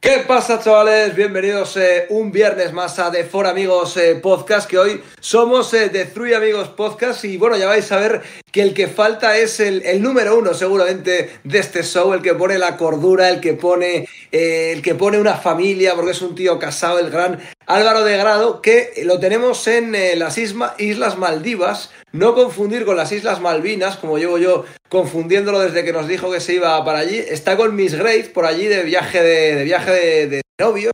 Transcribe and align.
¿Qué 0.00 0.24
pasa, 0.28 0.60
chavales? 0.62 1.16
Bienvenidos 1.16 1.76
eh, 1.76 2.06
un 2.10 2.30
viernes 2.30 2.72
más 2.72 3.00
a 3.00 3.10
The 3.10 3.24
For 3.24 3.48
Amigos 3.48 3.96
eh, 3.96 4.14
Podcast, 4.14 4.70
que 4.70 4.78
hoy 4.78 5.02
somos 5.18 5.74
eh, 5.74 5.88
The 5.88 6.04
Three 6.04 6.34
Amigos 6.34 6.68
Podcast 6.68 7.24
y 7.24 7.36
bueno, 7.36 7.56
ya 7.56 7.66
vais 7.66 7.90
a 7.90 7.96
ver 7.96 8.22
que 8.58 8.62
el 8.64 8.74
que 8.74 8.88
falta 8.88 9.38
es 9.38 9.60
el, 9.60 9.82
el 9.86 10.02
número 10.02 10.36
uno 10.36 10.52
seguramente 10.52 11.30
de 11.44 11.58
este 11.60 11.84
show, 11.84 12.12
el 12.12 12.22
que 12.22 12.34
pone 12.34 12.58
la 12.58 12.76
cordura, 12.76 13.28
el 13.28 13.38
que 13.40 13.54
pone, 13.54 14.08
eh, 14.32 14.72
el 14.74 14.82
que 14.82 14.96
pone 14.96 15.16
una 15.20 15.36
familia, 15.36 15.94
porque 15.94 16.10
es 16.10 16.22
un 16.22 16.34
tío 16.34 16.58
casado, 16.58 16.98
el 16.98 17.08
gran 17.08 17.38
Álvaro 17.66 18.02
de 18.02 18.16
Grado, 18.16 18.60
que 18.60 18.94
lo 19.04 19.20
tenemos 19.20 19.64
en 19.68 19.94
eh, 19.94 20.16
las 20.16 20.38
isma- 20.38 20.74
Islas 20.76 21.16
Maldivas, 21.16 21.90
no 22.10 22.34
confundir 22.34 22.84
con 22.84 22.96
las 22.96 23.12
Islas 23.12 23.40
Malvinas, 23.40 23.96
como 23.96 24.18
llevo 24.18 24.38
yo 24.38 24.64
confundiéndolo 24.88 25.60
desde 25.60 25.84
que 25.84 25.92
nos 25.92 26.08
dijo 26.08 26.32
que 26.32 26.40
se 26.40 26.54
iba 26.54 26.84
para 26.84 26.98
allí. 26.98 27.16
Está 27.16 27.56
con 27.56 27.76
Miss 27.76 27.94
Grace 27.94 28.30
por 28.34 28.44
allí 28.44 28.66
de 28.66 28.82
viaje 28.82 29.22
de, 29.22 29.54
de 29.54 29.62
viaje 29.62 29.92
de, 29.92 30.26
de 30.26 30.42
novio, 30.60 30.90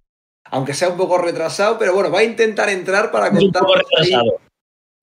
aunque 0.51 0.75
sea 0.75 0.91
un 0.91 0.99
poco 0.99 1.17
retrasado, 1.17 1.79
pero 1.79 1.95
bueno, 1.95 2.11
va 2.11 2.19
a 2.19 2.25
intentar 2.25 2.69
entrar 2.69 3.11
para 3.11 3.31
un 3.31 3.37
contar. 3.39 3.63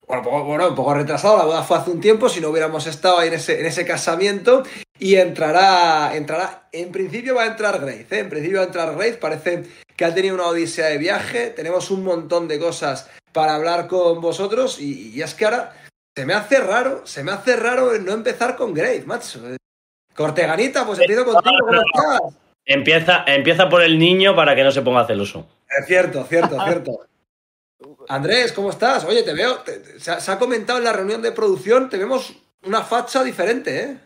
Bueno, 0.06 0.22
poco- 0.22 0.44
bueno, 0.44 0.68
un 0.68 0.74
poco 0.74 0.94
retrasado, 0.94 1.38
la 1.38 1.44
boda 1.44 1.62
fue 1.62 1.76
hace 1.78 1.90
un 1.90 2.00
tiempo, 2.00 2.28
si 2.28 2.40
no 2.40 2.48
hubiéramos 2.50 2.86
estado 2.86 3.18
ahí 3.18 3.28
en 3.28 3.34
ese, 3.34 3.60
en 3.60 3.66
ese 3.66 3.86
casamiento, 3.86 4.62
y 4.98 5.14
entrará, 5.16 6.14
entrará, 6.14 6.68
en 6.72 6.90
principio 6.92 7.34
va 7.36 7.44
a 7.44 7.46
entrar 7.46 7.78
Grace, 7.80 8.06
¿eh? 8.10 8.18
en 8.18 8.28
principio 8.28 8.58
va 8.58 8.64
a 8.64 8.66
entrar 8.66 8.94
Grace, 8.94 9.14
parece 9.14 9.64
que 9.96 10.04
ha 10.04 10.14
tenido 10.14 10.34
una 10.34 10.46
odisea 10.46 10.86
de 10.86 10.98
viaje, 10.98 11.50
tenemos 11.50 11.90
un 11.90 12.02
montón 12.04 12.48
de 12.48 12.58
cosas 12.58 13.08
para 13.32 13.54
hablar 13.54 13.86
con 13.86 14.20
vosotros, 14.20 14.80
y, 14.80 15.10
y 15.14 15.22
es 15.22 15.34
que 15.34 15.44
ahora 15.46 15.74
se 16.14 16.26
me 16.26 16.34
hace 16.34 16.58
raro, 16.58 17.06
se 17.06 17.22
me 17.24 17.32
hace 17.32 17.56
raro 17.56 17.92
no 17.98 18.12
empezar 18.12 18.56
con 18.56 18.74
Grace, 18.74 19.04
macho. 19.06 19.40
Corteganita, 20.14 20.84
pues 20.84 20.98
empiezo 20.98 21.24
contigo, 21.24 21.56
¿cómo 21.60 21.72
estás? 21.80 22.20
Empieza, 22.66 23.24
empieza 23.26 23.68
por 23.68 23.82
el 23.82 23.98
niño 23.98 24.36
para 24.36 24.54
que 24.54 24.62
no 24.62 24.70
se 24.70 24.82
ponga 24.82 25.06
celoso. 25.06 25.46
Es 25.78 25.86
cierto, 25.86 26.24
cierto, 26.28 26.56
cierto. 26.64 27.00
Andrés, 28.08 28.52
¿cómo 28.52 28.70
estás? 28.70 29.04
Oye, 29.04 29.22
te 29.22 29.32
veo, 29.32 29.58
se, 29.98 30.32
ha, 30.32 30.38
comentado 30.38 30.78
en 30.78 30.84
la 30.84 30.92
reunión 30.92 31.22
de 31.22 31.32
producción, 31.32 31.88
te 31.88 31.98
vemos 31.98 32.34
una 32.64 32.82
facha 32.82 33.22
diferente, 33.22 33.82
¿eh? 33.82 33.98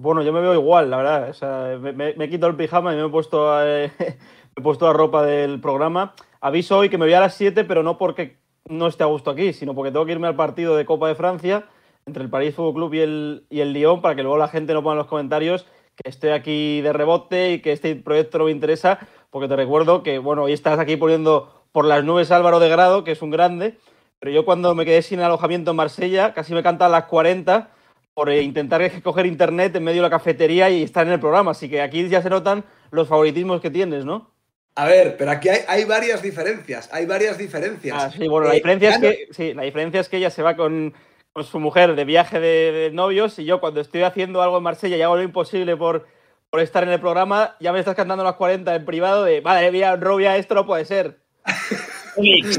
Bueno, 0.00 0.22
yo 0.22 0.32
me 0.32 0.40
veo 0.40 0.54
igual, 0.54 0.90
la 0.90 0.96
verdad. 0.98 1.30
O 1.30 1.34
sea, 1.34 1.78
me, 1.78 2.10
he 2.10 2.30
quitado 2.30 2.50
el 2.50 2.56
pijama 2.56 2.92
y 2.92 2.96
me 2.96 3.06
he 3.06 3.08
puesto, 3.08 3.64
eh, 3.66 3.90
me 3.98 4.60
he 4.60 4.62
puesto 4.62 4.86
la 4.86 4.92
ropa 4.92 5.24
del 5.24 5.60
programa. 5.60 6.14
Aviso 6.40 6.78
hoy 6.78 6.88
que 6.88 6.98
me 6.98 7.06
voy 7.06 7.14
a 7.14 7.20
las 7.20 7.34
7, 7.34 7.64
pero 7.64 7.82
no 7.82 7.98
porque 7.98 8.38
no 8.68 8.86
esté 8.86 9.02
a 9.02 9.06
gusto 9.06 9.30
aquí, 9.30 9.52
sino 9.52 9.74
porque 9.74 9.90
tengo 9.90 10.06
que 10.06 10.12
irme 10.12 10.28
al 10.28 10.36
partido 10.36 10.76
de 10.76 10.84
Copa 10.84 11.08
de 11.08 11.14
Francia 11.16 11.66
entre 12.06 12.22
el 12.22 12.30
París 12.30 12.54
Fútbol 12.54 12.74
Club 12.74 12.94
y 12.94 13.00
el, 13.00 13.46
y 13.50 13.60
el 13.60 13.72
Lyon 13.72 14.00
para 14.00 14.14
que 14.14 14.22
luego 14.22 14.38
la 14.38 14.48
gente 14.48 14.72
no 14.72 14.82
ponga 14.82 14.94
en 14.94 14.98
los 14.98 15.06
comentarios 15.06 15.66
que 16.02 16.10
estoy 16.10 16.30
aquí 16.30 16.80
de 16.80 16.92
rebote 16.92 17.52
y 17.52 17.60
que 17.60 17.72
este 17.72 17.96
proyecto 17.96 18.38
no 18.38 18.44
me 18.44 18.52
interesa, 18.52 19.00
porque 19.30 19.48
te 19.48 19.56
recuerdo 19.56 20.04
que, 20.04 20.18
bueno, 20.18 20.44
hoy 20.44 20.52
estás 20.52 20.78
aquí 20.78 20.96
poniendo 20.96 21.57
por 21.72 21.84
las 21.84 22.04
nubes 22.04 22.30
Álvaro 22.30 22.58
de 22.60 22.68
Grado, 22.68 23.04
que 23.04 23.12
es 23.12 23.22
un 23.22 23.30
grande, 23.30 23.76
pero 24.20 24.32
yo 24.32 24.44
cuando 24.44 24.74
me 24.74 24.84
quedé 24.84 25.02
sin 25.02 25.20
alojamiento 25.20 25.70
en 25.70 25.76
Marsella, 25.76 26.34
casi 26.34 26.54
me 26.54 26.62
cantan 26.62 26.92
las 26.92 27.04
40 27.04 27.70
por 28.14 28.30
eh, 28.30 28.42
intentar 28.42 28.80
coger 29.02 29.26
internet 29.26 29.74
en 29.76 29.84
medio 29.84 30.02
de 30.02 30.08
la 30.08 30.10
cafetería 30.10 30.70
y 30.70 30.82
estar 30.82 31.06
en 31.06 31.12
el 31.12 31.20
programa. 31.20 31.52
Así 31.52 31.68
que 31.68 31.80
aquí 31.80 32.08
ya 32.08 32.22
se 32.22 32.30
notan 32.30 32.64
los 32.90 33.06
favoritismos 33.08 33.60
que 33.60 33.70
tienes, 33.70 34.04
¿no? 34.04 34.30
A 34.74 34.86
ver, 34.86 35.16
pero 35.16 35.30
aquí 35.32 35.48
hay, 35.48 35.60
hay 35.66 35.84
varias 35.84 36.22
diferencias, 36.22 36.88
hay 36.92 37.04
varias 37.04 37.36
diferencias. 37.36 37.96
Ah, 38.00 38.10
sí, 38.10 38.28
bueno, 38.28 38.46
la 38.46 38.52
Eh, 38.54 38.56
diferencia, 38.56 38.90
es 38.90 39.00
ya 39.00 39.08
no- 39.08 39.08
que, 39.14 39.28
sí, 39.32 39.52
la 39.54 39.62
diferencia 39.62 40.00
es 40.00 40.08
que 40.08 40.16
ella 40.18 40.30
se 40.30 40.42
va 40.42 40.56
con, 40.56 40.94
con 41.32 41.44
su 41.44 41.58
mujer 41.58 41.96
de 41.96 42.04
viaje 42.04 42.38
de, 42.38 42.70
de 42.72 42.90
novios 42.92 43.38
y 43.40 43.44
yo 43.44 43.58
cuando 43.60 43.80
estoy 43.80 44.02
haciendo 44.02 44.40
algo 44.40 44.56
en 44.58 44.62
Marsella 44.62 44.96
y 44.96 45.02
hago 45.02 45.16
lo 45.16 45.22
imposible 45.22 45.76
por, 45.76 46.06
por 46.50 46.60
estar 46.60 46.84
en 46.84 46.90
el 46.90 47.00
programa, 47.00 47.56
ya 47.58 47.72
me 47.72 47.80
estás 47.80 47.96
cantando 47.96 48.22
las 48.22 48.34
40 48.36 48.72
en 48.74 48.84
privado 48.84 49.24
de, 49.24 49.40
madre 49.42 49.72
mía, 49.72 49.96
Rubia, 49.96 50.36
esto 50.36 50.54
no 50.54 50.64
puede 50.64 50.84
ser. 50.84 51.18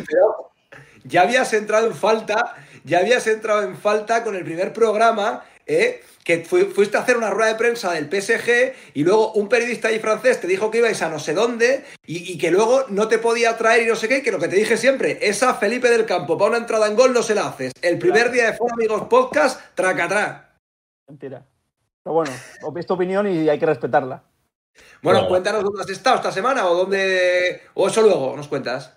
Pero 0.07 0.51
ya 1.03 1.21
habías 1.23 1.51
entrado 1.53 1.87
en 1.87 1.93
falta, 1.95 2.55
ya 2.83 2.99
habías 2.99 3.25
entrado 3.27 3.63
en 3.63 3.77
falta 3.77 4.23
con 4.23 4.35
el 4.35 4.43
primer 4.43 4.73
programa, 4.73 5.43
¿eh? 5.65 6.01
que 6.23 6.43
fui- 6.45 6.65
fuiste 6.65 6.95
a 6.95 7.01
hacer 7.01 7.17
una 7.17 7.31
rueda 7.31 7.49
de 7.53 7.57
prensa 7.57 7.91
del 7.93 8.05
PSG 8.07 8.73
y 8.93 9.03
luego 9.03 9.31
un 9.33 9.49
periodista 9.49 9.87
ahí 9.87 9.97
francés 9.99 10.39
te 10.39 10.45
dijo 10.47 10.69
que 10.69 10.77
ibais 10.77 11.01
a 11.01 11.09
no 11.09 11.17
sé 11.17 11.33
dónde 11.33 11.85
y, 12.05 12.33
y 12.33 12.37
que 12.37 12.51
luego 12.51 12.85
no 12.89 13.07
te 13.07 13.17
podía 13.17 13.57
traer 13.57 13.83
y 13.83 13.85
no 13.87 13.95
sé 13.95 14.07
qué, 14.07 14.21
que 14.21 14.31
lo 14.31 14.37
que 14.37 14.47
te 14.47 14.55
dije 14.55 14.77
siempre, 14.77 15.17
esa 15.21 15.55
Felipe 15.55 15.89
del 15.89 16.05
Campo 16.05 16.37
para 16.37 16.49
una 16.49 16.57
entrada 16.59 16.85
en 16.87 16.95
gol 16.95 17.13
no 17.13 17.23
se 17.23 17.33
la 17.33 17.47
haces. 17.47 17.71
El 17.81 17.97
primer 17.97 18.29
día 18.31 18.45
de 18.51 18.53
Foro 18.57 18.75
Amigos 18.75 19.03
Podcast, 19.09 19.59
tracatrá. 19.73 20.53
Mentira. 21.07 21.43
Pero 22.03 22.13
bueno, 22.13 22.31
es 22.77 22.85
tu 22.85 22.93
opinión 22.93 23.25
y 23.27 23.49
hay 23.49 23.57
que 23.57 23.65
respetarla. 23.65 24.21
Bueno, 25.01 25.19
Bueno. 25.19 25.27
cuéntanos 25.27 25.63
dónde 25.63 25.81
has 25.81 25.89
estado 25.89 26.17
esta 26.17 26.31
semana 26.31 26.67
o 26.67 26.75
dónde... 26.75 27.61
O 27.73 27.87
eso 27.87 28.01
luego 28.01 28.35
nos 28.35 28.47
cuentas. 28.47 28.95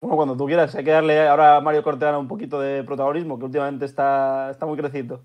Bueno, 0.00 0.16
cuando 0.16 0.36
tú 0.36 0.46
quieras, 0.46 0.74
hay 0.74 0.84
que 0.84 0.90
darle 0.90 1.26
ahora 1.26 1.56
a 1.56 1.60
Mario 1.60 1.82
Cortegana 1.82 2.18
un 2.18 2.28
poquito 2.28 2.60
de 2.60 2.84
protagonismo, 2.84 3.38
que 3.38 3.46
últimamente 3.46 3.84
está, 3.84 4.50
está 4.50 4.66
muy 4.66 4.76
crecido. 4.76 5.22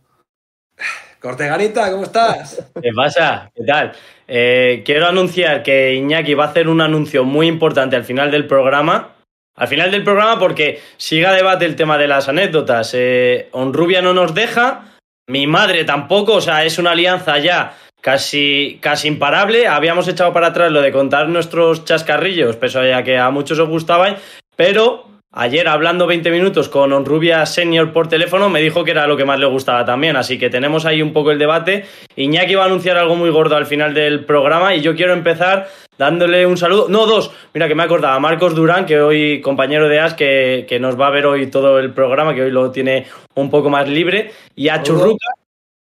Corteganita, 1.19 1.92
¿cómo 1.92 2.03
estás? 2.03 2.66
¿Qué 2.81 2.90
pasa? 2.96 3.52
¿Qué 3.53 3.64
tal? 3.64 3.94
Eh, 4.28 4.81
quiero 4.86 5.08
anunciar 5.08 5.62
que 5.62 5.94
Iñaki 5.94 6.34
va 6.34 6.46
a 6.46 6.48
hacer 6.48 6.68
un 6.68 6.81
anuncio 6.81 7.24
muy 7.24 7.48
importante 7.48 7.96
al 7.96 8.06
final 8.06 8.31
del 8.31 8.48
programa. 8.48 9.16
Al 9.56 9.68
final 9.68 9.92
del 9.92 10.03
programa 10.03 10.40
porque 10.40 10.81
siga 10.98 11.34
debate 11.34 11.66
el 11.66 11.75
tema 11.75 11.98
de 11.98 12.08
las 12.08 12.28
anécdotas. 12.30 12.92
Eh, 12.94 13.50
Onrubia 13.52 14.02
no 14.02 14.13
nos 14.13 14.34
deja, 14.34 14.86
mi 15.28 15.46
madre 15.46 15.84
tampoco, 15.84 16.36
o 16.36 16.42
sea, 16.42 16.63
es 16.66 16.80
una 16.80 16.92
alianza 16.92 17.38
ya 17.38 17.78
casi, 18.01 18.79
casi 18.81 19.07
imparable. 19.07 19.67
Habíamos 19.67 20.07
echado 20.07 20.34
para 20.34 20.47
atrás 20.47 20.72
lo 20.72 20.81
de 20.81 20.91
contar 20.91 21.29
nuestros 21.29 21.85
chascarrillos, 21.85 22.57
pese 22.57 22.94
a 22.94 23.03
que 23.03 23.17
a 23.17 23.29
muchos 23.29 23.59
os 23.59 23.69
gustaban, 23.69 24.17
pero 24.56 25.06
ayer 25.31 25.67
hablando 25.67 26.07
20 26.07 26.29
minutos 26.29 26.67
con 26.67 26.91
Onrubia 26.91 27.45
Senior 27.45 27.94
por 27.94 28.09
teléfono 28.09 28.50
me 28.50 28.59
dijo 28.59 28.84
que 28.84 28.91
era 28.91 29.07
lo 29.07 29.16
que 29.16 29.23
más 29.23 29.39
le 29.39 29.45
gustaba 29.45 29.85
también, 29.85 30.17
así 30.17 30.38
que 30.38 30.50
tenemos 30.50 30.85
ahí 30.85 31.01
un 31.01 31.13
poco 31.13 31.31
el 31.31 31.39
debate. 31.39 31.85
Iñaki 32.16 32.56
va 32.56 32.63
a 32.63 32.66
anunciar 32.66 32.97
algo 32.97 33.16
muy 33.16 33.29
gordo 33.29 33.56
al 33.56 33.66
final 33.66 33.94
del 33.94 34.25
programa 34.25 34.75
y 34.75 34.81
yo 34.81 34.95
quiero 34.95 35.13
empezar 35.13 35.69
dándole 35.97 36.47
un 36.47 36.57
saludo, 36.57 36.88
no 36.89 37.06
dos, 37.06 37.31
mira 37.53 37.68
que 37.68 37.75
me 37.75 37.83
acordaba, 37.83 38.16
a 38.16 38.19
Marcos 38.19 38.56
Durán, 38.56 38.88
que 38.88 39.00
hoy 39.00 39.39
compañero 39.39 39.88
de 39.88 40.00
AS, 40.00 40.16
que, 40.16 40.66
que 40.68 40.79
nos 40.79 41.00
va 41.00 41.07
a 41.07 41.12
ver 41.12 41.28
hoy 41.28 41.45
todo 41.47 41.78
el 41.78 41.94
programa, 41.94 42.33
que 42.33 42.41
hoy 42.41 42.51
lo 42.51 42.72
tiene 42.72 43.06
un 43.35 43.51
poco 43.51 43.69
más 43.69 43.88
libre, 43.88 44.31
y 44.56 44.69
a 44.69 44.81
Churruca, 44.81 45.28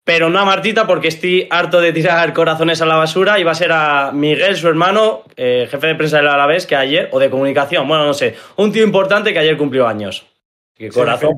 pero 0.05 0.29
no 0.29 0.39
a 0.39 0.45
Martita 0.45 0.87
porque 0.87 1.09
estoy 1.09 1.47
harto 1.49 1.81
de 1.81 1.91
tirar 1.91 2.31
corazones 2.33 2.81
a 2.81 2.85
la 2.85 2.95
basura 2.95 3.37
y 3.39 3.43
va 3.43 3.51
a 3.51 3.55
ser 3.55 3.71
a 3.73 4.11
Miguel, 4.13 4.55
su 4.55 4.67
hermano, 4.69 5.23
eh, 5.35 5.67
jefe 5.69 5.87
de 5.87 5.95
prensa 5.95 6.17
del 6.17 6.27
Alavés, 6.29 6.65
que 6.65 6.75
ayer, 6.77 7.09
o 7.11 7.19
de 7.19 7.29
comunicación, 7.29 7.87
bueno, 7.87 8.05
no 8.05 8.13
sé, 8.13 8.35
un 8.55 8.71
tío 8.71 8.83
importante 8.83 9.33
que 9.33 9.39
ayer 9.39 9.57
cumplió 9.57 9.87
años. 9.87 10.25
Que 10.75 10.89
corazón. 10.89 11.31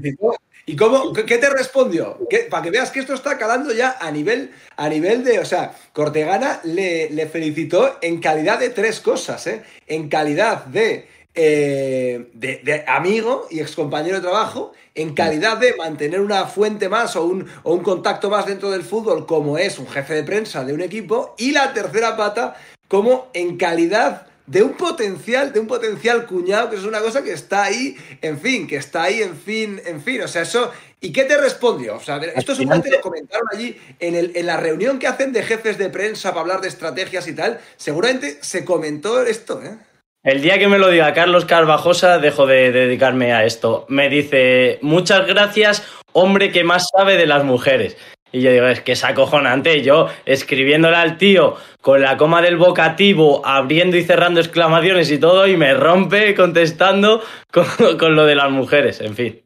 ¿Y 0.65 0.75
cómo, 0.75 1.13
qué, 1.13 1.23
qué 1.23 1.37
te 1.37 1.49
respondió? 1.49 2.17
¿Qué- 2.29 2.47
Para 2.49 2.61
que 2.63 2.71
veas 2.71 2.91
que 2.91 2.99
esto 2.99 3.13
está 3.13 3.37
calando 3.37 3.73
ya 3.73 3.95
a 4.01 4.11
nivel, 4.11 4.51
a 4.75 4.89
nivel 4.89 5.23
de, 5.23 5.39
o 5.39 5.45
sea, 5.45 5.71
Cortegana 5.93 6.59
le, 6.65 7.09
le 7.09 7.25
felicitó 7.27 7.97
en 8.01 8.19
calidad 8.19 8.59
de 8.59 8.71
tres 8.71 8.99
cosas, 8.99 9.47
¿eh? 9.47 9.63
En 9.87 10.09
calidad 10.09 10.65
de, 10.65 11.07
eh, 11.37 12.29
de, 12.33 12.57
de 12.63 12.83
amigo 12.87 13.47
y 13.49 13.59
excompañero 13.61 14.15
de 14.17 14.21
trabajo, 14.21 14.73
en 14.95 15.13
calidad 15.13 15.57
de 15.57 15.75
mantener 15.75 16.19
una 16.19 16.45
fuente 16.47 16.89
más 16.89 17.15
o 17.15 17.23
un, 17.23 17.47
o 17.63 17.73
un 17.73 17.83
contacto 17.83 18.29
más 18.29 18.45
dentro 18.47 18.71
del 18.71 18.81
fútbol, 18.83 19.25
como 19.27 19.57
es 19.57 19.77
un 19.79 19.87
jefe 19.87 20.15
de 20.15 20.23
prensa 20.23 20.65
de 20.65 20.73
un 20.73 20.81
equipo, 20.81 21.35
y 21.37 21.51
la 21.51 21.73
tercera 21.73 22.17
pata, 22.17 22.55
como 22.87 23.29
en 23.33 23.57
calidad 23.57 24.25
de 24.47 24.63
un 24.63 24.73
potencial, 24.73 25.53
de 25.53 25.59
un 25.59 25.67
potencial 25.67 26.25
cuñado, 26.25 26.69
que 26.69 26.77
es 26.77 26.83
una 26.83 26.99
cosa 27.01 27.21
que 27.23 27.33
está 27.33 27.63
ahí, 27.63 27.95
en 28.21 28.39
fin, 28.39 28.65
que 28.65 28.77
está 28.77 29.03
ahí, 29.03 29.21
en 29.21 29.37
fin, 29.37 29.81
en 29.85 30.01
fin, 30.01 30.21
o 30.21 30.27
sea, 30.27 30.41
eso... 30.41 30.71
¿Y 30.99 31.11
qué 31.13 31.25
te 31.25 31.37
respondió? 31.37 31.95
O 31.97 31.99
sea, 31.99 32.17
esto 32.17 32.55
seguramente 32.55 32.89
lo 32.89 33.01
comentaron 33.01 33.47
allí 33.53 33.77
en, 33.99 34.15
el- 34.15 34.31
en 34.35 34.47
la 34.47 34.57
reunión 34.57 34.97
que 34.97 35.05
hacen 35.05 35.31
de 35.31 35.43
jefes 35.43 35.77
de 35.77 35.91
prensa 35.91 36.29
para 36.31 36.41
hablar 36.41 36.61
de 36.61 36.69
estrategias 36.69 37.27
y 37.27 37.33
tal, 37.35 37.59
seguramente 37.75 38.39
se 38.41 38.65
comentó 38.65 39.21
esto, 39.21 39.61
¿eh? 39.63 39.77
El 40.27 40.41
día 40.41 40.59
que 40.59 40.67
me 40.67 40.77
lo 40.77 40.89
diga 40.89 41.13
Carlos 41.13 41.45
Carvajosa, 41.45 42.19
dejo 42.19 42.45
de 42.45 42.73
dedicarme 42.73 43.31
a 43.31 43.45
esto. 43.45 43.85
Me 43.87 44.09
dice, 44.09 44.77
muchas 44.81 45.25
gracias, 45.25 45.87
hombre 46.11 46.51
que 46.51 46.65
más 46.65 46.89
sabe 46.93 47.15
de 47.15 47.25
las 47.25 47.45
mujeres. 47.45 47.95
Y 48.33 48.41
yo 48.41 48.51
digo, 48.51 48.65
es 48.65 48.81
que 48.81 48.91
es 48.91 49.05
acojonante. 49.05 49.81
Yo 49.83 50.09
escribiéndole 50.25 50.97
al 50.97 51.17
tío 51.17 51.55
con 51.79 52.01
la 52.01 52.17
coma 52.17 52.41
del 52.41 52.57
vocativo, 52.57 53.41
abriendo 53.45 53.95
y 53.95 54.03
cerrando 54.03 54.41
exclamaciones 54.41 55.09
y 55.11 55.17
todo, 55.17 55.47
y 55.47 55.55
me 55.55 55.73
rompe 55.73 56.35
contestando 56.35 57.23
con, 57.97 58.13
lo 58.17 58.25
de 58.25 58.35
las 58.35 58.51
mujeres. 58.51 58.99
En 58.99 59.15
fin, 59.15 59.41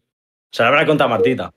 se 0.52 0.64
lo 0.64 0.70
habrá 0.70 0.88
contado 0.88 1.12
Martita. 1.12 1.52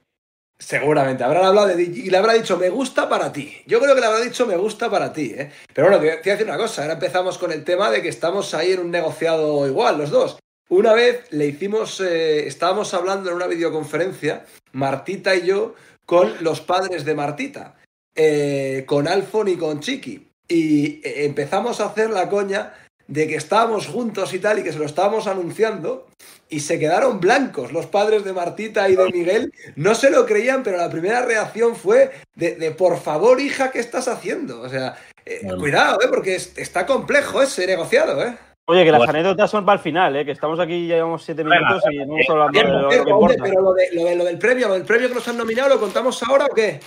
Seguramente, 0.58 1.24
habrán 1.24 1.44
hablado 1.44 1.66
de 1.66 1.82
y 1.82 2.10
le 2.10 2.16
habrá 2.16 2.32
dicho 2.34 2.56
me 2.56 2.68
gusta 2.68 3.08
para 3.08 3.32
ti. 3.32 3.62
Yo 3.66 3.80
creo 3.80 3.94
que 3.94 4.00
le 4.00 4.06
habrá 4.06 4.20
dicho 4.20 4.46
me 4.46 4.56
gusta 4.56 4.88
para 4.88 5.12
ti, 5.12 5.34
¿eh? 5.36 5.50
Pero 5.72 5.88
bueno, 5.88 6.00
te, 6.00 6.08
voy 6.08 6.16
a 6.16 6.20
decir 6.22 6.46
una 6.46 6.56
cosa, 6.56 6.82
ahora 6.82 6.94
empezamos 6.94 7.38
con 7.38 7.50
el 7.52 7.64
tema 7.64 7.90
de 7.90 8.02
que 8.02 8.08
estamos 8.08 8.54
ahí 8.54 8.72
en 8.72 8.80
un 8.80 8.90
negociado 8.90 9.66
igual, 9.66 9.98
los 9.98 10.10
dos. 10.10 10.38
Una 10.68 10.94
vez 10.94 11.30
le 11.30 11.46
hicimos, 11.46 12.00
eh, 12.00 12.46
estábamos 12.46 12.94
hablando 12.94 13.30
en 13.30 13.36
una 13.36 13.46
videoconferencia, 13.46 14.46
Martita 14.72 15.34
y 15.34 15.46
yo, 15.46 15.74
con 16.06 16.32
los 16.40 16.60
padres 16.60 17.04
de 17.04 17.14
Martita, 17.14 17.74
eh, 18.14 18.84
con 18.86 19.08
Alfon 19.08 19.48
y 19.48 19.56
con 19.56 19.80
Chiqui. 19.80 20.28
Y 20.48 21.00
eh, 21.06 21.24
empezamos 21.24 21.80
a 21.80 21.86
hacer 21.86 22.10
la 22.10 22.28
coña 22.28 22.72
de 23.06 23.28
que 23.28 23.36
estábamos 23.36 23.86
juntos 23.86 24.32
y 24.32 24.38
tal, 24.38 24.58
y 24.58 24.62
que 24.62 24.72
se 24.72 24.78
lo 24.78 24.86
estábamos 24.86 25.26
anunciando, 25.26 26.06
y 26.48 26.60
se 26.60 26.78
quedaron 26.78 27.20
blancos 27.20 27.72
los 27.72 27.86
padres 27.86 28.24
de 28.24 28.32
Martita 28.32 28.88
y 28.88 28.96
de 28.96 29.10
Miguel. 29.10 29.52
No 29.76 29.94
se 29.94 30.10
lo 30.10 30.26
creían, 30.26 30.62
pero 30.62 30.76
la 30.76 30.90
primera 30.90 31.24
reacción 31.24 31.76
fue 31.76 32.12
de, 32.34 32.70
por 32.76 32.98
favor, 32.98 33.40
hija, 33.40 33.70
¿qué 33.70 33.80
estás 33.80 34.08
haciendo? 34.08 34.60
O 34.60 34.68
sea, 34.68 34.96
eh, 35.26 35.40
cuidado, 35.58 35.98
¿eh? 36.02 36.06
porque 36.08 36.34
está 36.34 36.86
complejo 36.86 37.42
ese 37.42 37.66
negociado, 37.66 38.22
¿eh? 38.24 38.36
Oye, 38.66 38.82
que 38.84 38.92
las 38.92 39.06
anécdotas 39.06 39.50
son 39.50 39.66
para 39.66 39.76
el 39.76 39.82
final, 39.82 40.16
¿eh? 40.16 40.24
que 40.24 40.30
estamos 40.30 40.58
aquí, 40.58 40.86
ya 40.86 40.94
llevamos 40.94 41.22
siete 41.22 41.44
minutos 41.44 41.82
y 41.90 41.98
no 41.98 42.14
hemos 42.14 42.30
hablado 42.30 42.50
de 42.50 42.62
lo 42.64 42.88
que 42.88 43.36
Pero 43.42 43.60
lo, 43.60 43.74
de, 43.74 44.16
lo, 44.16 44.24
del 44.24 44.38
premio, 44.38 44.68
lo 44.68 44.74
del 44.74 44.84
premio 44.84 45.08
que 45.08 45.14
nos 45.14 45.28
han 45.28 45.36
nominado, 45.36 45.68
¿lo 45.68 45.80
contamos 45.80 46.22
ahora 46.22 46.46
o 46.46 46.54
qué? 46.54 46.80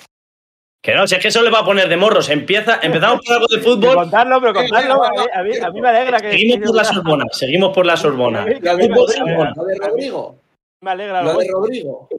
Que 0.82 0.94
no, 0.94 1.08
si 1.08 1.16
es 1.16 1.22
que 1.22 1.28
eso 1.30 1.42
le 1.42 1.50
va 1.50 1.60
a 1.60 1.66
poner 1.66 1.90
de 1.90 1.98
morros. 1.98 2.30
Empieza, 2.30 2.80
empezamos 2.82 3.22
por 3.26 3.36
algo 3.36 3.48
de 3.48 3.60
fútbol. 3.60 3.96
contarlo, 3.96 4.40
pero 4.40 4.54
contarlo. 4.54 5.04
A 5.04 5.44
mí, 5.44 5.58
a 5.58 5.72
mí, 5.72 5.82
me 5.82 5.90
alegra 5.90 6.20
que. 6.20 6.32
Seguimos 6.32 6.68
por 6.68 6.76
la 6.76 6.84
Sorbona, 6.84 7.26
seguimos 7.32 7.74
por 7.74 7.86
la 7.86 7.98
Sorbona. 7.98 8.46
Lo 8.46 8.78
de 8.78 9.78
Rodrigo. 9.80 10.40
Me 10.82 10.92
alegra. 10.92 11.24
Lo 11.24 11.38
de 11.38 11.48
Rodrigo. 11.52 12.10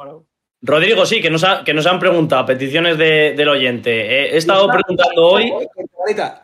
Rodrigo, 0.61 1.07
sí, 1.07 1.23
que 1.23 1.31
nos, 1.31 1.45
que 1.65 1.73
nos 1.73 1.87
han 1.87 2.01
preguntado, 2.01 2.45
peticiones 2.45 2.99
del 2.99 3.49
oyente. 3.49 4.35
he 4.35 4.37
estado 4.37 4.69
preguntando 4.69 5.27
hoy. 5.27 5.53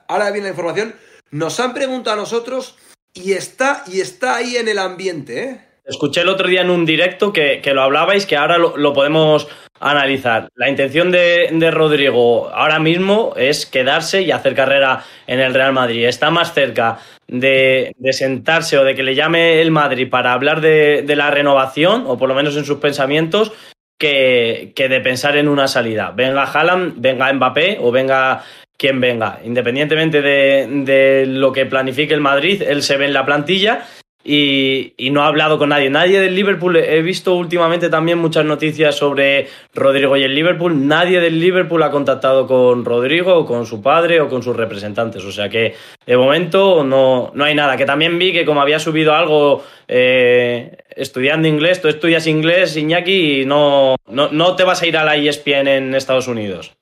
Ahora 0.08 0.30
viene 0.30 0.48
la 0.48 0.50
información. 0.50 0.94
Nos 1.30 1.58
han 1.58 1.74
preguntado 1.74 2.14
a 2.14 2.20
nosotros 2.20 2.76
y 3.12 3.32
está, 3.32 3.82
y 3.86 4.00
está 4.00 4.36
ahí 4.36 4.56
en 4.56 4.68
el 4.68 4.78
ambiente, 4.78 5.42
¿eh? 5.42 5.60
Escuché 5.84 6.22
el 6.22 6.30
otro 6.30 6.48
día 6.48 6.62
en 6.62 6.70
un 6.70 6.86
directo 6.86 7.32
que, 7.32 7.60
lo 7.74 7.82
hablabais, 7.82 8.24
que 8.24 8.36
ahora 8.36 8.56
lo, 8.56 8.92
podemos 8.94 9.48
analizar. 9.90 10.48
La 10.54 10.68
intención 10.68 11.10
de, 11.10 11.70
Rodrigo 11.70 12.50
ahora 12.50 12.78
mismo 12.78 13.34
es 13.36 13.66
quedarse 13.66 14.22
y 14.22 14.30
hacer 14.30 14.54
carrera 14.54 15.04
en 15.26 15.40
el 15.40 15.54
Real 15.54 15.72
Madrid. 15.72 16.06
Está 16.06 16.30
más 16.30 16.54
cerca 16.54 16.98
de, 17.28 17.94
sentarse 18.10 18.78
o 18.78 18.84
de 18.84 18.94
que 18.94 19.02
le 19.02 19.14
llame 19.14 19.60
el 19.60 19.70
Madrid 19.70 20.08
para 20.08 20.32
hablar 20.32 20.60
de, 20.60 21.04
la 21.14 21.30
renovación, 21.30 22.04
o 22.06 22.18
por 22.18 22.28
lo 22.28 22.34
menos 22.34 22.56
en 22.56 22.64
sus 22.64 22.78
pensamientos, 22.78 23.52
que, 23.98 24.72
que 24.74 24.88
de 24.88 25.00
pensar 25.00 25.36
en 25.36 25.48
una 25.48 25.68
salida. 25.68 26.12
Venga 26.16 26.42
Haaland, 26.44 26.94
venga 27.00 27.32
Mbappé 27.32 27.78
o 27.80 27.92
venga 27.92 28.42
quien 28.76 29.00
venga. 29.00 29.40
Independientemente 29.44 30.20
de, 30.22 31.26
lo 31.26 31.52
que 31.52 31.66
planifique 31.66 32.14
el 32.14 32.20
Madrid, 32.20 32.62
él 32.62 32.82
se 32.82 32.96
ve 32.96 33.06
en 33.06 33.12
la 33.12 33.24
plantilla 33.24 33.86
y, 34.24 34.94
no 35.10 35.22
ha 35.22 35.26
hablado 35.26 35.58
con 35.58 35.68
nadie. 35.68 35.90
Nadie 35.90 36.18
del 36.18 36.34
Liverpool, 36.34 36.76
he 36.76 37.02
visto 37.02 37.34
últimamente 37.34 37.90
también 37.90 38.18
muchas 38.18 38.44
noticias 38.44 38.96
sobre 38.96 39.48
Rodrigo 39.74 40.16
y 40.16 40.22
el 40.22 40.34
Liverpool. 40.34 40.86
Nadie 40.86 41.20
del 41.20 41.38
Liverpool 41.38 41.82
ha 41.82 41.90
contactado 41.90 42.46
con 42.46 42.84
Rodrigo 42.84 43.36
o 43.36 43.46
con 43.46 43.66
su 43.66 43.82
padre 43.82 44.20
o 44.20 44.28
con 44.28 44.42
sus 44.42 44.56
representantes. 44.56 45.22
O 45.24 45.30
sea 45.30 45.48
que 45.48 45.74
de 46.06 46.16
momento 46.16 46.82
no, 46.84 47.30
no 47.34 47.44
hay 47.44 47.54
nada. 47.54 47.76
Que 47.76 47.84
también 47.84 48.18
vi 48.18 48.32
que 48.32 48.44
como 48.44 48.62
había 48.62 48.78
subido 48.78 49.14
algo 49.14 49.62
eh, 49.86 50.78
estudiando 50.96 51.46
inglés, 51.46 51.82
tú 51.82 51.88
estudias 51.88 52.26
inglés, 52.26 52.76
Iñaki, 52.76 53.42
y 53.42 53.46
no, 53.46 53.96
no, 54.08 54.30
no 54.30 54.56
te 54.56 54.64
vas 54.64 54.80
a 54.82 54.86
ir 54.86 54.96
a 54.96 55.04
la 55.04 55.16
ESPN 55.16 55.68
en 55.68 55.94
Estados 55.94 56.28
Unidos. 56.28 56.74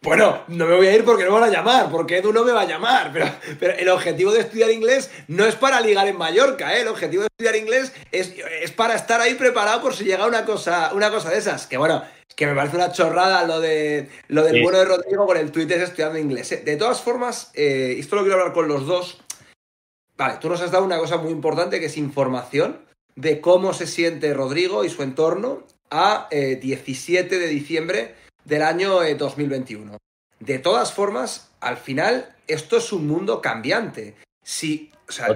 Bueno, 0.00 0.44
no 0.46 0.66
me 0.66 0.76
voy 0.76 0.86
a 0.86 0.94
ir 0.94 1.04
porque 1.04 1.24
no 1.24 1.32
me 1.32 1.40
van 1.40 1.50
a 1.50 1.52
llamar, 1.52 1.90
porque 1.90 2.18
Edu 2.18 2.32
no 2.32 2.44
me 2.44 2.52
va 2.52 2.60
a 2.60 2.66
llamar, 2.66 3.10
pero, 3.12 3.26
pero, 3.58 3.74
el 3.74 3.88
objetivo 3.88 4.32
de 4.32 4.40
estudiar 4.40 4.70
inglés 4.70 5.10
no 5.26 5.44
es 5.44 5.56
para 5.56 5.80
ligar 5.80 6.06
en 6.06 6.16
Mallorca, 6.16 6.76
¿eh? 6.76 6.82
el 6.82 6.88
objetivo 6.88 7.22
de 7.22 7.28
estudiar 7.28 7.56
inglés 7.56 7.92
es, 8.12 8.32
es 8.62 8.70
para 8.70 8.94
estar 8.94 9.20
ahí 9.20 9.34
preparado 9.34 9.82
por 9.82 9.94
si 9.94 10.04
llega 10.04 10.26
una 10.26 10.44
cosa, 10.44 10.92
una 10.94 11.10
cosa 11.10 11.30
de 11.30 11.38
esas, 11.38 11.66
que 11.66 11.76
bueno, 11.76 12.04
que 12.36 12.46
me 12.46 12.54
parece 12.54 12.76
una 12.76 12.92
chorrada 12.92 13.44
lo, 13.44 13.58
de, 13.58 14.08
lo 14.28 14.44
del 14.44 14.62
bueno 14.62 14.78
de 14.78 14.84
Rodrigo 14.84 15.26
con 15.26 15.36
el 15.36 15.50
Twitter 15.50 15.82
estudiando 15.82 16.20
inglés. 16.20 16.52
¿eh? 16.52 16.62
De 16.64 16.76
todas 16.76 17.02
formas, 17.02 17.50
eh, 17.54 17.96
esto 17.98 18.14
lo 18.14 18.22
quiero 18.22 18.38
hablar 18.38 18.52
con 18.52 18.68
los 18.68 18.86
dos. 18.86 19.20
Vale, 20.16 20.38
tú 20.40 20.48
nos 20.48 20.60
has 20.60 20.70
dado 20.70 20.84
una 20.84 20.98
cosa 20.98 21.16
muy 21.16 21.32
importante 21.32 21.80
que 21.80 21.86
es 21.86 21.96
información 21.96 22.78
de 23.16 23.40
cómo 23.40 23.74
se 23.74 23.88
siente 23.88 24.32
Rodrigo 24.34 24.84
y 24.84 24.90
su 24.90 25.02
entorno 25.02 25.64
a 25.90 26.28
17 26.30 27.34
eh, 27.34 27.38
de 27.40 27.48
diciembre 27.48 28.14
del 28.48 28.62
año 28.62 29.00
2021. 29.16 29.94
Eh, 29.94 29.98
de 30.40 30.58
todas 30.58 30.92
formas, 30.92 31.50
al 31.60 31.76
final, 31.76 32.34
esto 32.46 32.78
es 32.78 32.92
un 32.92 33.06
mundo 33.06 33.40
cambiante. 33.40 34.16
Si, 34.42 34.90
o 35.08 35.12
sea, 35.12 35.28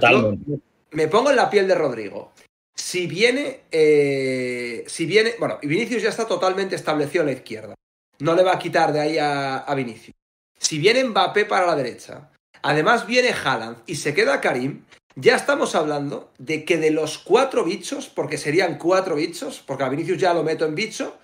me 0.91 1.09
pongo 1.09 1.31
en 1.31 1.37
la 1.37 1.50
piel 1.50 1.69
de 1.69 1.75
Rodrigo. 1.75 2.32
Si 2.75 3.06
viene, 3.06 3.61
eh, 3.70 4.85
si 4.87 5.05
viene, 5.05 5.35
bueno, 5.38 5.59
Vinicius 5.62 6.03
ya 6.03 6.09
está 6.09 6.26
totalmente 6.26 6.75
establecido 6.75 7.23
a 7.23 7.26
la 7.26 7.32
izquierda. 7.32 7.75
No 8.19 8.35
le 8.35 8.43
va 8.43 8.55
a 8.55 8.59
quitar 8.59 8.93
de 8.93 9.00
ahí 9.00 9.19
a, 9.19 9.58
a 9.58 9.75
Vinicius. 9.75 10.15
Si 10.58 10.79
viene 10.79 11.05
Mbappé 11.05 11.44
para 11.44 11.67
la 11.67 11.76
derecha, 11.76 12.31
además 12.62 13.06
viene 13.06 13.32
Haaland 13.32 13.79
y 13.87 13.97
se 13.97 14.15
queda 14.15 14.41
Karim, 14.41 14.85
ya 15.17 15.37
estamos 15.37 15.75
hablando 15.75 16.32
de 16.38 16.65
que 16.65 16.79
de 16.79 16.91
los 16.91 17.19
cuatro 17.19 17.65
bichos, 17.65 18.08
porque 18.08 18.38
serían 18.38 18.79
cuatro 18.79 19.17
bichos, 19.17 19.62
porque 19.67 19.85
a 19.85 19.88
Vinicius 19.91 20.19
ya 20.19 20.32
lo 20.32 20.44
meto 20.44 20.65
en 20.65 20.75
bicho, 20.75 21.19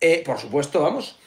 eh, 0.00 0.22
por 0.24 0.38
supuesto, 0.38 0.82
vamos, 0.82 1.18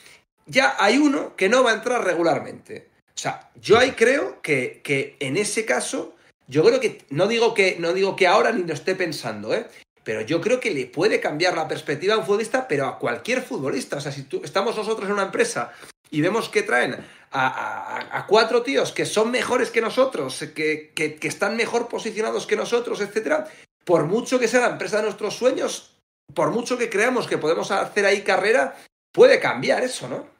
ya 0.49 0.75
hay 0.79 0.97
uno 0.97 1.35
que 1.35 1.47
no 1.47 1.63
va 1.63 1.71
a 1.71 1.75
entrar 1.75 2.03
regularmente. 2.03 2.89
O 3.15 3.17
sea, 3.21 3.49
yo 3.61 3.77
ahí 3.77 3.91
creo 3.91 4.41
que, 4.41 4.81
que 4.83 5.15
en 5.19 5.37
ese 5.37 5.65
caso, 5.65 6.15
yo 6.47 6.63
creo 6.63 6.79
que, 6.79 7.05
no 7.09 7.27
digo 7.27 7.53
que, 7.53 7.77
no 7.79 7.93
digo 7.93 8.15
que 8.15 8.27
ahora 8.27 8.51
ni 8.51 8.63
lo 8.63 8.73
esté 8.73 8.95
pensando, 8.95 9.53
¿eh? 9.53 9.67
pero 10.03 10.21
yo 10.21 10.41
creo 10.41 10.59
que 10.59 10.71
le 10.71 10.85
puede 10.85 11.19
cambiar 11.19 11.55
la 11.55 11.67
perspectiva 11.67 12.15
a 12.15 12.17
un 12.17 12.25
futbolista, 12.25 12.67
pero 12.67 12.87
a 12.87 12.97
cualquier 12.97 13.41
futbolista. 13.41 13.97
O 13.97 14.01
sea, 14.01 14.11
si 14.11 14.27
estamos 14.43 14.75
nosotros 14.75 15.07
en 15.07 15.13
una 15.13 15.23
empresa 15.23 15.71
y 16.09 16.21
vemos 16.21 16.49
que 16.49 16.63
traen 16.63 16.97
a, 17.31 18.25
cuatro 18.27 18.63
tíos 18.63 18.91
que 18.91 19.05
son 19.05 19.29
mejores 19.29 19.69
que 19.69 19.81
nosotros, 19.81 20.39
que, 20.55 20.91
que, 20.95 21.15
que, 21.15 21.27
están 21.27 21.55
mejor 21.55 21.87
posicionados 21.87 22.47
que 22.47 22.55
nosotros, 22.55 23.01
etcétera, 23.01 23.47
por 23.85 24.05
mucho 24.05 24.39
que 24.39 24.47
sea 24.47 24.61
la 24.61 24.71
empresa 24.71 24.97
de 24.97 25.03
nuestros 25.03 25.35
sueños, 25.35 25.95
por 26.33 26.51
mucho 26.51 26.77
que 26.77 26.89
creamos 26.89 27.27
que 27.27 27.37
podemos 27.37 27.69
hacer 27.69 28.05
ahí 28.05 28.21
carrera, 28.21 28.77
puede 29.11 29.39
cambiar 29.39 29.83
eso, 29.83 30.07
¿no? 30.07 30.38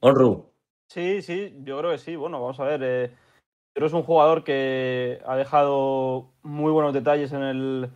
Honru. 0.00 0.52
Sí, 0.88 1.22
sí, 1.22 1.54
yo 1.64 1.78
creo 1.78 1.92
que 1.92 1.98
sí. 1.98 2.16
Bueno, 2.16 2.40
vamos 2.40 2.58
a 2.60 2.64
ver. 2.64 2.80
Eh, 2.82 3.10
es 3.74 3.92
un 3.92 4.02
jugador 4.02 4.44
que 4.44 5.20
ha 5.26 5.36
dejado 5.36 6.32
muy 6.42 6.72
buenos 6.72 6.94
detalles 6.94 7.32
en 7.32 7.42
el, 7.42 7.90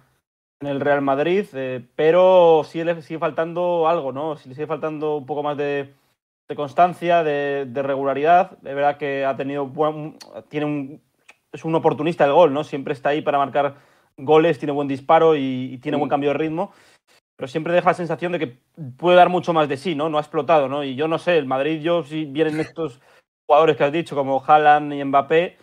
en 0.61 0.69
el 0.69 0.81
Real 0.81 1.01
Madrid, 1.01 1.47
eh, 1.55 1.87
pero 1.97 2.63
sí 2.65 2.85
le 2.85 3.01
sigue 3.01 3.19
faltando 3.19 3.89
algo, 3.89 4.13
¿no? 4.13 4.37
Sí 4.37 4.49
le 4.49 4.55
sigue 4.55 4.67
faltando 4.67 5.17
un 5.17 5.27
poco 5.27 5.43
más 5.43 5.57
de, 5.57 5.95
constancia, 6.55 7.23
de, 7.23 7.65
regularidad. 7.83 8.59
De 8.59 8.75
verdad 8.75 8.99
que 8.99 9.25
ha 9.25 9.37
tenido 9.37 9.73
tiene 10.49 10.67
un, 10.67 11.03
es 11.53 11.65
un 11.65 11.75
oportunista 11.75 12.25
del 12.25 12.35
gol, 12.35 12.53
¿no? 12.53 12.63
Siempre 12.65 12.93
está 12.93 13.11
ahí 13.11 13.23
para 13.23 13.39
marcar 13.39 13.77
goles, 14.19 14.59
tiene 14.59 14.73
buen 14.73 14.89
disparo 14.89 15.35
y, 15.35 15.79
tiene 15.79 15.97
buen 15.97 16.11
cambio 16.11 16.31
de 16.31 16.39
ritmo 16.39 16.73
pero 17.41 17.49
siempre 17.49 17.73
deja 17.73 17.89
la 17.89 17.95
sensación 17.95 18.33
de 18.33 18.39
que 18.39 18.59
puede 18.99 19.17
dar 19.17 19.31
mucho 19.31 19.55
más 19.55 19.67
de 19.67 19.79
sí, 19.79 19.95
¿no? 19.95 20.11
No 20.11 20.19
ha 20.19 20.21
explotado, 20.21 20.69
¿no? 20.69 20.85
Y 20.85 20.95
yo 20.95 21.09
no 21.09 21.17
sé, 21.17 21.39
el 21.39 21.47
Madrid, 21.47 21.81
yo 21.81 22.05
si 22.05 22.27
vienen 22.27 22.61
estos 22.61 23.01
jugadores 23.47 23.79
que 23.79 23.85
has 23.85 23.93
dicho, 23.93 24.15
como 24.15 24.45
Haaland 24.47 24.93
y 24.93 25.03
Mbappé, 25.03 25.57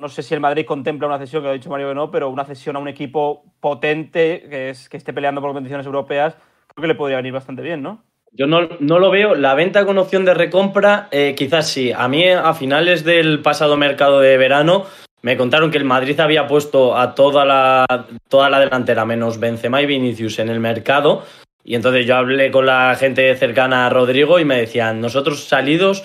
no 0.00 0.08
sé 0.08 0.24
si 0.24 0.34
el 0.34 0.40
Madrid 0.40 0.66
contempla 0.66 1.06
una 1.06 1.20
cesión, 1.20 1.44
que 1.44 1.48
ha 1.48 1.52
dicho 1.52 1.70
Mario 1.70 1.90
que 1.90 1.94
no, 1.94 2.10
pero 2.10 2.28
una 2.28 2.44
cesión 2.44 2.74
a 2.74 2.80
un 2.80 2.88
equipo 2.88 3.44
potente 3.60 4.48
que, 4.50 4.70
es, 4.70 4.88
que 4.88 4.96
esté 4.96 5.12
peleando 5.12 5.40
por 5.40 5.50
competiciones 5.50 5.86
europeas, 5.86 6.34
creo 6.66 6.82
que 6.82 6.88
le 6.88 6.96
podría 6.96 7.18
venir 7.18 7.34
bastante 7.34 7.62
bien, 7.62 7.84
¿no? 7.84 8.02
Yo 8.32 8.48
no, 8.48 8.62
no 8.80 8.98
lo 8.98 9.12
veo. 9.12 9.36
La 9.36 9.54
venta 9.54 9.86
con 9.86 9.98
opción 9.98 10.24
de 10.24 10.34
recompra, 10.34 11.06
eh, 11.12 11.36
quizás 11.36 11.68
sí. 11.68 11.92
A 11.92 12.08
mí, 12.08 12.28
a 12.28 12.52
finales 12.54 13.04
del 13.04 13.42
pasado 13.42 13.76
mercado 13.76 14.18
de 14.18 14.36
verano, 14.38 14.86
me 15.22 15.36
contaron 15.36 15.70
que 15.70 15.78
el 15.78 15.84
Madrid 15.84 16.18
había 16.18 16.46
puesto 16.46 16.96
a 16.96 17.14
toda 17.14 17.44
la, 17.44 17.86
toda 18.28 18.50
la 18.50 18.58
delantera, 18.58 19.04
menos 19.04 19.38
Benzema 19.38 19.80
y 19.80 19.86
Vinicius, 19.86 20.40
en 20.40 20.48
el 20.48 20.58
mercado. 20.58 21.24
Y 21.64 21.76
entonces 21.76 22.06
yo 22.06 22.16
hablé 22.16 22.50
con 22.50 22.66
la 22.66 22.96
gente 22.96 23.34
cercana 23.36 23.86
a 23.86 23.90
Rodrigo 23.90 24.40
y 24.40 24.44
me 24.44 24.58
decían, 24.58 25.00
nosotros 25.00 25.44
salidos, 25.44 26.04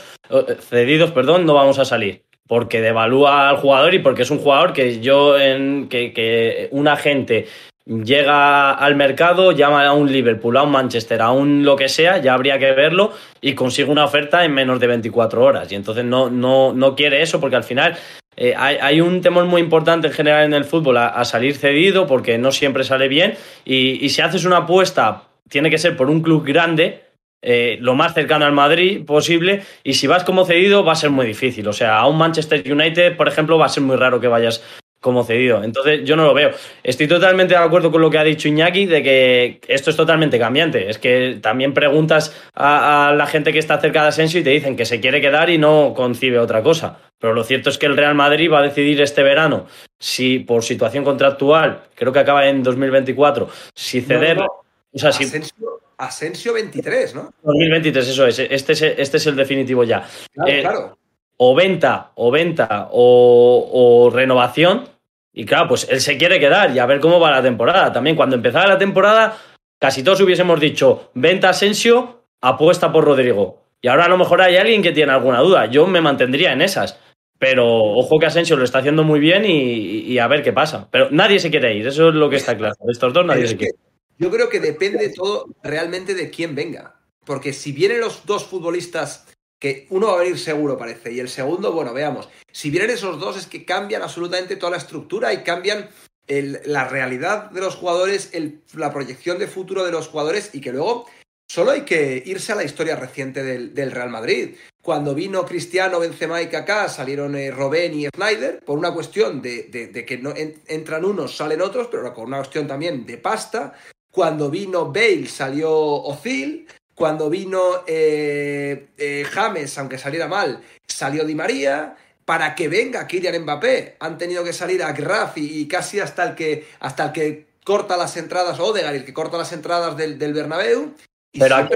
cedidos, 0.59 1.11
perdón, 1.11 1.47
no 1.47 1.55
vamos 1.55 1.79
a 1.79 1.85
salir. 1.85 2.23
Porque 2.47 2.79
devalúa 2.79 3.49
al 3.49 3.57
jugador 3.57 3.93
y 3.95 3.99
porque 3.99 4.21
es 4.21 4.31
un 4.31 4.37
jugador 4.37 4.71
que 4.71 5.01
yo, 5.01 5.37
en, 5.37 5.89
que, 5.89 6.13
que 6.13 6.69
un 6.71 6.87
agente 6.87 7.47
llega 7.87 8.73
al 8.73 8.95
mercado, 8.95 9.51
llama 9.51 9.85
a 9.85 9.93
un 9.93 10.11
Liverpool, 10.11 10.57
a 10.57 10.63
un 10.63 10.71
Manchester, 10.71 11.21
a 11.21 11.31
un 11.31 11.65
lo 11.65 11.75
que 11.75 11.89
sea, 11.89 12.19
ya 12.19 12.33
habría 12.33 12.59
que 12.59 12.71
verlo 12.73 13.13
y 13.41 13.53
consigue 13.53 13.89
una 13.89 14.05
oferta 14.05 14.45
en 14.45 14.53
menos 14.53 14.79
de 14.79 14.87
24 14.87 15.43
horas. 15.43 15.71
Y 15.71 15.75
entonces 15.75 16.05
no, 16.05 16.29
no, 16.29 16.73
no 16.73 16.95
quiere 16.95 17.21
eso 17.21 17.39
porque 17.39 17.55
al 17.55 17.63
final 17.63 17.97
eh, 18.39 18.53
hay, 18.55 19.01
un 19.01 19.21
temor 19.21 19.45
muy 19.45 19.59
importante 19.61 20.07
en 20.07 20.13
general 20.13 20.45
en 20.45 20.53
el 20.53 20.63
fútbol 20.63 20.97
a, 20.97 21.25
salir 21.25 21.55
cedido 21.55 22.05
porque 22.05 22.37
no 22.37 22.51
siempre 22.51 22.83
sale 22.83 23.07
bien 23.07 23.33
y, 23.65 24.07
si 24.09 24.21
haces 24.21 24.45
una 24.45 24.57
apuesta 24.57 25.23
tiene 25.49 25.71
que 25.71 25.79
ser 25.79 25.97
por 25.97 26.09
un 26.09 26.21
club 26.21 26.45
grande, 26.45 27.03
eh, 27.41 27.77
lo 27.81 27.95
más 27.95 28.13
cercano 28.13 28.45
al 28.45 28.51
Madrid 28.51 29.03
posible 29.05 29.63
y 29.83 29.95
si 29.95 30.05
vas 30.05 30.23
como 30.23 30.45
cedido 30.45 30.83
va 30.83 30.91
a 30.91 30.95
ser 30.95 31.09
muy 31.09 31.25
difícil. 31.25 31.67
O 31.67 31.73
sea, 31.73 31.97
a 31.97 32.07
un 32.07 32.17
Manchester 32.17 32.63
United, 32.71 33.17
por 33.17 33.27
ejemplo, 33.27 33.57
va 33.57 33.65
a 33.65 33.69
ser 33.69 33.81
muy 33.81 33.95
raro 33.95 34.19
que 34.19 34.27
vayas 34.27 34.63
como 34.99 35.23
cedido. 35.23 35.63
Entonces 35.63 36.01
yo 36.03 36.15
no 36.15 36.25
lo 36.25 36.33
veo. 36.33 36.51
Estoy 36.83 37.07
totalmente 37.07 37.53
de 37.53 37.59
acuerdo 37.59 37.91
con 37.91 38.01
lo 38.01 38.09
que 38.09 38.17
ha 38.17 38.23
dicho 38.23 38.47
Iñaki 38.47 38.85
de 38.85 39.03
que 39.03 39.61
esto 39.67 39.89
es 39.89 39.95
totalmente 39.95 40.39
cambiante. 40.39 40.89
Es 40.89 40.97
que 40.97 41.39
también 41.41 41.73
preguntas 41.73 42.35
a, 42.55 43.13
la 43.15 43.27
gente 43.27 43.53
que 43.53 43.59
está 43.59 43.79
cerca 43.79 44.01
de 44.01 44.09
Asensio 44.09 44.39
y 44.39 44.43
te 44.43 44.49
dicen 44.49 44.75
que 44.75 44.85
se 44.85 44.99
quiere 44.99 45.21
quedar 45.21 45.49
y 45.49 45.57
no 45.57 45.93
concibe 45.95 46.39
otra 46.39 46.63
cosa. 46.63 46.99
Pero 47.19 47.33
lo 47.33 47.43
cierto 47.43 47.69
es 47.69 47.77
que 47.77 47.85
el 47.85 47.97
Real 47.97 48.15
Madrid 48.15 48.51
va 48.51 48.59
a 48.59 48.63
decidir 48.63 49.01
este 49.01 49.23
verano 49.23 49.67
si 49.99 50.39
por 50.39 50.63
situación 50.63 51.03
contractual, 51.03 51.83
creo 51.95 52.11
que 52.11 52.19
acaba 52.19 52.47
en 52.47 52.63
2024, 52.63 53.49
si 53.73 54.01
ceder... 54.01 54.39
O 54.39 54.99
sea, 54.99 55.09
Asensio, 55.09 55.81
Asensio 55.97 56.53
23, 56.53 57.13
¿no? 57.13 57.31
2023, 57.43 58.07
eso 58.07 58.25
es. 58.25 58.39
Este 58.39 58.73
es, 58.73 58.81
este 58.81 59.17
es 59.17 59.27
el 59.27 59.35
definitivo 59.35 59.83
ya. 59.83 60.07
Claro, 60.33 60.51
eh, 60.51 60.61
claro 60.61 60.97
o 61.37 61.55
venta, 61.55 62.11
o 62.15 62.31
venta, 62.31 62.89
o, 62.91 64.09
renovación. 64.13 64.89
Y 65.33 65.45
claro, 65.45 65.67
pues 65.69 65.87
él 65.89 66.01
se 66.01 66.17
quiere 66.17 66.39
quedar 66.39 66.75
y 66.75 66.79
a 66.79 66.85
ver 66.85 66.99
cómo 66.99 67.19
va 67.19 67.31
la 67.31 67.43
temporada. 67.43 67.93
También 67.93 68.15
cuando 68.15 68.35
empezaba 68.35 68.67
la 68.67 68.77
temporada, 68.77 69.37
casi 69.79 70.03
todos 70.03 70.21
hubiésemos 70.21 70.59
dicho, 70.59 71.11
venta 71.13 71.49
Asensio, 71.49 72.23
apuesta 72.41 72.91
por 72.91 73.05
Rodrigo. 73.05 73.61
Y 73.81 73.87
ahora 73.87 74.05
a 74.05 74.09
lo 74.09 74.17
mejor 74.17 74.41
hay 74.41 74.57
alguien 74.57 74.81
que 74.81 74.91
tiene 74.91 75.11
alguna 75.11 75.39
duda. 75.41 75.67
Yo 75.67 75.85
me 75.85 76.01
mantendría 76.01 76.53
en 76.53 76.61
esas. 76.61 76.99
Pero 77.39 77.67
ojo 77.67 78.17
que 78.17 78.25
Asensio 78.25 78.57
lo 78.57 78.63
está 78.63 78.79
haciendo 78.79 79.03
muy 79.03 79.19
bien 79.19 79.43
y, 79.45 80.17
a 80.17 80.27
ver 80.27 80.41
qué 80.41 80.53
pasa. 80.53 80.87
Pero 80.89 81.09
nadie 81.11 81.39
se 81.39 81.51
quiere 81.51 81.75
ir, 81.75 81.85
eso 81.85 82.09
es 82.09 82.15
lo 82.15 82.31
que 82.31 82.37
está 82.37 82.57
claro. 82.57 82.73
De 82.79 82.91
estos 82.91 83.13
dos 83.13 83.25
nadie 83.25 83.47
se 83.47 83.57
quiere 83.57 83.73
ir. 83.75 83.87
Yo 84.17 84.31
creo 84.31 84.49
que 84.49 84.59
depende 84.59 85.09
todo 85.09 85.45
realmente 85.61 86.15
de 86.15 86.31
quién 86.31 86.55
venga. 86.55 86.95
Porque 87.25 87.53
si 87.53 87.73
vienen 87.73 87.99
los 87.99 88.25
dos 88.25 88.45
futbolistas 88.45 89.27
que 89.59 89.87
uno 89.89 90.07
va 90.07 90.13
a 90.13 90.19
venir 90.19 90.37
seguro, 90.37 90.77
parece, 90.77 91.11
y 91.11 91.19
el 91.19 91.29
segundo, 91.29 91.71
bueno, 91.71 91.93
veamos. 91.93 92.29
Si 92.51 92.69
vienen 92.69 92.91
esos 92.91 93.19
dos, 93.19 93.37
es 93.37 93.47
que 93.47 93.65
cambian 93.65 94.01
absolutamente 94.01 94.55
toda 94.55 94.71
la 94.71 94.77
estructura 94.77 95.33
y 95.33 95.43
cambian 95.43 95.89
la 96.27 96.87
realidad 96.87 97.51
de 97.51 97.61
los 97.61 97.75
jugadores, 97.75 98.31
la 98.73 98.91
proyección 98.91 99.39
de 99.39 99.47
futuro 99.47 99.85
de 99.85 99.91
los 99.91 100.09
jugadores, 100.09 100.51
y 100.53 100.61
que 100.61 100.71
luego 100.71 101.05
solo 101.49 101.71
hay 101.71 101.81
que 101.81 102.21
irse 102.25 102.51
a 102.51 102.55
la 102.55 102.65
historia 102.65 102.95
reciente 102.95 103.43
del, 103.43 103.91
Real 103.91 104.09
Madrid. 104.09 104.55
Cuando 104.81 105.15
vino 105.15 105.45
Cristiano, 105.45 105.99
Benzema 105.99 106.41
y 106.41 106.47
Kaká, 106.47 106.89
salieron 106.89 107.35
eh, 107.35 107.51
y 107.93 108.07
Snyder, 108.15 108.59
por 108.63 108.77
una 108.77 108.93
cuestión 108.93 109.41
de, 109.41 110.05
que 110.05 110.17
no 110.17 110.33
entran 110.35 111.05
unos, 111.05 111.35
salen 111.35 111.61
otros, 111.61 111.87
pero 111.89 112.13
con 112.13 112.25
una 112.25 112.37
cuestión 112.37 112.67
también 112.67 113.05
de 113.05 113.17
pasta. 113.17 113.73
Cuando 114.11 114.49
vino 114.49 114.91
Bale, 114.91 115.27
salió 115.27 115.71
Ozil. 115.73 116.67
Cuando 116.97 117.29
vino 117.29 117.83
eh, 117.85 118.87
eh, 118.97 119.23
James, 119.31 119.77
aunque 119.77 119.99
saliera 119.99 120.27
mal, 120.27 120.61
salió 120.87 121.25
Di 121.25 121.35
María. 121.35 121.95
Para 122.25 122.55
que 122.55 122.67
venga 122.67 123.05
Kylian 123.05 123.43
Mbappé, 123.43 123.97
han 123.99 124.17
tenido 124.17 124.43
que 124.43 124.51
salir 124.51 124.81
a 124.81 124.91
Graf 124.93 125.37
y, 125.37 125.65
casi 125.67 125.99
hasta 125.99 126.23
el 126.27 126.35
que 126.35 126.65
hasta 126.79 127.05
el 127.05 127.11
que 127.11 127.45
corta 127.63 127.97
las 127.97 128.17
entradas, 128.17 128.59
Odegaard, 128.59 128.95
el 128.95 129.05
que 129.05 129.13
corta 129.13 129.37
las 129.37 129.53
entradas 129.53 129.95
del, 129.95 130.17
del 130.17 130.33
Bernabéu. 130.33 130.95
pero 131.39 131.67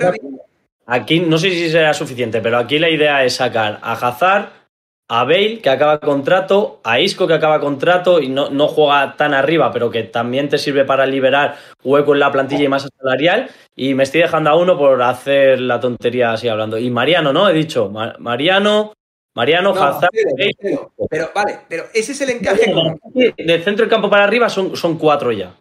aquí, 0.88 1.20
no 1.20 1.38
sé 1.38 1.52
si 1.52 1.70
será 1.70 1.94
suficiente, 1.94 2.42
pero 2.42 2.58
aquí 2.58 2.80
la 2.80 2.90
idea 2.90 3.24
es 3.24 3.36
sacar 3.36 3.80
a 3.84 3.94
Hazard, 3.94 4.52
a 5.14 5.26
Bale, 5.26 5.60
que 5.60 5.70
acaba 5.70 6.00
contrato, 6.00 6.80
a 6.86 7.02
Isco, 7.02 7.28
que 7.28 7.34
acaba 7.34 7.60
contrato 7.60 8.22
y 8.22 8.30
no, 8.30 8.50
no 8.50 8.70
juega 8.70 9.18
tan 9.18 9.34
arriba, 9.34 9.70
pero 9.70 9.92
que 9.92 10.04
también 10.04 10.48
te 10.48 10.58
sirve 10.58 10.86
para 10.86 11.06
liberar 11.06 11.58
hueco 11.84 12.14
en 12.14 12.22
la 12.22 12.32
plantilla 12.32 12.64
y 12.64 12.70
masa 12.70 12.88
salarial. 12.98 13.50
Y 13.76 13.94
me 13.94 14.04
estoy 14.04 14.22
dejando 14.22 14.52
a 14.52 14.56
uno 14.56 14.78
por 14.78 15.02
hacer 15.02 15.60
la 15.60 15.82
tontería 15.82 16.32
así 16.32 16.48
hablando. 16.48 16.78
Y 16.78 16.90
Mariano, 16.90 17.34
¿no? 17.34 17.50
He 17.50 17.54
dicho, 17.54 17.90
Mariano, 17.90 18.94
Mariano, 19.36 19.72
Hazard. 19.72 20.12
Pero, 21.10 21.32
vale, 21.36 21.60
pero 21.68 21.88
ese 21.94 22.14
es 22.14 22.22
el 22.22 22.30
encaje. 22.30 22.74
De 23.14 23.62
centro 23.64 23.84
del 23.84 23.90
campo 23.90 24.10
para 24.10 24.24
arriba 24.24 24.48
son, 24.48 24.78
son 24.78 24.98
cuatro 24.98 25.34
ya. 25.34 25.54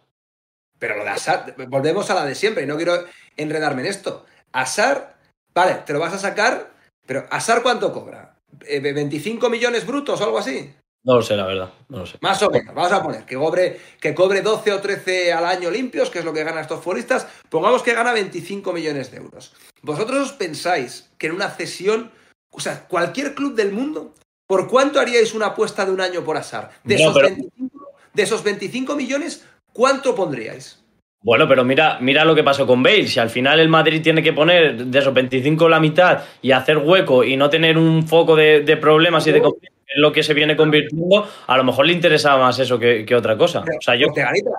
Pero 0.79 0.95
lo 0.95 1.03
de 1.03 1.09
Asar, 1.09 1.53
volvemos 1.67 2.09
a 2.09 2.13
la 2.13 2.23
de 2.23 2.35
siempre, 2.35 2.63
y 2.63 2.67
no 2.67 2.77
quiero 2.77 3.03
enredarme 3.35 3.81
en 3.81 3.89
esto. 3.89 4.25
Asar, 4.53 5.15
vale, 5.53 5.79
te 5.85 5.91
lo 5.91 5.99
vas 5.99 6.13
a 6.13 6.19
sacar, 6.19 6.69
pero 7.05 7.25
Asar 7.29 7.61
¿cuánto 7.61 7.91
cobra? 7.91 8.30
25 8.59 9.45
eh, 9.45 9.49
millones 9.49 9.85
brutos 9.85 10.19
o 10.19 10.23
algo 10.23 10.37
así. 10.37 10.73
No 11.03 11.15
lo 11.15 11.21
sé, 11.23 11.35
la 11.35 11.47
verdad. 11.47 11.73
No 11.89 11.99
lo 11.99 12.05
sé. 12.05 12.17
Más 12.21 12.41
o 12.43 12.49
menos. 12.49 12.75
Vamos 12.75 12.91
a 12.91 13.01
poner 13.01 13.25
que 13.25 13.35
cobre, 13.35 13.79
que 13.99 14.13
cobre 14.13 14.41
12 14.41 14.71
o 14.71 14.81
13 14.81 15.33
al 15.33 15.45
año 15.45 15.71
limpios, 15.71 16.11
que 16.11 16.19
es 16.19 16.25
lo 16.25 16.33
que 16.33 16.43
ganan 16.43 16.61
estos 16.61 16.83
futbolistas. 16.83 17.27
Pongamos 17.49 17.81
que 17.81 17.93
gana 17.93 18.13
25 18.13 18.71
millones 18.71 19.09
de 19.09 19.17
euros. 19.17 19.53
¿Vosotros 19.81 20.19
os 20.19 20.33
pensáis 20.33 21.09
que 21.17 21.27
en 21.27 21.33
una 21.33 21.49
cesión, 21.49 22.11
o 22.51 22.59
sea, 22.59 22.87
cualquier 22.87 23.33
club 23.33 23.55
del 23.55 23.71
mundo, 23.71 24.13
¿por 24.45 24.67
cuánto 24.67 24.99
haríais 24.99 25.33
una 25.33 25.47
apuesta 25.47 25.85
de 25.85 25.91
un 25.91 26.01
año 26.01 26.23
por 26.23 26.37
Asar? 26.37 26.71
De, 26.83 26.95
esos, 26.95 27.15
de 27.15 28.23
esos 28.23 28.43
25 28.43 28.95
millones, 28.95 29.43
¿cuánto 29.73 30.13
pondríais? 30.13 30.80
Bueno, 31.23 31.47
pero 31.47 31.63
mira, 31.63 31.99
mira 32.01 32.25
lo 32.25 32.33
que 32.33 32.43
pasó 32.43 32.65
con 32.65 32.81
Bale. 32.81 33.07
Si 33.07 33.19
al 33.19 33.29
final 33.29 33.59
el 33.59 33.69
Madrid 33.69 34.01
tiene 34.01 34.23
que 34.23 34.33
poner 34.33 34.85
de 34.85 34.99
esos 34.99 35.13
25 35.13 35.69
la 35.69 35.79
mitad 35.79 36.23
y 36.41 36.51
hacer 36.51 36.79
hueco 36.79 37.23
y 37.23 37.37
no 37.37 37.49
tener 37.49 37.77
un 37.77 38.07
foco 38.07 38.35
de, 38.35 38.77
problemas 38.77 39.27
y 39.27 39.31
de 39.31 39.41
conflicto, 39.41 39.75
que 39.85 39.93
es 39.93 39.99
lo 39.99 40.11
que 40.11 40.23
se 40.23 40.33
viene 40.33 40.55
convirtiendo, 40.55 41.29
a 41.45 41.57
lo 41.57 41.63
mejor 41.63 41.85
le 41.85 41.93
interesaba 41.93 42.43
más 42.43 42.57
eso 42.57 42.79
que, 42.79 43.05
otra 43.15 43.37
cosa. 43.37 43.59
o 43.59 43.81
sea, 43.81 43.95
yo... 43.95 44.07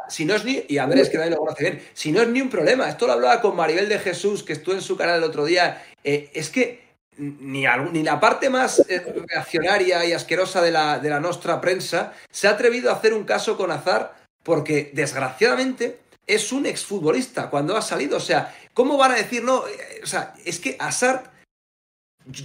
si 0.08 0.24
no 0.24 0.36
es 0.36 0.44
ni, 0.44 0.62
y 0.68 0.78
Andrés 0.78 1.08
que 1.08 1.18
también 1.18 1.34
lo 1.34 1.40
conoce 1.40 1.64
bien, 1.64 1.82
si 1.94 2.12
no 2.12 2.22
es 2.22 2.28
ni 2.28 2.40
un 2.40 2.48
problema, 2.48 2.88
esto 2.88 3.08
lo 3.08 3.14
hablaba 3.14 3.40
con 3.40 3.56
Maribel 3.56 3.88
de 3.88 3.98
Jesús, 3.98 4.44
que 4.44 4.52
estuvo 4.52 4.74
en 4.74 4.82
su 4.82 4.96
canal 4.96 5.18
el 5.18 5.24
otro 5.24 5.44
día, 5.44 5.82
eh, 6.04 6.30
es 6.32 6.48
que 6.48 6.82
ni, 7.16 7.64
ni, 7.92 8.02
la 8.04 8.20
parte 8.20 8.50
más 8.50 8.84
eh, 8.88 9.02
reaccionaria 9.28 10.04
y 10.04 10.12
asquerosa 10.12 10.62
de 10.62 10.70
la, 10.70 11.00
de 11.00 11.10
la 11.10 11.18
nostra 11.18 11.60
prensa 11.60 12.12
se 12.30 12.46
ha 12.46 12.50
atrevido 12.50 12.90
a 12.90 12.94
hacer 12.94 13.12
un 13.14 13.24
caso 13.24 13.56
con 13.56 13.70
Azar 13.70 14.14
porque, 14.42 14.90
desgraciadamente, 14.94 15.98
es 16.26 16.52
un 16.52 16.66
exfutbolista 16.66 17.50
cuando 17.50 17.76
ha 17.76 17.82
salido. 17.82 18.16
O 18.16 18.20
sea, 18.20 18.54
¿cómo 18.74 18.96
van 18.96 19.12
a 19.12 19.16
decir 19.16 19.42
no? 19.42 19.66
Eh, 19.66 20.00
o 20.02 20.06
sea, 20.06 20.34
es 20.44 20.58
que 20.58 20.76
Hazard, 20.78 21.30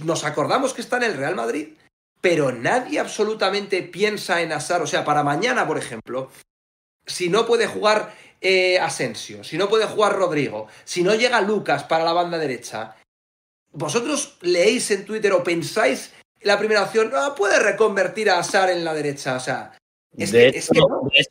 nos 0.04 0.24
acordamos 0.24 0.74
que 0.74 0.80
está 0.80 0.96
en 0.96 1.04
el 1.04 1.16
Real 1.16 1.36
Madrid, 1.36 1.74
pero 2.20 2.52
nadie 2.52 2.98
absolutamente 2.98 3.82
piensa 3.82 4.42
en 4.42 4.52
Hazard. 4.52 4.82
O 4.82 4.86
sea, 4.86 5.04
para 5.04 5.22
mañana, 5.22 5.66
por 5.66 5.78
ejemplo, 5.78 6.30
si 7.06 7.28
no 7.28 7.46
puede 7.46 7.66
jugar 7.66 8.14
eh, 8.40 8.78
Asensio, 8.78 9.44
si 9.44 9.56
no 9.56 9.68
puede 9.68 9.86
jugar 9.86 10.14
Rodrigo, 10.14 10.68
si 10.84 11.02
no 11.02 11.14
llega 11.14 11.40
Lucas 11.40 11.84
para 11.84 12.04
la 12.04 12.12
banda 12.12 12.38
derecha, 12.38 12.96
¿vosotros 13.72 14.38
leéis 14.42 14.90
en 14.90 15.04
Twitter 15.04 15.32
o 15.32 15.42
pensáis 15.42 16.12
la 16.42 16.58
primera 16.58 16.84
opción, 16.84 17.10
no, 17.10 17.34
puede 17.34 17.58
reconvertir 17.58 18.30
a 18.30 18.38
Hazard 18.38 18.70
en 18.70 18.84
la 18.84 18.94
derecha? 18.94 19.36
O 19.36 19.40
sea, 19.40 19.76
de, 20.26 20.48
hecho, 20.48 20.72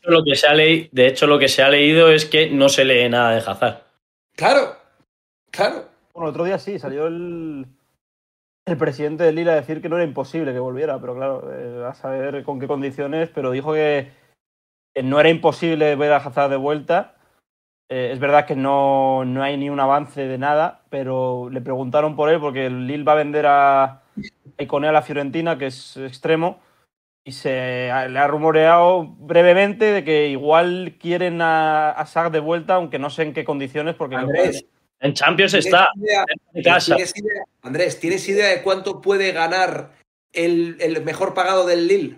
lo 0.10 0.24
que 0.24 0.36
se 0.36 0.48
ha 0.48 0.53
de 0.53 1.08
hecho, 1.08 1.27
lo 1.27 1.39
que 1.39 1.48
se 1.48 1.62
ha 1.62 1.70
leído 1.70 2.10
es 2.10 2.25
que 2.25 2.50
no 2.50 2.70
se 2.70 2.86
lee 2.86 3.10
nada 3.10 3.32
de 3.32 3.44
Hazard. 3.46 3.82
Claro, 4.36 4.75
claro. 5.51 5.86
Bueno, 6.13 6.29
otro 6.29 6.46
día 6.46 6.58
sí, 6.58 6.79
salió 6.79 7.08
el, 7.08 7.65
el 8.65 8.77
presidente 8.77 9.24
de 9.24 9.34
Lila 9.34 9.53
a 9.53 9.56
decir 9.56 9.82
que 9.82 9.89
no 9.89 9.98
era 9.98 10.06
imposible 10.06 10.53
que 10.53 10.60
volviera, 10.60 11.00
pero 11.00 11.15
claro, 11.15 11.51
eh, 11.53 11.86
a 11.86 11.94
saber 11.94 12.44
con 12.44 12.60
qué 12.60 12.67
condiciones, 12.67 13.29
pero 13.29 13.51
dijo 13.51 13.74
que 13.74 14.12
no 15.03 15.20
era 15.20 15.29
imposible 15.29 15.96
ver 15.96 16.12
a 16.13 16.17
Hazard 16.17 16.50
de 16.50 16.58
vuelta. 16.58 17.15
Eh, 17.89 18.12
es 18.12 18.20
verdad 18.20 18.46
que 18.46 18.56
no, 18.56 19.24
no, 19.25 19.44
hay 19.44 19.58
ni 19.58 19.70
un 19.70 19.79
avance 19.79 20.27
de 20.27 20.38
nada, 20.38 20.82
pero 20.89 21.50
le 21.50 21.62
preguntaron 21.62 22.15
por 22.15 22.29
él 22.29 22.39
porque 22.39 22.65
el 22.65 22.88
Lille 22.88 23.03
va 23.03 23.13
a 23.13 23.15
vender 23.15 23.46
a 23.48 24.01
Icone 24.58 24.88
a 24.88 24.91
la 24.91 25.01
Fiorentina, 25.01 25.58
que 25.58 25.67
es 25.67 25.96
extremo, 25.98 26.60
y 27.27 27.34
se 27.34 27.91
le 28.10 28.19
ha 28.19 28.27
rumoreado 28.27 29.05
brevemente 29.19 29.84
de 29.91 30.05
que 30.05 30.29
igual 30.29 30.96
quieren 30.98 31.41
a, 31.41 31.89
a 31.89 32.29
de 32.29 32.39
vuelta, 32.39 32.75
aunque 32.75 33.00
no 33.00 33.10
sé 33.10 33.24
en 33.24 33.34
qué 33.34 33.43
condiciones, 33.43 33.96
porque 33.96 34.15
Andrés, 34.15 34.65
en 35.01 35.13
Champions 35.13 35.53
está. 35.53 35.89
Andrés, 37.62 38.00
¿tienes 38.00 38.29
idea 38.29 38.48
de 38.48 38.62
cuánto 38.63 39.01
puede 39.01 39.34
ganar 39.34 39.91
el, 40.31 41.03
mejor 41.03 41.34
pagado 41.34 41.67
del 41.67 41.89
Lille? 41.89 42.15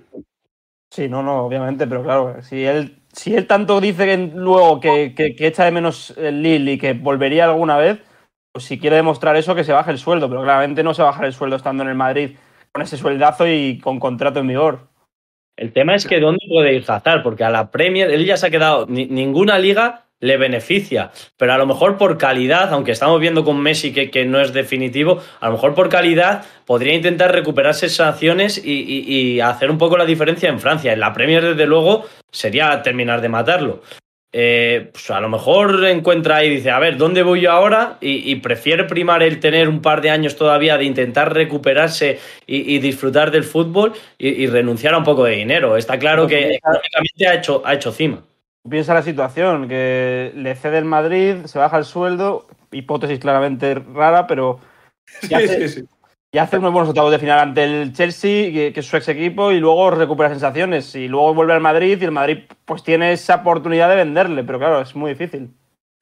Sí, 0.92 1.10
no, 1.10 1.24
no, 1.24 1.44
obviamente, 1.44 1.88
pero 1.88 2.04
claro, 2.04 2.44
si 2.44 2.64
él, 2.64 3.02
si 3.12 3.34
él 3.34 3.48
tanto 3.48 3.82
dice 3.82 4.06
que 4.06 4.18
luego 4.18 4.80
que, 4.80 5.16
que, 5.16 5.36
echa 5.40 5.66
de 5.66 5.72
menos 5.72 6.14
el 6.18 6.44
Lille 6.44 6.74
y 6.74 6.78
que 6.78 6.94
volvería 6.94 7.46
alguna 7.46 7.78
vez, 7.78 7.98
pues 8.52 8.64
si 8.64 8.78
quiere 8.78 8.98
demostrar 8.98 9.36
eso, 9.38 9.56
que 9.56 9.64
se 9.64 9.74
baje 9.74 9.90
el 9.90 9.98
sueldo, 9.98 10.30
pero 10.30 10.44
claramente 10.44 10.84
no 10.84 10.94
se 10.94 11.02
va 11.02 11.08
a 11.08 11.12
bajar 11.14 11.26
el 11.26 11.34
sueldo 11.34 11.56
estando 11.56 11.82
en 11.82 11.90
el 11.90 11.96
Madrid 11.96 12.38
con 12.72 12.84
ese 12.84 12.96
sueldazo 12.96 13.48
y 13.48 13.80
con 13.80 14.00
contrato 14.00 14.40
en 14.40 14.48
vigor. 14.48 14.90
El 15.60 15.74
tema 15.74 15.94
es 15.94 16.08
que 16.08 16.22
dónde 16.22 16.40
puede 16.48 16.74
ir 16.74 16.86
Hazard, 16.88 17.22
porque 17.22 17.44
a 17.44 17.50
la 17.50 17.70
Premier 17.70 18.10
él 18.12 18.26
ya 18.26 18.38
se 18.38 18.48
ha 18.48 18.50
quedado, 18.50 18.86
ninguna 18.88 19.60
liga 19.60 20.06
le 20.22 20.38
beneficia, 20.38 21.12
pero 21.36 21.54
a 21.54 21.58
lo 21.58 21.66
mejor 21.66 21.98
por 21.98 22.18
calidad, 22.18 22.72
aunque 22.74 22.94
estamos 22.94 23.20
viendo 23.20 23.44
con 23.44 23.60
Messi 23.60 23.94
que, 23.94 24.10
que 24.10 24.24
no 24.24 24.40
es 24.40 24.54
definitivo, 24.54 25.22
a 25.42 25.48
lo 25.48 25.54
mejor 25.54 25.76
por 25.76 25.90
calidad 25.90 26.46
podría 26.66 26.94
intentar 26.94 27.34
recuperarse 27.34 27.90
sanciones 27.90 28.58
y, 28.64 28.72
y, 28.72 29.42
hacer 29.42 29.70
un 29.70 29.78
poco 29.78 29.98
la 29.98 30.06
diferencia 30.06 30.50
en 30.50 30.62
Francia. 30.62 30.94
En 30.94 31.02
la 31.02 31.12
Premier, 31.12 31.44
desde 31.44 31.66
luego, 31.66 32.06
sería 32.32 32.82
terminar 32.82 33.20
de 33.20 33.30
matarlo. 33.30 33.82
Eh, 34.32 34.90
pues 34.92 35.10
a 35.10 35.20
lo 35.20 35.28
mejor 35.28 35.84
encuentra 35.86 36.44
y 36.44 36.50
dice, 36.52 36.70
a 36.70 36.78
ver, 36.78 36.98
¿dónde 36.98 37.24
voy 37.24 37.42
yo 37.42 37.52
ahora? 37.52 37.98
Y, 38.00 38.36
prefiere 38.36 38.84
primar 38.84 39.24
el 39.24 39.40
tener 39.40 39.68
un 39.68 39.82
par 39.82 40.02
de 40.02 40.12
años 40.12 40.36
todavía 40.36 40.78
de 40.78 40.86
intentar 40.86 41.34
recuperarse 41.34 42.20
y, 42.46 42.78
disfrutar 42.78 43.32
del 43.32 43.44
fútbol 43.44 43.94
y, 44.20 44.46
renunciar 44.48 44.94
a 44.94 45.00
un 45.00 45.04
poco 45.04 45.24
de 45.24 45.36
dinero. 45.36 45.78
Está 45.78 45.98
claro 45.98 46.28
que 46.28 46.56
económicamente 46.56 47.28
ha 47.28 47.34
hecho, 47.34 47.64
ha 47.66 47.74
hecho 47.74 47.92
cima. 47.92 48.24
Piensa 48.70 48.94
la 48.94 49.02
situación, 49.02 49.68
que 49.68 50.32
le 50.36 50.54
cede 50.56 50.78
el 50.78 50.86
Madrid, 50.86 51.46
se 51.46 51.58
baja 51.58 51.78
el 51.78 51.86
sueldo, 51.86 52.48
hipótesis 52.72 53.18
claramente 53.18 53.74
rara, 53.74 54.28
pero 54.28 54.60
ya, 55.30 55.38
hace, 55.38 55.86
unos 56.34 56.74
buenos 56.74 56.90
octavos 56.90 57.12
de 57.12 57.20
final 57.20 57.40
ante 57.40 57.64
el 57.64 57.94
Chelsea, 57.94 58.52
que, 58.52 58.72
que, 58.74 58.80
es 58.80 58.86
su 58.86 58.98
ex 58.98 59.08
equipo, 59.08 59.52
y 59.52 59.60
luego 59.60 59.90
recupera 59.92 60.30
sensaciones. 60.30 60.94
Y 60.96 61.08
luego 61.08 61.34
vuelve 61.34 61.54
al 61.54 61.62
Madrid 61.62 61.98
y 62.00 62.06
el 62.06 62.12
Madrid 62.12 62.40
pues 62.66 62.84
tiene 62.84 63.12
esa 63.14 63.36
oportunidad 63.36 63.90
de 63.90 63.96
venderle, 63.96 64.44
pero 64.44 64.60
claro, 64.60 64.82
es 64.82 64.96
muy 64.96 65.12
difícil. 65.12 65.50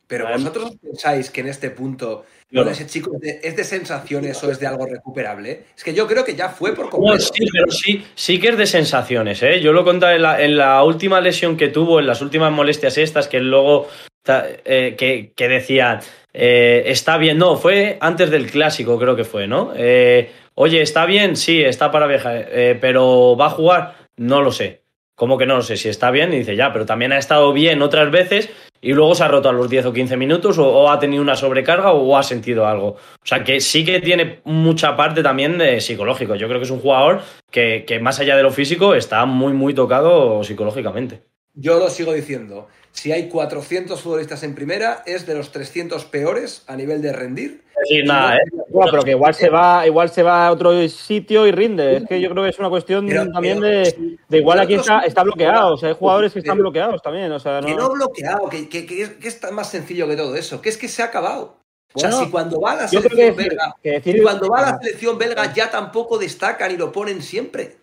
Pero 0.07 0.25
vosotros 0.29 0.77
pensáis 0.81 1.29
que 1.29 1.41
en 1.41 1.47
este 1.47 1.69
punto 1.69 2.25
ese 2.49 2.87
chico 2.87 3.11
es 3.21 3.55
de 3.57 3.63
sensaciones 3.65 4.41
o 4.41 4.49
es 4.49 4.57
de 4.57 4.65
algo 4.65 4.85
recuperable. 4.85 5.65
Es 5.75 5.83
que 5.83 5.93
yo 5.93 6.07
creo 6.07 6.23
que 6.23 6.33
ya 6.33 6.47
fue 6.47 6.73
por 6.73 6.89
completo. 6.89 7.19
sí, 7.19 7.45
pero 7.51 7.69
sí, 7.69 8.05
sí 8.15 8.39
que 8.39 8.49
es 8.49 8.57
de 8.57 8.67
sensaciones. 8.67 9.43
¿eh? 9.43 9.59
Yo 9.59 9.73
lo 9.73 9.83
conté 9.83 10.15
en 10.15 10.21
la, 10.21 10.41
en 10.41 10.55
la, 10.55 10.81
última 10.83 11.19
lesión 11.19 11.57
que 11.57 11.67
tuvo, 11.67 11.99
en 11.99 12.07
las 12.07 12.21
últimas 12.21 12.53
molestias 12.53 12.97
estas, 12.97 13.27
que 13.27 13.41
luego 13.41 13.89
eh, 14.29 14.95
que, 15.35 15.47
decían, 15.47 15.99
eh, 16.33 16.83
está 16.87 17.17
bien, 17.17 17.37
no, 17.37 17.55
fue 17.55 17.97
antes 18.01 18.29
del 18.29 18.49
clásico, 18.49 18.97
creo 18.99 19.15
que 19.15 19.23
fue, 19.23 19.47
¿no? 19.47 19.73
Eh, 19.75 20.31
oye, 20.55 20.81
¿está 20.81 21.05
bien? 21.05 21.35
Sí, 21.35 21.61
está 21.61 21.91
para 21.91 22.07
viajar, 22.07 22.47
pero 22.81 23.35
¿va 23.35 23.47
a 23.47 23.51
jugar? 23.51 23.95
No 24.17 24.41
lo 24.41 24.51
sé. 24.51 24.81
¿Cómo 25.17 25.39
que 25.39 25.47
no? 25.47 25.55
lo 25.55 25.61
sé 25.63 25.77
si 25.77 25.89
está 25.89 26.11
bien. 26.11 26.31
Y 26.31 26.37
dice, 26.37 26.55
ya, 26.55 26.71
pero 26.71 26.85
también 26.85 27.11
ha 27.11 27.17
estado 27.17 27.51
bien 27.51 27.81
otras 27.81 28.11
veces 28.11 28.51
y 28.81 28.93
luego 28.93 29.15
se 29.15 29.23
ha 29.23 29.27
roto 29.27 29.49
a 29.49 29.51
los 29.51 29.67
10 29.67 29.87
o 29.87 29.93
15 29.93 30.15
minutos 30.15 30.59
o, 30.59 30.91
ha 30.91 30.99
tenido 30.99 31.23
una 31.23 31.35
sobrecarga 31.35 31.91
o, 31.91 32.15
ha 32.15 32.21
sentido 32.21 32.67
algo. 32.67 32.89
O 32.89 33.25
sea, 33.25 33.43
que 33.43 33.59
sí 33.59 33.83
que 33.83 33.99
tiene 33.99 34.41
mucha 34.43 34.95
parte 34.95 35.23
también 35.23 35.57
de 35.57 35.81
psicológico. 35.81 36.35
Yo 36.35 36.47
creo 36.47 36.59
que 36.59 36.65
es 36.65 36.71
un 36.71 36.79
jugador 36.79 37.21
que, 37.51 37.83
que 37.87 37.99
más 37.99 38.19
allá 38.19 38.37
de 38.37 38.43
lo 38.43 38.51
físico 38.51 38.93
está 38.93 39.25
muy, 39.25 39.53
muy 39.53 39.73
tocado 39.73 40.43
psicológicamente. 40.43 41.23
Yo 41.59 41.79
lo 41.79 41.89
sigo 41.89 42.13
diciendo. 42.13 42.67
Si 42.91 43.11
hay 43.11 43.29
400 43.29 43.99
futbolistas 43.99 44.43
en 44.43 44.53
primera, 44.53 45.03
es 45.05 45.25
de 45.25 45.33
los 45.35 45.51
300 45.51 46.05
peores 46.05 46.63
a 46.67 46.75
nivel 46.75 47.01
de 47.01 47.13
rendir. 47.13 47.63
Sí, 47.83 48.01
nada, 48.03 48.37
¿eh? 48.37 48.41
Bueno, 48.69 48.91
pero 48.91 49.03
que 49.03 49.11
igual 49.11 49.33
se 49.33 49.49
va, 49.49 49.85
igual 49.85 50.09
se 50.09 50.21
va 50.21 50.47
a 50.47 50.51
otro 50.51 50.87
sitio 50.87 51.47
y 51.47 51.51
rinde. 51.51 51.97
Es 51.97 52.05
que 52.05 52.21
yo 52.21 52.29
creo 52.29 52.43
que 52.43 52.49
es 52.51 52.59
una 52.59 52.69
cuestión 52.69 53.07
también 53.33 53.59
de, 53.59 54.17
igual 54.29 54.59
aquí 54.59 54.75
está, 54.75 54.99
está 55.01 55.23
bloqueado. 55.23 55.73
O 55.73 55.77
sea, 55.77 55.89
hay 55.89 55.95
jugadores 55.95 56.33
que 56.33 56.39
están 56.39 56.59
bloqueados 56.59 57.01
también. 57.01 57.31
O 57.31 57.39
sea, 57.39 57.61
no... 57.61 57.67
Que 57.67 57.75
no 57.75 57.89
bloqueado, 57.91 58.49
que, 58.49 58.69
que, 58.69 58.85
que, 58.85 59.17
es 59.27 59.51
más 59.51 59.69
sencillo 59.69 60.07
que 60.07 60.15
todo 60.15 60.35
eso, 60.35 60.61
que 60.61 60.69
es 60.69 60.77
que 60.77 60.87
se 60.87 61.01
ha 61.01 61.05
acabado. 61.05 61.57
O 61.93 61.99
sea, 61.99 62.11
si 62.11 62.29
cuando 62.29 62.61
va 62.61 62.73
a 62.73 62.75
la 62.75 62.87
selección 62.87 63.35
belga, 63.35 63.75
cuando 64.21 64.49
va 64.49 64.59
a 64.59 64.71
la 64.71 64.77
selección 64.79 65.17
belga 65.17 65.53
ya 65.53 65.71
tampoco 65.71 66.19
destacan 66.19 66.71
y 66.71 66.77
lo 66.77 66.91
ponen 66.91 67.23
siempre. 67.23 67.77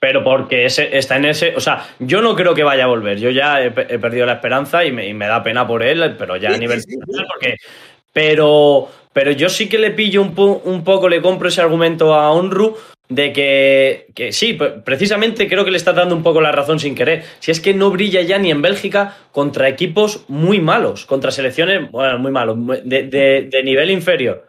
Pero 0.00 0.22
porque 0.22 0.64
ese, 0.64 0.96
está 0.96 1.16
en 1.16 1.24
ese. 1.24 1.56
O 1.56 1.60
sea, 1.60 1.86
yo 1.98 2.22
no 2.22 2.36
creo 2.36 2.54
que 2.54 2.62
vaya 2.62 2.84
a 2.84 2.88
volver. 2.88 3.18
Yo 3.18 3.30
ya 3.30 3.62
he, 3.62 3.70
perdido 3.70 4.26
la 4.26 4.34
esperanza 4.34 4.84
y 4.84 4.92
me, 4.92 5.26
da 5.26 5.42
pena 5.42 5.66
por 5.66 5.82
él, 5.82 6.14
pero 6.16 6.36
ya 6.36 6.50
a 6.50 6.56
nivel. 6.56 6.80
porque, 7.32 7.56
pero, 8.12 8.88
pero 9.12 9.32
yo 9.32 9.48
sí 9.48 9.68
que 9.68 9.78
le 9.78 9.90
pillo 9.90 10.22
un, 10.22 10.60
un, 10.64 10.84
poco, 10.84 11.08
le 11.08 11.20
compro 11.20 11.48
ese 11.48 11.60
argumento 11.60 12.14
a 12.14 12.30
Onru 12.30 12.76
de 13.08 13.32
que, 13.32 14.06
que 14.14 14.32
sí, 14.32 14.56
precisamente 14.84 15.48
creo 15.48 15.64
que 15.64 15.70
le 15.70 15.78
está 15.78 15.92
dando 15.92 16.14
un 16.14 16.22
poco 16.22 16.40
la 16.40 16.52
razón 16.52 16.78
sin 16.78 16.94
querer. 16.94 17.24
Si 17.40 17.50
es 17.50 17.60
que 17.60 17.74
no 17.74 17.90
brilla 17.90 18.20
ya 18.20 18.38
ni 18.38 18.52
en 18.52 18.62
Bélgica 18.62 19.16
contra 19.32 19.68
equipos 19.68 20.24
muy 20.28 20.60
malos, 20.60 21.06
contra 21.06 21.32
selecciones, 21.32 21.90
bueno, 21.90 22.18
muy 22.18 22.30
malos, 22.30 22.56
de, 22.84 23.48
de 23.50 23.62
nivel 23.64 23.90
inferior 23.90 24.48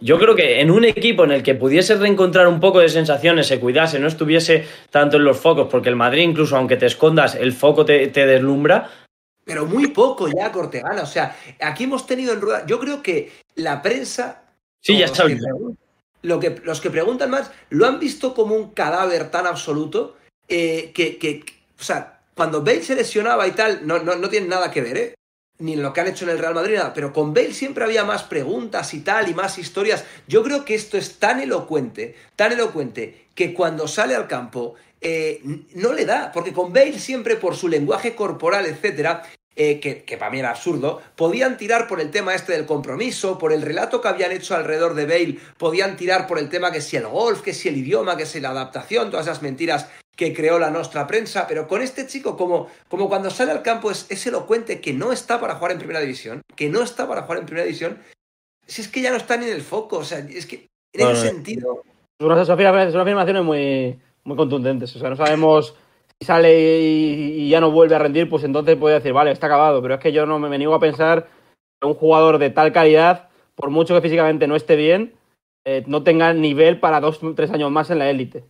yo 0.00 0.18
creo 0.18 0.34
que 0.34 0.60
en 0.60 0.70
un 0.70 0.84
equipo 0.84 1.24
en 1.24 1.32
el 1.32 1.42
que 1.42 1.54
pudiese 1.54 1.96
reencontrar 1.96 2.48
un 2.48 2.60
poco 2.60 2.80
de 2.80 2.88
sensaciones, 2.88 3.46
se 3.46 3.60
cuidase, 3.60 3.98
no 3.98 4.08
estuviese 4.08 4.66
tanto 4.90 5.16
en 5.16 5.24
los 5.24 5.38
focos, 5.38 5.68
porque 5.70 5.88
el 5.88 5.96
Madrid, 5.96 6.22
incluso 6.22 6.56
aunque 6.56 6.76
te 6.76 6.86
escondas, 6.86 7.34
el 7.34 7.52
foco 7.52 7.84
te, 7.84 8.08
deslumbra. 8.08 8.90
Pero 9.44 9.66
muy 9.66 9.88
poco 9.88 10.28
ya, 10.28 10.50
Cortegana. 10.50 11.02
O 11.02 11.06
sea, 11.06 11.36
aquí 11.60 11.84
hemos 11.84 12.06
tenido 12.06 12.32
en 12.32 12.40
rueda. 12.40 12.66
Yo 12.66 12.80
creo 12.80 13.02
que 13.02 13.32
la 13.54 13.80
prensa. 13.82 14.42
Sí, 14.80 14.98
ya 14.98 15.06
está. 15.06 15.24
Lo 16.22 16.40
que, 16.40 16.60
los 16.64 16.80
que 16.80 16.90
preguntan 16.90 17.30
más 17.30 17.52
lo 17.70 17.86
han 17.86 18.00
visto 18.00 18.34
como 18.34 18.56
un 18.56 18.70
cadáver 18.70 19.30
tan 19.30 19.46
absoluto 19.46 20.16
eh, 20.48 20.90
que, 20.92 21.44
O 21.78 21.82
sea, 21.82 22.20
cuando 22.34 22.62
Bale 22.62 22.82
se 22.82 22.96
lesionaba 22.96 23.46
y 23.46 23.52
tal, 23.52 23.86
no, 23.86 23.98
no, 24.00 24.16
no 24.16 24.28
tiene 24.28 24.48
nada 24.48 24.70
que 24.70 24.80
ver, 24.80 24.96
¿eh? 24.96 25.14
Ni 25.58 25.72
en 25.72 25.82
lo 25.82 25.92
que 25.92 26.00
han 26.00 26.08
hecho 26.08 26.24
en 26.24 26.30
el 26.32 26.38
Real 26.38 26.54
Madrid, 26.54 26.76
nada, 26.76 26.92
pero 26.92 27.12
con 27.12 27.32
Bale 27.32 27.52
siempre 27.52 27.84
había 27.84 28.04
más 28.04 28.24
preguntas 28.24 28.92
y 28.94 29.00
tal, 29.00 29.28
y 29.28 29.34
más 29.34 29.58
historias. 29.58 30.04
Yo 30.26 30.42
creo 30.42 30.64
que 30.64 30.74
esto 30.74 30.98
es 30.98 31.18
tan 31.18 31.40
elocuente, 31.40 32.14
tan 32.36 32.52
elocuente, 32.52 33.26
que 33.34 33.54
cuando 33.54 33.88
sale 33.88 34.14
al 34.14 34.28
campo 34.28 34.74
eh, 35.00 35.40
no 35.74 35.92
le 35.92 36.04
da, 36.04 36.32
porque 36.32 36.52
con 36.52 36.72
Bale 36.72 36.98
siempre 36.98 37.36
por 37.36 37.56
su 37.56 37.68
lenguaje 37.68 38.14
corporal, 38.14 38.66
etcétera, 38.66 39.22
eh, 39.54 39.80
que, 39.80 40.04
que, 40.04 40.18
para 40.18 40.30
mí 40.30 40.38
era 40.38 40.50
absurdo, 40.50 41.00
podían 41.16 41.56
tirar 41.56 41.88
por 41.88 42.00
el 42.00 42.10
tema 42.10 42.34
este 42.34 42.52
del 42.52 42.66
compromiso, 42.66 43.38
por 43.38 43.54
el 43.54 43.62
relato 43.62 44.02
que 44.02 44.08
habían 44.08 44.32
hecho 44.32 44.54
alrededor 44.54 44.94
de 44.94 45.06
Bale, 45.06 45.38
podían 45.56 45.96
tirar 45.96 46.26
por 46.26 46.38
el 46.38 46.50
tema 46.50 46.70
que 46.70 46.82
si 46.82 46.96
el 46.98 47.06
golf, 47.06 47.40
que 47.40 47.54
si 47.54 47.68
el 47.68 47.78
idioma, 47.78 48.18
que 48.18 48.26
si 48.26 48.40
la 48.40 48.50
adaptación, 48.50 49.10
todas 49.10 49.26
esas 49.26 49.40
mentiras 49.40 49.88
que 50.16 50.32
creó 50.32 50.58
la 50.58 50.70
nuestra 50.70 51.06
prensa, 51.06 51.46
pero 51.46 51.68
con 51.68 51.82
este 51.82 52.06
chico, 52.06 52.36
como, 52.36 52.68
como 52.88 53.08
cuando 53.08 53.30
sale 53.30 53.52
al 53.52 53.62
campo 53.62 53.90
es, 53.90 54.06
es 54.10 54.26
elocuente 54.26 54.80
que 54.80 54.94
no 54.94 55.12
está 55.12 55.38
para 55.38 55.56
jugar 55.56 55.72
en 55.72 55.78
primera 55.78 56.00
división, 56.00 56.42
que 56.56 56.70
no 56.70 56.82
está 56.82 57.06
para 57.06 57.22
jugar 57.22 57.38
en 57.38 57.46
primera 57.46 57.66
división, 57.66 57.98
si 58.66 58.80
es 58.80 58.88
que 58.88 59.02
ya 59.02 59.10
no 59.10 59.16
está 59.16 59.36
ni 59.36 59.46
en 59.46 59.52
el 59.52 59.60
foco, 59.60 59.98
o 59.98 60.04
sea, 60.04 60.18
es 60.18 60.46
que 60.46 60.68
en 60.92 61.08
ese 61.08 61.28
sentido... 61.28 61.82
Son 62.18 62.32
unas 62.32 62.48
afirmaciones 62.48 63.44
muy, 63.44 64.00
muy 64.24 64.36
contundentes, 64.36 64.96
o 64.96 64.98
sea, 64.98 65.10
no 65.10 65.16
sabemos 65.16 65.76
si 66.18 66.26
sale 66.26 66.80
y, 66.80 67.50
ya 67.50 67.60
no 67.60 67.70
vuelve 67.70 67.94
a 67.94 67.98
rendir, 67.98 68.28
pues 68.28 68.42
entonces 68.42 68.74
puede 68.76 68.94
decir, 68.94 69.12
vale, 69.12 69.30
está 69.30 69.48
acabado, 69.48 69.82
pero 69.82 69.94
es 69.94 70.00
que 70.00 70.12
yo 70.12 70.24
no 70.24 70.38
me, 70.38 70.56
niego 70.56 70.74
a 70.74 70.80
pensar 70.80 71.28
que 71.78 71.86
un 71.86 71.94
jugador 71.94 72.38
de 72.38 72.48
tal 72.48 72.72
calidad, 72.72 73.28
por 73.54 73.68
mucho 73.68 73.94
que 73.94 74.00
físicamente 74.00 74.46
no 74.46 74.56
esté 74.56 74.76
bien, 74.76 75.14
eh, 75.66 75.84
no 75.86 76.02
tenga 76.04 76.32
nivel 76.32 76.80
para 76.80 77.00
dos 77.00 77.20
tres 77.34 77.50
años 77.50 77.70
más 77.70 77.90
en 77.90 77.98
la 77.98 78.08
élite 78.08 78.44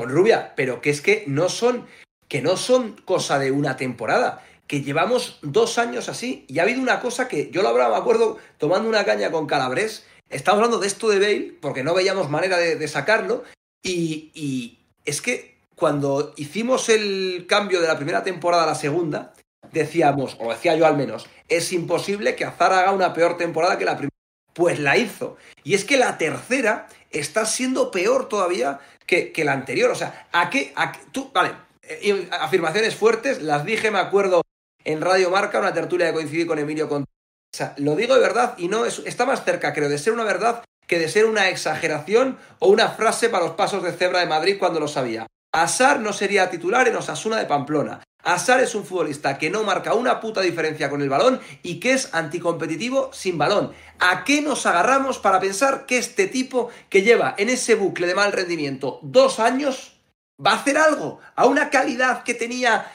con 0.00 0.08
Rubia, 0.08 0.54
pero 0.56 0.80
que 0.80 0.88
es 0.88 1.02
que 1.02 1.24
no 1.26 1.50
son, 1.50 1.86
que 2.26 2.40
no 2.40 2.56
son 2.56 2.92
cosa 3.04 3.38
de 3.38 3.50
una 3.50 3.76
temporada, 3.76 4.42
que 4.66 4.80
llevamos 4.80 5.38
dos 5.42 5.76
años 5.76 6.08
así 6.08 6.46
y 6.48 6.58
ha 6.58 6.62
habido 6.62 6.80
una 6.80 7.00
cosa 7.00 7.28
que 7.28 7.50
yo 7.50 7.60
lo 7.60 7.68
hablaba, 7.68 7.96
me 7.96 8.00
acuerdo, 8.00 8.38
tomando 8.56 8.88
una 8.88 9.04
caña 9.04 9.30
con 9.30 9.46
Calabres, 9.46 10.06
estamos 10.30 10.56
hablando 10.56 10.78
de 10.78 10.86
esto 10.86 11.10
de 11.10 11.18
Bale, 11.18 11.58
porque 11.60 11.84
no 11.84 11.92
veíamos 11.92 12.30
manera 12.30 12.56
de, 12.56 12.88
sacarlo, 12.88 13.44
y, 13.82 14.30
y 14.32 14.78
es 15.04 15.20
que 15.20 15.58
cuando 15.76 16.32
hicimos 16.38 16.88
el 16.88 17.44
cambio 17.46 17.82
de 17.82 17.88
la 17.88 17.96
primera 17.96 18.24
temporada 18.24 18.62
a 18.62 18.68
la 18.68 18.74
segunda, 18.74 19.34
decíamos, 19.70 20.38
o 20.40 20.48
decía 20.48 20.76
yo 20.76 20.86
al 20.86 20.96
menos, 20.96 21.26
es 21.50 21.74
imposible 21.74 22.36
que 22.36 22.46
Azar 22.46 22.72
haga 22.72 22.92
una 22.92 23.12
peor 23.12 23.36
temporada 23.36 23.76
que 23.76 23.84
la 23.84 23.98
primera. 23.98 24.08
Pues 24.54 24.80
la 24.80 24.96
hizo. 24.96 25.36
Y 25.62 25.74
es 25.74 25.84
que 25.84 25.98
la 25.98 26.16
tercera 26.16 26.88
está 27.10 27.46
siendo 27.46 27.90
peor 27.90 28.28
todavía 28.28 28.80
que, 29.06 29.32
la 29.44 29.52
anterior. 29.52 29.90
O 29.90 29.94
sea, 29.94 30.28
¿a 30.32 30.50
qué? 30.50 30.72
tú, 31.12 31.30
vale, 31.32 31.52
eh, 31.82 32.28
afirmaciones 32.32 32.94
fuertes, 32.94 33.42
las 33.42 33.64
dije, 33.64 33.90
me 33.90 33.98
acuerdo, 33.98 34.42
en 34.84 35.00
Radio 35.00 35.30
Marca, 35.30 35.58
una 35.58 35.74
tertulia 35.74 36.06
que 36.06 36.14
coincidí 36.14 36.46
con 36.46 36.58
Emilio 36.58 36.88
O 36.90 37.04
sea, 37.52 37.74
lo 37.78 37.96
digo 37.96 38.14
de 38.14 38.20
verdad 38.20 38.54
y 38.58 38.68
no 38.68 38.84
es, 38.84 39.00
está 39.04 39.26
más 39.26 39.44
cerca, 39.44 39.72
creo, 39.72 39.88
de 39.88 39.98
ser 39.98 40.12
una 40.12 40.24
verdad 40.24 40.64
que 40.86 40.98
de 40.98 41.08
ser 41.08 41.26
una 41.26 41.48
exageración 41.48 42.38
o 42.58 42.68
una 42.68 42.88
frase 42.88 43.28
para 43.28 43.44
los 43.44 43.54
pasos 43.54 43.82
de 43.82 43.92
cebra 43.92 44.20
de 44.20 44.26
Madrid 44.26 44.56
cuando 44.58 44.80
lo 44.80 44.88
sabía. 44.88 45.26
Asar 45.52 46.00
no 46.00 46.12
sería 46.12 46.50
titular 46.50 46.88
en 46.88 46.96
Osasuna 46.96 47.38
de 47.38 47.46
Pamplona. 47.46 48.02
Asar 48.22 48.60
es 48.60 48.74
un 48.74 48.84
futbolista 48.84 49.38
que 49.38 49.50
no 49.50 49.64
marca 49.64 49.94
una 49.94 50.20
puta 50.20 50.40
diferencia 50.40 50.90
con 50.90 51.02
el 51.02 51.08
balón 51.08 51.40
y 51.62 51.80
que 51.80 51.92
es 51.92 52.14
anticompetitivo 52.14 53.10
sin 53.12 53.38
balón. 53.38 53.72
¿A 53.98 54.24
qué 54.24 54.42
nos 54.42 54.66
agarramos 54.66 55.18
para 55.18 55.40
pensar 55.40 55.86
que 55.86 55.98
este 55.98 56.26
tipo 56.26 56.70
que 56.88 57.02
lleva 57.02 57.34
en 57.38 57.48
ese 57.48 57.74
bucle 57.74 58.06
de 58.06 58.14
mal 58.14 58.32
rendimiento 58.32 58.98
dos 59.02 59.40
años 59.40 60.00
va 60.44 60.52
a 60.52 60.56
hacer 60.56 60.76
algo 60.76 61.20
a 61.34 61.46
una 61.46 61.70
calidad 61.70 62.22
que 62.22 62.34
tenía... 62.34 62.86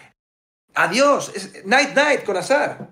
Adiós, 0.77 1.31
night 1.63 1.95
night 1.95 2.23
con 2.23 2.35
Asar. 2.35 2.89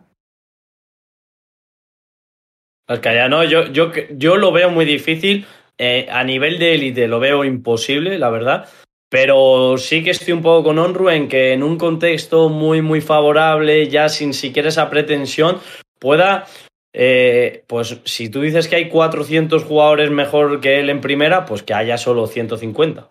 no, 3.29 3.43
yo, 3.43 3.65
yo, 3.65 3.91
yo 4.11 4.37
lo 4.37 4.53
veo 4.53 4.69
muy 4.69 4.85
difícil. 4.85 5.45
Eh, 5.77 6.07
a 6.09 6.23
nivel 6.23 6.59
de 6.59 6.75
élite 6.75 7.07
lo 7.07 7.19
veo 7.19 7.43
imposible, 7.43 8.17
la 8.17 8.29
verdad. 8.29 8.69
Pero 9.13 9.77
sí 9.77 10.03
que 10.03 10.09
estoy 10.09 10.33
un 10.33 10.41
poco 10.41 10.63
con 10.63 10.79
Onru 10.79 11.07
en 11.09 11.27
que 11.27 11.53
en 11.53 11.61
un 11.61 11.77
contexto 11.77 12.49
muy, 12.49 12.81
muy 12.81 12.99
favorable, 12.99 13.87
ya 13.87 14.09
sin 14.09 14.33
siquiera 14.33 14.69
esa 14.69 14.89
pretensión, 14.89 15.61
pueda, 15.99 16.47
eh, 16.93 17.63
pues 17.67 17.99
si 18.05 18.29
tú 18.29 18.41
dices 18.41 18.67
que 18.67 18.75
hay 18.75 18.89
400 18.89 19.65
jugadores 19.65 20.09
mejor 20.09 20.59
que 20.61 20.79
él 20.79 20.89
en 20.89 20.99
primera, 20.99 21.45
pues 21.45 21.61
que 21.61 21.75
haya 21.75 21.99
solo 21.99 22.25
150. 22.25 23.07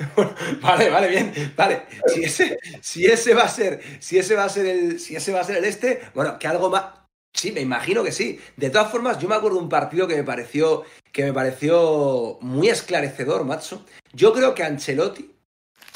vale, 0.62 0.90
vale, 0.90 1.06
bien. 1.06 1.32
Vale. 1.56 1.82
Si 2.12 2.24
ese, 2.24 2.58
si 2.80 3.06
ese 3.06 3.32
va 3.32 3.44
a 3.44 3.48
ser, 3.48 3.80
si 4.00 4.18
ese 4.18 4.34
va 4.34 4.46
a 4.46 4.48
ser 4.48 4.66
el, 4.66 4.98
si 4.98 5.14
ese 5.14 5.30
va 5.30 5.42
a 5.42 5.44
ser 5.44 5.58
el 5.58 5.64
este, 5.64 6.00
bueno, 6.12 6.40
que 6.40 6.48
algo 6.48 6.70
más. 6.70 6.86
Sí, 7.32 7.52
me 7.52 7.60
imagino 7.60 8.02
que 8.02 8.10
sí. 8.10 8.40
De 8.56 8.70
todas 8.70 8.90
formas, 8.90 9.20
yo 9.20 9.28
me 9.28 9.36
acuerdo 9.36 9.58
de 9.58 9.62
un 9.62 9.68
partido 9.68 10.08
que 10.08 10.16
me 10.16 10.24
pareció, 10.24 10.82
que 11.12 11.22
me 11.22 11.32
pareció 11.32 12.36
muy 12.40 12.68
esclarecedor, 12.68 13.44
macho. 13.44 13.84
Yo 14.12 14.32
creo 14.32 14.52
que 14.52 14.64
Ancelotti, 14.64 15.35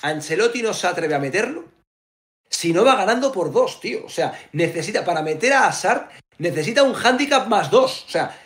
Ancelotti 0.03 0.63
no 0.63 0.73
se 0.73 0.87
atreve 0.87 1.15
a 1.15 1.19
meterlo 1.19 1.65
si 2.49 2.73
no 2.73 2.85
va 2.85 2.97
ganando 2.97 3.31
por 3.31 3.53
dos, 3.53 3.81
tío. 3.81 4.05
O 4.05 4.09
sea, 4.09 4.39
necesita, 4.53 5.05
para 5.05 5.23
meter 5.23 5.53
a 5.53 5.67
Hazard, 5.67 6.09
necesita 6.39 6.83
un 6.83 6.95
handicap 6.95 7.47
más 7.47 7.71
dos. 7.71 8.05
O 8.07 8.11
sea, 8.11 8.37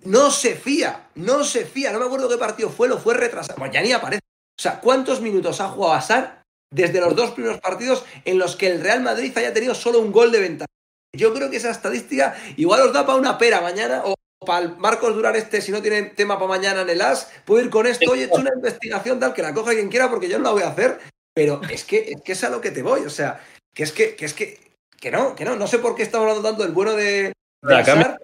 no 0.00 0.30
se 0.30 0.56
fía, 0.56 1.08
no 1.14 1.44
se 1.44 1.64
fía. 1.64 1.92
No 1.92 2.00
me 2.00 2.06
acuerdo 2.06 2.28
qué 2.28 2.36
partido 2.36 2.70
fue, 2.70 2.88
lo 2.88 2.98
fue 2.98 3.14
retrasado. 3.14 3.58
Bueno, 3.58 3.72
ya 3.72 3.82
ni 3.82 3.92
aparece. 3.92 4.22
O 4.58 4.62
sea, 4.62 4.80
¿cuántos 4.80 5.20
minutos 5.20 5.60
ha 5.60 5.68
jugado 5.68 5.94
Hazard 5.94 6.42
desde 6.70 7.00
los 7.00 7.14
dos 7.14 7.30
primeros 7.30 7.60
partidos 7.60 8.04
en 8.24 8.38
los 8.38 8.56
que 8.56 8.66
el 8.66 8.80
Real 8.80 9.00
Madrid 9.00 9.36
haya 9.38 9.54
tenido 9.54 9.74
solo 9.74 10.00
un 10.00 10.12
gol 10.12 10.32
de 10.32 10.40
ventaja? 10.40 10.66
Yo 11.14 11.32
creo 11.32 11.50
que 11.50 11.58
esa 11.58 11.70
estadística 11.70 12.36
igual 12.56 12.80
os 12.80 12.92
da 12.92 13.06
para 13.06 13.18
una 13.18 13.38
pera 13.38 13.60
mañana 13.60 14.02
o 14.04 14.14
para 14.44 14.64
el 14.64 14.76
Marcos 14.76 15.14
Durar 15.14 15.36
este, 15.36 15.60
si 15.60 15.72
no 15.72 15.82
tiene 15.82 16.02
tema 16.02 16.36
para 16.36 16.48
mañana 16.48 16.82
en 16.82 16.90
el 16.90 17.00
AS, 17.00 17.30
puedo 17.44 17.64
ir 17.64 17.70
con 17.70 17.86
esto 17.86 18.14
y 18.14 18.20
he 18.20 18.24
hecho 18.24 18.36
una 18.36 18.54
investigación 18.54 19.18
tal 19.20 19.34
que 19.34 19.42
la 19.42 19.54
coja 19.54 19.72
quien 19.72 19.88
quiera 19.88 20.10
porque 20.10 20.28
yo 20.28 20.38
no 20.38 20.44
la 20.44 20.50
voy 20.50 20.62
a 20.62 20.68
hacer. 20.68 20.98
Pero 21.34 21.60
es 21.70 21.84
que 21.84 22.12
es, 22.12 22.20
que 22.22 22.32
es 22.32 22.44
a 22.44 22.50
lo 22.50 22.60
que 22.60 22.70
te 22.70 22.82
voy, 22.82 23.00
o 23.02 23.10
sea, 23.10 23.40
que 23.74 23.84
es 23.84 23.92
que, 23.92 24.14
que 24.14 24.26
es 24.26 24.34
que, 24.34 24.58
que 25.00 25.10
no, 25.10 25.34
que 25.34 25.44
no, 25.44 25.56
no 25.56 25.66
sé 25.66 25.78
por 25.78 25.94
qué 25.94 26.02
estamos 26.02 26.28
hablando 26.28 26.48
tanto 26.48 26.62
del 26.62 26.72
bueno 26.72 26.92
de, 26.92 27.32
de. 27.62 28.16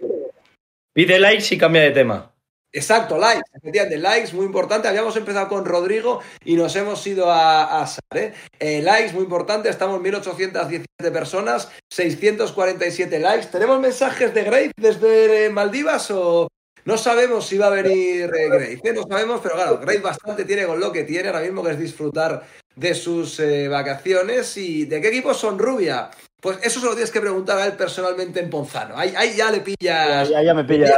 Pide 0.92 1.18
likes 1.18 1.54
y 1.54 1.58
cambia 1.58 1.82
de 1.82 1.92
tema. 1.92 2.30
Exacto, 2.70 3.16
likes, 3.16 3.50
efectivamente, 3.54 3.98
likes, 3.98 4.34
muy 4.34 4.44
importante. 4.44 4.88
Habíamos 4.88 5.16
empezado 5.16 5.48
con 5.48 5.64
Rodrigo 5.64 6.20
y 6.44 6.54
nos 6.54 6.76
hemos 6.76 7.04
ido 7.06 7.30
a, 7.30 7.80
a 7.80 7.86
Sar, 7.86 8.02
¿eh? 8.14 8.34
Eh, 8.60 8.82
likes, 8.82 9.14
muy 9.14 9.24
importante. 9.24 9.70
Estamos 9.70 10.00
1817 10.02 11.10
personas, 11.10 11.70
647 11.90 13.18
likes. 13.20 13.46
¿Tenemos 13.46 13.80
mensajes 13.80 14.34
de 14.34 14.44
Grace 14.44 14.72
desde 14.76 15.48
Maldivas 15.48 16.10
o 16.10 16.48
no 16.84 16.98
sabemos 16.98 17.46
si 17.46 17.56
va 17.56 17.68
a 17.68 17.70
venir 17.70 18.30
eh, 18.34 18.48
Grace? 18.50 18.80
¿eh? 18.84 18.92
No 18.92 19.02
sabemos, 19.08 19.40
pero 19.42 19.54
claro, 19.54 19.78
Grace 19.78 20.00
bastante 20.00 20.44
tiene 20.44 20.66
con 20.66 20.78
lo 20.78 20.92
que 20.92 21.04
tiene 21.04 21.28
ahora 21.28 21.40
mismo, 21.40 21.64
que 21.64 21.70
es 21.70 21.78
disfrutar 21.78 22.44
de 22.76 22.94
sus 22.94 23.40
eh, 23.40 23.68
vacaciones. 23.68 24.54
¿Y 24.58 24.84
de 24.84 25.00
qué 25.00 25.08
equipo 25.08 25.32
son 25.32 25.58
Rubia? 25.58 26.10
Pues 26.38 26.58
eso 26.62 26.80
se 26.80 26.86
lo 26.86 26.92
tienes 26.92 27.10
que 27.10 27.20
preguntar 27.20 27.58
a 27.58 27.64
él 27.64 27.72
personalmente 27.72 28.40
en 28.40 28.50
Ponzano. 28.50 28.96
Ahí, 28.96 29.14
ahí 29.16 29.34
ya 29.34 29.50
le 29.50 29.60
pillas. 29.60 30.28
Ya, 30.28 30.42
ya 30.42 30.52
me 30.52 30.64
pilla. 30.64 30.96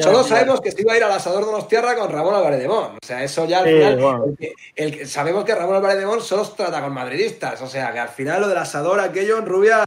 Solo 0.00 0.22
sabemos 0.24 0.60
que 0.60 0.70
se 0.72 0.82
iba 0.82 0.92
a 0.92 0.96
ir 0.96 1.04
al 1.04 1.12
asador 1.12 1.44
de 1.46 1.52
los 1.52 1.68
tierra 1.68 1.94
con 1.96 2.10
Ramón 2.10 2.34
Álvarez 2.34 2.60
de 2.60 2.68
Mon. 2.68 2.96
O 2.96 2.98
sea, 3.06 3.22
eso 3.22 3.44
ya 3.46 3.60
al 3.60 3.64
Sí, 3.66 3.70
final. 3.72 3.96
bueno. 4.00 4.24
el 4.26 4.36
que- 4.36 4.54
el 4.74 4.96
que- 4.98 5.06
sabemos 5.06 5.44
que 5.44 5.54
Ramón 5.54 5.76
Álvarez 5.76 5.98
de 5.98 6.06
Mon 6.06 6.20
solo 6.20 6.44
se 6.44 6.54
trata 6.56 6.80
con 6.82 6.92
madridistas. 6.92 7.60
O 7.62 7.66
sea, 7.66 7.92
que 7.92 7.98
al 7.98 8.08
final 8.08 8.40
lo 8.42 8.48
del 8.48 8.58
asador, 8.58 9.00
aquello 9.00 9.38
en 9.38 9.46
Rubia. 9.46 9.84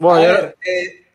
Bueno, 0.00 0.18
a 0.20 0.22
yo- 0.24 0.32
ver, 0.32 0.56
eh, 0.66 1.06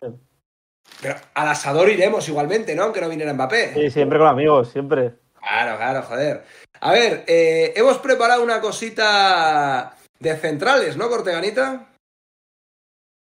pero 1.02 1.15
al 1.34 1.47
asador 1.47 1.89
iremos 1.89 2.28
igualmente, 2.28 2.75
¿no? 2.75 2.84
Aunque 2.84 3.02
no 3.02 3.10
viniera 3.10 3.34
Mbappé. 3.34 3.73
sí, 3.73 3.89
siempre 3.91 4.19
con 4.19 4.28
amigos, 4.28 4.69
siempre. 4.71 5.13
Claro, 5.39 5.78
claro, 5.78 6.02
joder. 6.04 6.43
A 6.82 6.91
ver, 6.91 7.23
eh, 7.28 7.73
hemos 7.75 7.97
preparado 7.99 8.43
una 8.43 8.60
cosita 8.62 9.95
de 10.19 10.36
centrales, 10.38 10.97
¿no, 10.97 11.08
Corteganita? 11.10 11.88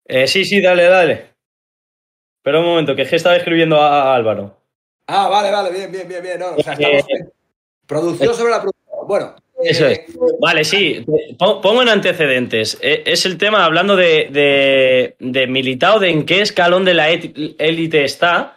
Eh, 0.06 0.26
sí, 0.26 0.44
sí, 0.44 0.60
dale, 0.60 0.84
dale. 0.84 1.29
Espera 2.40 2.58
un 2.60 2.64
momento, 2.66 2.96
que 2.96 3.02
es 3.02 3.10
que 3.10 3.16
estaba 3.16 3.36
escribiendo 3.36 3.76
a 3.80 4.14
Álvaro. 4.14 4.56
Ah, 5.08 5.28
vale, 5.28 5.50
vale, 5.50 5.70
bien, 5.70 5.92
bien, 5.92 6.08
bien, 6.08 6.22
bien. 6.22 6.40
No, 6.40 6.54
o 6.56 6.62
sea, 6.62 6.72
estamos 6.72 7.04
producción 7.86 8.34
sobre 8.34 8.50
la 8.52 8.62
producción. 8.62 9.06
Bueno. 9.06 9.34
Eso 9.62 9.86
eh, 9.88 10.06
Vale, 10.40 10.64
sí, 10.64 11.04
po- 11.38 11.60
pongo 11.60 11.82
en 11.82 11.90
antecedentes. 11.90 12.78
Eh, 12.80 13.02
Es 13.04 13.26
el 13.26 13.36
tema 13.36 13.62
hablando 13.66 13.94
de, 13.94 14.28
de, 14.30 15.16
de 15.18 15.46
Militao, 15.48 15.98
de 15.98 16.08
en 16.08 16.24
qué 16.24 16.40
escalón 16.40 16.86
de 16.86 16.94
la 16.94 17.10
élite 17.10 18.04
está. 18.04 18.56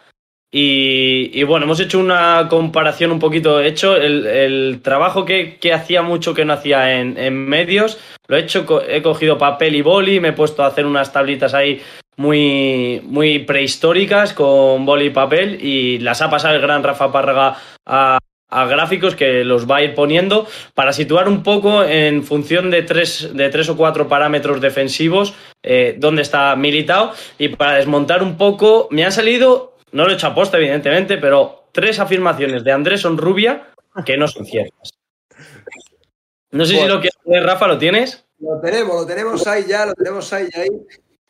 Y, 0.50 1.30
y 1.34 1.42
bueno, 1.42 1.66
hemos 1.66 1.80
hecho 1.80 1.98
una 1.98 2.46
comparación 2.48 3.12
un 3.12 3.18
poquito. 3.18 3.60
He 3.60 3.66
hecho 3.66 3.96
el, 3.96 4.24
el 4.26 4.80
trabajo 4.82 5.26
que, 5.26 5.58
que 5.58 5.74
hacía 5.74 6.00
mucho 6.00 6.32
que 6.32 6.46
no 6.46 6.54
hacía 6.54 6.98
en, 6.98 7.18
en 7.18 7.34
medios. 7.34 7.98
Lo 8.28 8.36
he 8.38 8.40
hecho, 8.40 8.64
he 8.88 9.02
cogido 9.02 9.36
papel 9.36 9.74
y 9.74 9.82
boli, 9.82 10.20
me 10.20 10.28
he 10.28 10.32
puesto 10.32 10.62
a 10.62 10.68
hacer 10.68 10.86
unas 10.86 11.12
tablitas 11.12 11.52
ahí 11.52 11.82
muy, 12.16 13.00
muy 13.04 13.40
prehistóricas 13.40 14.32
con 14.32 14.86
boli 14.86 15.06
y 15.06 15.10
papel. 15.10 15.58
Y 15.60 15.98
las 15.98 16.22
ha 16.22 16.30
pasado 16.30 16.54
el 16.54 16.60
gran 16.62 16.82
Rafa 16.82 17.12
Párraga 17.12 17.56
a, 17.86 18.18
a 18.54 18.66
gráficos 18.66 19.16
que 19.16 19.44
los 19.44 19.68
va 19.68 19.78
a 19.78 19.82
ir 19.82 19.94
poniendo 19.94 20.46
para 20.74 20.92
situar 20.92 21.28
un 21.28 21.42
poco 21.42 21.82
en 21.82 22.22
función 22.22 22.70
de 22.70 22.82
tres, 22.82 23.30
de 23.34 23.48
tres 23.50 23.68
o 23.68 23.76
cuatro 23.76 24.08
parámetros 24.08 24.60
defensivos 24.60 25.34
eh, 25.62 25.96
dónde 25.98 26.22
está 26.22 26.54
militado 26.54 27.12
y 27.38 27.48
para 27.48 27.74
desmontar 27.74 28.22
un 28.22 28.36
poco 28.36 28.86
me 28.90 29.04
han 29.04 29.12
salido, 29.12 29.76
no 29.92 30.04
lo 30.04 30.10
he 30.10 30.14
hecho 30.14 30.28
a 30.28 30.34
posta 30.34 30.58
evidentemente, 30.58 31.16
pero 31.16 31.64
tres 31.72 31.98
afirmaciones 31.98 32.62
de 32.62 32.72
Andrés 32.72 33.04
Onrubia 33.04 33.70
que 34.04 34.16
no 34.16 34.28
son 34.28 34.46
ciertas. 34.46 34.92
No 36.50 36.64
sé 36.64 36.76
si 36.76 36.86
lo 36.86 37.00
quieres 37.00 37.18
leer, 37.24 37.44
Rafa, 37.44 37.66
¿lo 37.66 37.78
tienes? 37.78 38.24
Lo 38.38 38.60
tenemos, 38.60 38.94
lo 38.94 39.06
tenemos 39.06 39.46
ahí 39.46 39.64
ya, 39.66 39.86
lo 39.86 39.94
tenemos 39.94 40.32
ahí 40.32 40.48
ahí. 40.54 40.68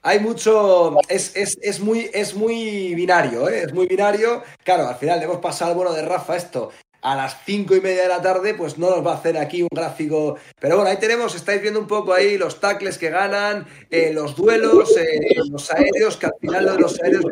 Hay 0.06 0.20
mucho, 0.20 0.98
es, 1.08 1.34
es, 1.34 1.56
es 1.62 1.80
muy, 1.80 2.10
es 2.12 2.34
muy 2.34 2.94
binario, 2.94 3.48
¿eh? 3.48 3.62
es 3.62 3.72
muy 3.72 3.86
binario. 3.86 4.42
Claro, 4.62 4.86
al 4.86 4.96
final 4.96 5.18
le 5.18 5.24
hemos 5.24 5.38
pasado 5.38 5.70
al 5.70 5.76
bueno 5.78 5.94
de 5.94 6.02
Rafa 6.02 6.36
esto 6.36 6.70
a 7.00 7.16
las 7.16 7.38
cinco 7.44 7.74
y 7.74 7.80
media 7.80 8.02
de 8.02 8.08
la 8.08 8.20
tarde, 8.20 8.54
pues 8.54 8.76
no 8.78 8.90
nos 8.90 9.06
va 9.06 9.12
a 9.12 9.16
hacer 9.16 9.38
aquí 9.38 9.62
un 9.62 9.68
gráfico. 9.70 10.36
Pero 10.60 10.76
bueno, 10.76 10.90
ahí 10.90 10.98
tenemos, 10.98 11.34
estáis 11.34 11.60
viendo 11.62 11.80
un 11.80 11.86
poco 11.86 12.12
ahí 12.12 12.36
los 12.36 12.60
tackles 12.60 12.98
que 12.98 13.08
ganan, 13.08 13.66
eh, 13.90 14.10
los 14.12 14.36
duelos, 14.36 14.94
eh, 14.96 15.20
los 15.50 15.70
aéreos, 15.70 16.18
que 16.18 16.26
al 16.26 16.34
final 16.38 16.64
de 16.66 16.78
los 16.78 17.00
aéreos 17.02 17.24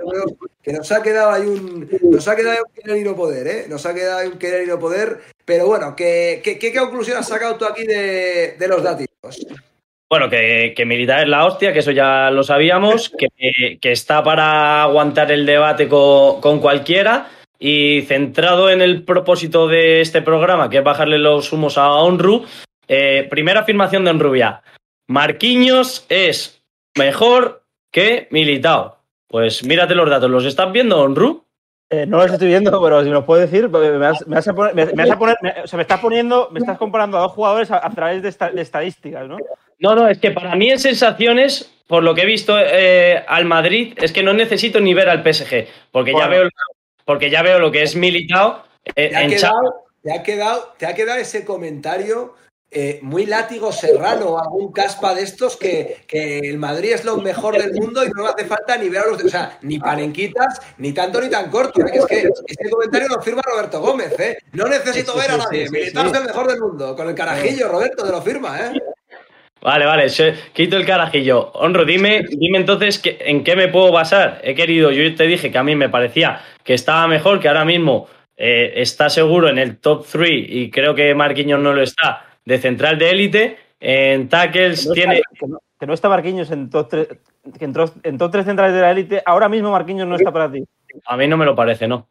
que 0.62 0.72
nos 0.72 0.92
ha 0.92 1.02
quedado 1.02 1.30
ahí 1.30 1.46
un, 1.46 1.90
nos 2.02 2.26
ha 2.28 2.36
quedado 2.36 2.64
un 2.66 2.74
querer 2.74 2.96
y 2.98 3.04
no 3.04 3.16
poder, 3.16 3.46
¿eh? 3.48 3.66
Nos 3.68 3.84
ha 3.84 3.94
quedado 3.94 4.18
ahí 4.18 4.28
un 4.28 4.38
querer 4.38 4.62
y 4.62 4.66
no 4.66 4.78
poder. 4.78 5.20
Pero 5.44 5.66
bueno, 5.66 5.94
¿qué, 5.96 6.40
qué, 6.42 6.58
qué 6.58 6.74
conclusión 6.74 7.18
has 7.18 7.28
sacado 7.28 7.56
tú 7.56 7.66
aquí 7.66 7.86
de, 7.86 8.56
de 8.58 8.68
los 8.68 8.82
datos? 8.82 9.06
Bueno, 10.12 10.28
que, 10.28 10.74
que 10.76 10.84
Militar 10.84 11.20
es 11.20 11.28
la 11.30 11.46
hostia, 11.46 11.72
que 11.72 11.78
eso 11.78 11.90
ya 11.90 12.30
lo 12.30 12.42
sabíamos, 12.42 13.08
que, 13.08 13.78
que 13.80 13.92
está 13.92 14.22
para 14.22 14.82
aguantar 14.82 15.32
el 15.32 15.46
debate 15.46 15.88
co- 15.88 16.38
con, 16.42 16.60
cualquiera 16.60 17.30
y 17.58 18.02
centrado 18.02 18.68
en 18.68 18.82
el 18.82 19.04
propósito 19.04 19.68
de 19.68 20.02
este 20.02 20.20
programa, 20.20 20.68
que 20.68 20.76
es 20.76 20.84
bajarle 20.84 21.18
los 21.18 21.50
humos 21.50 21.78
a 21.78 21.92
Onru. 21.92 22.44
eh, 22.88 23.26
primera 23.30 23.60
afirmación 23.60 24.04
de 24.04 24.10
Onrubia. 24.10 24.60
Marquinhos 25.08 26.04
es 26.10 26.62
mejor 26.94 27.62
que 27.90 28.28
Militao. 28.30 28.98
Pues 29.28 29.64
mírate 29.64 29.94
los 29.94 30.10
datos, 30.10 30.30
¿los 30.30 30.44
estás 30.44 30.70
viendo, 30.72 31.00
Onru? 31.00 31.46
Eh, 31.88 32.04
no 32.04 32.18
los 32.18 32.30
estoy 32.30 32.48
viendo, 32.48 32.82
pero 32.82 33.00
si 33.00 33.08
me 33.08 33.14
los 33.14 33.24
puedes 33.24 33.50
decir, 33.50 33.70
me 33.70 33.96
vas, 33.96 34.20
a 34.48 34.52
poner, 34.52 35.36
o 35.64 35.66
sea, 35.66 35.76
me 35.78 35.82
estás 35.82 36.00
poniendo, 36.00 36.50
me 36.50 36.58
estás 36.60 36.76
comparando 36.76 37.16
a 37.16 37.22
dos 37.22 37.32
jugadores 37.32 37.70
a, 37.70 37.88
través 37.90 38.22
de 38.22 38.60
estadísticas, 38.60 39.26
¿no? 39.26 39.38
No, 39.82 39.96
no, 39.96 40.08
es 40.08 40.18
que 40.18 40.30
para 40.30 40.54
mí 40.54 40.70
en 40.70 40.78
sensaciones, 40.78 41.68
por 41.88 42.04
lo 42.04 42.14
que 42.14 42.22
he 42.22 42.26
visto 42.26 42.54
eh, 42.56 43.24
al 43.26 43.44
Madrid, 43.44 43.94
es 44.00 44.12
que 44.12 44.22
no 44.22 44.32
necesito 44.32 44.78
ni 44.80 44.94
ver 44.94 45.08
al 45.08 45.24
PSG, 45.24 45.66
porque 45.90 46.12
ya 46.16 46.28
veo 46.28 46.48
porque 47.04 47.30
ya 47.30 47.42
veo 47.42 47.58
lo 47.58 47.72
que 47.72 47.82
es 47.82 47.96
Militao 47.96 48.64
eh, 48.94 49.08
Te 49.08 49.16
ha, 49.16 49.22
en 49.22 49.30
quedado, 49.30 49.84
te, 50.00 50.12
ha 50.12 50.22
quedado, 50.22 50.74
te 50.78 50.86
ha 50.86 50.94
quedado 50.94 51.18
ese 51.18 51.44
comentario 51.44 52.36
eh, 52.70 53.00
muy 53.02 53.26
látigo 53.26 53.72
serrano 53.72 54.26
o 54.26 54.38
algún 54.38 54.72
caspa 54.72 55.16
de 55.16 55.22
estos 55.22 55.56
que, 55.56 56.04
que 56.06 56.38
el 56.38 56.58
Madrid 56.58 56.92
es 56.92 57.04
lo 57.04 57.16
mejor 57.16 57.58
del 57.58 57.74
mundo 57.74 58.04
y 58.04 58.10
no 58.10 58.26
hace 58.26 58.46
falta 58.46 58.76
ni 58.78 58.88
ver 58.88 59.02
a 59.02 59.06
los. 59.08 59.22
O 59.22 59.28
sea, 59.28 59.58
ni 59.62 59.80
panenquitas, 59.80 60.62
ni 60.78 60.92
tanto 60.92 61.20
ni 61.20 61.28
tan 61.28 61.50
corto. 61.50 61.80
¿eh? 61.80 61.90
Es 61.92 62.06
que 62.06 62.28
este 62.46 62.70
comentario 62.70 63.08
lo 63.08 63.20
firma 63.20 63.42
Roberto 63.42 63.80
Gómez. 63.80 64.18
¿eh? 64.20 64.38
No 64.52 64.68
necesito 64.68 65.14
ver 65.16 65.32
a 65.32 65.34
sí, 65.34 65.38
nadie. 65.40 65.66
sí, 65.66 65.72
Militar 65.72 66.04
sí. 66.04 66.12
es 66.12 66.18
el 66.18 66.26
mejor 66.26 66.46
del 66.46 66.60
mundo. 66.60 66.96
Con 66.96 67.08
el 67.08 67.14
carajillo, 67.16 67.68
Roberto, 67.68 68.04
te 68.04 68.10
lo 68.10 68.22
firma. 68.22 68.58
¿eh? 68.60 68.72
Vale, 69.62 69.86
vale, 69.86 70.08
se- 70.08 70.34
quito 70.52 70.76
el 70.76 70.84
carajillo. 70.84 71.52
Honro, 71.54 71.84
dime, 71.84 72.24
dime 72.28 72.58
entonces 72.58 72.98
que- 72.98 73.16
en 73.20 73.44
qué 73.44 73.54
me 73.54 73.68
puedo 73.68 73.92
basar. 73.92 74.40
He 74.42 74.54
querido, 74.54 74.90
yo 74.90 75.14
te 75.14 75.24
dije 75.24 75.52
que 75.52 75.58
a 75.58 75.62
mí 75.62 75.76
me 75.76 75.88
parecía 75.88 76.40
que 76.64 76.74
estaba 76.74 77.06
mejor, 77.06 77.38
que 77.40 77.48
ahora 77.48 77.64
mismo 77.64 78.08
eh, 78.36 78.72
está 78.82 79.08
seguro 79.08 79.48
en 79.48 79.58
el 79.58 79.76
top 79.78 80.04
3 80.10 80.30
y 80.48 80.70
creo 80.70 80.94
que 80.96 81.14
Marquinhos 81.14 81.60
no 81.60 81.72
lo 81.72 81.82
está, 81.82 82.24
de 82.44 82.58
central 82.58 82.98
de 82.98 83.10
élite. 83.10 83.56
En 83.78 84.28
tackles 84.28 84.86
no, 84.88 84.94
tiene. 84.94 85.14
está, 85.16 85.28
que 85.38 85.46
no- 85.46 85.58
que 85.78 85.86
no 85.86 85.94
está 85.94 86.08
Marquinhos 86.08 86.50
en 86.50 86.70
top, 86.70 86.88
tres, 86.88 87.08
que 87.58 87.64
en, 87.64 87.72
top, 87.72 87.90
en 88.02 88.18
top 88.18 88.32
tres 88.32 88.44
centrales 88.44 88.74
de 88.74 88.80
la 88.80 88.90
élite. 88.90 89.22
Ahora 89.26 89.48
mismo 89.48 89.70
Marquinhos 89.70 90.08
no 90.08 90.16
está 90.16 90.32
para 90.32 90.50
ti. 90.50 90.64
A 91.06 91.16
mí 91.16 91.26
no 91.28 91.36
me 91.36 91.44
lo 91.44 91.54
parece, 91.54 91.86
¿no? 91.86 92.08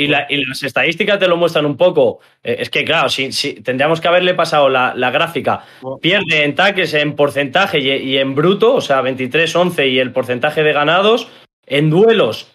Y, 0.00 0.06
la- 0.06 0.26
y 0.28 0.44
las 0.44 0.62
estadísticas 0.62 1.18
te 1.18 1.26
lo 1.26 1.36
muestran 1.36 1.66
un 1.66 1.76
poco. 1.76 2.20
Eh, 2.44 2.56
es 2.60 2.70
que, 2.70 2.84
claro, 2.84 3.08
si, 3.08 3.32
si- 3.32 3.54
tendríamos 3.62 4.00
que 4.00 4.06
haberle 4.08 4.34
pasado 4.34 4.68
la, 4.68 4.92
la 4.94 5.10
gráfica. 5.10 5.64
Bueno. 5.82 5.98
Pierde 5.98 6.44
en 6.44 6.54
taques 6.54 6.94
en 6.94 7.14
porcentaje 7.16 7.80
y, 7.80 7.90
y 7.90 8.18
en 8.18 8.34
bruto, 8.36 8.74
o 8.74 8.80
sea, 8.80 9.02
23-11 9.02 9.90
y 9.90 9.98
el 9.98 10.12
porcentaje 10.12 10.62
de 10.62 10.72
ganados. 10.72 11.28
En 11.66 11.90
duelos, 11.90 12.50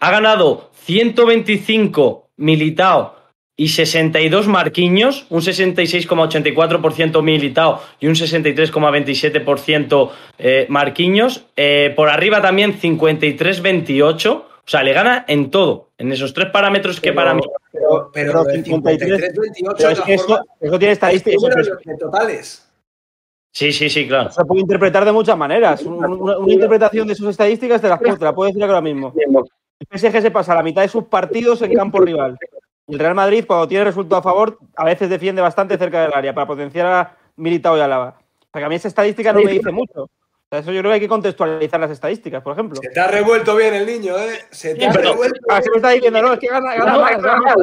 ha 0.00 0.10
ganado 0.10 0.70
125 0.84 2.28
Militao 2.36 3.16
y 3.56 3.68
62 3.68 4.48
Marquinhos, 4.48 5.26
un 5.30 5.40
66,84% 5.40 7.22
Militao 7.22 7.80
y 8.00 8.08
un 8.08 8.14
63,27% 8.14 10.10
eh, 10.38 10.66
Marquinhos. 10.68 11.46
Eh, 11.56 11.92
por 11.96 12.08
arriba 12.10 12.42
también 12.42 12.78
53-28. 12.78 14.42
O 14.66 14.70
sea, 14.70 14.82
le 14.82 14.94
gana 14.94 15.24
en 15.28 15.50
todo, 15.50 15.90
en 15.98 16.10
esos 16.10 16.32
tres 16.32 16.50
parámetros 16.50 16.98
que 16.98 17.12
para 17.12 17.34
mí. 17.34 17.42
Pero, 17.70 18.10
pero, 18.12 18.44
53, 18.44 19.34
28 19.36 19.90
es 19.90 20.00
que 20.00 20.14
eso, 20.14 20.40
eso, 20.58 20.78
tiene 20.78 20.92
estadísticas. 20.92 21.42
totales. 21.98 22.72
Sí, 23.52 23.72
sí, 23.72 23.90
sí, 23.90 24.08
claro. 24.08 24.30
Se 24.32 24.44
puede 24.44 24.62
interpretar 24.62 25.04
de 25.04 25.12
muchas 25.12 25.36
maneras. 25.36 25.82
Una, 25.82 26.08
una 26.08 26.52
interpretación 26.52 27.06
de 27.06 27.14
sus 27.14 27.28
estadísticas 27.28 27.80
te 27.80 27.88
las, 27.88 28.00
te 28.00 28.24
la 28.24 28.34
puedo 28.34 28.48
decir 28.48 28.64
ahora 28.64 28.80
mismo. 28.80 29.12
El 29.16 29.98
PSG 29.98 30.22
se 30.22 30.30
pasa 30.30 30.54
la 30.54 30.62
mitad 30.62 30.82
de 30.82 30.88
sus 30.88 31.04
partidos 31.04 31.60
en 31.62 31.74
campo 31.74 32.00
rival. 32.00 32.38
El 32.86 32.98
Real 32.98 33.14
Madrid, 33.14 33.44
cuando 33.46 33.68
tiene 33.68 33.84
resultado 33.84 34.20
a 34.20 34.22
favor, 34.22 34.58
a 34.76 34.84
veces 34.84 35.10
defiende 35.10 35.42
bastante 35.42 35.76
cerca 35.76 36.02
del 36.02 36.14
área 36.14 36.34
para 36.34 36.46
potenciar 36.46 36.86
a 36.86 37.16
Militao 37.36 37.76
y 37.76 37.80
Alaba. 37.80 38.18
O 38.18 38.46
sea, 38.52 38.60
que 38.60 38.64
a 38.64 38.68
mí 38.68 38.74
esa 38.74 38.88
estadística 38.88 39.32
no 39.32 39.42
me 39.42 39.52
dice 39.52 39.70
mucho. 39.70 40.08
Eso 40.50 40.70
yo 40.70 40.80
creo 40.80 40.90
que 40.90 40.94
hay 40.94 41.00
que 41.00 41.08
contextualizar 41.08 41.80
las 41.80 41.90
estadísticas, 41.90 42.42
por 42.42 42.52
ejemplo. 42.52 42.78
Se 42.80 42.88
te 42.88 43.00
ha 43.00 43.08
revuelto 43.08 43.56
bien 43.56 43.74
el 43.74 43.86
niño, 43.86 44.16
¿eh? 44.16 44.38
Se 44.50 44.74
te 44.74 44.86
ha 44.86 44.92
revuelto. 44.92 45.40
Ah, 45.48 45.60
se 45.60 45.70
me 45.70 45.76
está 45.76 45.90
diciendo, 45.90 46.22
no, 46.22 46.32
es 46.32 46.38
que 46.38 46.46
gana, 46.46 46.74
gana 46.76 46.98
más, 46.98 47.22
gana 47.22 47.40
más. 47.40 47.54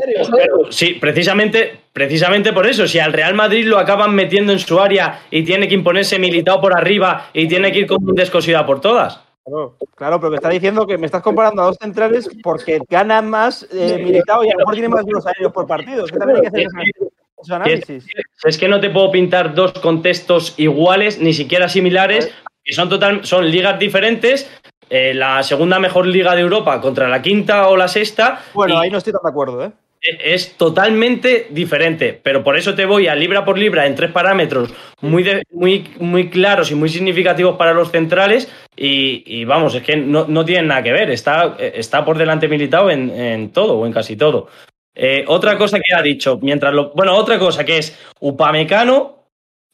Sí, 0.70 0.98
precisamente, 1.00 1.80
precisamente 1.94 2.52
por 2.52 2.68
eso. 2.68 2.88
Si 2.88 3.00
al 3.00 3.14
Real 3.14 3.34
Madrid 3.34 3.66
lo 3.66 3.80
acaban 3.80 4.14
metiendo 4.14 4.52
en 4.52 4.60
su 4.60 4.80
área 4.80 5.22
y 5.32 5.44
tiene 5.44 5.68
que 5.68 5.76
imponerse 5.76 6.20
Militao 6.20 6.60
por 6.60 6.78
arriba 6.78 7.30
y 7.34 7.48
tiene 7.48 7.72
que 7.72 7.80
ir 7.80 7.88
con 7.88 8.04
un 8.04 8.16
descosida 8.16 8.66
por 8.66 8.82
todas. 8.82 9.22
Claro, 9.44 9.78
claro, 9.96 10.20
pero 10.20 10.30
me 10.32 10.36
está 10.36 10.50
diciendo 10.50 10.86
que 10.86 10.98
me 10.98 11.06
estás 11.06 11.24
comparando 11.24 11.64
a 11.64 11.66
dos 11.66 11.78
centrales 11.82 12.30
porque 12.44 12.80
ganan 12.90 13.30
más 13.30 13.68
eh, 13.72 14.00
Militao 14.04 14.44
y 14.44 14.50
a 14.50 14.54
lo 14.54 14.60
mejor 14.60 14.74
tienen 14.74 14.92
más 14.92 15.06
los 15.08 15.26
aéreos 15.26 15.52
por 15.54 15.66
partido. 15.66 16.06
Es 16.06 16.12
que 16.12 16.20
también 16.20 16.38
hay 16.38 16.42
que 16.42 16.48
hacer 16.48 16.68
análisis. 17.50 18.06
Es 18.44 18.58
que 18.58 18.68
no 18.68 18.80
te 18.80 18.90
puedo 18.90 19.12
pintar 19.12 19.56
dos 19.56 19.74
contextos 19.74 20.54
iguales, 20.58 21.20
ni 21.20 21.34
siquiera 21.34 21.70
similares, 21.70 22.32
que 22.64 22.74
son, 22.74 22.90
total, 22.90 23.26
son 23.26 23.50
ligas 23.50 23.78
diferentes. 23.80 24.50
Eh, 24.90 25.14
la 25.14 25.42
segunda 25.44 25.80
mejor 25.80 26.06
liga 26.06 26.36
de 26.36 26.42
Europa 26.42 26.82
contra 26.82 27.08
la 27.08 27.22
quinta 27.22 27.68
o 27.70 27.78
la 27.78 27.88
sexta. 27.88 28.44
Bueno, 28.54 28.78
ahí 28.78 28.90
no 28.90 28.98
estoy 28.98 29.14
tan 29.14 29.22
de 29.24 29.30
acuerdo, 29.30 29.66
¿eh? 29.66 29.72
es 30.02 30.54
totalmente 30.58 31.48
diferente, 31.52 32.20
pero 32.22 32.44
por 32.44 32.58
eso 32.58 32.74
te 32.74 32.86
voy 32.86 33.08
a 33.08 33.14
libra 33.14 33.46
por 33.46 33.60
libra 33.60 33.86
en 33.86 33.94
tres 33.94 34.12
parámetros 34.12 34.74
muy, 35.00 35.24
muy, 35.52 35.88
muy 36.00 36.30
claros 36.32 36.72
y 36.72 36.76
muy 36.76 36.90
significativos 36.90 37.56
para 37.56 37.74
los 37.74 37.92
centrales 37.92 38.52
y, 38.76 39.46
vamos, 39.46 39.76
es 39.76 39.84
que 39.84 39.96
no, 39.96 40.26
no, 40.28 40.44
tienen 40.44 40.68
nada 40.68 40.82
que 40.82 40.92
ver, 40.92 41.12
está, 41.12 41.56
está 41.60 42.04
por 42.04 42.18
delante 42.18 42.48
militado 42.48 42.90
en, 42.90 43.12
en 43.12 43.52
todo 43.52 43.78
o 43.78 43.86
en 43.86 43.94
casi 43.94 44.16
todo. 44.16 44.48
Eh, 44.94 45.24
otra 45.28 45.58
cosa 45.58 45.80
que 45.80 45.94
ha 45.94 46.02
dicho, 46.02 46.40
mientras 46.42 46.74
lo, 46.74 46.92
bueno, 46.92 47.16
otra 47.16 47.40
cosa 47.40 47.64
que 47.64 47.78
es 47.78 47.98
Upamecano, 48.20 49.28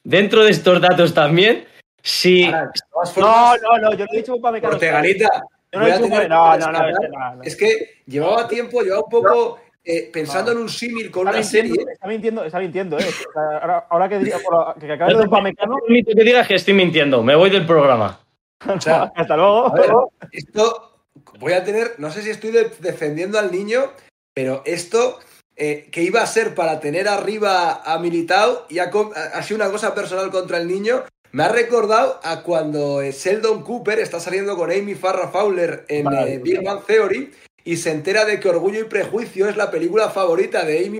dentro 0.03 0.43
de 0.43 0.51
estos 0.51 0.79
datos 0.79 1.13
también, 1.13 1.65
si... 2.07 2.47
no, 2.47 3.57
no, 3.57 3.77
no, 3.79 3.93
yo 3.93 4.05
no 4.05 4.13
he 4.13 4.17
dicho 4.17 4.35
Upamecano. 4.35 4.71
Porteganita. 4.71 5.43
Yo 5.73 5.79
no, 5.79 5.87
he 5.87 5.91
dicho, 5.91 6.07
no, 6.29 6.57
no, 6.57 6.71
no, 6.71 7.43
Es 7.43 7.57
que 7.57 8.01
llevaba 8.05 8.47
tiempo, 8.47 8.81
llevaba 8.81 9.03
un 9.03 9.09
poco 9.09 9.59
eh, 9.83 10.09
pensando 10.11 10.53
en 10.53 10.59
un 10.59 10.69
símil 10.69 11.11
con 11.11 11.27
una 11.27 11.43
serie. 11.43 11.73
Está 11.91 12.07
mintiendo, 12.07 12.45
está 12.45 12.59
mintiendo, 12.59 12.97
¿eh? 12.97 13.05
Ahora, 13.35 13.87
ahora 13.89 14.07
que, 14.07 14.19
que, 14.19 14.87
que 14.87 14.93
acabe 14.93 15.15
de 15.15 15.25
Upamecano. 15.25 15.75
que 15.85 16.23
digas 16.23 16.47
que 16.47 16.55
estoy 16.55 16.75
mintiendo, 16.75 17.21
me 17.23 17.35
voy 17.35 17.49
del 17.49 17.65
programa. 17.65 18.19
O 18.67 18.81
sea, 18.81 19.11
Hasta 19.13 19.35
luego. 19.35 19.71
Ver, 19.71 19.91
esto 20.31 21.03
voy 21.39 21.53
a 21.53 21.63
tener, 21.63 21.95
no 21.97 22.09
sé 22.09 22.21
si 22.23 22.29
estoy 22.29 22.51
de, 22.51 22.71
defendiendo 22.79 23.37
al 23.37 23.51
niño, 23.51 23.91
pero 24.33 24.63
esto 24.65 25.19
eh, 25.57 25.89
que 25.91 26.03
iba 26.03 26.21
a 26.21 26.27
ser 26.27 26.55
para 26.55 26.79
tener 26.79 27.07
arriba 27.07 27.81
a 27.83 27.99
Militao 27.99 28.65
y 28.69 28.77
ha, 28.77 28.91
ha, 29.33 29.43
sido 29.43 29.55
una 29.55 29.71
cosa 29.71 29.95
personal 29.95 30.29
contra 30.29 30.59
el 30.59 30.67
niño. 30.67 31.03
Me 31.31 31.43
ha 31.43 31.49
recordado 31.49 32.19
a 32.23 32.41
cuando 32.41 33.01
Sheldon 33.03 33.63
Cooper 33.63 33.99
está 33.99 34.19
saliendo 34.19 34.55
con 34.55 34.71
Amy 34.71 34.95
Farrah 34.95 35.29
Fowler 35.29 35.85
en 35.89 36.05
vale, 36.05 36.35
eh, 36.35 36.39
Big 36.39 36.63
Bang 36.63 36.85
Theory 36.85 37.31
y 37.63 37.77
se 37.77 37.91
entera 37.91 38.23
de 38.25 38.39
que 38.39 38.49
Orgullo 38.49 38.79
y 38.79 38.85
Prejuicio 38.85 39.49
es 39.49 39.57
la 39.57 39.69
película 39.69 40.09
favorita 40.09 40.63
de 40.63 40.85
Amy 40.85 40.99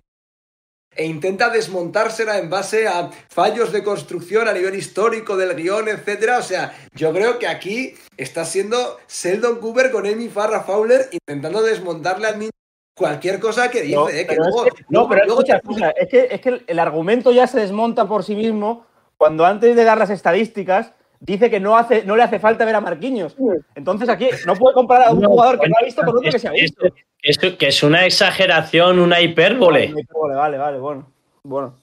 e 0.98 1.06
intenta 1.06 1.50
desmontársela 1.50 2.40
en 2.40 2.50
base 2.50 2.88
a 2.88 3.12
fallos 3.30 3.72
de 3.72 3.84
construcción 3.84 4.48
a 4.48 4.54
nivel 4.54 4.76
histórico 4.76 5.38
del 5.38 5.56
guion, 5.56 5.88
etcétera. 5.88 6.40
O 6.40 6.42
sea, 6.42 6.74
yo 6.94 7.14
creo 7.14 7.38
que 7.38 7.48
aquí 7.48 7.94
está 8.18 8.44
siendo 8.46 8.98
Sheldon 9.08 9.60
Cooper 9.60 9.92
con 9.92 10.08
Amy 10.08 10.28
Farrah 10.28 10.64
Fowler 10.64 11.08
intentando 11.12 11.62
desmontarle 11.62 12.28
al 12.28 12.40
niño 12.40 12.52
cualquier 12.98 13.40
cosa 13.40 13.70
que 13.70 13.84
dice. 13.84 13.96
No, 13.96 14.10
eh, 14.10 14.26
que 14.26 14.36
luego, 14.36 14.66
es 14.66 14.74
que, 14.74 14.86
no 14.90 15.08
pero 15.08 15.26
luego 15.26 15.42
escucha, 15.42 15.58
escucha, 15.58 15.90
es, 15.92 16.10
que, 16.10 16.28
es 16.32 16.42
que 16.42 16.64
el 16.66 16.80
argumento 16.80 17.32
ya 17.32 17.46
se 17.46 17.60
desmonta 17.60 18.08
por 18.08 18.24
sí 18.24 18.36
mismo 18.36 18.87
cuando 19.18 19.46
antes 19.46 19.76
de 19.76 19.84
dar 19.84 19.98
las 19.98 20.10
estadísticas 20.10 20.94
dice 21.20 21.50
que 21.50 21.60
no, 21.60 21.78
hace, 21.78 22.04
no 22.06 22.16
le 22.16 22.24
hace 22.24 22.40
falta 22.40 22.66
ver 22.66 22.76
a 22.76 22.82
Marquinhos. 22.82 23.36
Entonces 23.76 24.08
aquí 24.10 24.30
no 24.46 24.56
puede 24.56 24.74
comparar 24.74 25.10
a 25.10 25.12
un 25.12 25.24
jugador 25.24 25.60
que 25.60 25.68
no 25.68 25.76
ha 25.80 25.84
visto 25.84 26.02
con 26.04 26.18
otro 26.18 26.32
que 26.32 26.40
se 26.40 26.48
ha 26.48 26.52
visto. 26.52 26.86
Esto 27.22 27.58
que 27.58 27.68
es 27.68 27.84
una 27.84 28.06
exageración, 28.06 29.00
una 29.00 29.20
hipérbole. 29.20 29.94
Vale, 30.14 30.36
vale, 30.36 30.58
vale, 30.58 30.80
bueno. 30.80 31.12
Bueno. 31.44 31.76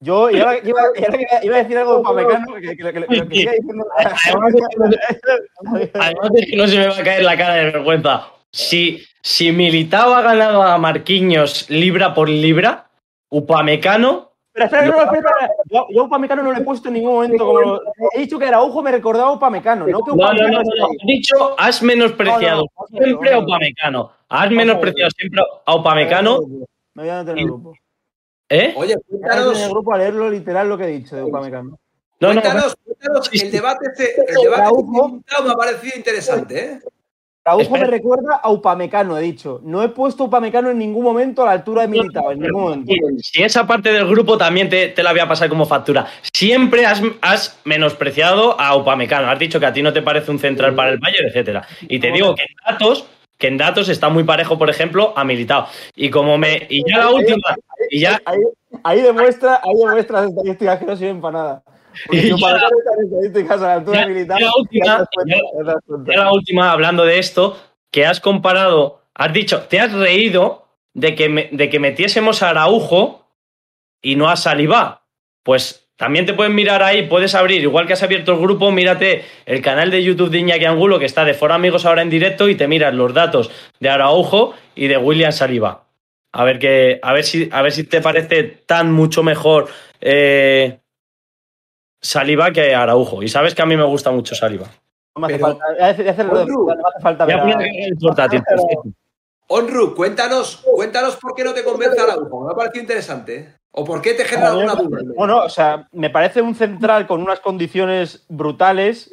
Yo 0.00 0.28
y 0.30 0.40
ahora, 0.40 0.58
iba, 0.58 0.80
y 0.96 1.04
ahora 1.04 1.18
iba, 1.44 1.54
a 1.54 1.58
decir 1.58 1.78
algo 1.78 1.98
de 1.98 2.02
Pamecano 2.02 2.54
que, 2.54 2.76
que, 2.76 2.76
que, 2.76 3.06
que, 3.06 3.24
diciendo. 3.26 3.86
Además 5.94 6.30
es 6.34 6.46
que 6.46 6.56
no 6.56 6.66
se 6.66 6.78
me 6.78 6.88
va 6.88 6.98
a 6.98 7.04
caer 7.04 7.22
la 7.22 7.36
cara 7.36 7.54
de 7.54 7.64
vergüenza. 7.66 8.26
Si, 8.50 9.04
si 9.22 9.52
Militao 9.52 10.12
ha 10.12 10.22
ganado 10.22 10.64
a 10.64 10.76
Marquinhos 10.76 11.70
libra 11.70 12.14
por 12.14 12.28
libra, 12.28 12.90
Upamecano 13.30 14.31
pero 14.52 14.66
espera, 14.66 14.86
no, 14.86 15.02
espera, 15.02 15.30
espera. 15.30 15.50
Yo, 15.70 15.86
yo 15.90 16.04
Upamecano 16.04 16.42
no 16.42 16.52
lo 16.52 16.58
he 16.58 16.62
puesto 16.62 16.88
en 16.88 16.94
ningún 16.94 17.14
momento. 17.14 17.46
Como 17.46 17.80
he 18.14 18.18
dicho 18.20 18.38
que 18.38 18.46
Araujo 18.46 18.82
me 18.82 18.92
recordaba 18.92 19.30
a 19.30 19.32
Upamecano, 19.32 19.86
no 19.86 20.02
que 20.02 20.10
Upamecano. 20.10 20.48
No, 20.50 20.58
no, 20.58 20.62
no, 20.62 20.76
no. 20.76 20.88
He 21.02 21.12
dicho, 21.12 21.54
has 21.58 21.82
menospreciado 21.82 22.62
no, 22.62 22.86
no, 22.90 22.98
siempre 22.98 23.32
a 23.32 23.38
Upamecano. 23.38 24.12
Has 24.28 24.50
menospreciado 24.50 25.10
siempre 25.16 25.40
a 25.64 25.74
Upamecano. 25.74 26.40
Me 26.94 27.02
voy 27.02 27.08
a 27.08 27.18
meter 27.20 27.32
en 27.32 27.38
el 27.38 27.44
grupo. 27.46 27.74
¿Eh? 28.48 28.74
Oye, 28.76 28.96
cuéntanos. 29.08 29.56
en 29.56 29.64
el 29.64 29.70
grupo 29.70 29.94
a 29.94 29.98
leerlo 29.98 30.28
literal 30.28 30.68
lo 30.68 30.76
que 30.76 30.84
he 30.84 30.88
dicho 30.88 31.16
de 31.16 31.22
Upamecano. 31.22 31.78
No, 32.20 32.28
cuéntanos, 32.28 32.76
cuéntanos, 32.84 33.30
el 33.32 33.50
debate, 33.50 33.86
este, 33.90 34.14
el 34.28 34.42
debate 34.42 34.62
Araujo, 34.62 35.08
me 35.08 35.50
ha 35.50 35.54
parecido 35.56 35.96
interesante, 35.96 36.64
¿eh? 36.64 36.80
Araujo 37.44 37.76
me 37.76 37.86
recuerda 37.86 38.36
a 38.36 38.50
Upamecano, 38.50 39.18
he 39.18 39.22
dicho. 39.22 39.60
No 39.64 39.82
he 39.82 39.88
puesto 39.88 40.24
Upamecano 40.24 40.70
en 40.70 40.78
ningún 40.78 41.02
momento 41.02 41.42
a 41.42 41.46
la 41.46 41.52
altura 41.52 41.82
de 41.82 41.88
Militao, 41.88 42.30
en 42.30 42.38
ningún 42.38 42.62
momento. 42.62 42.92
Si 43.18 43.42
esa 43.42 43.66
parte 43.66 43.92
del 43.92 44.06
grupo 44.06 44.38
también 44.38 44.68
te, 44.68 44.88
te 44.88 45.02
la 45.02 45.10
voy 45.10 45.20
a 45.20 45.26
pasar 45.26 45.48
como 45.48 45.66
factura. 45.66 46.06
Siempre 46.32 46.86
has, 46.86 47.02
has, 47.20 47.58
menospreciado 47.64 48.60
a 48.60 48.76
Upamecano. 48.76 49.28
Has 49.28 49.40
dicho 49.40 49.58
que 49.58 49.66
a 49.66 49.72
ti 49.72 49.82
no 49.82 49.92
te 49.92 50.02
parece 50.02 50.30
un 50.30 50.38
central 50.38 50.76
para 50.76 50.90
el 50.90 50.98
Bayern, 50.98 51.28
etcétera. 51.28 51.66
Y 51.88 51.98
te 51.98 52.12
digo 52.12 52.32
que 52.36 52.42
en 52.42 52.54
datos, 52.64 53.06
que 53.38 53.48
en 53.48 53.58
datos 53.58 53.88
está 53.88 54.08
muy 54.08 54.22
parejo, 54.22 54.56
por 54.56 54.70
ejemplo, 54.70 55.12
a 55.16 55.24
Militao. 55.24 55.66
Y 55.96 56.10
como 56.10 56.38
me. 56.38 56.68
Y 56.70 56.88
ya 56.88 56.98
la 56.98 57.10
última. 57.10 57.56
Y 57.90 58.00
ya... 58.02 58.20
Ahí, 58.24 58.38
ahí, 58.84 59.00
demuestra, 59.00 59.60
ahí 59.64 59.74
demuestra 59.84 60.20
las 60.20 60.30
estadísticas 60.30 60.78
que 60.78 60.86
no 60.86 60.96
sirven 60.96 61.20
para 61.20 61.38
nada. 61.38 61.62
Y 62.10 62.28
ya, 62.28 62.36
la 62.36 62.70
última, 64.56 65.08
ya, 65.26 65.36
la 66.16 66.32
última, 66.32 66.72
hablando 66.72 67.04
de 67.04 67.18
esto, 67.18 67.58
que 67.90 68.06
has 68.06 68.20
comparado, 68.20 69.02
has 69.14 69.32
dicho, 69.32 69.62
te 69.62 69.80
has 69.80 69.92
reído 69.92 70.66
de 70.94 71.14
que, 71.14 71.28
me, 71.28 71.48
de 71.52 71.70
que 71.70 71.78
metiésemos 71.78 72.42
a 72.42 72.50
Araujo 72.50 73.28
y 74.00 74.16
no 74.16 74.28
a 74.28 74.36
Salivá. 74.36 75.06
Pues 75.42 75.88
también 75.96 76.26
te 76.26 76.34
pueden 76.34 76.54
mirar 76.54 76.82
ahí, 76.82 77.06
puedes 77.06 77.34
abrir, 77.34 77.62
igual 77.62 77.86
que 77.86 77.92
has 77.92 78.02
abierto 78.02 78.32
el 78.32 78.40
grupo, 78.40 78.72
mírate 78.72 79.24
el 79.46 79.62
canal 79.62 79.90
de 79.90 80.02
YouTube 80.02 80.30
de 80.30 80.38
Iñaki 80.38 80.64
Angulo, 80.64 80.98
que 80.98 81.04
está 81.04 81.24
de 81.24 81.34
Foro 81.34 81.54
Amigos 81.54 81.86
ahora 81.86 82.02
en 82.02 82.10
directo, 82.10 82.48
y 82.48 82.56
te 82.56 82.66
miras 82.66 82.94
los 82.94 83.14
datos 83.14 83.50
de 83.78 83.88
Araujo 83.88 84.54
y 84.74 84.88
de 84.88 84.96
William 84.96 85.32
Saliba. 85.32 85.84
A 86.32 86.44
ver, 86.44 86.58
que, 86.58 86.98
a 87.02 87.12
ver, 87.12 87.24
si, 87.24 87.48
a 87.52 87.62
ver 87.62 87.72
si 87.72 87.84
te 87.84 88.00
parece 88.00 88.42
tan 88.42 88.90
mucho 88.90 89.22
mejor 89.22 89.68
eh, 90.00 90.78
Saliba 92.02 92.50
que 92.50 92.74
Araujo. 92.74 93.22
Y 93.22 93.28
sabes 93.28 93.54
que 93.54 93.62
a 93.62 93.66
mí 93.66 93.76
me 93.76 93.84
gusta 93.84 94.10
mucho 94.10 94.34
Saliba. 94.34 94.66
No 95.14 95.20
me 95.20 95.28
hace 95.28 95.34
Pero, 95.34 95.46
falta, 95.46 95.64
no 95.68 96.34
me 96.34 96.72
hace 96.72 97.00
falta 97.00 97.24
ver 97.24 97.38
a... 97.38 97.46
Onru, 99.48 99.94
cuéntanos, 99.94 100.64
cuéntanos 100.74 101.16
por 101.16 101.34
qué 101.34 101.44
no 101.44 101.52
te 101.52 101.62
convence 101.62 102.00
Araujo. 102.00 102.46
Me 102.46 102.52
ha 102.52 102.56
parecido 102.56 102.82
interesante. 102.82 103.54
¿O 103.70 103.84
por 103.84 104.02
qué 104.02 104.14
te 104.14 104.24
genera 104.24 104.50
alguna 104.50 104.74
duda? 104.74 105.00
Bueno, 105.16 105.38
o 105.44 105.48
sea, 105.48 105.88
me 105.92 106.10
parece 106.10 106.42
un 106.42 106.54
central 106.54 107.06
con 107.06 107.22
unas 107.22 107.40
condiciones 107.40 108.24
brutales 108.28 109.10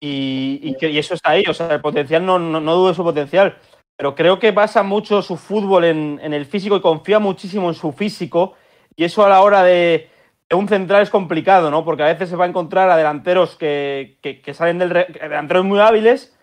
y, 0.00 0.60
y, 0.62 0.76
que, 0.76 0.90
y 0.90 0.98
eso 0.98 1.14
está 1.14 1.30
ahí. 1.30 1.44
O 1.48 1.54
sea, 1.54 1.68
el 1.72 1.80
potencial, 1.80 2.24
no, 2.24 2.38
no, 2.38 2.60
no 2.60 2.74
dudo 2.74 2.88
de 2.88 2.94
su 2.94 3.04
potencial. 3.04 3.56
Pero 3.96 4.14
creo 4.14 4.38
que 4.38 4.50
basa 4.50 4.82
mucho 4.82 5.22
su 5.22 5.36
fútbol 5.36 5.84
en, 5.84 6.20
en 6.22 6.34
el 6.34 6.46
físico 6.46 6.76
y 6.76 6.80
confía 6.80 7.18
muchísimo 7.18 7.68
en 7.68 7.74
su 7.74 7.92
físico. 7.92 8.54
Y 8.96 9.04
eso 9.04 9.24
a 9.24 9.28
la 9.28 9.40
hora 9.42 9.62
de, 9.62 10.10
un 10.54 10.68
central 10.68 11.02
es 11.02 11.10
complicado, 11.10 11.70
¿no? 11.70 11.84
Porque 11.84 12.02
a 12.02 12.06
veces 12.06 12.28
se 12.28 12.36
va 12.36 12.44
a 12.44 12.48
encontrar 12.48 12.90
a 12.90 12.96
delanteros 12.96 13.56
que, 13.56 14.18
que, 14.22 14.40
que 14.40 14.54
salen 14.54 14.78
del 14.78 14.90
re... 14.90 15.06
delanteros 15.20 15.64
muy 15.64 15.80
hábiles 15.80 16.36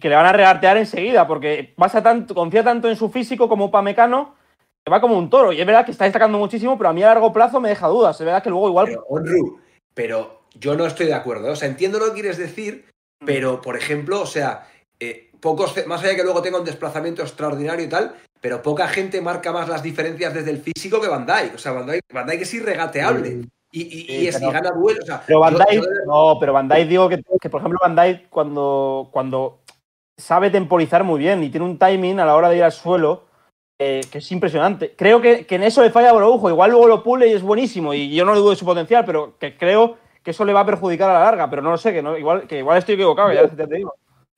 que 0.00 0.08
le 0.08 0.14
van 0.14 0.26
a 0.26 0.32
regatear 0.32 0.76
enseguida, 0.76 1.26
porque 1.26 1.72
basa 1.76 2.02
tanto, 2.02 2.34
confía 2.34 2.62
tanto 2.62 2.88
en 2.88 2.96
su 2.96 3.08
físico 3.08 3.48
como 3.48 3.70
Pamecano 3.70 4.34
va 4.92 5.00
como 5.00 5.18
un 5.18 5.30
toro. 5.30 5.52
Y 5.52 5.60
es 5.60 5.66
verdad 5.66 5.84
que 5.84 5.90
está 5.90 6.04
destacando 6.04 6.38
muchísimo, 6.38 6.76
pero 6.76 6.90
a 6.90 6.92
mí 6.92 7.02
a 7.02 7.08
largo 7.08 7.32
plazo 7.32 7.60
me 7.60 7.70
deja 7.70 7.88
dudas. 7.88 8.20
Es 8.20 8.24
verdad 8.24 8.42
que 8.42 8.50
luego 8.50 8.68
igual. 8.68 8.86
Pero, 8.86 9.04
Onru, 9.08 9.60
pero 9.94 10.42
yo 10.54 10.76
no 10.76 10.86
estoy 10.86 11.06
de 11.06 11.14
acuerdo. 11.14 11.50
O 11.50 11.56
sea, 11.56 11.66
entiendo 11.66 11.98
lo 11.98 12.06
que 12.06 12.20
quieres 12.20 12.36
decir, 12.36 12.84
Mm. 13.20 13.26
pero, 13.26 13.60
por 13.60 13.76
ejemplo, 13.76 14.20
o 14.20 14.26
sea, 14.26 14.68
eh, 15.00 15.30
pocos, 15.40 15.74
más 15.86 16.00
allá 16.00 16.10
de 16.10 16.16
que 16.16 16.24
luego 16.24 16.42
tenga 16.42 16.58
un 16.58 16.64
desplazamiento 16.64 17.22
extraordinario 17.22 17.84
y 17.84 17.88
tal, 17.88 18.14
pero 18.40 18.62
poca 18.62 18.88
gente 18.88 19.20
marca 19.20 19.52
más 19.52 19.68
las 19.68 19.82
diferencias 19.82 20.34
desde 20.34 20.50
el 20.50 20.58
físico 20.58 21.00
que 21.00 21.08
Van 21.08 21.26
Dijk. 21.26 21.54
O 21.54 21.58
sea, 21.58 21.72
Van 21.72 21.86
Dijk, 21.86 22.02
Van 22.12 22.26
Dijk 22.26 22.42
es 22.42 22.54
irregateable. 22.54 23.48
Y, 23.76 23.82
y- 23.82 24.00
y 24.00 24.20
Sí, 24.20 24.28
es- 24.28 24.36
pero- 24.38 24.50
y 24.50 24.52
gana 24.54 24.70
duelos. 24.70 25.02
O 25.02 25.06
sea, 25.06 25.22
Pero 25.26 25.40
Van 25.40 25.54
Dijk, 25.54 25.82
yo 25.84 25.90
no, 26.06 26.38
pero 26.40 26.52
Van 26.54 26.68
Dijk 26.68 26.88
digo 26.88 27.08
que, 27.08 27.22
que, 27.40 27.50
por 27.50 27.60
ejemplo, 27.60 27.78
Van 27.82 27.94
Dijk 27.94 28.28
cuando, 28.30 29.08
cuando 29.10 29.58
sabe 30.18 30.48
temporizar 30.50 31.04
muy 31.04 31.18
bien 31.18 31.42
y 31.42 31.50
tiene 31.50 31.66
un 31.66 31.78
timing 31.78 32.20
a 32.20 32.24
la 32.24 32.36
hora 32.36 32.48
de 32.48 32.56
ir 32.56 32.64
al 32.64 32.72
suelo 32.72 33.24
eh, 33.78 34.00
que 34.10 34.18
es 34.18 34.32
impresionante. 34.32 34.94
Creo 34.96 35.20
que, 35.20 35.44
que 35.44 35.56
en 35.56 35.62
eso 35.64 35.82
le 35.82 35.90
falla 35.90 36.08
a 36.08 36.16
Araujo. 36.16 36.48
Igual 36.48 36.70
luego 36.70 36.86
lo 36.86 37.02
pule 37.02 37.28
y 37.28 37.32
es 37.34 37.42
buenísimo 37.42 37.92
y 37.92 38.14
yo 38.14 38.24
no 38.24 38.32
le 38.32 38.40
dudo 38.40 38.50
de 38.50 38.56
su 38.56 38.64
potencial, 38.64 39.04
pero 39.04 39.34
que 39.38 39.58
creo 39.58 39.98
que 40.22 40.30
eso 40.30 40.46
le 40.46 40.54
va 40.54 40.60
a 40.60 40.66
perjudicar 40.66 41.10
a 41.10 41.14
la 41.14 41.20
larga. 41.20 41.50
Pero 41.50 41.60
no 41.60 41.70
lo 41.70 41.76
sé, 41.76 41.92
que, 41.92 42.00
no, 42.02 42.16
igual, 42.16 42.46
que 42.46 42.58
igual 42.60 42.78
estoy 42.78 42.94
equivocado, 42.94 43.30
ya 43.34 43.46
te 43.46 43.66
digo. 43.66 43.94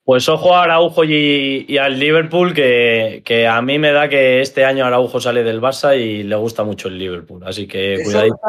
Pues 0.09 0.27
ojo 0.27 0.55
a 0.55 0.63
Araujo 0.63 1.03
y, 1.03 1.65
y 1.67 1.77
al 1.77 1.99
Liverpool, 1.99 2.51
que, 2.51 3.21
que 3.23 3.45
a 3.45 3.61
mí 3.61 3.77
me 3.77 3.91
da 3.91 4.09
que 4.09 4.41
este 4.41 4.65
año 4.65 4.83
Araujo 4.83 5.21
sale 5.21 5.43
del 5.43 5.61
Barça 5.61 5.95
y 5.95 6.23
le 6.23 6.35
gusta 6.35 6.63
mucho 6.63 6.87
el 6.87 6.97
Liverpool. 6.97 7.43
Así 7.45 7.67
que 7.67 7.99
cuidadito. 8.03 8.39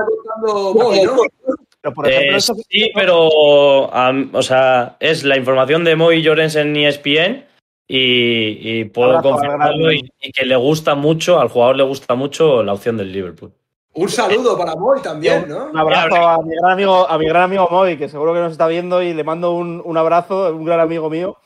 Eh, 2.07 2.29
eso- 2.35 2.55
sí, 2.67 2.91
pero 2.95 3.29
o 3.29 4.43
sea, 4.43 4.97
es 5.01 5.23
la 5.25 5.37
información 5.37 5.85
de 5.85 5.97
Moy 5.97 6.23
Llorensen 6.23 6.75
y 6.77 6.87
ESPN 6.87 7.45
y, 7.87 8.79
y 8.81 8.85
puedo 8.87 9.21
confirmarlo 9.21 9.93
y, 9.93 10.11
y 10.23 10.33
que 10.33 10.47
le 10.47 10.57
gusta 10.57 10.95
mucho, 10.95 11.41
al 11.41 11.49
jugador 11.49 11.77
le 11.77 11.83
gusta 11.83 12.15
mucho 12.15 12.63
la 12.63 12.73
opción 12.73 12.97
del 12.97 13.13
Liverpool. 13.13 13.53
Un 13.93 14.09
saludo 14.09 14.57
para 14.57 14.77
Moy 14.77 15.03
también, 15.03 15.47
¿no? 15.49 15.67
Un 15.67 15.77
abrazo 15.77 16.17
a 16.17 16.39
mi 16.43 16.55
gran 16.55 16.73
amigo, 16.73 17.07
a 17.07 17.19
mi 17.19 17.27
gran 17.27 17.43
amigo 17.43 17.69
Moy, 17.71 17.99
que 17.99 18.09
seguro 18.09 18.33
que 18.33 18.39
nos 18.41 18.53
está 18.53 18.67
viendo 18.67 19.03
y 19.03 19.13
le 19.13 19.25
mando 19.25 19.53
un, 19.53 19.83
un 19.85 19.97
abrazo, 19.99 20.55
un 20.55 20.65
gran 20.65 20.81
amigo 20.81 21.11
mío. 21.11 21.37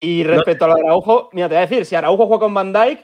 Y 0.00 0.24
respecto 0.24 0.64
a 0.64 0.68
lo 0.68 0.74
de 0.76 0.82
Araujo, 0.82 1.30
mira, 1.32 1.48
te 1.48 1.54
voy 1.54 1.62
a 1.64 1.66
decir, 1.66 1.86
si 1.86 1.94
Araujo 1.94 2.26
juega 2.26 2.40
con 2.40 2.54
Van 2.54 2.72
Dijk, 2.72 3.00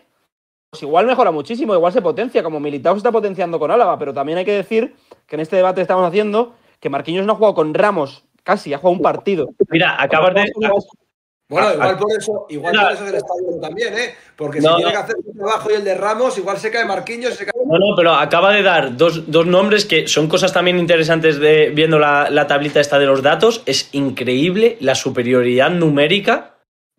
pues 0.70 0.82
igual 0.82 1.06
mejora 1.06 1.30
muchísimo, 1.30 1.74
igual 1.74 1.92
se 1.92 2.02
potencia, 2.02 2.42
como 2.42 2.60
Militao 2.60 2.94
se 2.94 2.98
está 2.98 3.12
potenciando 3.12 3.58
con 3.58 3.70
Álava, 3.70 3.98
pero 3.98 4.12
también 4.14 4.38
hay 4.38 4.44
que 4.44 4.52
decir 4.52 4.94
que 5.26 5.36
en 5.36 5.40
este 5.40 5.56
debate 5.56 5.76
que 5.76 5.82
estamos 5.82 6.06
haciendo, 6.06 6.54
que 6.80 6.88
Marquinhos 6.90 7.26
no 7.26 7.32
ha 7.32 7.36
jugado 7.36 7.54
con 7.54 7.74
Ramos, 7.74 8.24
casi, 8.42 8.72
ha 8.72 8.78
jugado 8.78 8.96
un 8.96 9.02
partido. 9.02 9.48
Mira, 9.70 10.00
acabas 10.02 10.34
de. 10.34 10.44
Bueno, 11.48 11.68
Ah, 11.68 11.74
igual 11.74 11.90
ah. 11.94 11.98
por 11.98 12.12
eso, 12.16 12.46
igual 12.48 12.74
por 12.74 12.92
eso 12.92 13.06
está 13.14 13.34
viendo 13.38 13.60
también, 13.60 13.92
¿eh? 13.92 14.14
Porque 14.36 14.60
si 14.60 14.66
No, 14.66 14.76
tiene 14.76 14.90
no. 14.90 14.96
que 14.96 15.02
hacer 15.04 15.16
su 15.22 15.36
trabajo 15.36 15.70
y 15.70 15.74
el 15.74 15.84
de 15.84 15.94
Ramos, 15.94 16.38
igual 16.38 16.56
se 16.56 16.70
cae 16.70 16.86
Marquinhos 16.86 17.34
se 17.34 17.44
cae. 17.44 17.52
No, 17.66 17.78
no, 17.78 17.94
pero 17.94 18.14
acaba 18.14 18.52
de 18.52 18.62
dar 18.62 18.96
dos, 18.96 19.30
dos 19.30 19.44
nombres 19.46 19.84
que 19.84 20.08
son 20.08 20.28
cosas 20.28 20.54
también 20.54 20.78
interesantes 20.78 21.38
de 21.38 21.68
viendo 21.74 21.98
la, 21.98 22.30
la 22.30 22.46
tablita 22.46 22.80
esta 22.80 22.98
de 22.98 23.04
los 23.04 23.22
datos. 23.22 23.62
Es 23.66 23.90
increíble 23.92 24.78
la 24.80 24.94
superioridad 24.94 25.68
numérica 25.70 26.51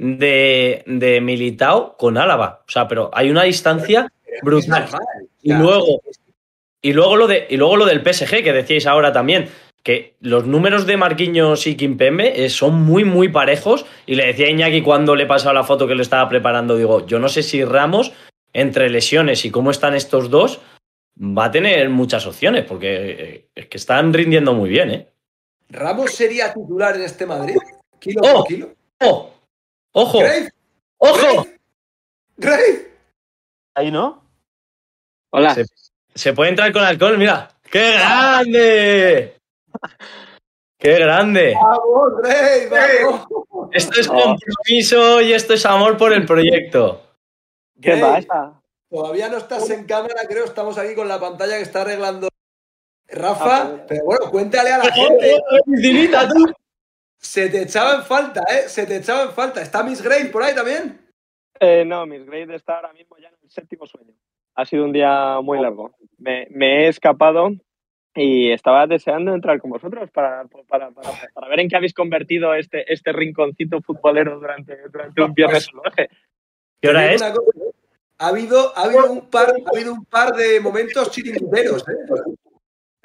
de, 0.03 0.83
de 0.85 1.21
Militao 1.21 1.95
con 1.97 2.17
Álava. 2.17 2.63
O 2.67 2.71
sea, 2.71 2.87
pero 2.87 3.09
hay 3.13 3.29
una 3.29 3.43
distancia 3.43 4.11
brutal. 4.41 4.89
Y 5.41 5.53
luego, 5.53 6.01
y 6.81 6.93
luego 6.93 7.15
lo 7.15 7.27
de, 7.27 7.47
y 7.49 7.57
luego 7.57 7.77
lo 7.77 7.85
del 7.85 8.01
PSG 8.01 8.43
que 8.43 8.51
decíais 8.53 8.85
ahora 8.85 9.13
también, 9.13 9.47
que 9.81 10.15
los 10.19 10.45
números 10.45 10.85
de 10.85 10.97
Marquinhos 10.97 11.67
y 11.67 11.75
Kimpembe 11.75 12.45
eh, 12.45 12.49
son 12.49 12.81
muy, 12.81 13.05
muy 13.05 13.29
parejos. 13.29 13.85
Y 14.05 14.15
le 14.15 14.25
decía 14.27 14.47
a 14.47 14.49
Iñaki 14.49 14.81
cuando 14.81 15.15
le 15.15 15.25
pasaba 15.25 15.53
la 15.53 15.63
foto 15.63 15.87
que 15.87 15.95
le 15.95 16.01
estaba 16.01 16.27
preparando, 16.27 16.75
digo, 16.75 17.05
yo 17.05 17.19
no 17.19 17.29
sé 17.29 17.41
si 17.41 17.63
Ramos, 17.63 18.11
entre 18.51 18.89
lesiones 18.89 19.45
y 19.45 19.51
cómo 19.51 19.71
están 19.71 19.95
estos 19.95 20.29
dos, 20.29 20.59
va 21.17 21.45
a 21.45 21.51
tener 21.51 21.89
muchas 21.89 22.27
opciones, 22.27 22.65
porque 22.65 22.87
eh, 22.89 23.47
es 23.55 23.67
que 23.67 23.77
están 23.77 24.13
rindiendo 24.13 24.53
muy 24.53 24.69
bien, 24.69 24.91
¿eh? 24.91 25.07
Ramos 25.69 26.11
sería 26.11 26.53
titular 26.53 26.95
en 26.95 27.03
este 27.03 27.25
Madrid. 27.25 27.55
Kilo 27.99 28.21
Oh. 28.23 28.33
por 28.33 28.47
kilo. 28.47 28.73
¡Oh! 28.99 29.33
¡Ojo! 29.93 30.19
Grave, 30.19 30.49
¡Ojo! 30.97 31.47
Grave. 32.37 32.91
Ahí, 33.75 33.91
¿no? 33.91 34.23
Hola. 35.31 35.55
Se, 35.55 35.65
se 36.13 36.33
puede 36.33 36.49
entrar 36.51 36.71
con 36.73 36.83
alcohol, 36.83 37.17
mira. 37.17 37.49
¡Qué 37.71 37.93
grande! 37.93 39.37
¡Qué 40.77 40.93
grande! 40.99 41.53
Vamos, 41.55 42.21
Grave, 42.21 42.69
vamos. 42.69 43.27
Esto 43.71 43.99
es 43.99 44.07
compromiso 44.07 45.21
y 45.21 45.33
esto 45.33 45.53
es 45.53 45.65
amor 45.65 45.97
por 45.97 46.13
el 46.13 46.25
proyecto. 46.25 47.01
¿Qué 47.81 47.97
pasa? 47.97 48.59
Todavía 48.89 49.29
no 49.29 49.37
estás 49.37 49.67
en 49.71 49.85
cámara, 49.85 50.21
creo. 50.27 50.45
Estamos 50.45 50.77
aquí 50.77 50.93
con 50.93 51.07
la 51.07 51.19
pantalla 51.19 51.55
que 51.57 51.63
está 51.63 51.81
arreglando 51.81 52.27
Ah, 53.11 53.15
Rafa. 53.15 53.69
pues. 53.71 53.81
Pero 53.87 54.05
bueno, 54.05 54.31
cuéntale 54.31 54.71
a 54.71 54.77
la 54.79 54.91
gente. 54.91 55.41
Piscinita, 55.65 56.27
tú! 56.27 56.45
Se 57.23 57.49
te 57.49 57.61
echaba 57.63 57.95
en 57.95 58.03
falta, 58.03 58.41
¿eh? 58.41 58.67
Se 58.67 58.85
te 58.85 58.97
echaba 58.97 59.23
en 59.23 59.31
falta. 59.31 59.61
¿Está 59.61 59.81
Miss 59.81 60.01
Grave 60.01 60.25
por 60.25 60.43
ahí 60.43 60.53
también? 60.53 60.99
Eh, 61.59 61.85
no, 61.85 62.05
Miss 62.05 62.25
Grade 62.25 62.53
está 62.55 62.75
ahora 62.75 62.91
mismo 62.91 63.17
ya 63.17 63.29
en 63.29 63.35
el 63.41 63.49
séptimo 63.49 63.87
sueño. 63.87 64.13
Ha 64.55 64.65
sido 64.65 64.83
un 64.83 64.91
día 64.91 65.39
muy 65.41 65.59
largo. 65.59 65.95
Me, 66.17 66.47
me 66.51 66.83
he 66.83 66.87
escapado 66.89 67.51
y 68.13 68.51
estaba 68.51 68.85
deseando 68.87 69.33
entrar 69.33 69.59
con 69.61 69.71
vosotros 69.71 70.11
para, 70.11 70.43
para, 70.67 70.91
para, 70.91 71.11
para 71.33 71.47
ver 71.47 71.61
en 71.61 71.69
qué 71.69 71.77
habéis 71.77 71.93
convertido 71.93 72.53
este, 72.53 72.91
este 72.91 73.13
rinconcito 73.13 73.81
futbolero 73.81 74.37
durante, 74.39 74.77
durante 74.89 75.21
un 75.21 75.33
viernes 75.33 75.65
salvaje. 75.71 76.09
¿Qué 76.81 76.89
hora 76.89 77.13
es? 77.13 77.21
cosa, 77.21 77.31
¿eh? 77.31 77.71
Ha 78.19 78.27
habido, 78.27 78.77
ha 78.77 78.83
habido 78.83 79.11
un 79.11 79.29
par, 79.29 79.47
ha 79.49 79.69
habido 79.73 79.93
un 79.93 80.05
par 80.05 80.33
de 80.33 80.59
momentos 80.59 81.09
chiringueros, 81.09 81.87
¿eh? 81.87 82.35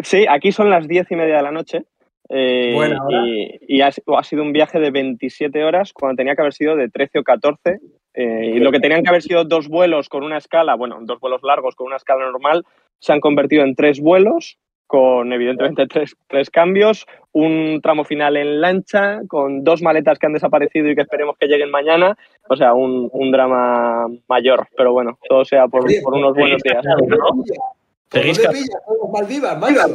Sí, 0.00 0.26
aquí 0.28 0.52
son 0.52 0.70
las 0.70 0.86
diez 0.88 1.10
y 1.10 1.16
media 1.16 1.36
de 1.36 1.42
la 1.42 1.52
noche. 1.52 1.84
Eh, 2.30 2.72
Buena 2.74 3.02
hora. 3.04 3.22
y 3.26 3.58
y 3.68 3.80
ha, 3.80 3.88
ha 3.88 4.22
sido 4.24 4.42
un 4.42 4.52
viaje 4.52 4.78
de 4.80 4.90
27 4.90 5.64
horas 5.64 5.92
cuando 5.92 6.16
tenía 6.16 6.34
que 6.34 6.42
haber 6.42 6.52
sido 6.54 6.76
de 6.76 6.88
13 6.88 7.20
o 7.20 7.22
14. 7.24 7.78
eh, 8.14 8.52
y 8.56 8.58
lo 8.58 8.70
que 8.72 8.80
tenían 8.80 9.02
que 9.02 9.08
haber 9.10 9.22
sido 9.22 9.44
dos 9.44 9.68
vuelos 9.68 10.08
con 10.08 10.24
una 10.24 10.38
escala, 10.38 10.74
bueno, 10.74 10.98
dos 11.02 11.20
vuelos 11.20 11.42
largos 11.42 11.74
con 11.76 11.86
una 11.86 11.96
escala 11.96 12.24
normal, 12.30 12.64
se 12.98 13.12
han 13.12 13.20
convertido 13.20 13.62
en 13.64 13.74
tres 13.74 14.00
vuelos 14.00 14.58
con 14.86 15.32
evidentemente 15.34 15.86
tres, 15.86 16.16
tres 16.28 16.48
cambios, 16.48 17.06
un 17.32 17.80
tramo 17.82 18.04
final 18.04 18.38
en 18.38 18.60
lancha, 18.62 19.20
con 19.28 19.62
dos 19.62 19.82
maletas 19.82 20.18
que 20.18 20.24
han 20.26 20.32
desaparecido 20.32 20.88
y 20.88 20.94
que 20.94 21.02
esperemos 21.02 21.36
que 21.38 21.46
lleguen 21.46 21.70
mañana. 21.70 22.16
O 22.48 22.56
sea, 22.56 22.72
un, 22.72 23.10
un 23.12 23.30
drama 23.30 24.06
mayor, 24.28 24.66
pero 24.74 24.94
bueno, 24.94 25.18
todo 25.28 25.44
sea 25.44 25.68
por, 25.68 25.84
unos 25.84 26.34
buenos 26.34 26.62
días. 26.62 26.82
¿Por 26.82 27.00
dónde 27.00 27.16
¿no? 27.18 28.42
ca- 28.42 28.50
pillas 28.50 28.70
Maldivas? 29.12 29.90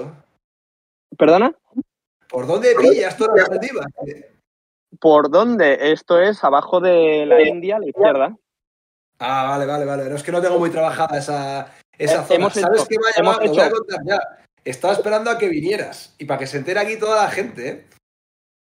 ¿Perdona? 1.18 1.54
¿Por 2.34 2.48
dónde 2.48 2.76
pillas 2.76 3.16
todas 3.16 3.38
las 3.38 3.50
Maldivas? 3.52 3.86
¿Por 5.00 5.30
dónde? 5.30 5.92
Esto 5.92 6.20
es 6.20 6.44
abajo 6.44 6.80
de 6.80 7.28
la 7.28 7.40
India, 7.48 7.76
a 7.76 7.80
la 7.80 7.86
izquierda. 7.88 8.36
Ah, 9.20 9.50
vale, 9.52 9.68
vale, 9.68 9.86
vale. 9.86 10.10
No 10.10 10.16
es 10.16 10.24
que 10.24 10.32
no 10.32 10.42
tengo 10.42 10.58
muy 10.58 10.72
trabajada 10.72 11.20
esa, 11.20 11.72
esa 11.96 12.22
Eh, 12.24 12.26
zona. 12.28 12.50
¿Sabes 12.50 12.82
hecho- 12.82 12.88
qué 12.90 12.98
me 12.98 13.08
ha 13.08 13.16
llamado? 13.16 13.40
Voy 13.48 13.60
a 13.60 13.68
hecho- 13.68 13.76
contar 13.76 14.00
ya. 14.04 14.20
Estaba 14.66 14.94
esperando 14.94 15.30
a 15.30 15.38
que 15.38 15.48
vinieras. 15.48 16.16
Y 16.18 16.26
para 16.26 16.40
que 16.40 16.48
se 16.48 16.58
entere 16.58 16.80
aquí 16.80 16.98
toda 16.98 17.24
la 17.24 17.30
gente, 17.30 17.68
¿eh? 17.70 17.86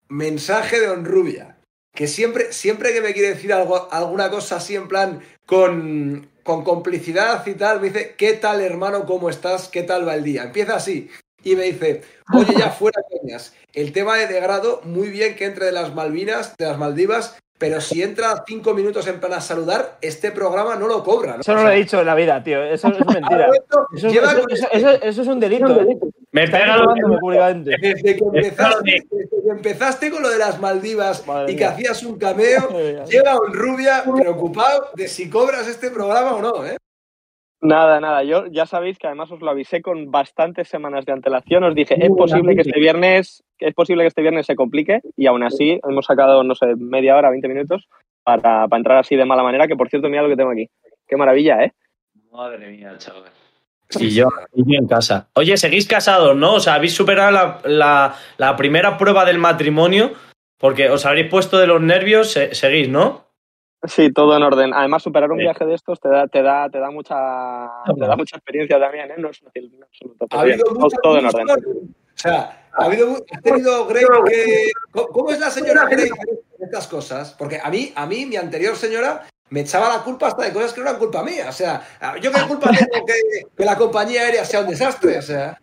Mensaje 0.09 0.81
de 0.81 0.89
Honrubia. 0.89 1.57
Que 1.95 2.07
siempre, 2.07 2.51
siempre 2.51 2.91
que 2.91 3.01
me 3.01 3.13
quiere 3.13 3.29
decir 3.29 3.53
algo, 3.53 3.87
alguna 3.93 4.29
cosa 4.29 4.57
así 4.57 4.75
en 4.75 4.89
plan 4.89 5.21
con, 5.45 6.29
con 6.43 6.65
complicidad 6.65 7.45
y 7.47 7.53
tal, 7.53 7.79
me 7.79 7.89
dice, 7.91 8.15
¿qué 8.17 8.33
tal 8.33 8.59
hermano? 8.59 9.05
¿Cómo 9.05 9.29
estás? 9.29 9.69
¿Qué 9.69 9.83
tal 9.83 10.05
va 10.05 10.15
el 10.15 10.23
día? 10.25 10.43
Empieza 10.43 10.75
así. 10.75 11.09
Y 11.43 11.55
me 11.55 11.63
dice, 11.63 12.01
oye, 12.33 12.53
ya 12.57 12.69
fuera 12.71 13.01
coñas. 13.09 13.53
El 13.73 13.91
tema 13.91 14.17
de 14.17 14.27
degrado, 14.27 14.81
muy 14.83 15.09
bien 15.09 15.35
que 15.35 15.45
entre 15.45 15.65
de 15.67 15.71
las 15.73 15.93
Malvinas, 15.93 16.55
de 16.57 16.65
las 16.65 16.77
Maldivas, 16.77 17.37
pero 17.57 17.79
si 17.79 18.01
entra 18.03 18.43
cinco 18.47 18.73
minutos 18.73 19.07
en 19.07 19.19
plan 19.19 19.33
a 19.33 19.41
saludar, 19.41 19.97
este 20.01 20.31
programa 20.31 20.75
no 20.75 20.87
lo 20.87 21.03
cobra. 21.03 21.35
¿no? 21.35 21.41
Eso 21.41 21.53
no 21.53 21.61
O 21.61 21.63
lo 21.63 21.69
he 21.71 21.75
dicho 21.77 21.99
en 22.01 22.05
la 22.07 22.15
vida, 22.15 22.43
tío. 22.43 22.61
Eso 22.63 22.87
es 22.89 23.05
mentira. 23.05 23.21
ahora 23.29 23.49
esto 23.53 23.87
Eso, 23.95 24.09
lleva 24.09 24.31
eso- 24.31 24.41
con 24.41 24.51
eso- 24.51 24.65
este- 24.71 24.77
eso- 24.77 25.03
eso 25.03 25.21
es 25.21 25.27
un 25.27 25.39
delito. 25.39 25.81
¿eh? 25.81 25.97
Me 26.31 26.43
Está 26.45 26.57
pega 26.59 26.77
públicamente. 27.21 27.71
Desde 27.79 28.15
que, 28.15 28.23
empezaste, 28.25 29.03
desde 29.11 29.29
que 29.43 29.49
empezaste 29.49 30.11
con 30.11 30.23
lo 30.23 30.29
de 30.29 30.37
las 30.39 30.59
Maldivas 30.59 31.25
Madre 31.27 31.51
y 31.53 31.55
que 31.55 31.63
mía. 31.63 31.69
hacías 31.71 32.03
un 32.03 32.17
cameo, 32.17 32.69
lleva 33.09 33.39
un 33.39 33.53
rubia 33.53 34.03
preocupado 34.03 34.89
de 34.95 35.07
si 35.07 35.29
cobras 35.29 35.67
este 35.67 35.89
programa 35.91 36.33
o 36.33 36.41
no, 36.41 36.65
¿eh? 36.65 36.77
Nada, 37.63 37.99
nada. 38.01 38.23
Yo 38.23 38.45
ya 38.47 38.65
sabéis 38.65 38.97
que 38.99 39.07
además 39.07 39.31
os 39.31 39.41
lo 39.41 39.49
avisé 39.49 39.81
con 39.81 40.11
bastantes 40.11 40.67
semanas 40.67 41.05
de 41.05 41.13
antelación. 41.13 41.63
Os 41.63 41.73
dije, 41.73 41.95
es 41.95 42.09
posible 42.17 42.55
que 42.55 42.61
este 42.61 42.79
viernes, 42.79 43.43
es 43.57 43.73
posible 43.73 44.03
que 44.03 44.07
este 44.09 44.21
viernes 44.21 44.45
se 44.45 44.55
complique 44.55 44.99
y 45.15 45.27
aún 45.27 45.43
así 45.43 45.79
hemos 45.87 46.05
sacado, 46.05 46.43
no 46.43 46.55
sé, 46.55 46.75
media 46.77 47.15
hora, 47.15 47.29
20 47.29 47.47
minutos 47.47 47.87
para, 48.23 48.67
para 48.67 48.77
entrar 48.77 48.97
así 48.97 49.15
de 49.15 49.25
mala 49.25 49.43
manera, 49.43 49.67
que 49.67 49.75
por 49.77 49.89
cierto, 49.89 50.09
mira 50.09 50.21
lo 50.23 50.29
que 50.29 50.35
tengo 50.35 50.51
aquí. 50.51 50.69
Qué 51.07 51.15
maravilla, 51.15 51.63
¿eh? 51.63 51.71
Madre 52.31 52.69
mía, 52.69 52.95
chaval. 52.97 53.23
Y 53.99 54.09
yo, 54.09 54.27
y 54.53 54.63
yo 54.73 54.79
en 54.79 54.87
casa. 54.87 55.29
Oye, 55.35 55.55
seguís 55.55 55.87
casados, 55.87 56.35
¿no? 56.35 56.55
O 56.55 56.59
sea, 56.59 56.73
habéis 56.75 56.93
superado 56.95 57.31
la, 57.31 57.59
la- 57.65 58.15
la 58.37 58.55
primera 58.55 58.97
prueba 58.97 59.23
del 59.23 59.37
matrimonio 59.37 60.11
porque 60.57 60.89
os 60.89 61.05
habréis 61.05 61.29
puesto 61.29 61.59
de 61.59 61.67
los 61.67 61.81
nervios, 61.81 62.31
se- 62.31 62.55
seguís, 62.55 62.89
¿no? 62.89 63.23
Sí, 63.85 64.13
todo 64.13 64.37
en 64.37 64.43
orden. 64.43 64.73
Además, 64.73 65.03
superar 65.03 65.31
un 65.31 65.39
viaje 65.39 65.65
de 65.65 65.73
estos 65.73 65.99
te 65.99 66.07
da, 66.07 66.27
te 66.27 66.41
da, 66.41 66.69
te 66.69 66.79
da 66.79 66.89
mucha, 66.89 67.15
te 67.85 68.05
da 68.05 68.15
mucha 68.15 68.37
experiencia 68.37 68.79
también, 68.79 69.11
¿eh? 69.11 69.15
No 69.17 69.29
es 69.29 69.39
fácil 69.39 69.71
en 69.75 69.83
absoluto. 69.83 70.27
Ha 70.31 70.39
habido 70.39 70.73
mucha 70.73 70.97
todo 71.03 71.17
en 71.17 71.25
orden. 71.25 71.49
O 71.49 72.17
sea, 72.17 72.69
ha 72.71 72.85
habido, 72.85 73.17
ha 73.31 73.41
tenido 73.41 73.85
Grey 73.87 74.05
que. 74.25 74.71
¿Cómo 74.91 75.31
es 75.31 75.39
la 75.39 75.49
señora 75.49 75.85
Grey 75.89 76.07
en 76.07 76.65
estas 76.65 76.87
cosas? 76.87 77.35
Porque 77.37 77.59
a 77.61 77.69
mí, 77.69 77.91
a 77.93 78.05
mí, 78.05 78.25
mi 78.25 78.37
anterior 78.37 78.75
señora 78.77 79.23
me 79.49 79.61
echaba 79.61 79.89
la 79.89 80.03
culpa 80.03 80.27
hasta 80.27 80.45
de 80.45 80.53
cosas 80.53 80.73
que 80.73 80.79
no 80.79 80.87
eran 80.87 80.99
culpa 80.99 81.21
mía. 81.21 81.49
O 81.49 81.51
sea, 81.51 81.81
yo 82.21 82.31
qué 82.31 82.41
culpa 82.47 82.71
tengo 82.71 83.05
que, 83.05 83.13
que 83.55 83.65
la 83.65 83.77
compañía 83.77 84.21
aérea 84.21 84.45
sea 84.45 84.61
un 84.61 84.69
desastre. 84.69 85.17
O 85.17 85.21
sea. 85.21 85.59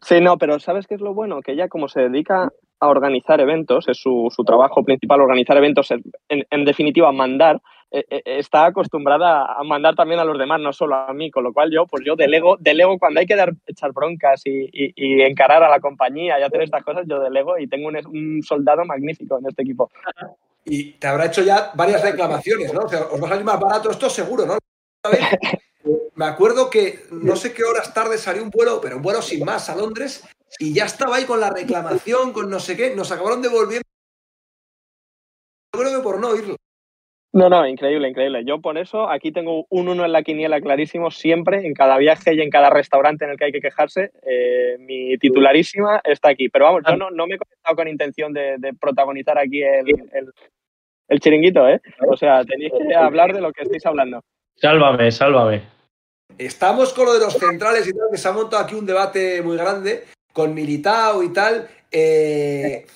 Sí, 0.00 0.20
no, 0.20 0.38
pero 0.38 0.58
¿sabes 0.58 0.86
qué 0.86 0.94
es 0.94 1.02
lo 1.02 1.12
bueno? 1.12 1.42
Que 1.42 1.52
ella 1.52 1.68
como 1.68 1.88
se 1.88 2.00
dedica 2.00 2.50
a 2.82 2.88
organizar 2.88 3.40
eventos, 3.40 3.86
es 3.88 3.96
su, 3.96 4.28
su 4.34 4.42
trabajo 4.42 4.82
principal 4.82 5.20
organizar 5.20 5.56
eventos, 5.56 5.92
en, 5.92 6.02
en 6.28 6.64
definitiva 6.64 7.12
mandar, 7.12 7.62
eh, 7.92 8.04
eh, 8.10 8.22
está 8.24 8.66
acostumbrada 8.66 9.46
a 9.56 9.62
mandar 9.62 9.94
también 9.94 10.18
a 10.18 10.24
los 10.24 10.36
demás, 10.36 10.60
no 10.60 10.72
solo 10.72 10.96
a 10.96 11.12
mí, 11.12 11.30
con 11.30 11.44
lo 11.44 11.52
cual 11.52 11.70
yo, 11.70 11.86
pues 11.86 12.02
yo 12.04 12.16
delego, 12.16 12.56
delego 12.58 12.98
cuando 12.98 13.20
hay 13.20 13.26
que 13.26 13.36
dar, 13.36 13.52
echar 13.66 13.92
broncas 13.92 14.42
y, 14.46 14.64
y, 14.72 14.92
y 14.96 15.22
encarar 15.22 15.62
a 15.62 15.70
la 15.70 15.78
compañía 15.78 16.40
y 16.40 16.42
hacer 16.42 16.62
estas 16.62 16.82
cosas, 16.82 17.04
yo 17.06 17.20
delego 17.20 17.56
y 17.56 17.68
tengo 17.68 17.86
un, 17.86 17.96
un, 17.96 18.42
soldado 18.42 18.84
magnífico 18.84 19.38
en 19.38 19.46
este 19.46 19.62
equipo. 19.62 19.88
Y 20.64 20.94
te 20.94 21.06
habrá 21.06 21.26
hecho 21.26 21.42
ya 21.42 21.70
varias 21.74 22.02
reclamaciones, 22.02 22.74
¿no? 22.74 22.80
O 22.80 22.88
sea, 22.88 23.02
os 23.12 23.22
va 23.22 23.26
a 23.26 23.30
salir 23.30 23.44
más 23.44 23.60
barato 23.60 23.92
esto 23.92 24.10
seguro, 24.10 24.44
¿no? 24.44 24.58
Me 26.16 26.24
acuerdo 26.24 26.68
que 26.68 27.04
no 27.12 27.36
sé 27.36 27.54
qué 27.54 27.62
horas 27.62 27.94
tarde 27.94 28.18
salió 28.18 28.42
un 28.42 28.50
vuelo, 28.50 28.80
pero 28.80 28.96
un 28.96 29.02
vuelo 29.02 29.22
sin 29.22 29.44
más 29.44 29.70
a 29.70 29.76
Londres 29.76 30.24
y 30.58 30.74
ya 30.74 30.84
estaba 30.84 31.16
ahí 31.16 31.24
con 31.24 31.40
la 31.40 31.50
reclamación, 31.50 32.32
con 32.32 32.50
no 32.50 32.60
sé 32.60 32.76
qué, 32.76 32.94
nos 32.94 33.10
acabaron 33.12 33.42
devolviendo. 33.42 33.86
Yo 35.74 35.80
creo 35.80 35.98
que 35.98 36.02
por 36.02 36.20
no 36.20 36.28
oírlo. 36.28 36.56
No, 37.34 37.48
no, 37.48 37.66
increíble, 37.66 38.08
increíble. 38.08 38.44
Yo 38.44 38.60
por 38.60 38.76
eso 38.76 39.08
aquí 39.08 39.32
tengo 39.32 39.64
un 39.70 39.88
uno 39.88 40.04
en 40.04 40.12
la 40.12 40.22
quiniela 40.22 40.60
clarísimo 40.60 41.10
siempre, 41.10 41.66
en 41.66 41.72
cada 41.72 41.96
viaje 41.96 42.34
y 42.34 42.42
en 42.42 42.50
cada 42.50 42.68
restaurante 42.68 43.24
en 43.24 43.30
el 43.30 43.38
que 43.38 43.46
hay 43.46 43.52
que 43.52 43.62
quejarse. 43.62 44.12
Eh, 44.22 44.76
mi 44.78 45.16
titularísima 45.16 46.02
está 46.04 46.28
aquí. 46.28 46.50
Pero 46.50 46.66
vamos, 46.66 46.82
yo 46.86 46.94
no, 46.96 47.10
no 47.10 47.26
me 47.26 47.36
he 47.36 47.38
conectado 47.38 47.74
con 47.74 47.88
intención 47.88 48.34
de, 48.34 48.56
de 48.58 48.74
protagonizar 48.74 49.38
aquí 49.38 49.62
el, 49.62 49.88
el, 50.12 50.32
el, 51.08 51.20
chiringuito, 51.20 51.66
¿eh? 51.66 51.80
O 52.06 52.18
sea, 52.18 52.44
tenéis 52.44 52.72
que 52.86 52.94
hablar 52.94 53.32
de 53.32 53.40
lo 53.40 53.50
que 53.50 53.62
estáis 53.62 53.86
hablando. 53.86 54.20
Sálvame, 54.56 55.10
sálvame. 55.10 55.62
Estamos 56.36 56.92
con 56.92 57.06
lo 57.06 57.14
de 57.14 57.20
los 57.20 57.32
centrales 57.32 57.88
y 57.88 57.92
tal, 57.92 58.08
que 58.10 58.18
se 58.18 58.28
ha 58.28 58.32
montado 58.32 58.62
aquí 58.62 58.74
un 58.74 58.84
debate 58.84 59.40
muy 59.40 59.56
grande 59.56 60.04
con 60.32 60.54
Militao 60.54 61.22
y 61.22 61.32
tal. 61.32 61.68
Eh, 61.90 62.86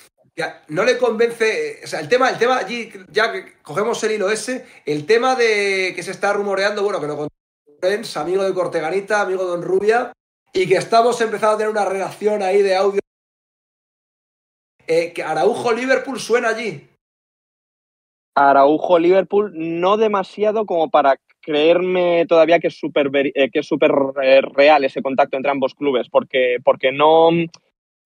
no 0.68 0.84
le 0.84 0.98
convence, 0.98 1.80
o 1.82 1.86
sea, 1.86 2.00
el 2.00 2.08
tema, 2.08 2.28
el 2.28 2.38
tema 2.38 2.58
allí, 2.58 2.92
ya 3.10 3.32
que 3.32 3.54
cogemos 3.62 4.02
el 4.04 4.12
hilo 4.12 4.30
ese, 4.30 4.66
el 4.84 5.06
tema 5.06 5.34
de 5.34 5.92
que 5.96 6.02
se 6.02 6.10
está 6.10 6.32
rumoreando, 6.32 6.82
bueno, 6.82 7.00
que 7.00 7.06
lo 7.06 7.16
contó 7.16 7.36
amigo 8.16 8.42
de 8.42 8.54
Corteganita, 8.54 9.20
amigo 9.20 9.44
de 9.44 9.50
Don 9.50 9.62
Rubia, 9.62 10.12
y 10.52 10.66
que 10.66 10.76
estamos 10.76 11.20
empezando 11.20 11.54
a 11.54 11.58
tener 11.58 11.70
una 11.70 11.84
relación 11.84 12.42
ahí 12.42 12.62
de 12.62 12.76
audio. 12.76 13.00
Eh, 14.86 15.12
que 15.12 15.22
Araujo 15.22 15.72
Liverpool 15.72 16.20
suena 16.20 16.48
allí. 16.48 16.88
Araujo 18.36 18.98
Liverpool 18.98 19.52
no 19.54 19.96
demasiado 19.96 20.66
como 20.66 20.90
para 20.90 21.16
creerme 21.40 22.26
todavía 22.28 22.58
que 22.58 22.66
es 22.66 22.78
súper 22.78 23.10
eh, 23.14 23.50
que 23.50 23.60
es 23.60 23.66
super 23.66 23.92
eh, 24.22 24.42
real 24.42 24.84
ese 24.84 25.00
contacto 25.00 25.36
entre 25.36 25.50
ambos 25.50 25.74
clubes, 25.74 26.08
porque, 26.10 26.58
porque 26.62 26.92
no. 26.92 27.30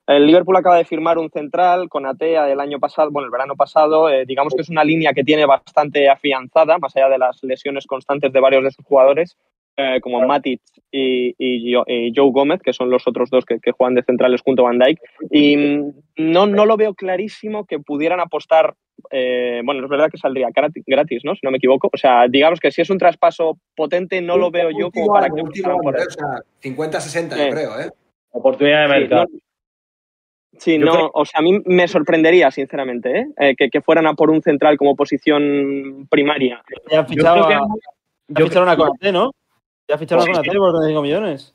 El 0.07 0.27
Liverpool 0.27 0.57
acaba 0.57 0.77
de 0.77 0.85
firmar 0.85 1.19
un 1.19 1.31
central 1.31 1.89
con 1.89 2.05
Atea 2.05 2.45
del 2.45 2.61
año 2.61 2.81
pasado, 2.81 3.11
bueno, 3.11 3.27
el 3.27 3.33
verano 3.33 3.55
pasado. 3.57 4.09
Eh, 4.09 4.25
digamos 4.27 4.55
que 4.55 4.63
es 4.63 4.69
una 4.69 4.85
línea 4.85 5.13
que 5.13 5.25
tiene 5.25 5.47
bastante 5.47 6.09
afianzada, 6.09 6.79
más 6.79 6.97
allá 6.97 7.09
de 7.09 7.19
las 7.19 7.43
lesiones 7.43 7.87
constantes 7.87 8.33
de 8.33 8.41
varios 8.41 8.65
de 8.65 8.71
sus 8.73 8.85
jugadores, 8.85 9.37
eh, 9.81 10.01
como 10.01 10.27
Matic 10.27 10.61
y, 10.91 11.35
y, 11.39 11.75
y, 11.75 12.13
Joe 12.15 12.31
Gómez, 12.33 12.61
que 12.63 12.73
son 12.73 12.91
los 12.91 13.07
otros 13.07 13.31
dos 13.31 13.45
que, 13.45 13.59
que, 13.61 13.73
juegan 13.73 13.95
de 13.95 14.03
centrales 14.03 14.43
junto 14.43 14.63
a 14.63 14.67
Van 14.67 14.79
Dijk. 14.79 15.01
Y 15.31 15.57
no, 16.17 16.47
no 16.47 16.67
lo 16.67 16.77
veo 16.77 16.95
clarísimo 16.95 17.65
que 17.65 17.79
pudieran 17.79 18.21
apostar. 18.21 18.75
Eh, 19.11 19.63
bueno, 19.65 19.83
es 19.85 19.89
verdad 19.89 20.11
que 20.11 20.19
saldría 20.19 20.49
gratis, 20.87 21.23
¿no? 21.25 21.35
Si 21.35 21.41
no 21.43 21.51
me 21.51 21.57
equivoco. 21.59 21.89
O 21.93 21.97
sea, 21.97 22.27
digamos 22.29 22.61
que 22.61 22.71
si 22.71 22.83
es 22.83 22.91
un 22.91 22.99
traspaso 22.99 23.59
potente, 23.75 24.21
no 24.21 24.37
lo 24.37 24.51
veo 24.51 24.71
yo 24.71 24.91
como 24.91 25.13
para 25.13 25.29
que. 25.29 25.43
Por 25.43 25.99
él. 25.99 26.07
O 26.07 26.11
sea, 26.11 26.43
50-60, 26.63 27.37
yo 27.37 27.51
creo, 27.51 27.81
¿eh? 27.81 27.91
Oportunidad 28.33 28.83
de 28.83 28.89
mercado. 28.89 29.27
Sí, 29.29 29.33
no, 29.33 29.41
Sí, 30.59 30.79
no, 30.79 30.93
creo... 30.93 31.11
o 31.15 31.25
sea, 31.25 31.41
a 31.41 31.43
mí 31.43 31.63
me 31.65 31.89
sorprendería, 31.89 32.51
sinceramente, 32.51 33.21
¿eh? 33.21 33.27
Eh, 33.39 33.55
que, 33.57 33.71
que, 33.71 33.81
fueran 33.81 34.07
a 34.07 34.15
por 34.15 34.31
un 34.31 34.43
central 34.43 34.77
como 34.77 34.95
posición 34.95 36.07
primaria. 36.11 36.63
Ya 36.91 37.05
fichado, 37.05 37.49
que, 37.49 37.55
a, 37.55 37.61
ya 38.29 38.45
ficharon 38.45 38.69
a 38.69 38.77
Conate, 38.77 39.13
¿no? 39.13 39.31
Ya 39.91 39.99
ficharon 39.99 40.25
sí, 40.25 40.31
a 40.31 40.35
Conate 40.35 40.57
por 40.57 40.71
35 40.71 41.03
millones. 41.03 41.55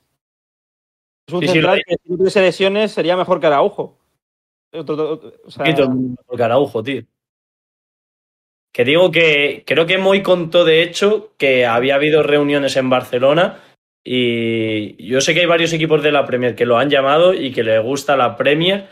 Es 1.26 1.34
un 1.34 1.40
sí, 1.40 1.48
central 1.48 1.82
que 1.86 1.96
si 1.96 2.10
no 2.10 2.18
tuviese 2.18 2.42
lesiones 2.42 2.92
sería 2.92 3.16
mejor 3.16 3.40
que 3.40 3.46
Araujo. 3.46 3.98
O 4.72 5.50
sea... 5.50 5.64
Mejor 5.64 6.36
que 6.36 6.42
Araujo, 6.42 6.82
tío. 6.82 7.02
Que 8.74 8.84
digo 8.84 9.10
que 9.10 9.64
creo 9.66 9.86
que 9.86 9.96
Moy 9.96 10.22
contó, 10.22 10.66
de 10.66 10.82
hecho, 10.82 11.32
que 11.38 11.64
había 11.64 11.94
habido 11.94 12.22
reuniones 12.22 12.76
en 12.76 12.90
Barcelona 12.90 13.58
y 14.04 15.02
yo 15.02 15.22
sé 15.22 15.32
que 15.32 15.40
hay 15.40 15.46
varios 15.46 15.72
equipos 15.72 16.02
de 16.02 16.12
la 16.12 16.26
Premier 16.26 16.54
que 16.54 16.66
lo 16.66 16.76
han 16.76 16.90
llamado 16.90 17.32
y 17.32 17.52
que 17.52 17.64
le 17.64 17.78
gusta 17.78 18.18
la 18.18 18.36
Premier 18.36 18.86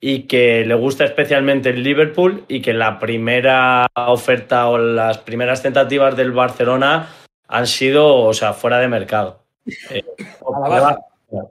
y 0.00 0.20
que 0.20 0.64
le 0.64 0.74
gusta 0.74 1.04
especialmente 1.04 1.68
el 1.68 1.82
Liverpool 1.82 2.46
y 2.48 2.62
que 2.62 2.72
la 2.72 2.98
primera 2.98 3.86
oferta 3.94 4.68
o 4.68 4.78
las 4.78 5.18
primeras 5.18 5.62
tentativas 5.62 6.16
del 6.16 6.32
Barcelona 6.32 7.10
han 7.48 7.66
sido, 7.66 8.16
o 8.16 8.34
sea, 8.34 8.52
fuera 8.52 8.78
de 8.78 8.88
mercado. 8.88 9.42
Eh, 9.90 10.04
a, 10.46 10.68
la 10.68 10.80
baja. 10.80 10.98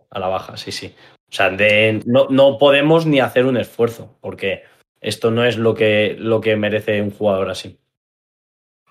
a 0.10 0.20
la 0.20 0.28
baja, 0.28 0.56
sí, 0.56 0.72
sí. 0.72 0.96
O 1.30 1.36
sea, 1.36 1.50
de, 1.50 2.02
no, 2.06 2.28
no 2.30 2.58
podemos 2.58 3.06
ni 3.06 3.20
hacer 3.20 3.46
un 3.46 3.58
esfuerzo 3.58 4.16
porque 4.22 4.64
esto 5.02 5.32
no 5.32 5.44
es 5.44 5.58
lo 5.58 5.76
que, 5.76 6.16
lo 6.18 6.40
que 6.40 6.56
merece 6.56 7.02
un 7.02 7.12
jugador 7.12 7.50
así. 7.50 7.78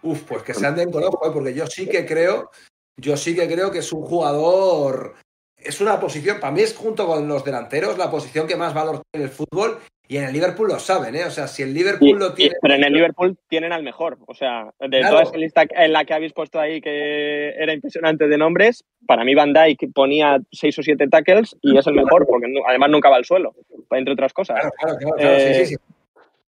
Uf, 0.02 0.24
pues 0.24 0.42
que 0.42 0.52
se 0.52 0.66
anden 0.66 0.90
con 0.90 1.04
ojo, 1.04 1.26
¿eh? 1.26 1.30
porque 1.32 1.54
yo 1.54 1.66
sí 1.66 1.88
que 1.88 2.04
creo 2.04 2.50
yo 2.96 3.16
sí 3.16 3.34
que 3.34 3.48
creo 3.48 3.70
que 3.70 3.78
es 3.78 3.92
un 3.92 4.02
jugador. 4.02 5.16
Es 5.56 5.80
una 5.80 5.98
posición, 5.98 6.40
para 6.40 6.52
mí 6.52 6.60
es 6.60 6.74
junto 6.74 7.06
con 7.06 7.26
los 7.26 7.44
delanteros, 7.44 7.96
la 7.98 8.10
posición 8.10 8.46
que 8.46 8.56
más 8.56 8.74
valor 8.74 9.02
tiene 9.10 9.24
en 9.24 9.30
el 9.30 9.36
fútbol. 9.36 9.80
Y 10.06 10.18
en 10.18 10.24
el 10.24 10.34
Liverpool 10.34 10.68
lo 10.68 10.78
saben, 10.78 11.16
¿eh? 11.16 11.24
O 11.24 11.30
sea, 11.30 11.48
si 11.48 11.62
el 11.62 11.72
Liverpool 11.72 12.08
y, 12.08 12.12
lo 12.12 12.34
tiene. 12.34 12.54
Pero 12.60 12.74
en 12.74 12.84
el 12.84 12.92
Liverpool 12.92 13.38
tienen 13.48 13.72
al 13.72 13.82
mejor. 13.82 14.18
O 14.26 14.34
sea, 14.34 14.70
de 14.78 14.98
claro. 14.98 15.10
toda 15.10 15.22
esa 15.22 15.36
lista 15.38 15.64
en 15.70 15.92
la 15.92 16.04
que 16.04 16.12
habéis 16.12 16.34
puesto 16.34 16.60
ahí, 16.60 16.80
que 16.82 17.50
era 17.56 17.72
impresionante 17.72 18.28
de 18.28 18.36
nombres, 18.36 18.84
para 19.06 19.24
mí 19.24 19.34
Van 19.34 19.54
Dijk 19.54 19.92
ponía 19.94 20.38
seis 20.52 20.78
o 20.78 20.82
siete 20.82 21.08
tackles 21.08 21.56
y 21.62 21.78
es 21.78 21.86
el 21.86 21.94
mejor, 21.94 22.26
porque 22.26 22.52
además 22.68 22.90
nunca 22.90 23.08
va 23.08 23.16
al 23.16 23.24
suelo, 23.24 23.54
entre 23.90 24.12
otras 24.12 24.34
cosas. 24.34 24.60
Claro, 24.60 24.72
claro, 24.78 24.98
claro, 24.98 25.16
claro 25.16 25.36
eh, 25.36 25.54
sí, 25.54 25.64
sí, 25.64 25.74
sí. 25.74 25.94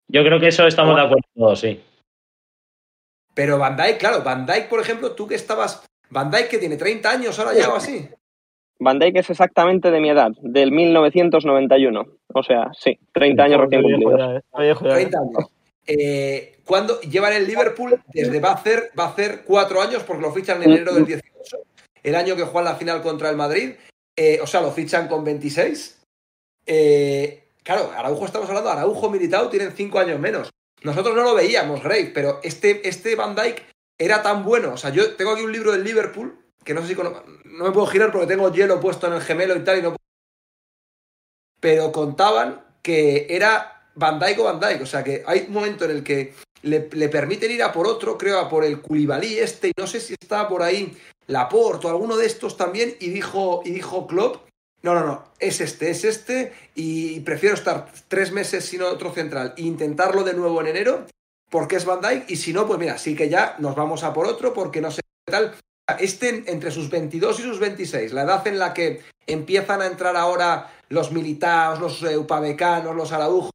Yo 0.09 0.23
creo 0.23 0.39
que 0.39 0.47
eso 0.47 0.67
estamos 0.67 0.95
de 0.95 1.01
acuerdo 1.01 1.23
todos, 1.35 1.59
sí. 1.59 1.81
Pero 3.33 3.57
Van 3.57 3.75
Dijk, 3.75 3.97
claro, 3.97 4.21
Van 4.23 4.45
Dijk, 4.45 4.69
por 4.69 4.79
ejemplo, 4.79 5.13
tú 5.13 5.27
que 5.27 5.35
estabas 5.35 5.83
Van 6.09 6.29
Dijk 6.29 6.49
que 6.49 6.57
tiene 6.57 6.77
30 6.77 7.09
años 7.09 7.39
ahora 7.39 7.53
ya 7.53 7.69
o 7.69 7.75
así. 7.75 8.09
Van 8.79 8.97
Dijk 8.97 9.17
es 9.17 9.29
exactamente 9.29 9.91
de 9.91 9.99
mi 9.99 10.09
edad, 10.09 10.31
del 10.41 10.71
1991. 10.71 12.05
O 12.33 12.43
sea, 12.43 12.71
sí, 12.77 12.97
30 13.13 13.43
años 13.43 13.61
recién 13.61 13.83
cumplidos. 13.83 14.41
30 14.51 15.17
años. 15.17 15.51
Eh, 15.85 16.59
cuando 16.63 17.01
llevan 17.01 17.33
el 17.33 17.47
Liverpool, 17.47 18.01
desde 18.13 18.39
va 18.39 18.51
a 18.51 18.53
hacer, 18.53 18.91
va 18.97 19.05
a 19.05 19.09
hacer 19.09 19.41
cuatro 19.45 19.81
años 19.81 20.03
porque 20.03 20.21
lo 20.21 20.31
fichan 20.31 20.61
en 20.63 20.71
enero 20.71 20.93
del 20.93 21.05
18, 21.05 21.57
el 22.03 22.15
año 22.15 22.35
que 22.35 22.43
juegan 22.43 22.65
la 22.71 22.75
final 22.75 23.01
contra 23.01 23.29
el 23.29 23.35
Madrid. 23.35 23.71
Eh, 24.15 24.39
o 24.41 24.47
sea, 24.47 24.61
lo 24.61 24.71
fichan 24.71 25.07
con 25.07 25.23
26. 25.23 26.01
Eh, 26.67 27.43
claro, 27.63 27.91
Araujo 27.95 28.25
estamos 28.25 28.47
hablando, 28.49 28.69
Araujo 28.69 29.09
Militao 29.09 29.49
tienen 29.49 29.71
cinco 29.71 29.99
años 29.99 30.19
menos. 30.19 30.49
Nosotros 30.83 31.15
no 31.15 31.23
lo 31.23 31.35
veíamos, 31.35 31.83
Grave, 31.83 32.11
pero 32.13 32.39
este, 32.43 32.87
este 32.87 33.15
Van 33.15 33.35
Dijk 33.35 33.63
era 33.97 34.21
tan 34.21 34.43
bueno. 34.43 34.73
O 34.73 34.77
sea, 34.77 34.91
yo 34.91 35.15
tengo 35.15 35.31
aquí 35.31 35.43
un 35.43 35.51
libro 35.51 35.71
del 35.71 35.83
Liverpool, 35.83 36.37
que 36.63 36.73
no 36.73 36.81
sé 36.81 36.87
si 36.87 36.95
no 36.95 37.63
me 37.63 37.71
puedo 37.71 37.87
girar 37.87 38.11
porque 38.11 38.27
tengo 38.27 38.51
hielo 38.51 38.79
puesto 38.79 39.07
en 39.07 39.13
el 39.13 39.21
gemelo 39.21 39.55
y 39.55 39.63
tal, 39.63 39.79
y 39.79 39.81
no 39.81 39.95
Pero 41.59 41.91
contaban 41.91 42.63
que 42.81 43.27
era 43.29 43.89
Van 43.95 44.19
Dijk 44.19 44.39
o 44.39 44.43
Van 44.43 44.59
Dijk. 44.59 44.81
O 44.81 44.85
sea, 44.85 45.03
que 45.03 45.23
hay 45.25 45.45
un 45.47 45.53
momento 45.53 45.85
en 45.85 45.91
el 45.91 46.03
que 46.03 46.33
le, 46.61 46.89
le 46.91 47.09
permiten 47.09 47.51
ir 47.51 47.63
a 47.63 47.71
por 47.71 47.87
otro, 47.87 48.17
creo, 48.17 48.39
a 48.39 48.49
por 48.49 48.63
el 48.63 48.81
Culibalí 48.81 49.37
este, 49.37 49.69
y 49.69 49.71
no 49.77 49.87
sé 49.87 49.99
si 49.99 50.13
está 50.19 50.47
por 50.47 50.61
ahí 50.61 50.97
Laporte 51.27 51.87
o 51.87 51.89
alguno 51.89 52.17
de 52.17 52.25
estos 52.25 52.57
también, 52.57 52.95
y 52.99 53.09
dijo, 53.09 53.61
y 53.63 53.71
dijo 53.71 54.07
Klopp, 54.07 54.47
no, 54.81 54.95
no, 54.95 55.05
no, 55.05 55.23
es 55.39 55.61
este, 55.61 55.91
es 55.91 56.03
este, 56.03 56.53
y 56.73 57.19
prefiero 57.19 57.55
estar 57.55 57.91
tres 58.07 58.31
meses 58.31 58.65
sin 58.65 58.81
otro 58.81 59.11
central 59.11 59.53
e 59.57 59.61
intentarlo 59.61 60.23
de 60.23 60.33
nuevo 60.33 60.61
en 60.61 60.67
enero 60.67 61.05
porque 61.49 61.75
es 61.75 61.85
Van 61.85 62.01
Dyke, 62.01 62.25
y 62.27 62.35
si 62.35 62.53
no, 62.53 62.67
pues 62.67 62.79
mira, 62.79 62.97
sí 62.97 63.15
que 63.15 63.29
ya 63.29 63.55
nos 63.59 63.75
vamos 63.75 64.03
a 64.03 64.13
por 64.13 64.27
otro, 64.27 64.53
porque 64.53 64.81
no 64.81 64.91
sé 64.91 65.01
qué 65.25 65.31
tal. 65.31 65.55
Este 65.99 66.43
entre 66.47 66.71
sus 66.71 66.89
22 66.89 67.39
y 67.39 67.43
sus 67.43 67.59
26, 67.59 68.13
la 68.13 68.23
edad 68.23 68.45
en 68.47 68.59
la 68.59 68.73
que 68.73 69.01
empiezan 69.27 69.81
a 69.81 69.87
entrar 69.87 70.15
ahora 70.15 70.71
los 70.89 71.11
militaos, 71.11 71.79
los 71.79 72.01
upabecanos, 72.01 72.95
los 72.95 73.11
araujos, 73.11 73.51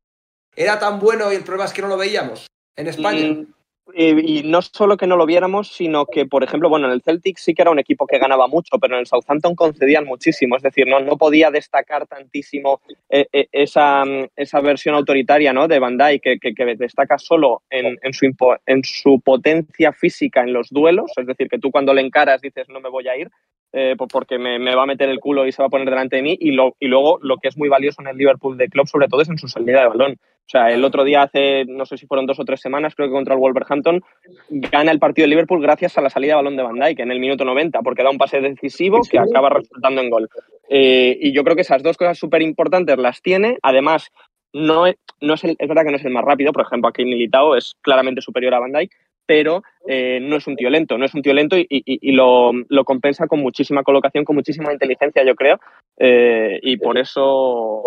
era 0.56 0.78
tan 0.78 0.98
bueno 0.98 1.32
y 1.32 1.36
el 1.36 1.44
problema 1.44 1.66
es 1.66 1.72
que 1.72 1.82
no 1.82 1.88
lo 1.88 1.96
veíamos 1.96 2.46
en 2.76 2.86
España. 2.86 3.32
Mm, 3.32 3.46
y, 3.92 4.42
no 4.44 4.62
solo 4.62 4.96
que 4.96 5.06
no 5.06 5.16
lo 5.16 5.26
viéramos, 5.26 5.68
sino 5.68 6.06
que, 6.06 6.26
por 6.26 6.42
ejemplo, 6.42 6.68
bueno, 6.68 6.86
en 6.86 6.92
el 6.92 7.02
Celtic 7.02 7.38
sí 7.38 7.54
que 7.54 7.62
era 7.62 7.70
un 7.70 7.78
equipo 7.78 8.06
que 8.06 8.18
ganaba 8.18 8.46
mucho, 8.48 8.78
pero 8.78 8.94
en 8.94 9.00
el 9.00 9.06
Southampton 9.06 9.54
concedían 9.54 10.06
muchísimo. 10.06 10.56
Es 10.56 10.62
decir, 10.62 10.86
no, 10.86 11.00
no 11.00 11.16
podía 11.16 11.50
destacar 11.50 12.06
tantísimo 12.06 12.80
eh, 13.08 13.26
eh, 13.32 13.48
esa, 13.52 14.04
esa, 14.36 14.60
versión 14.60 14.94
autoritaria 14.94 15.52
¿no? 15.52 15.68
de 15.68 15.80
Dijk, 15.80 16.40
que, 16.40 16.54
que, 16.54 16.76
destaca 16.76 17.18
solo 17.18 17.62
en, 17.68 17.98
en, 18.02 18.12
su 18.12 18.26
en 18.66 18.82
su 18.84 19.20
potencia 19.20 19.92
física 19.92 20.42
en 20.42 20.52
los 20.52 20.70
duelos. 20.70 21.12
Es 21.16 21.26
decir, 21.26 21.48
que 21.48 21.58
tú 21.58 21.70
cuando 21.70 21.92
le 21.92 22.00
encaras 22.00 22.40
dices, 22.40 22.68
no 22.68 22.80
me 22.80 22.88
voy 22.88 23.08
a 23.08 23.16
ir, 23.16 23.30
eh, 23.76 23.96
porque 23.96 24.38
me, 24.38 24.74
va 24.76 24.84
a 24.84 24.86
meter 24.86 25.08
el 25.08 25.18
culo 25.18 25.48
y 25.48 25.50
se 25.52 25.60
va 25.60 25.66
a 25.66 25.68
poner 25.68 25.90
delante 25.90 26.14
de 26.14 26.22
mí. 26.22 26.36
Y, 26.38 26.52
lo, 26.52 26.76
luego 26.80 27.18
lo 27.22 27.38
que 27.38 27.48
es 27.48 27.58
muy 27.58 27.68
valioso 27.68 28.00
en 28.02 28.06
el 28.06 28.16
Liverpool 28.16 28.56
de 28.56 28.68
Club, 28.68 28.86
sobre 28.86 29.08
todo, 29.08 29.20
es 29.20 29.28
en 29.28 29.36
su 29.36 29.48
salida 29.48 29.80
de 29.80 29.88
balón. 29.88 30.12
O 30.12 30.48
sea, 30.48 30.70
el 30.70 30.84
otro 30.84 31.02
día, 31.02 31.22
hace 31.22 31.64
no 31.64 31.84
sé 31.84 31.96
si 31.96 32.06
fueron 32.06 32.26
dos 32.26 32.38
o 32.38 32.44
tres 32.44 32.60
semanas, 32.60 32.94
creo 32.94 33.08
que 33.08 33.14
contra 33.14 33.34
el 33.34 33.40
Wolverhampton, 33.40 34.02
gana 34.48 34.92
el 34.92 35.00
partido 35.00 35.24
de 35.24 35.30
Liverpool 35.30 35.60
gracias 35.60 35.98
a 35.98 36.02
la 36.02 36.10
salida 36.10 36.32
de 36.32 36.36
balón 36.36 36.56
de 36.56 36.62
Van 36.62 36.78
Dijk 36.78 37.00
en 37.00 37.10
el 37.10 37.18
minuto 37.18 37.44
90, 37.44 37.80
porque 37.80 38.04
da 38.04 38.10
un 38.10 38.18
pase 38.18 38.40
decisivo 38.40 39.00
que 39.10 39.18
acaba 39.18 39.48
resultando 39.48 40.02
en 40.02 40.10
gol. 40.10 40.28
Eh, 40.68 41.18
y 41.20 41.32
yo 41.32 41.42
creo 41.42 41.56
que 41.56 41.62
esas 41.62 41.82
dos 41.82 41.96
cosas 41.96 42.16
súper 42.16 42.42
importantes 42.42 42.96
las 42.98 43.22
tiene. 43.22 43.58
Además, 43.62 44.12
no 44.52 44.86
es, 44.86 44.96
no 45.20 45.34
es, 45.34 45.42
el, 45.42 45.56
es 45.58 45.68
verdad 45.68 45.82
que 45.82 45.90
no 45.90 45.96
es 45.96 46.04
el 46.04 46.12
más 46.12 46.24
rápido, 46.24 46.52
por 46.52 46.62
ejemplo, 46.62 46.90
aquí 46.90 47.04
Militao 47.04 47.56
es 47.56 47.74
claramente 47.80 48.20
superior 48.20 48.54
a 48.54 48.60
Van 48.60 48.72
Dijk, 48.72 48.92
pero 49.26 49.62
eh, 49.86 50.18
no 50.20 50.36
es 50.36 50.46
un 50.46 50.56
tío 50.56 50.70
lento, 50.70 50.98
no 50.98 51.04
es 51.04 51.14
un 51.14 51.22
tío 51.22 51.32
lento 51.32 51.56
y, 51.58 52.12
lo, 52.12 52.52
compensa 52.84 53.26
con 53.26 53.40
muchísima 53.40 53.82
colocación, 53.82 54.24
con 54.24 54.36
muchísima 54.36 54.72
inteligencia, 54.72 55.24
yo 55.24 55.34
creo, 55.34 55.60
eh, 55.98 56.58
y 56.62 56.76
por 56.76 56.98
eso, 56.98 57.82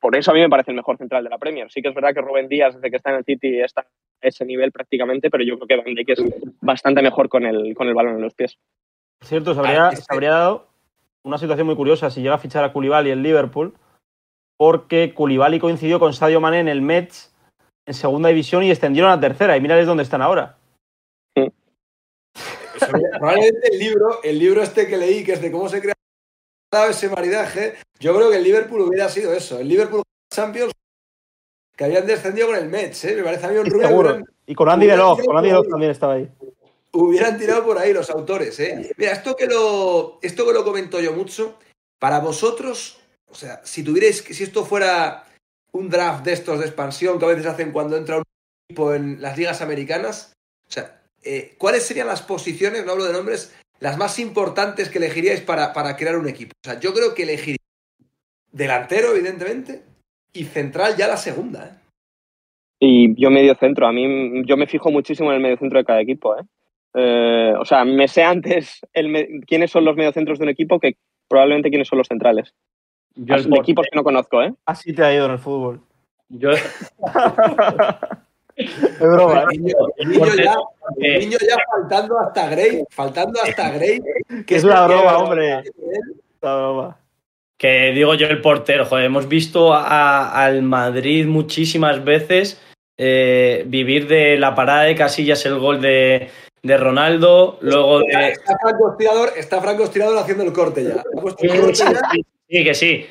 por 0.00 0.16
eso 0.16 0.30
a 0.30 0.34
mí 0.34 0.40
me 0.40 0.48
parece 0.48 0.70
el 0.70 0.76
mejor 0.76 0.96
central 0.98 1.24
de 1.24 1.30
la 1.30 1.38
Premier. 1.38 1.70
Sí 1.70 1.82
que 1.82 1.88
es 1.88 1.94
verdad 1.94 2.14
que 2.14 2.20
Rubén 2.20 2.48
Díaz, 2.48 2.74
desde 2.74 2.90
que 2.90 2.96
está 2.96 3.10
en 3.10 3.16
el 3.16 3.24
City, 3.24 3.60
está 3.60 3.82
a 3.82 3.86
ese 4.20 4.44
nivel 4.44 4.72
prácticamente, 4.72 5.30
pero 5.30 5.44
yo 5.44 5.58
creo 5.58 5.68
que 5.68 5.76
Van 5.84 5.94
Dijk 5.94 6.10
es 6.10 6.24
bastante 6.60 7.02
mejor 7.02 7.28
con 7.28 7.44
el, 7.44 7.74
con 7.74 7.88
el 7.88 7.94
balón 7.94 8.16
en 8.16 8.22
los 8.22 8.34
pies. 8.34 8.58
cierto, 9.22 9.54
se 9.54 9.60
habría, 9.60 9.92
se 9.92 10.06
habría 10.08 10.30
dado 10.30 10.68
una 11.24 11.38
situación 11.38 11.66
muy 11.66 11.76
curiosa 11.76 12.10
si 12.10 12.22
llega 12.22 12.36
a 12.36 12.38
fichar 12.38 12.64
a 12.64 12.72
Koulibaly 12.72 13.10
en 13.10 13.22
Liverpool, 13.22 13.74
porque 14.56 15.14
Koulibaly 15.14 15.58
coincidió 15.58 16.00
con 16.00 16.12
Sadio 16.12 16.40
Mané 16.40 16.60
en 16.60 16.68
el 16.68 16.82
Mets 16.82 17.34
en 17.86 17.94
segunda 17.94 18.28
división 18.28 18.64
y 18.64 18.70
extendieron 18.70 19.10
a 19.10 19.20
tercera, 19.20 19.56
y 19.56 19.60
mirad 19.60 19.84
dónde 19.86 20.02
están 20.02 20.20
ahora 20.20 20.57
probablemente 22.90 23.68
el 23.72 23.78
libro, 23.78 24.22
el 24.22 24.38
libro 24.38 24.62
este 24.62 24.86
que 24.86 24.96
leí, 24.96 25.24
que 25.24 25.32
es 25.32 25.42
de 25.42 25.50
cómo 25.50 25.68
se 25.68 25.80
crea 25.80 25.94
ese 26.90 27.08
maridaje, 27.08 27.74
yo 27.98 28.14
creo 28.14 28.30
que 28.30 28.36
el 28.36 28.44
Liverpool 28.44 28.82
hubiera 28.82 29.08
sido 29.08 29.32
eso. 29.32 29.58
El 29.58 29.68
Liverpool 29.68 30.02
Champions 30.32 30.72
que 31.78 31.84
habían 31.84 32.06
descendido 32.06 32.48
con 32.48 32.56
el 32.56 32.68
Mets, 32.68 33.04
¿eh? 33.04 33.14
me 33.14 33.22
parece 33.22 33.46
a 33.46 33.50
mí 33.50 33.58
un. 33.58 34.24
Y 34.46 34.54
con 34.54 34.68
Andy 34.68 34.86
Delog, 34.86 35.24
con 35.24 35.36
Andy 35.36 35.48
Delog 35.48 35.68
también 35.68 35.92
estaba 35.92 36.14
ahí. 36.14 36.28
Hubieran 36.92 37.38
tirado 37.38 37.64
por 37.64 37.78
ahí 37.78 37.92
los 37.92 38.10
autores, 38.10 38.58
¿eh? 38.58 38.92
Mira, 38.96 39.12
esto 39.12 39.36
que 39.36 39.46
lo, 39.46 40.18
esto 40.20 40.44
que 40.44 40.52
lo 40.52 40.64
comento 40.64 41.00
yo 41.00 41.12
mucho, 41.12 41.56
para 42.00 42.18
vosotros, 42.18 42.98
o 43.30 43.34
sea, 43.34 43.60
si 43.62 43.84
tuvierais, 43.84 44.24
si 44.28 44.42
esto 44.42 44.64
fuera 44.64 45.24
un 45.72 45.88
draft 45.88 46.24
de 46.24 46.32
estos 46.32 46.58
de 46.58 46.66
expansión 46.66 47.18
que 47.18 47.26
a 47.26 47.28
veces 47.28 47.46
hacen 47.46 47.70
cuando 47.70 47.96
entra 47.96 48.16
un 48.16 48.24
equipo 48.68 48.92
en 48.92 49.22
las 49.22 49.36
ligas 49.36 49.60
americanas, 49.60 50.32
o 50.66 50.72
sea, 50.72 50.97
eh, 51.22 51.54
¿cuáles 51.58 51.84
serían 51.84 52.06
las 52.06 52.22
posiciones, 52.22 52.84
no 52.84 52.92
hablo 52.92 53.04
de 53.04 53.12
nombres, 53.12 53.54
las 53.80 53.96
más 53.96 54.18
importantes 54.18 54.88
que 54.88 54.98
elegiríais 54.98 55.40
para, 55.40 55.72
para 55.72 55.96
crear 55.96 56.16
un 56.16 56.28
equipo? 56.28 56.52
O 56.64 56.68
sea, 56.68 56.80
yo 56.80 56.92
creo 56.92 57.14
que 57.14 57.24
elegiría 57.24 57.56
delantero, 58.52 59.14
evidentemente, 59.14 59.82
y 60.32 60.44
central 60.44 60.96
ya 60.96 61.08
la 61.08 61.16
segunda. 61.16 61.66
¿eh? 61.66 61.78
Y 62.80 63.20
yo 63.20 63.30
medio 63.30 63.54
centro, 63.54 63.86
a 63.86 63.92
mí 63.92 64.44
yo 64.46 64.56
me 64.56 64.66
fijo 64.66 64.90
muchísimo 64.90 65.30
en 65.30 65.36
el 65.36 65.42
medio 65.42 65.58
centro 65.58 65.78
de 65.78 65.84
cada 65.84 66.00
equipo. 66.00 66.36
¿eh? 66.38 66.42
eh 66.94 67.54
o 67.58 67.64
sea, 67.64 67.84
me 67.84 68.08
sé 68.08 68.22
antes 68.22 68.80
el 68.92 69.44
quiénes 69.46 69.70
son 69.70 69.84
los 69.84 69.96
mediocentros 69.96 70.38
de 70.38 70.44
un 70.44 70.50
equipo 70.50 70.78
que 70.78 70.96
probablemente 71.28 71.70
quiénes 71.70 71.88
son 71.88 71.98
los 71.98 72.08
centrales. 72.08 72.54
Yo 73.14 73.36
de 73.36 73.58
equipos 73.58 73.86
que 73.90 73.96
no 73.96 74.04
conozco, 74.04 74.42
¿eh? 74.42 74.54
Así 74.64 74.92
te 74.92 75.02
ha 75.02 75.12
ido 75.12 75.26
en 75.26 75.32
el 75.32 75.38
fútbol. 75.38 75.80
Yo... 76.28 76.50
Es 78.58 78.98
broma. 78.98 79.44
El 79.50 79.62
niño, 80.10 81.38
ya, 81.46 81.56
faltando 81.70 82.18
hasta 82.18 82.48
Grey, 82.48 82.84
faltando 82.90 83.40
hasta 83.40 83.70
Grey. 83.70 84.00
Que 84.46 84.56
es 84.56 84.64
una 84.64 84.86
broma, 84.86 85.18
hombre. 85.18 85.62
Una 86.42 86.56
broma. 86.56 86.98
Que 87.56 87.92
digo 87.92 88.14
yo 88.14 88.26
el 88.26 88.40
portero, 88.40 88.84
joder, 88.84 89.04
hemos 89.04 89.28
visto 89.28 89.74
al 89.74 90.62
Madrid 90.62 91.26
muchísimas 91.26 92.04
veces 92.04 92.60
eh, 92.96 93.64
vivir 93.66 94.06
de 94.06 94.38
la 94.38 94.54
parada 94.54 94.82
de 94.82 94.94
Casillas 94.94 95.44
el 95.46 95.58
gol 95.58 95.80
de, 95.80 96.30
de 96.62 96.76
Ronaldo, 96.76 97.58
luego 97.60 98.00
de... 98.00 98.28
Está 98.28 98.56
Franco 98.60 98.92
Estirador, 98.92 99.32
está 99.36 99.60
Franco 99.60 99.84
Estirador 99.84 100.18
haciendo 100.18 100.44
el 100.44 100.52
corte 100.52 100.84
ya. 100.84 101.02
Sí, 102.48 102.64
que 102.64 102.74
sí. 102.74 103.06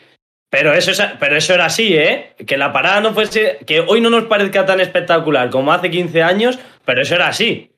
Pero 0.50 0.74
eso, 0.74 0.92
pero 1.20 1.36
eso 1.36 1.54
era 1.54 1.66
así, 1.66 1.96
¿eh? 1.96 2.34
Que 2.46 2.58
la 2.58 2.72
parada 2.72 3.02
no 3.02 3.14
fuese. 3.14 3.60
Que 3.66 3.82
hoy 3.82 4.00
no 4.00 4.10
nos 4.10 4.26
parezca 4.26 4.66
tan 4.66 4.80
espectacular 4.80 5.50
como 5.50 5.74
hace 5.74 5.92
15 5.92 6.24
años, 6.24 6.58
pero 6.86 7.02
eso 7.02 7.16
era 7.16 7.28
así. 7.28 7.72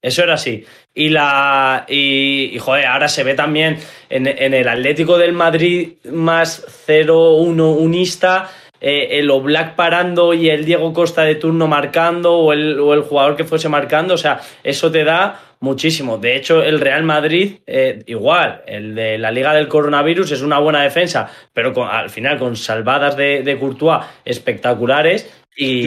Eso 0.00 0.22
era 0.22 0.34
así. 0.34 0.64
Y 0.94 1.08
la. 1.08 1.84
Y, 1.88 2.58
joder, 2.60 2.86
ahora 2.86 3.08
se 3.08 3.24
ve 3.24 3.34
también 3.34 3.78
en, 4.08 4.26
el 4.26 4.68
Atlético 4.68 5.18
del 5.18 5.32
Madrid 5.32 5.94
más 6.12 6.64
0-1 6.86 7.76
unista. 7.76 8.50
Eh, 8.80 9.18
el 9.18 9.30
Oblak 9.30 9.74
parando 9.74 10.34
y 10.34 10.50
el 10.50 10.64
Diego 10.64 10.92
Costa 10.92 11.22
de 11.22 11.36
turno 11.36 11.66
marcando 11.66 12.34
o 12.34 12.52
el, 12.52 12.78
o 12.78 12.94
el 12.94 13.02
jugador 13.02 13.36
que 13.36 13.44
fuese 13.44 13.68
marcando, 13.68 14.14
o 14.14 14.18
sea, 14.18 14.40
eso 14.62 14.90
te 14.90 15.04
da 15.04 15.40
muchísimo. 15.60 16.18
De 16.18 16.36
hecho, 16.36 16.62
el 16.62 16.80
Real 16.80 17.02
Madrid, 17.02 17.58
eh, 17.66 18.02
igual, 18.06 18.62
el 18.66 18.94
de 18.94 19.18
la 19.18 19.30
Liga 19.30 19.54
del 19.54 19.68
Coronavirus 19.68 20.32
es 20.32 20.42
una 20.42 20.58
buena 20.58 20.82
defensa, 20.82 21.30
pero 21.52 21.72
al 21.84 22.10
final 22.10 22.38
con 22.38 22.56
salvadas 22.56 23.16
de, 23.16 23.42
de 23.42 23.58
Courtois 23.58 24.04
espectaculares 24.24 25.30
y, 25.56 25.86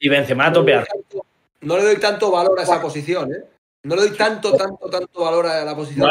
y, 0.00 0.08
Benzema 0.08 0.46
a 0.46 0.52
topear. 0.52 0.86
No 1.60 1.76
le 1.76 1.84
doy 1.84 1.96
tanto 1.98 2.30
valor 2.30 2.58
a 2.58 2.62
esa 2.62 2.80
posición, 2.80 3.32
¿eh? 3.32 3.53
No 3.84 3.96
le 3.96 4.08
doy 4.08 4.16
tanto, 4.16 4.56
tanto, 4.56 4.88
tanto 4.88 5.20
valor 5.20 5.46
a 5.46 5.62
la 5.62 5.76
posición. 5.76 6.08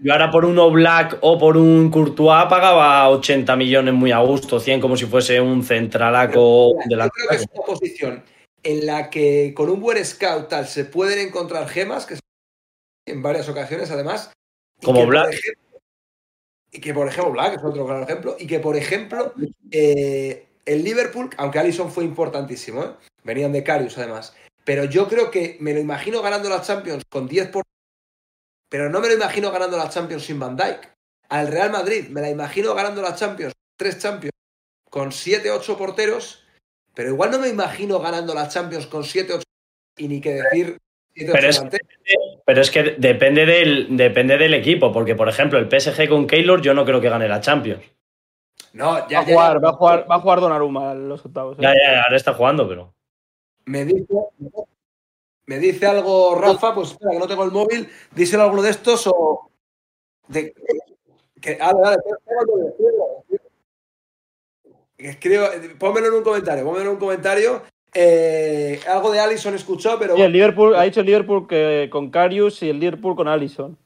Yo 0.00 0.12
ahora, 0.12 0.30
por, 0.30 0.46
uno 0.46 0.70
Black 0.70 1.18
o 1.20 1.38
por 1.38 1.58
un 1.58 1.90
Courtois 1.90 2.46
pagaba 2.48 3.10
80 3.10 3.54
millones 3.56 3.92
muy 3.92 4.12
a 4.12 4.20
gusto, 4.20 4.58
100 4.58 4.80
como 4.80 4.96
si 4.96 5.04
fuese 5.04 5.40
un 5.42 5.62
centralaco 5.62 6.72
de 6.86 6.96
la. 6.96 7.04
Yo 7.04 7.10
creo 7.10 7.28
que 7.28 7.36
es 7.36 7.46
una 7.52 7.66
posición 7.66 8.24
en 8.62 8.86
la 8.86 9.10
que 9.10 9.52
con 9.54 9.68
un 9.68 9.78
buen 9.78 10.02
scout 10.02 10.48
tal 10.48 10.66
se 10.66 10.86
pueden 10.86 11.28
encontrar 11.28 11.68
gemas, 11.68 12.06
que 12.06 12.18
en 13.06 13.22
varias 13.22 13.46
ocasiones 13.50 13.90
además. 13.90 14.32
Como 14.82 15.06
Black. 15.06 15.34
y 16.72 16.80
que 16.80 16.94
por 16.94 17.06
ejemplo, 17.06 17.32
Black 17.32 17.58
es 17.58 17.64
otro 17.64 17.84
gran 17.84 18.04
ejemplo, 18.04 18.36
y 18.38 18.46
que 18.46 18.58
por 18.58 18.76
ejemplo, 18.76 19.34
eh, 19.70 20.46
el 20.64 20.82
Liverpool, 20.82 21.28
aunque 21.36 21.58
Allison 21.58 21.92
fue 21.92 22.04
importantísimo, 22.04 22.84
¿eh? 22.84 22.90
venían 23.22 23.52
de 23.52 23.62
Carius 23.62 23.98
además, 23.98 24.34
pero 24.64 24.84
yo 24.84 25.08
creo 25.08 25.30
que 25.30 25.56
me 25.60 25.74
lo 25.74 25.80
imagino 25.80 26.22
ganando 26.22 26.48
la 26.48 26.62
Champions 26.62 27.04
con 27.08 27.26
10 27.28 27.48
por... 27.48 27.64
Pero 28.68 28.90
no 28.90 29.00
me 29.00 29.08
lo 29.08 29.14
imagino 29.14 29.50
ganando 29.50 29.76
la 29.76 29.90
Champions 29.90 30.24
sin 30.24 30.38
Van 30.38 30.56
Dyke. 30.56 30.92
Al 31.28 31.48
Real 31.48 31.70
Madrid 31.70 32.08
me 32.08 32.20
la 32.20 32.30
imagino 32.30 32.74
ganando 32.74 33.02
la 33.02 33.14
Champions, 33.14 33.52
tres 33.76 33.98
Champions, 33.98 34.32
con 34.90 35.12
7, 35.12 35.50
8 35.50 35.76
porteros 35.76 36.44
pero 36.94 37.08
igual 37.08 37.30
no 37.30 37.38
me 37.40 37.48
imagino 37.48 37.98
ganando 37.98 38.34
la 38.34 38.48
Champions 38.48 38.86
con 38.86 39.04
7 39.04 39.34
8 39.34 39.42
y 39.98 40.08
ni 40.08 40.20
que 40.20 40.34
decir. 40.34 40.78
pero, 41.14 41.48
es, 41.48 41.62
pero 42.46 42.60
es, 42.60 42.70
que 42.70 42.82
depende 42.98 43.44
del, 43.46 43.96
depende 43.96 44.38
del 44.38 44.54
equipo, 44.54 44.92
porque 44.92 45.14
por 45.14 45.28
ejemplo 45.28 45.58
el 45.58 45.68
PSG 45.68 46.08
con 46.08 46.26
Keylor 46.26 46.62
yo 46.62 46.72
no 46.72 46.84
creo 46.84 47.00
que 47.00 47.08
gane 47.08 47.28
la 47.28 47.40
Champions. 47.40 47.82
No, 48.72 49.08
ya, 49.08 49.20
va, 49.20 49.22
a 49.22 49.26
jugar, 49.26 49.64
va, 49.64 49.68
a 49.68 49.72
jugar, 49.72 50.10
va 50.10 50.14
a 50.16 50.20
jugar 50.20 50.40
Donnarumma 50.40 50.94
los 50.94 51.24
octavos. 51.24 51.58
¿eh? 51.58 51.62
Ya, 51.62 51.72
ya, 51.74 52.02
ahora 52.02 52.16
está 52.16 52.34
jugando, 52.34 52.68
pero. 52.68 52.93
Me 53.66 53.84
dice, 53.84 54.14
me 55.46 55.58
dice 55.58 55.86
algo 55.86 56.34
Rafa, 56.34 56.74
pues 56.74 56.92
espera, 56.92 57.12
que 57.12 57.18
no 57.18 57.28
tengo 57.28 57.44
el 57.44 57.50
móvil, 57.50 57.88
díselo 58.14 58.44
alguno 58.44 58.62
de 58.62 58.70
estos 58.70 59.06
o. 59.06 59.50
De, 60.28 60.54
que, 61.40 61.56
dale, 61.56 61.80
dale, 61.80 61.98
Escribo, 64.96 65.44
pónmelo 65.78 66.08
en 66.08 66.14
un 66.14 66.22
comentario, 66.22 66.64
pónmelo 66.64 66.84
en 66.84 66.90
un 66.92 66.96
comentario. 66.96 67.62
Eh, 67.92 68.80
algo 68.88 69.12
de 69.12 69.20
Allison 69.20 69.54
escuchó, 69.54 69.98
pero. 69.98 70.16
Sí, 70.16 70.22
el 70.22 70.32
Liverpool, 70.32 70.74
ha 70.74 70.82
dicho 70.82 71.00
el 71.00 71.06
Liverpool 71.06 71.46
que 71.46 71.88
con 71.92 72.10
Carius 72.10 72.62
y 72.62 72.70
el 72.70 72.80
Liverpool 72.80 73.14
con 73.14 73.28
Allison. 73.28 73.76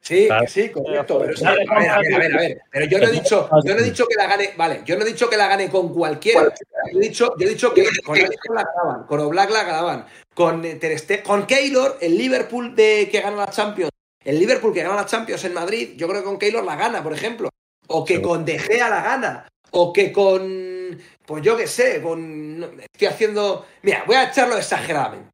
Sí, 0.00 0.28
sí, 0.46 0.70
correcto. 0.70 1.18
Pero, 1.18 1.48
a, 1.48 1.52
ver, 1.52 1.66
a, 1.68 1.78
ver, 1.78 1.90
a, 1.90 2.18
ver, 2.18 2.34
a 2.34 2.38
ver, 2.38 2.62
Pero 2.70 2.86
yo 2.86 2.98
no 2.98 3.06
he 3.06 3.10
dicho, 3.10 3.48
yo 3.64 3.74
no 3.74 3.80
he 3.80 3.82
dicho 3.82 4.06
que 4.06 4.14
la 4.14 4.26
gane, 4.28 4.54
vale, 4.56 4.82
yo 4.84 4.96
no 4.96 5.02
he 5.02 5.08
dicho 5.08 5.28
que 5.28 5.36
la 5.36 5.48
gane 5.48 5.68
con 5.68 5.92
cualquiera. 5.92 6.54
Yo 6.92 6.98
he 7.00 7.02
dicho, 7.02 7.34
yo 7.36 7.46
he 7.46 7.50
dicho 7.50 7.74
que 7.74 7.84
con 8.04 8.16
Allison 8.16 8.54
la 8.54 8.62
ganaban, 8.62 9.06
con 9.06 9.18
Oblak 9.18 9.50
la 9.50 9.64
ganaban, 9.64 10.06
con 10.32 10.62
Tereste, 10.62 11.24
con 11.24 11.44
Keylor, 11.44 11.98
el 12.00 12.16
Liverpool 12.16 12.76
de 12.76 13.08
que 13.10 13.20
gana 13.20 13.36
la 13.36 13.50
Champions, 13.50 13.90
el 14.24 14.38
Liverpool 14.38 14.72
que 14.72 14.84
gana 14.84 14.94
la 14.94 15.06
Champions 15.06 15.44
en 15.44 15.54
Madrid, 15.54 15.94
yo 15.96 16.06
creo 16.06 16.20
que 16.20 16.26
con 16.26 16.38
Keylor 16.38 16.64
la 16.64 16.76
gana, 16.76 17.02
por 17.02 17.12
ejemplo. 17.12 17.48
O 17.88 18.04
que 18.04 18.22
con 18.22 18.44
De 18.44 18.58
Gea 18.58 18.88
la 18.88 19.02
gana 19.02 19.48
o 19.70 19.92
que 19.92 20.12
con, 20.12 20.98
pues 21.26 21.42
yo 21.42 21.56
qué 21.56 21.66
sé, 21.66 22.00
con, 22.00 22.62
estoy 22.80 23.08
haciendo, 23.08 23.66
mira, 23.82 24.04
voy 24.06 24.16
a 24.16 24.30
echarlo 24.30 24.56
exageradamente. 24.56 25.30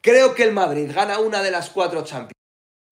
creo 0.00 0.34
que 0.34 0.44
el 0.44 0.52
Madrid 0.52 0.90
gana 0.94 1.18
una 1.18 1.42
de 1.42 1.50
las 1.50 1.70
cuatro 1.70 2.04
Champions 2.04 2.39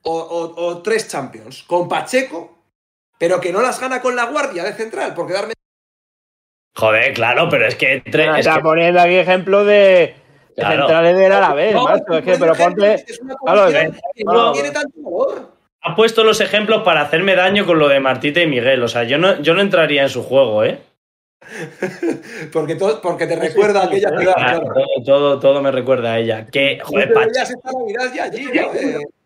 o, 0.02 0.12
o- 0.18 0.66
o 0.66 0.82
tres 0.82 1.08
Champions 1.08 1.62
con 1.64 1.88
Pacheco, 1.88 2.56
pero 3.18 3.40
que 3.40 3.52
no 3.52 3.60
las 3.60 3.80
gana 3.80 4.00
con 4.00 4.14
la 4.16 4.24
guardia 4.26 4.64
de 4.64 4.72
central, 4.72 5.14
porque 5.14 5.32
darme 5.34 5.52
Joder, 6.76 7.12
claro, 7.12 7.48
pero 7.48 7.66
es 7.66 7.74
que. 7.74 8.02
Está 8.04 8.56
que- 8.56 8.60
poniendo 8.62 9.00
aquí 9.00 9.16
ejemplo 9.16 9.64
de, 9.64 9.74
de 9.74 10.14
Claro. 10.54 10.76
centrales 10.86 11.16
de 11.18 11.28
la 11.28 11.52
vez, 11.54 11.74
No, 11.74 11.84
macho. 11.84 12.18
Es 12.18 12.24
que, 12.24 12.36
pero 12.38 12.54
ponte. 12.54 12.94
es 12.94 13.18
una 13.20 13.34
Claro, 13.34 13.66
que 14.14 14.24
no 14.24 14.52
tiene 14.52 14.70
tanto 14.70 14.92
valor. 15.02 15.50
ha 15.82 15.96
puesto 15.96 16.22
los 16.22 16.40
ejemplos 16.40 16.82
para 16.84 17.00
hacerme 17.00 17.34
daño 17.34 17.66
con 17.66 17.80
lo 17.80 17.88
de 17.88 17.98
Martita 17.98 18.40
y 18.40 18.46
Miguel. 18.46 18.80
O 18.84 18.88
sea, 18.88 19.02
yo 19.02 19.18
no, 19.18 19.40
yo 19.42 19.54
no 19.54 19.60
entraría 19.60 20.02
en 20.02 20.08
su 20.08 20.22
juego, 20.22 20.62
¿eh? 20.64 20.80
Porque, 22.52 22.74
todo, 22.76 23.00
porque 23.00 23.26
te 23.26 23.36
recuerda 23.36 23.80
a 23.80 23.82
sí, 23.88 23.88
aquella 23.88 24.08
ciudad. 24.18 24.34
Claro, 24.34 24.60
claro. 24.60 24.74
todo, 24.74 25.04
todo, 25.04 25.38
todo 25.40 25.62
me 25.62 25.70
recuerda 25.72 26.12
a 26.12 26.18
ella. 26.18 26.46
Que, 26.46 26.78
joder, 26.80 27.08
te 27.08 27.14
Pache- 27.14 27.30
veías 27.30 27.50
esta 27.50 27.70
Navidad 27.72 28.12
ya 28.14 28.24
allí, 28.24 28.44
¿no? 28.44 28.70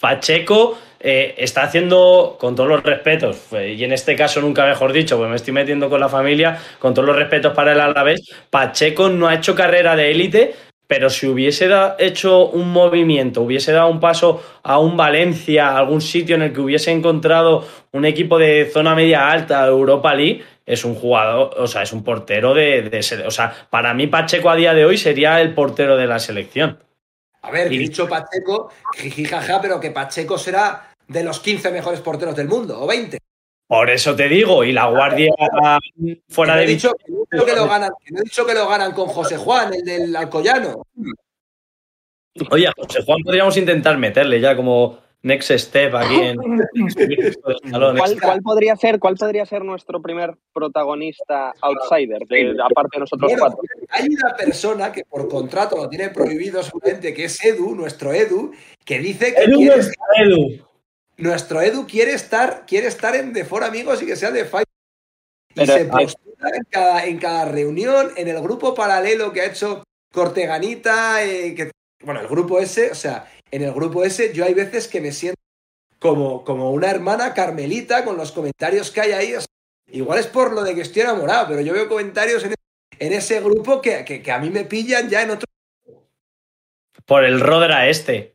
Pacheco 0.00 0.78
eh, 1.00 1.34
está 1.38 1.64
haciendo, 1.64 2.36
con 2.38 2.54
todos 2.54 2.68
los 2.68 2.82
respetos, 2.82 3.52
eh, 3.52 3.74
y 3.78 3.84
en 3.84 3.92
este 3.92 4.16
caso 4.16 4.40
nunca 4.40 4.66
mejor 4.66 4.92
dicho, 4.92 5.16
pues 5.16 5.28
me 5.28 5.36
estoy 5.36 5.52
metiendo 5.52 5.88
con 5.90 6.00
la 6.00 6.08
familia, 6.08 6.58
con 6.78 6.94
todos 6.94 7.06
los 7.06 7.16
respetos 7.16 7.52
para 7.52 7.72
el 7.72 7.80
Alavés, 7.80 8.20
Pacheco 8.50 9.08
no 9.08 9.28
ha 9.28 9.34
hecho 9.34 9.54
carrera 9.54 9.96
de 9.96 10.10
élite, 10.10 10.54
pero 10.86 11.08
si 11.10 11.26
hubiese 11.26 11.68
hecho 11.98 12.46
un 12.48 12.70
movimiento, 12.70 13.42
hubiese 13.42 13.72
dado 13.72 13.88
un 13.88 14.00
paso 14.00 14.42
a 14.62 14.78
un 14.78 14.96
Valencia, 14.96 15.68
a 15.68 15.78
algún 15.78 16.00
sitio 16.00 16.36
en 16.36 16.42
el 16.42 16.52
que 16.52 16.60
hubiese 16.60 16.90
encontrado 16.90 17.66
un 17.92 18.04
equipo 18.04 18.38
de 18.38 18.70
zona 18.72 18.94
media 18.94 19.30
alta, 19.30 19.66
Europa 19.66 20.14
League, 20.14 20.42
es 20.66 20.84
un 20.84 20.94
jugador, 20.94 21.54
o 21.58 21.66
sea, 21.66 21.82
es 21.82 21.92
un 21.92 22.04
portero 22.04 22.54
de, 22.54 22.82
de 22.82 23.24
o 23.26 23.30
sea, 23.30 23.54
para 23.70 23.92
mí 23.94 24.06
Pacheco 24.06 24.50
a 24.50 24.56
día 24.56 24.72
de 24.72 24.84
hoy 24.84 24.96
sería 24.96 25.40
el 25.40 25.54
portero 25.54 25.96
de 25.96 26.06
la 26.06 26.18
selección. 26.18 26.78
A 27.44 27.50
ver, 27.50 27.70
Y- 27.70 27.78
dicho 27.78 28.08
Pacheco, 28.08 28.70
jijijaja, 28.96 29.60
pero 29.60 29.78
que 29.78 29.90
Pacheco 29.90 30.38
será 30.38 30.90
de 31.06 31.22
los 31.22 31.40
15 31.40 31.70
mejores 31.70 32.00
porteros 32.00 32.34
del 32.34 32.48
mundo, 32.48 32.80
o 32.80 32.86
20. 32.86 33.18
Por 33.66 33.90
eso 33.90 34.16
te 34.16 34.28
digo, 34.28 34.64
y 34.64 34.72
la 34.72 34.86
guardia 34.86 35.30
fuera 36.28 36.56
de 36.56 36.66
dicho, 36.66 36.92
que 36.94 37.12
no 37.12 37.18
he 37.18 37.36
dicho 37.36 37.46
que 37.46 37.54
lo 37.56 37.68
ganan, 37.68 37.90
que 38.02 38.12
no 38.12 38.20
he 38.20 38.22
dicho 38.22 38.46
que 38.46 38.54
lo 38.54 38.66
ganan 38.68 38.92
con 38.92 39.08
José 39.08 39.36
Juan, 39.36 39.74
el 39.74 39.82
del 39.84 40.16
Alcoyano. 40.16 40.82
Oye, 42.50 42.66
a 42.66 42.72
José 42.76 43.02
Juan 43.04 43.18
podríamos 43.22 43.56
intentar 43.56 43.96
meterle 43.98 44.40
ya 44.40 44.56
como 44.56 44.98
next 45.24 45.50
step 45.50 45.94
aquí 45.96 46.14
en. 46.14 46.36
¿Cuál, 47.96 48.20
cuál 48.20 48.42
podría 48.42 48.76
ser, 48.76 48.98
¿Cuál 49.00 49.16
podría 49.16 49.46
ser 49.46 49.64
nuestro 49.64 50.00
primer 50.00 50.36
protagonista 50.52 51.52
outsider, 51.60 52.20
de- 52.28 52.56
aparte 52.62 52.90
de 52.96 53.00
nosotros 53.00 53.32
Bueno, 53.32 53.40
cuatro? 53.46 53.60
hay 53.90 54.06
una 54.08 54.36
persona 54.36 54.92
que 54.92 55.04
por 55.04 55.28
contrato 55.28 55.76
lo 55.76 55.88
tiene 55.88 56.10
prohibido 56.10 56.62
seguramente, 56.62 57.12
que 57.14 57.24
es 57.24 57.42
Edu, 57.44 57.74
nuestro 57.74 58.12
Edu, 58.12 58.52
que 58.84 58.98
dice 58.98 59.34
que 59.34 59.42
Edu, 59.44 59.58
quiere, 59.58 59.80
Edu. 60.18 60.66
nuestro 61.16 61.60
Edu 61.62 61.86
quiere 61.86 62.12
estar, 62.12 62.64
quiere 62.66 62.86
estar 62.86 63.16
en 63.16 63.32
The 63.32 63.44
For 63.44 63.64
Amigos 63.64 64.02
y 64.02 64.06
que 64.06 64.16
sea 64.16 64.30
de 64.30 64.44
Fight. 64.44 64.68
Y 65.50 65.60
Pero, 65.60 65.72
se 65.72 65.84
postula 65.86 66.50
en 66.56 66.64
cada, 66.68 67.06
en 67.06 67.18
cada 67.18 67.44
reunión, 67.46 68.10
en 68.16 68.28
el 68.28 68.40
grupo 68.42 68.74
paralelo 68.74 69.32
que 69.32 69.40
ha 69.40 69.46
hecho 69.46 69.82
Corteganita, 70.12 71.24
eh, 71.24 71.54
que, 71.54 71.70
bueno, 72.04 72.20
el 72.20 72.28
grupo 72.28 72.58
ese, 72.58 72.90
o 72.90 72.94
sea, 72.94 73.26
en 73.54 73.62
el 73.62 73.72
grupo 73.72 74.04
ese 74.04 74.32
yo 74.32 74.44
hay 74.44 74.54
veces 74.54 74.88
que 74.88 75.00
me 75.00 75.12
siento 75.12 75.40
como, 75.98 76.44
como 76.44 76.70
una 76.72 76.90
hermana 76.90 77.32
carmelita 77.34 78.04
con 78.04 78.16
los 78.16 78.32
comentarios 78.32 78.90
que 78.90 79.00
hay 79.00 79.12
ahí. 79.12 79.34
o 79.34 79.40
sea, 79.40 79.46
igual 79.92 80.18
es 80.18 80.26
por 80.26 80.52
lo 80.52 80.62
de 80.62 80.74
que 80.74 80.80
estoy 80.82 81.02
enamorado, 81.02 81.48
pero 81.48 81.60
yo 81.60 81.72
veo 81.72 81.88
comentarios 81.88 82.44
en, 82.44 82.54
en 82.98 83.12
ese 83.12 83.40
grupo 83.40 83.80
que, 83.80 84.04
que- 84.04 84.22
que 84.22 84.32
a 84.32 84.38
mí 84.38 84.50
me 84.50 84.64
pillan 84.64 85.08
ya 85.08 85.22
en 85.22 85.30
otro... 85.30 85.46
Por 87.06 87.24
el 87.24 87.40
Rodra 87.40 87.88
este. 87.88 88.34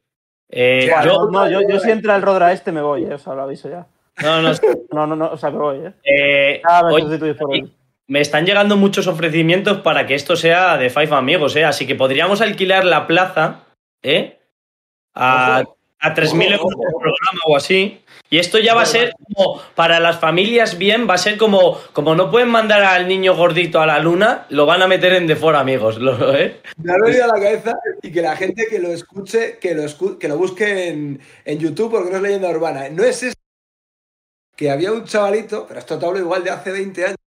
Eh, 0.49 0.89
yo, 1.03 1.29
No, 1.31 1.49
yo, 1.49 1.61
yo 1.67 1.79
si 1.79 1.91
entra 1.91 2.15
el 2.15 2.21
Rodra 2.21 2.51
este 2.53 2.71
me 2.71 2.81
voy, 2.81 3.03
eh, 3.03 3.13
o 3.13 3.19
sea, 3.19 3.33
lo 3.35 3.43
aviso 3.43 3.69
ya. 3.69 3.87
no, 4.21 4.41
no, 4.41 4.51
No, 4.91 5.05
no, 5.07 5.15
no, 5.15 5.31
o 5.31 5.37
sea, 5.37 5.49
me 5.51 5.57
voy, 5.59 5.77
eh. 5.85 5.93
eh, 6.03 6.61
Ah, 6.63 6.81
me 6.83 7.33
por 7.35 7.49
me 8.07 8.21
están 8.21 8.43
llegando 8.43 8.75
muchos 8.75 9.05
ofrecimientos 9.05 9.81
para 9.81 10.07
que 10.07 10.15
esto 10.15 10.35
sea 10.35 10.77
de 10.77 10.89
Five 10.89 11.13
Amigos, 11.15 11.55
¿eh? 11.55 11.63
Así 11.65 11.85
que 11.85 11.93
podríamos 11.93 12.41
alquilar 12.41 12.83
la 12.83 13.05
plaza, 13.05 13.65
¿eh? 14.01 14.38
A, 15.13 15.63
a 16.01 16.13
3.000 16.15 16.51
euros 16.53 16.73
por 16.75 16.91
programa 17.01 17.41
o 17.47 17.57
así. 17.57 18.01
Y 18.29 18.37
esto 18.37 18.59
ya 18.59 18.75
va 18.75 18.83
a 18.83 18.85
ser 18.85 19.13
como, 19.33 19.59
para 19.75 19.99
las 19.99 20.19
familias 20.19 20.77
bien, 20.77 21.09
va 21.09 21.15
a 21.15 21.17
ser 21.17 21.37
como, 21.37 21.77
como 21.93 22.13
no 22.15 22.29
pueden 22.29 22.49
mandar 22.49 22.83
al 22.83 23.07
niño 23.07 23.35
gordito 23.35 23.81
a 23.81 23.87
la 23.87 23.97
luna, 23.99 24.45
lo 24.49 24.65
van 24.67 24.81
a 24.83 24.87
meter 24.87 25.13
en 25.13 25.25
de 25.25 25.35
For 25.35 25.55
Amigos, 25.55 25.97
lo- 25.97 26.35
¿eh? 26.35 26.61
Me 26.77 26.91
ha 26.93 26.95
venido 27.03 27.23
a 27.23 27.27
la 27.27 27.41
cabeza 27.41 27.73
y 28.03 28.11
que 28.11 28.21
la 28.21 28.35
gente 28.37 28.67
que 28.69 28.77
lo 28.79 28.89
escuche, 28.89 29.57
que 29.57 29.73
lo, 29.73 29.83
escu- 29.83 30.17
que 30.19 30.27
lo 30.27 30.37
busque 30.37 30.89
en, 30.89 31.19
en 31.43 31.59
YouTube 31.59 31.89
porque 31.91 32.11
no 32.11 32.17
es 32.17 32.21
leyenda 32.21 32.49
urbana. 32.49 32.87
No 32.89 33.03
es 33.03 33.23
eso. 33.23 33.35
Que 34.55 34.69
había 34.69 34.91
un 34.91 35.05
chavalito, 35.05 35.65
pero 35.67 35.79
esto 35.79 35.97
te 35.97 36.05
hablo 36.05 36.19
igual 36.19 36.43
de 36.43 36.51
hace 36.51 36.71
20 36.71 37.05
años, 37.05 37.17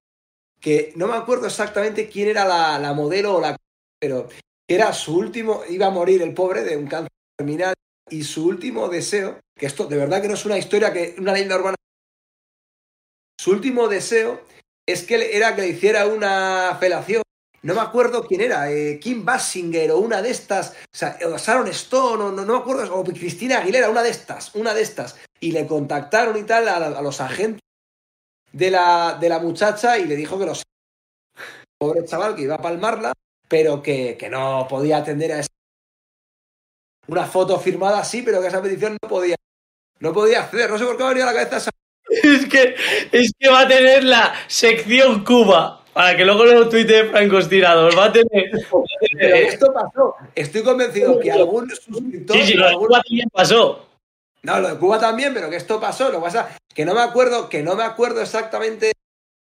que 0.61 0.93
no 0.97 1.09
me 1.09 1.17
acuerdo 1.17 1.47
exactamente 1.47 2.09
quién 2.09 2.29
era 2.29 2.45
la, 2.47 2.79
la 2.79 2.93
modelo 2.93 3.37
o 3.37 3.41
la... 3.41 3.57
Pero 3.99 4.29
era 4.69 4.93
su 4.93 5.17
último, 5.19 5.63
iba 5.69 5.87
a 5.87 5.91
morir 5.91 6.23
el 6.23 6.33
pobre 6.35 6.63
de 6.63 6.77
un 6.77 6.87
cáncer 6.87 7.11
terminal 7.37 7.75
y 8.11 8.25
su 8.25 8.47
último 8.47 8.89
deseo, 8.89 9.41
que 9.57 9.67
esto 9.67 9.87
de 9.87 9.97
verdad 9.97 10.21
que 10.21 10.29
no 10.29 10.35
es 10.35 10.45
una 10.45 10.59
historia, 10.59 10.93
que 10.93 11.15
una 11.19 11.33
leyenda 11.33 11.57
urbana, 11.57 11.77
su 13.41 13.51
último 13.51 13.89
deseo 13.89 14.43
es 14.87 15.05
que 15.05 15.37
era 15.37 15.55
que 15.55 15.63
le 15.63 15.69
hiciera 15.69 16.07
una 16.07 16.77
felación 16.79 17.23
no 17.63 17.75
me 17.75 17.81
acuerdo 17.81 18.25
quién 18.25 18.41
era, 18.41 18.73
eh, 18.73 18.99
Kim 18.99 19.25
Basinger 19.25 19.93
o 19.93 19.99
una 19.99 20.21
de 20.21 20.31
estas, 20.31 20.71
o 20.71 20.97
sea, 20.97 21.17
Sharon 21.21 21.69
Stone, 21.69 22.25
o 22.25 22.33
no, 22.33 22.45
no 22.45 22.55
me 22.55 22.59
acuerdo, 22.59 22.93
o 22.93 23.05
Cristina 23.05 23.59
Aguilera, 23.59 23.89
una 23.89 24.03
de 24.03 24.11
estas, 24.11 24.53
una 24.57 24.75
de 24.75 24.83
estas. 24.83 25.17
Y 25.39 25.53
le 25.53 25.67
contactaron 25.67 26.37
y 26.37 26.43
tal 26.43 26.67
a, 26.67 26.77
a 26.77 27.03
los 27.03 27.21
agentes 27.21 27.61
de 28.53 28.71
la, 28.71 29.17
de 29.21 29.29
la 29.29 29.39
muchacha 29.39 29.97
y 29.97 30.07
le 30.07 30.17
dijo 30.17 30.39
que 30.39 30.47
los... 30.47 30.63
Pobre 31.79 32.05
chaval 32.05 32.35
que 32.35 32.43
iba 32.43 32.57
a 32.57 32.63
palmarla, 32.63 33.13
pero 33.49 33.81
que, 33.81 34.17
que 34.19 34.29
no 34.29 34.67
podía 34.69 34.99
atender 34.99 35.33
a. 35.33 35.43
Una 37.09 37.27
foto 37.27 37.59
firmada 37.59 38.05
sí, 38.05 38.23
pero 38.23 38.41
que 38.41 38.49
esa 38.49 38.63
petición 38.63 38.97
no 39.03 39.09
podía... 39.09 39.37
No 40.01 40.13
podía 40.13 40.41
acceder, 40.41 40.69
no 40.71 40.79
sé 40.79 40.85
por 40.85 40.97
qué 40.97 41.03
me 41.03 41.07
ha 41.07 41.13
venido 41.13 41.29
a 41.29 41.33
la 41.33 41.39
cabeza 41.39 41.57
esa... 41.59 41.71
Es 42.23 42.47
que, 42.47 42.75
es 43.13 43.33
que 43.39 43.49
va 43.49 43.61
a 43.61 43.69
tener 43.69 44.05
la 44.05 44.35
sección 44.47 45.25
Cuba. 45.25 45.83
Para 45.93 46.17
que 46.17 46.25
luego 46.25 46.45
lo 46.45 46.69
tuitee 46.69 47.05
Franco 47.07 47.39
Tirador. 47.47 47.97
Va 47.99 48.07
a 48.07 48.13
tener. 48.13 48.51
va 48.55 48.59
a 48.59 48.99
tener- 49.01 49.19
Pero 49.19 49.37
esto 49.37 49.73
pasó. 49.73 50.15
Estoy 50.35 50.63
convencido 50.63 51.19
que 51.21 51.31
algún 51.33 51.69
suscriptor... 51.71 52.37
Sí, 52.37 52.43
sí, 52.47 52.55
lo 52.55 52.65
de 52.65 52.71
algún- 52.71 52.87
Cuba 52.89 53.03
también 53.03 53.29
pasó. 53.33 53.87
No, 54.43 54.61
lo 54.61 54.69
de 54.69 54.79
Cuba 54.79 54.99
también, 54.99 55.33
pero 55.35 55.49
que 55.51 55.57
esto 55.57 55.81
pasó. 55.81 56.09
Lo 56.11 56.19
que 56.19 56.25
pasa 56.25 56.49
es 56.51 56.75
que 56.75 56.85
no 56.85 56.95
me 56.95 57.01
acuerdo, 57.03 57.49
que 57.49 57.63
no 57.63 57.75
me 57.77 57.85
acuerdo 57.85 58.21
exactamente 58.23 58.93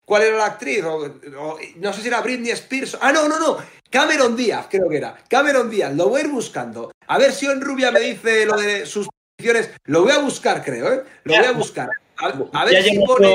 cuál 0.08 0.24
era 0.24 0.38
la 0.38 0.46
actriz. 0.46 0.84
O, 0.86 0.96
o- 0.98 1.60
no 1.76 1.94
sé 1.94 2.02
si 2.02 2.08
era 2.08 2.22
Britney 2.22 2.52
Spears. 2.52 2.98
Ah, 3.02 3.12
no, 3.12 3.28
no, 3.28 3.38
no. 3.40 3.58
Cameron 3.90 4.36
Díaz, 4.36 4.68
creo 4.70 4.88
que 4.90 4.98
era. 4.98 5.18
Cameron 5.30 5.70
Díaz, 5.70 5.94
lo 5.96 6.10
voy 6.10 6.22
a 6.22 6.24
ir 6.26 6.32
buscando. 6.32 6.92
A 7.08 7.18
ver 7.18 7.32
si 7.32 7.46
en 7.46 7.62
Rubia 7.62 7.92
me 7.92 8.00
dice 8.00 8.46
lo 8.46 8.56
de 8.58 8.86
sus 8.86 9.08
peticiones. 9.36 9.72
Lo 9.86 10.04
voy 10.04 10.12
a 10.12 10.20
buscar, 10.20 10.64
creo, 10.64 10.92
¿eh? 10.94 11.04
Lo 11.26 11.36
voy 11.36 11.46
a 11.46 11.52
buscar. 11.52 11.90
A, 12.18 12.26
a 12.54 12.66
ver 12.66 12.74
Ya 12.74 12.82
si 12.84 12.98
pone. 13.00 13.34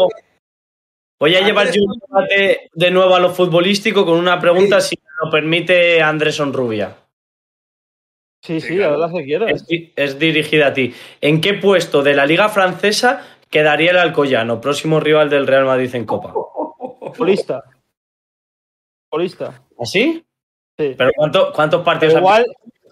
Voy 1.21 1.37
a 1.37 1.41
llevar 1.41 1.71
yo 1.71 1.83
un 1.85 1.99
debate 2.01 2.69
de 2.73 2.91
nuevo 2.91 3.15
a 3.15 3.21
lo 3.21 3.33
futbolístico 3.33 4.05
con 4.05 4.19
una 4.19 4.41
pregunta, 4.41 4.81
si 4.81 4.97
me 4.97 5.25
lo 5.25 5.31
permite 5.31 6.03
Andrés 6.03 6.39
Rubia. 6.39 6.97
Sí, 8.45 8.61
Sí, 8.61 8.75
claro. 8.77 8.97
la 8.97 9.09
que 9.09 9.25
quieras. 9.25 9.53
Es, 9.69 9.91
es 9.95 10.19
dirigida 10.19 10.67
a 10.69 10.73
ti. 10.75 10.93
¿En 11.21 11.41
qué 11.41 11.55
puesto 11.55 12.03
de 12.03 12.15
la 12.15 12.27
Liga 12.27 12.49
Francesa 12.49 13.25
quedaría 13.49 13.93
el 13.93 13.99
Alcoyano, 13.99 14.61
próximo 14.61 14.99
rival 14.99 15.31
del 15.31 15.47
Real 15.47 15.65
Madrid 15.65 15.95
en 15.95 16.07
Copa? 16.07 16.35
Polista. 17.19 17.63
Polista. 19.11 19.63
¿Así? 19.79 20.25
Sí. 20.79 20.95
¿Pero 20.97 21.11
cuánto- 21.17 21.53
cuántos 21.53 21.83
partidos 21.83 22.15
igual, 22.17 22.47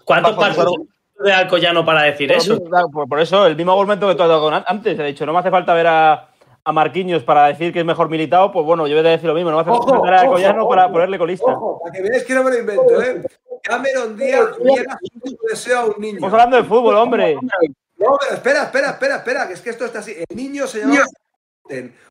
¿Cuántos 0.05 0.35
partidos 0.35 0.75
de 1.23 1.33
Alcoyano 1.33 1.85
para 1.85 2.03
decir 2.03 2.27
por, 2.29 2.37
eso? 2.37 2.59
por- 2.91 3.07
por 3.09 3.19
eso, 3.19 3.45
el 3.47 3.55
mismo 3.55 3.71
argumento 3.73 4.07
que 4.07 4.15
tú 4.15 4.23
has 4.23 4.29
dado 4.29 4.41
con- 4.41 4.63
antes. 4.65 4.97
He 4.99 5.03
dicho, 5.03 5.25
no 5.25 5.33
me 5.33 5.39
hace 5.39 5.49
falta 5.51 5.73
ver 5.73 5.87
a, 5.87 6.29
a 6.63 6.71
Marquinhos 6.71 7.23
para 7.23 7.47
decir 7.47 7.71
que 7.73 7.79
es 7.79 7.85
mejor 7.85 8.09
militado. 8.09 8.51
Pues 8.51 8.65
bueno, 8.65 8.87
yo 8.87 8.95
voy 8.97 9.05
a 9.05 9.09
decir 9.09 9.27
lo 9.27 9.33
mismo. 9.35 9.49
No 9.51 9.57
me 9.57 9.61
hace 9.61 9.71
Ojo, 9.71 9.87
falta 9.87 10.01
ver 10.03 10.13
a 10.13 10.23
ojo, 10.23 10.59
ojo. 10.61 10.69
para 10.69 10.91
ponerle 10.91 11.17
colista. 11.17 11.45
Ojo, 11.51 11.79
para 11.83 11.91
que 11.93 12.01
veáis 12.01 12.23
que 12.23 12.33
no 12.35 12.43
me 12.43 12.51
lo 12.51 12.59
invento, 12.59 13.01
¿eh? 13.01 13.23
Cameron 13.63 14.17
Díaz 14.17 14.57
último 14.59 15.37
deseo 15.49 15.79
a 15.79 15.85
un 15.85 15.93
niño. 15.99 16.15
Estamos 16.15 16.33
hablando 16.33 16.57
de 16.57 16.63
fútbol, 16.63 16.95
hombre. 16.95 17.35
No, 17.35 18.17
pero 18.19 18.33
espera, 18.35 18.63
espera, 18.63 18.89
espera, 18.91 19.15
espera, 19.17 19.47
que 19.47 19.53
es 19.53 19.61
que 19.61 19.69
esto 19.69 19.85
está 19.85 19.99
así. 19.99 20.15
El 20.27 20.35
niño 20.35 20.65
se 20.65 20.79
llama 20.79 21.03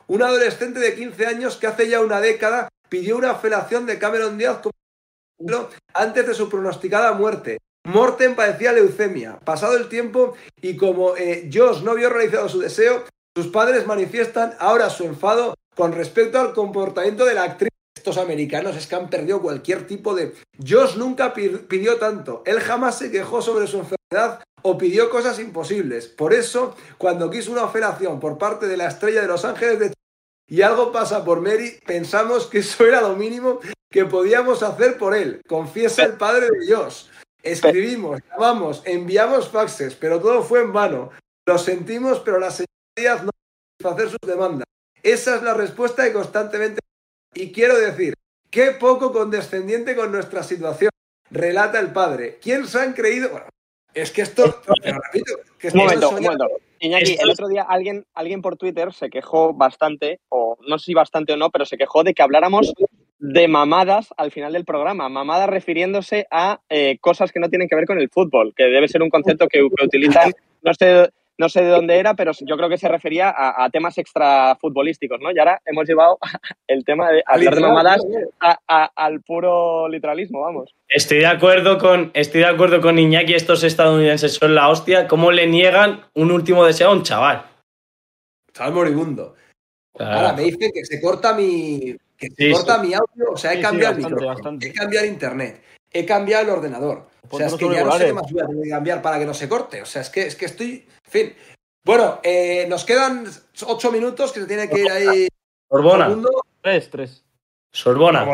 Un 0.07 0.23
adolescente 0.23 0.81
de 0.81 0.95
15 0.95 1.27
años 1.27 1.57
que 1.57 1.67
hace 1.67 1.89
ya 1.89 2.01
una 2.01 2.21
década 2.21 2.69
pidió 2.89 3.17
una 3.17 3.35
felación 3.35 3.87
de 3.87 3.99
Cameron 3.99 4.39
Díaz 4.39 4.59
como 4.59 5.69
antes 5.95 6.27
de 6.27 6.35
su 6.35 6.49
pronosticada 6.49 7.13
muerte. 7.13 7.59
Morten 7.85 8.35
padecía 8.35 8.73
leucemia. 8.73 9.39
Pasado 9.39 9.77
el 9.77 9.89
tiempo 9.89 10.35
y 10.61 10.77
como 10.77 11.17
eh, 11.17 11.51
Josh 11.53 11.83
no 11.83 11.95
vio 11.95 12.11
realizado 12.11 12.49
su 12.49 12.61
deseo, 12.61 13.05
sus 13.35 13.49
padres 13.49 13.87
manifiestan 13.87 14.55
ahora 14.59 14.91
su 14.91 15.05
enfado 15.05 15.55
con 15.75 15.93
respecto 15.93 16.39
al 16.39 16.53
comportamiento 16.53 17.25
de 17.25 17.35
la 17.35 17.45
actriz. 17.45 17.71
Estos 18.01 18.17
americanos 18.17 18.77
es 18.77 18.87
que 18.87 18.95
han 18.95 19.11
perdido 19.11 19.43
cualquier 19.43 19.87
tipo 19.87 20.15
de... 20.15 20.33
Josh 20.59 20.97
nunca 20.97 21.35
pidió 21.35 21.99
tanto. 21.99 22.43
Él 22.47 22.59
jamás 22.59 22.97
se 22.97 23.11
quejó 23.11 23.43
sobre 23.43 23.67
su 23.67 23.77
enfermedad 23.77 24.43
o 24.63 24.79
pidió 24.79 25.11
cosas 25.11 25.39
imposibles. 25.39 26.09
Por 26.09 26.33
eso, 26.33 26.75
cuando 26.97 27.31
quiso 27.31 27.53
una 27.53 27.65
operación 27.65 28.19
por 28.19 28.39
parte 28.39 28.67
de 28.67 28.79
la 28.79 28.89
estrella 28.89 29.21
de 29.21 29.27
Los 29.29 29.45
Ángeles 29.45 29.79
de 29.79 29.93
y 30.49 30.63
algo 30.63 30.91
pasa 30.91 31.23
por 31.27 31.43
Mary, 31.43 31.79
pensamos 31.87 32.47
que 32.47 32.61
eso 32.61 32.87
era 32.87 33.03
lo 33.03 33.15
mínimo 33.17 33.61
que 33.91 34.07
podíamos 34.07 34.63
hacer 34.63 34.97
por 34.97 35.15
él. 35.15 35.43
Confiesa 35.47 36.03
el 36.05 36.15
padre 36.15 36.49
de 36.51 36.65
Dios. 36.65 37.11
Escribimos, 37.43 38.21
llamamos, 38.31 38.83
enviamos 38.87 39.51
faxes, 39.51 39.95
pero 39.95 40.21
todo 40.21 40.43
fue 40.43 40.63
en 40.63 40.73
vano. 40.73 41.11
Lo 41.47 41.59
sentimos, 41.59 42.19
pero 42.21 42.41
las 42.41 42.65
señorías 42.97 43.23
no 43.25 43.31
hacer 43.85 44.09
sus 44.09 44.19
demandas. 44.27 44.65
Esa 45.03 45.37
es 45.37 45.43
la 45.43 45.53
respuesta 45.53 46.05
que 46.05 46.15
constantemente... 46.15 46.81
Y 47.35 47.53
quiero 47.53 47.79
decir, 47.79 48.15
qué 48.51 48.73
poco 48.73 49.13
condescendiente 49.13 49.95
con 49.95 50.11
nuestra 50.13 50.43
situación, 50.43 50.91
relata 51.31 51.79
el 51.79 51.93
padre. 51.93 52.39
¿Quién 52.43 52.67
se 52.67 52.81
han 52.81 52.93
creído? 52.93 53.31
Bueno, 53.31 53.47
es 53.95 54.11
que 54.11 54.23
esto... 54.23 54.63
repito, 54.83 55.35
que 55.59 55.69
un 55.69 55.77
momento, 55.77 56.11
un 56.11 56.23
momento. 56.23 56.47
Iñaki, 56.81 57.17
el 57.21 57.31
otro 57.31 57.49
día 57.49 57.63
alguien, 57.63 58.07
alguien 58.15 58.41
por 58.41 58.57
Twitter 58.57 58.93
se 58.93 59.11
quejó 59.11 59.53
bastante, 59.53 60.21
o 60.31 60.57
no 60.67 60.79
sé 60.79 60.87
si 60.87 60.95
bastante 60.95 61.35
o 61.35 61.37
no, 61.37 61.51
pero 61.51 61.67
se 61.67 61.77
quejó 61.77 62.03
de 62.03 62.15
que 62.15 62.23
habláramos 62.23 62.73
de 63.19 63.49
mamadas 63.49 64.09
al 64.17 64.33
final 64.33 64.55
del 64.55 64.65
programa. 64.65 65.09
Mamadas 65.11 65.51
refiriéndose 65.51 66.27
a 66.31 66.61
eh, 66.71 66.99
cosas 67.01 67.33
que 67.33 67.39
no 67.39 67.51
tienen 67.51 67.69
que 67.69 67.77
ver 67.77 67.85
con 67.85 68.01
el 68.01 68.09
fútbol, 68.09 68.55
que 68.57 68.65
debe 68.65 68.89
ser 68.89 69.03
un 69.03 69.11
concepto 69.11 69.47
que, 69.47 69.63
utilizan, 69.63 70.33
no 70.63 70.73
sé, 70.73 71.11
no 71.41 71.49
sé 71.49 71.63
de 71.63 71.71
dónde 71.71 71.99
era, 71.99 72.13
pero 72.15 72.33
yo 72.39 72.55
creo 72.59 72.69
que 72.69 72.77
se 72.77 72.87
refería 72.87 73.35
a, 73.35 73.71
temas 73.71 73.97
extrafutbolísticos, 73.97 75.19
¿no? 75.23 75.33
Y 75.33 75.39
ahora 75.39 75.63
hemos 75.65 75.89
llevado 75.89 76.19
el 76.69 76.85
tema 76.85 77.11
de 77.11 77.23
hablar 77.27 77.55
de 77.55 77.61
mamadas 77.63 78.03
al 78.67 79.23
puro 79.23 79.89
literalismo, 79.89 80.43
vamos. 80.43 80.75
Estoy 80.87 81.21
de 81.21 81.27
acuerdo 81.27 81.79
con, 81.79 82.11
estoy 82.13 82.43
de 82.43 82.47
acuerdo 82.47 82.83
con 82.83 82.99
Iñaki, 82.99 83.33
estos 83.33 83.65
estadounidenses 83.65 84.35
son 84.35 84.55
la 84.55 84.69
hostia. 84.69 85.09
¿Cómo 85.09 85.33
le 85.33 85.47
niegan 85.47 86.03
un 86.15 86.31
último 86.31 86.67
deseo 86.67 86.91
a 86.91 86.93
un 86.93 87.05
chaval? 87.05 87.47
Chaval 88.53 88.75
moribundo. 88.75 89.35
Ahora 89.99 90.35
me 90.35 90.43
dice 90.43 90.71
que 90.71 90.85
se 90.85 91.01
corta 91.01 91.33
mi, 91.33 91.97
que 92.19 92.29
se 92.37 92.53
corta 92.53 92.83
mi 92.83 92.93
audio, 92.93 93.33
o 93.33 93.37
sea, 93.37 93.55
he 93.55 93.61
cambiado 93.63 93.97
el 93.97 94.05
micrófono, 94.05 94.59
he 94.61 94.73
cambiado 94.75 95.07
el 95.07 95.13
internet, 95.13 95.63
he 95.93 96.07
cambiado 96.07 96.45
el 96.45 96.51
ordenador. 96.51 97.07
O 97.29 97.37
sea, 97.37 97.47
es 97.47 97.55
que 97.55 97.71
ya 97.71 97.85
no 97.85 97.93
sé 97.93 98.07
qué 98.07 98.13
más 98.13 98.33
voy 98.33 98.69
a 98.69 98.75
cambiar 98.75 99.03
para 99.03 99.19
que 99.19 99.27
no 99.27 99.35
se 99.35 99.49
corte. 99.49 99.83
O 99.83 99.87
sea, 99.87 100.03
es 100.03 100.11
que, 100.11 100.27
es 100.27 100.37
que 100.37 100.47
estoy. 100.47 100.87
En 101.05 101.11
fin. 101.11 101.35
Bueno, 101.85 102.21
eh, 102.23 102.67
nos 102.69 102.85
quedan 102.85 103.27
ocho 103.67 103.91
minutos 103.93 104.33
que 104.33 104.41
se 104.41 104.47
tiene 104.47 104.69
que 104.69 104.81
ir 104.81 104.91
ahí. 104.91 105.29
Sorbona. 105.69 106.17
Tres, 106.61 106.91
tres. 106.91 107.25
Sorbona. 107.73 108.27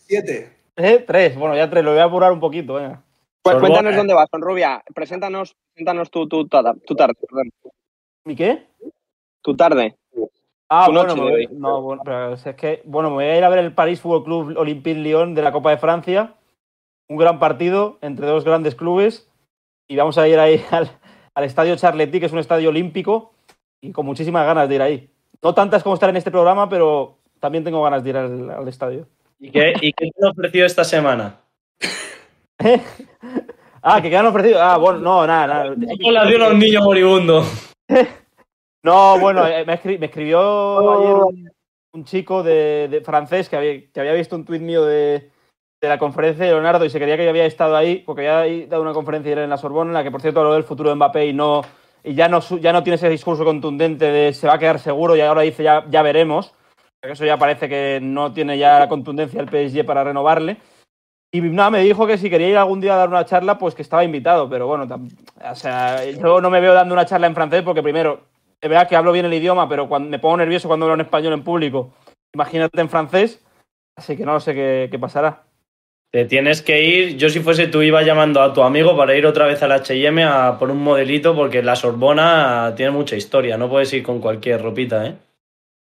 Siete. 0.00 0.52
¿Eh? 0.76 1.04
Tres. 1.06 1.36
Bueno, 1.36 1.56
ya 1.56 1.70
tres. 1.70 1.84
Lo 1.84 1.92
voy 1.92 2.00
a 2.00 2.04
apurar 2.04 2.32
un 2.32 2.40
poquito. 2.40 2.74
Venga. 2.74 3.02
Pues 3.42 3.56
cuéntanos 3.58 3.94
dónde 3.94 4.14
vas, 4.14 4.28
Rubia. 4.32 4.82
Preséntanos, 4.94 5.54
preséntanos 5.74 6.10
tu, 6.10 6.26
tu, 6.26 6.48
tu 6.48 6.94
tarde. 6.96 7.14
¿Mi 8.24 8.34
qué? 8.34 8.66
Tu 9.42 9.54
tarde. 9.54 9.96
Ah, 10.76 10.88
bueno, 10.90 11.14
no, 11.52 11.82
bueno, 11.82 12.02
pero 12.04 12.34
es 12.34 12.42
que, 12.56 12.82
bueno, 12.84 13.10
me 13.10 13.14
voy 13.14 13.24
a 13.26 13.38
ir 13.38 13.44
a 13.44 13.48
ver 13.48 13.60
el 13.60 13.72
París 13.72 14.00
Fútbol 14.00 14.24
Club 14.24 14.58
Olympique 14.58 14.98
Lyon 14.98 15.32
de 15.36 15.42
la 15.42 15.52
Copa 15.52 15.70
de 15.70 15.78
Francia. 15.78 16.34
Un 17.08 17.16
gran 17.16 17.38
partido 17.38 17.98
entre 18.00 18.26
dos 18.26 18.44
grandes 18.44 18.74
clubes. 18.74 19.30
Y 19.86 19.94
vamos 19.94 20.18
a 20.18 20.26
ir 20.26 20.36
ahí 20.40 20.60
al, 20.72 20.90
al 21.32 21.44
estadio 21.44 21.76
Charletti, 21.76 22.18
que 22.18 22.26
es 22.26 22.32
un 22.32 22.40
estadio 22.40 22.70
olímpico, 22.70 23.34
y 23.80 23.92
con 23.92 24.04
muchísimas 24.04 24.44
ganas 24.44 24.68
de 24.68 24.74
ir 24.74 24.82
ahí. 24.82 25.10
No 25.40 25.54
tantas 25.54 25.84
como 25.84 25.94
estar 25.94 26.10
en 26.10 26.16
este 26.16 26.32
programa, 26.32 26.68
pero 26.68 27.18
también 27.38 27.62
tengo 27.62 27.80
ganas 27.80 28.02
de 28.02 28.10
ir 28.10 28.16
al, 28.16 28.66
estadio. 28.66 29.06
¿Y 29.38 29.50
qué, 29.52 29.74
¿Y 29.80 29.92
qué 29.92 30.10
te 30.10 30.24
han 30.26 30.32
ofrecido 30.32 30.66
esta 30.66 30.82
semana? 30.82 31.36
ah, 33.80 34.02
que 34.02 34.10
qué 34.10 34.16
han 34.16 34.26
ofrecido. 34.26 34.60
Ah, 34.60 34.76
bueno, 34.76 34.98
no, 34.98 35.24
nada, 35.24 35.46
nada. 35.46 35.74
¿Cómo 35.74 36.10
la 36.10 36.26
dio 36.26 36.44
a 36.44 36.48
un 36.50 36.58
niño 36.58 36.80
moribundo? 36.82 37.44
No, 38.84 39.18
bueno, 39.18 39.46
eh, 39.46 39.64
me, 39.64 39.72
escribió 39.72 40.78
ayer 40.92 41.16
un, 41.94 42.04
chico 42.04 42.42
de, 42.42 43.00
francés 43.02 43.48
que 43.48 43.56
había, 43.56 44.12
visto 44.12 44.36
un 44.36 44.44
tuit 44.44 44.60
mío 44.60 44.84
de, 44.84 45.30
la 45.80 45.98
conferencia 45.98 46.44
de 46.44 46.50
Leonardo 46.50 46.84
y 46.84 46.90
se 46.90 46.98
quería 46.98 47.16
que 47.16 47.24
yo 47.24 47.30
había 47.30 47.46
estado 47.46 47.76
ahí, 47.76 48.02
porque 48.04 48.28
había 48.28 48.66
dado 48.66 48.82
una 48.82 48.92
conferencia 48.92 49.42
en 49.42 49.48
la 49.48 49.56
Sorbona, 49.56 49.88
en 49.88 49.94
la 49.94 50.04
que, 50.04 50.10
por 50.10 50.20
cierto, 50.20 50.40
habló 50.40 50.52
del 50.52 50.64
futuro 50.64 50.90
de 50.90 50.96
Mbappé 50.96 51.26
y, 51.28 51.32
no, 51.32 51.62
y 52.02 52.14
ya, 52.14 52.28
no, 52.28 52.40
ya 52.40 52.74
no 52.74 52.82
tiene 52.82 52.96
ese 52.96 53.08
discurso 53.08 53.42
contundente 53.42 54.04
de 54.04 54.34
se 54.34 54.46
va 54.46 54.54
a 54.54 54.58
quedar 54.58 54.78
seguro 54.78 55.16
y 55.16 55.22
ahora 55.22 55.40
dice 55.40 55.62
ya, 55.62 55.86
ya 55.88 56.02
veremos. 56.02 56.52
Eso 57.00 57.24
ya 57.24 57.38
parece 57.38 57.70
que 57.70 58.00
no 58.02 58.34
tiene 58.34 58.58
ya 58.58 58.78
la 58.80 58.88
contundencia 58.88 59.40
el 59.40 59.48
PSG 59.48 59.86
para 59.86 60.04
renovarle. 60.04 60.58
Y 61.32 61.40
nada, 61.40 61.70
me 61.70 61.80
dijo 61.80 62.06
que 62.06 62.18
si 62.18 62.28
quería 62.28 62.48
ir 62.50 62.56
algún 62.58 62.80
día 62.80 62.94
a 62.94 62.98
dar 62.98 63.08
una 63.08 63.24
charla, 63.24 63.56
pues 63.56 63.74
que 63.74 63.82
estaba 63.82 64.04
invitado. 64.04 64.48
Pero 64.48 64.66
bueno, 64.66 64.86
o 65.42 65.54
sea, 65.54 66.04
yo 66.04 66.40
no 66.42 66.50
me 66.50 66.60
veo 66.60 66.74
dando 66.74 66.94
una 66.94 67.06
charla 67.06 67.26
en 67.26 67.34
francés 67.34 67.62
porque 67.62 67.82
primero 67.82 68.33
es 68.64 68.70
verdad 68.70 68.88
que 68.88 68.96
hablo 68.96 69.12
bien 69.12 69.26
el 69.26 69.34
idioma, 69.34 69.68
pero 69.68 69.90
cuando 69.90 70.08
me 70.08 70.18
pongo 70.18 70.38
nervioso 70.38 70.68
cuando 70.68 70.86
hablo 70.86 70.94
en 70.94 71.02
español 71.02 71.34
en 71.34 71.44
público. 71.44 71.92
Imagínate 72.32 72.80
en 72.80 72.88
francés, 72.88 73.44
así 73.94 74.16
que 74.16 74.24
no 74.24 74.40
sé 74.40 74.54
qué, 74.54 74.98
pasará. 74.98 75.42
Te 76.10 76.24
tienes 76.24 76.62
que 76.62 76.82
ir, 76.82 77.18
yo 77.18 77.28
si 77.28 77.40
fuese 77.40 77.66
tú 77.66 77.82
iba 77.82 78.02
llamando 78.02 78.40
a 78.40 78.54
tu 78.54 78.62
amigo 78.62 78.96
para 78.96 79.14
ir 79.14 79.26
otra 79.26 79.44
vez 79.44 79.62
al 79.62 79.72
H&M 79.72 80.24
a 80.24 80.58
por 80.58 80.70
un 80.70 80.82
modelito 80.82 81.36
porque 81.36 81.62
la 81.62 81.76
Sorbona 81.76 82.72
tiene 82.74 82.90
mucha 82.90 83.16
historia, 83.16 83.58
no 83.58 83.68
puedes 83.68 83.92
ir 83.92 84.02
con 84.02 84.18
cualquier 84.18 84.62
ropita, 84.62 85.04
¿eh? 85.04 85.14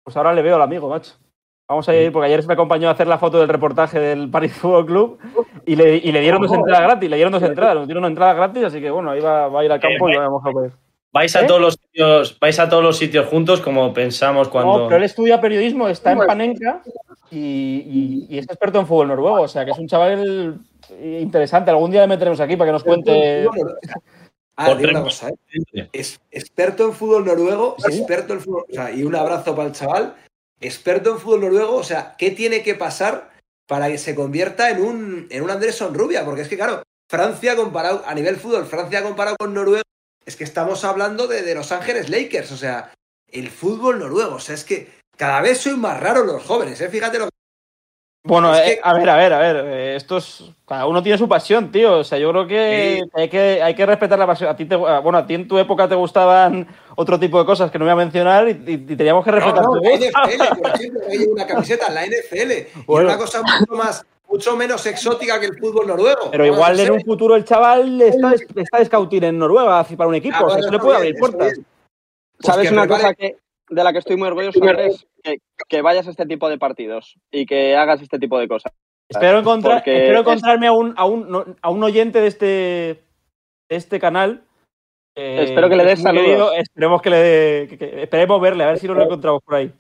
Pues 0.06 0.16
ahora 0.16 0.34
le 0.34 0.42
veo 0.42 0.56
al 0.56 0.62
amigo, 0.62 0.88
macho. 0.88 1.16
Vamos 1.68 1.90
a 1.90 1.96
ir, 1.96 2.14
porque 2.14 2.28
ayer 2.28 2.42
se 2.42 2.48
me 2.48 2.54
acompañó 2.54 2.88
a 2.88 2.92
hacer 2.92 3.08
la 3.08 3.18
foto 3.18 3.38
del 3.38 3.50
reportaje 3.50 4.00
del 4.00 4.30
Paris 4.30 4.54
Football 4.54 4.86
Club 4.86 5.20
y 5.66 5.76
le, 5.76 6.00
dieron 6.00 6.42
dos 6.42 6.54
entradas 6.54 6.84
gratis, 6.84 7.10
le 7.10 7.18
dieron 7.18 7.34
dos 7.34 7.44
entradas, 7.44 7.76
nos 7.76 7.88
dieron 7.88 8.04
una 8.04 8.12
entrada 8.12 8.34
gratis, 8.34 8.64
así 8.64 8.80
que 8.80 8.90
bueno, 8.90 9.12
ahí 9.12 9.20
va, 9.20 9.48
a 9.48 9.66
ir 9.66 9.72
al 9.74 9.80
campo 9.82 10.10
y 10.10 10.16
vamos 10.16 10.42
a 10.46 10.62
ver. 10.62 10.72
Vais 11.14 11.36
a, 11.36 11.42
¿Eh? 11.42 11.46
todos 11.46 11.60
los 11.60 11.78
sitios, 11.92 12.40
vais 12.40 12.60
a 12.60 12.70
todos 12.70 12.84
los 12.84 12.98
sitios 12.98 13.28
juntos 13.28 13.62
como 13.62 13.94
pensamos 13.94 14.48
cuando. 14.48 14.80
No, 14.80 14.86
pero 14.86 14.98
él 14.98 15.04
estudia 15.04 15.42
periodismo, 15.42 15.88
está 15.88 16.14
en 16.14 16.20
Panenka 16.20 16.82
y, 17.32 18.28
es 18.38 18.46
experto 18.46 18.80
en 18.80 18.88
fútbol 18.88 19.10
noruego. 19.10 19.42
O 19.42 19.48
sea 19.48 19.66
que 19.66 19.72
es 19.72 19.78
un 19.78 19.88
chaval 19.88 20.60
interesante. 21.00 21.72
Algún 21.72 21.92
día 21.92 22.02
le 22.02 22.08
meteremos 22.08 22.40
aquí 22.40 22.56
para 22.56 22.70
que 22.70 22.74
nos 22.74 22.84
cuente. 22.84 23.48
Ah, 24.58 24.72
una 24.72 25.02
cosa, 25.02 25.30
¿eh? 25.30 25.90
Es 25.92 26.20
experto 26.30 26.86
en 26.86 26.94
fútbol 26.94 27.26
noruego, 27.26 27.76
experto 27.88 28.34
en 28.34 28.42
fútbol. 28.42 28.66
O 28.70 28.74
sea, 28.74 28.92
y 28.92 29.04
un 29.04 29.16
abrazo 29.16 29.56
para 29.56 29.70
el 29.70 29.74
chaval. 29.74 30.16
Experto 30.60 31.14
en 31.14 31.18
fútbol 31.18 31.42
noruego, 31.42 31.76
o 31.76 31.84
sea, 31.84 32.14
¿qué 32.20 32.30
tiene 32.30 32.62
que 32.62 32.76
pasar 32.76 33.32
para 33.66 33.88
que 33.88 33.98
se 33.98 34.14
convierta 34.14 34.70
en 34.70 34.82
un, 34.82 35.28
en 35.32 35.42
un 35.42 35.50
Anderson 35.50 35.96
Rubia? 35.96 36.24
Porque 36.24 36.42
es 36.42 36.48
que, 36.48 36.58
claro, 36.58 36.84
Francia 37.10 37.56
comparado, 37.56 38.04
a 38.06 38.14
nivel 38.14 38.36
fútbol, 38.36 38.66
Francia 38.66 39.02
comparado 39.02 39.38
con 39.38 39.56
Noruega, 39.56 39.82
es 40.26 40.36
que 40.36 40.44
estamos 40.44 40.84
hablando 40.84 41.28
de, 41.28 41.54
Los 41.56 41.72
Ángeles 41.72 42.10
Lakers, 42.10 42.52
o 42.52 42.58
sea, 42.58 42.92
el 43.28 43.50
fútbol 43.50 44.00
noruego. 44.00 44.36
O 44.36 44.40
sea, 44.40 44.56
es 44.56 44.64
que 44.64 44.90
cada 45.18 45.42
vez 45.42 45.60
soy 45.60 45.76
más 45.76 46.00
raro 46.00 46.24
los 46.24 46.44
jóvenes, 46.44 46.80
¿eh? 46.82 46.90
Fíjate 46.90 47.20
lo 47.20 47.26
que. 47.26 47.32
Bueno, 48.24 48.56
eh, 48.56 48.80
a 48.84 48.94
ver, 48.94 49.10
a 49.10 49.18
ver, 49.18 49.34
a 49.34 49.40
ver. 49.40 49.66
Eh, 49.66 49.96
esto 49.96 50.18
es. 50.18 50.44
Cada 50.68 50.86
uno 50.86 51.02
tiene 51.02 51.18
su 51.18 51.28
pasión, 51.28 51.72
tío. 51.72 52.00
O 52.00 52.04
sea, 52.04 52.20
yo 52.20 52.30
creo 52.30 52.46
que, 52.46 53.02
hay, 53.14 53.30
que 53.30 53.64
hay 53.64 53.74
que 53.74 53.86
respetar 53.86 54.20
la 54.20 54.28
pasión. 54.28 54.50
A 54.50 54.56
ti 54.56 54.66
te, 54.66 54.76
bueno, 54.76 55.18
a 55.18 55.26
ti 55.26 55.34
en 55.34 55.48
tu 55.48 55.58
época 55.58 55.90
te 55.90 55.96
gustaban 55.96 56.68
otro 56.96 57.20
tipo 57.20 57.40
de 57.40 57.46
cosas 57.46 57.72
que 57.72 57.80
no 57.80 57.86
voy 57.86 57.94
a 57.94 57.96
mencionar 57.96 58.48
y, 58.48 58.78
teníamos 58.78 59.26
que 59.26 59.32
respetar. 59.32 59.64
No, 59.64 59.76
no, 59.76 59.82
la 59.82 59.98
NFL, 59.98 60.60
por 60.62 60.70
ejemplo, 60.70 61.02
hay 61.10 61.18
una 61.26 61.48
camiseta 61.48 61.88
en 61.88 61.96
la 61.96 62.06
NFL. 62.06 62.52
Y 62.52 62.94
una 62.94 63.18
cosa 63.18 63.42
mucho 63.42 63.74
más 63.74 64.06
mucho 64.32 64.56
menos 64.56 64.86
exótica 64.86 65.40
que 65.40 65.48
el 65.48 65.58
fútbol 65.58 65.88
noruego. 65.88 66.32
Pero 66.32 66.46
igual 66.46 66.80
en 66.80 66.92
un 66.92 67.02
futuro 67.02 67.36
el 67.36 67.44
chaval 67.44 68.02
está, 68.02 68.34
está 68.34 68.80
de 68.80 68.86
scouting 68.86 69.24
en 69.26 69.38
Noruega 69.38 69.84
para 69.84 70.08
un 70.08 70.16
equipo, 70.16 70.38
ah, 70.50 70.58
eso 70.58 70.72
le 70.72 70.80
puede 70.80 70.98
abrir 70.98 71.16
puertas. 71.16 71.60
¿Sabes 72.40 72.70
pues 72.70 72.72
una 72.72 72.88
cosa 72.88 73.14
que, 73.14 73.38
de 73.70 73.84
la 73.84 73.92
que 73.92 74.00
estoy 74.00 74.16
muy 74.16 74.28
orgulloso, 74.28 74.60
es 74.64 75.06
que, 75.68 75.82
vayas 75.82 76.08
a 76.08 76.12
este 76.12 76.26
tipo 76.26 76.50
de 76.50 76.58
partidos 76.58 77.18
y 77.30 77.46
que 77.46 77.76
hagas 77.76 78.02
este 78.02 78.20
tipo 78.20 78.40
de 78.40 78.48
cosas. 78.48 78.72
Espero, 79.08 79.40
encontrar, 79.40 79.84
espero 79.86 80.22
encontrarme 80.22 80.68
a, 80.68 80.72
un, 80.72 80.94
a, 80.96 81.06
un, 81.06 81.58
a 81.62 81.70
un 81.70 81.84
oyente 81.84 82.22
de 82.22 82.28
este, 82.28 83.04
este 83.70 84.00
canal. 84.00 84.44
Eh, 85.16 85.44
espero 85.44 85.70
que 85.70 85.76
le 85.76 85.86
des 85.86 86.02
saludos. 86.02 86.54
esperemos 86.58 87.02
que 87.02 87.10
le 87.10 88.04
esperemos 88.04 88.42
verle, 88.42 88.64
a 88.64 88.68
ver 88.68 88.80
si 88.80 88.88
nos 88.88 88.96
lo 88.96 89.04
encontramos 89.04 89.44
por 89.44 89.56
ahí. 89.56 89.74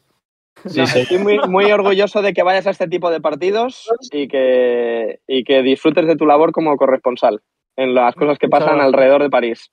Estoy 0.65 1.17
muy, 1.17 1.39
muy, 1.47 1.71
orgulloso 1.71 2.21
de 2.21 2.33
que 2.33 2.43
vayas 2.43 2.67
a 2.67 2.71
este 2.71 2.87
tipo 2.87 3.09
de 3.09 3.21
partidos 3.21 3.89
y 4.11 4.27
que, 4.27 5.19
y 5.27 5.43
que 5.43 5.61
disfrutes 5.61 6.05
de 6.05 6.15
tu 6.15 6.25
labor 6.25 6.51
como 6.51 6.75
corresponsal 6.77 7.41
en 7.75 7.93
las 7.93 8.15
cosas 8.15 8.37
que 8.37 8.49
pasan 8.49 8.79
alrededor 8.79 9.23
de 9.23 9.29
París. 9.29 9.69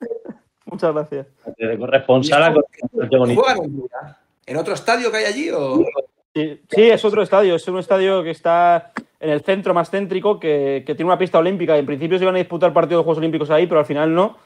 Muchas 0.67 0.95
gracias. 0.95 1.27
De 1.57 1.79
corresponsal 1.79 2.43
a 2.43 2.55
¿En 4.47 4.57
otro 4.57 4.75
estadio 4.75 5.11
que 5.11 5.19
hay 5.19 5.25
allí? 5.25 5.51
Sí, 6.35 6.83
es 6.83 7.05
otro 7.05 7.23
estadio. 7.23 7.55
Es 7.55 7.69
un 7.69 7.79
estadio 7.79 8.23
que 8.23 8.31
está 8.31 8.93
en 9.21 9.31
el 9.31 9.43
centro 9.43 9.75
más 9.75 9.91
céntrico, 9.91 10.39
que, 10.39 10.85
que 10.87 10.95
tiene 10.95 11.11
una 11.11 11.19
pista 11.19 11.39
olímpica. 11.39 11.77
En 11.77 11.87
principio 11.87 12.19
se 12.19 12.25
iban 12.25 12.37
a 12.37 12.39
disputar 12.39 12.73
partidos 12.73 13.01
de 13.01 13.05
Juegos 13.05 13.19
Olímpicos 13.19 13.51
ahí, 13.51 13.67
pero 13.67 13.81
al 13.81 13.87
final 13.87 14.15
no. 14.15 14.39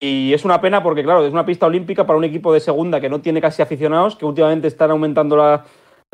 Y 0.00 0.32
es 0.34 0.44
una 0.44 0.60
pena 0.60 0.82
porque, 0.82 1.02
claro, 1.02 1.24
es 1.24 1.32
una 1.32 1.46
pista 1.46 1.66
olímpica 1.66 2.06
para 2.06 2.18
un 2.18 2.24
equipo 2.24 2.52
de 2.52 2.60
segunda 2.60 3.00
que 3.00 3.08
no 3.08 3.20
tiene 3.20 3.40
casi 3.40 3.62
aficionados, 3.62 4.16
que 4.16 4.26
últimamente 4.26 4.68
están 4.68 4.90
aumentando 4.90 5.36
la, 5.36 5.64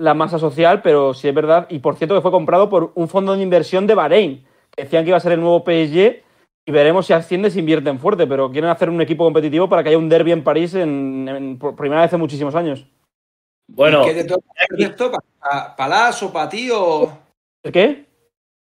la 0.01 0.15
masa 0.15 0.39
social, 0.39 0.83
pero 0.83 1.15
sí 1.15 1.29
es 1.29 1.35
verdad. 1.35 1.67
Y 1.71 1.79
por 1.81 1.97
cierto, 1.97 2.15
que 2.15 2.21
fue 2.21 2.31
comprado 2.31 2.69
por 2.69 2.93
un 2.95 3.09
fondo 3.09 3.35
de 3.37 3.43
inversión 3.43 3.87
de 3.87 3.95
Bahrein, 3.95 4.45
que 4.75 4.85
decían 4.85 5.05
que 5.05 5.11
iba 5.11 5.17
a 5.17 5.21
ser 5.21 5.33
el 5.33 5.41
nuevo 5.41 5.63
PSG. 5.65 6.23
Y 6.67 6.73
veremos 6.73 7.07
si 7.07 7.13
asciende, 7.15 7.51
si 7.51 7.59
invierten 7.61 7.99
fuerte, 7.99 8.27
pero 8.27 8.51
quieren 8.51 8.71
hacer 8.71 8.91
un 8.91 9.01
equipo 9.01 9.25
competitivo 9.25 9.69
para 9.69 9.83
que 9.83 9.89
haya 9.89 9.99
un 9.99 10.09
derby 10.09 10.33
en 10.33 10.45
París 10.45 10.75
en, 10.75 11.27
en- 11.29 11.59
por 11.59 11.75
primera 11.75 12.03
vez 12.03 12.13
en 12.13 12.21
muchísimos 12.21 12.55
años. 12.55 12.87
Bueno, 13.69 14.05
¿Qué 14.05 14.15
te 14.15 14.25
toca 14.25 14.45
esto? 14.77 15.11
¿Para 15.41 15.75
Palás 15.77 16.23
o 16.23 16.33
para 16.33 16.49
ti? 16.49 16.71
O... 16.73 17.11
¿El 17.65 17.73
qué? 17.73 18.05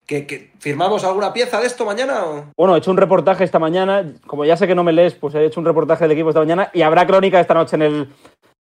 ¿Que, 0.07 0.27
que 0.27 0.51
firmamos 0.59 1.05
alguna 1.05 1.33
pieza 1.33 1.61
de 1.61 1.67
esto 1.67 1.85
mañana? 1.85 2.25
O... 2.27 2.45
Bueno, 2.57 2.75
he 2.75 2.79
hecho 2.79 2.91
un 2.91 2.97
reportaje 2.97 3.45
esta 3.45 3.59
mañana. 3.59 4.05
Como 4.27 4.45
ya 4.45 4.57
sé 4.57 4.67
que 4.67 4.75
no 4.75 4.85
me 4.85 4.93
lees, 4.93 5.15
pues 5.15 5.35
he 5.35 5.45
hecho 5.45 5.61
un 5.61 5.67
reportaje 5.67 6.05
del 6.05 6.13
equipo 6.13 6.29
esta 6.31 6.41
mañana 6.41 6.71
y 6.75 6.83
habrá 6.83 7.07
crónica 7.07 7.41
esta 7.41 7.55
noche 7.55 7.77
en 7.77 7.83
el, 7.83 8.09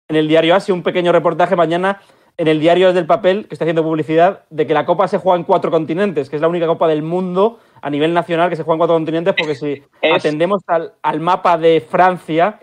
en 0.08 0.16
el 0.16 0.28
diario 0.28 0.56
Asia, 0.56 0.74
un 0.74 0.84
pequeño 0.84 1.12
reportaje 1.12 1.56
mañana 1.56 2.00
en 2.40 2.48
el 2.48 2.60
diario 2.60 2.94
del 2.94 3.06
papel, 3.06 3.48
que 3.48 3.54
está 3.56 3.66
haciendo 3.66 3.84
publicidad, 3.84 4.44
de 4.50 4.66
que 4.66 4.74
la 4.74 4.86
Copa 4.86 5.08
se 5.10 5.18
juega 5.18 5.38
en 5.38 5.44
cuatro 5.44 5.70
continentes, 5.72 6.30
que 6.30 6.38
es 6.38 6.42
la 6.42 6.48
única 6.48 6.68
Copa 6.68 6.88
del 6.88 7.02
mundo 7.04 7.60
a 7.82 7.90
nivel 7.90 8.14
nacional 8.14 8.50
que 8.50 8.56
se 8.56 8.64
juega 8.64 8.76
en 8.76 8.80
cuatro 8.80 8.96
continentes, 8.96 9.36
porque 9.38 9.56
si 9.56 9.84
Es- 10.02 10.14
atendemos 10.26 10.62
al, 10.68 10.94
al 11.02 11.20
mapa 11.20 11.58
de 11.58 11.82
Francia, 11.82 12.60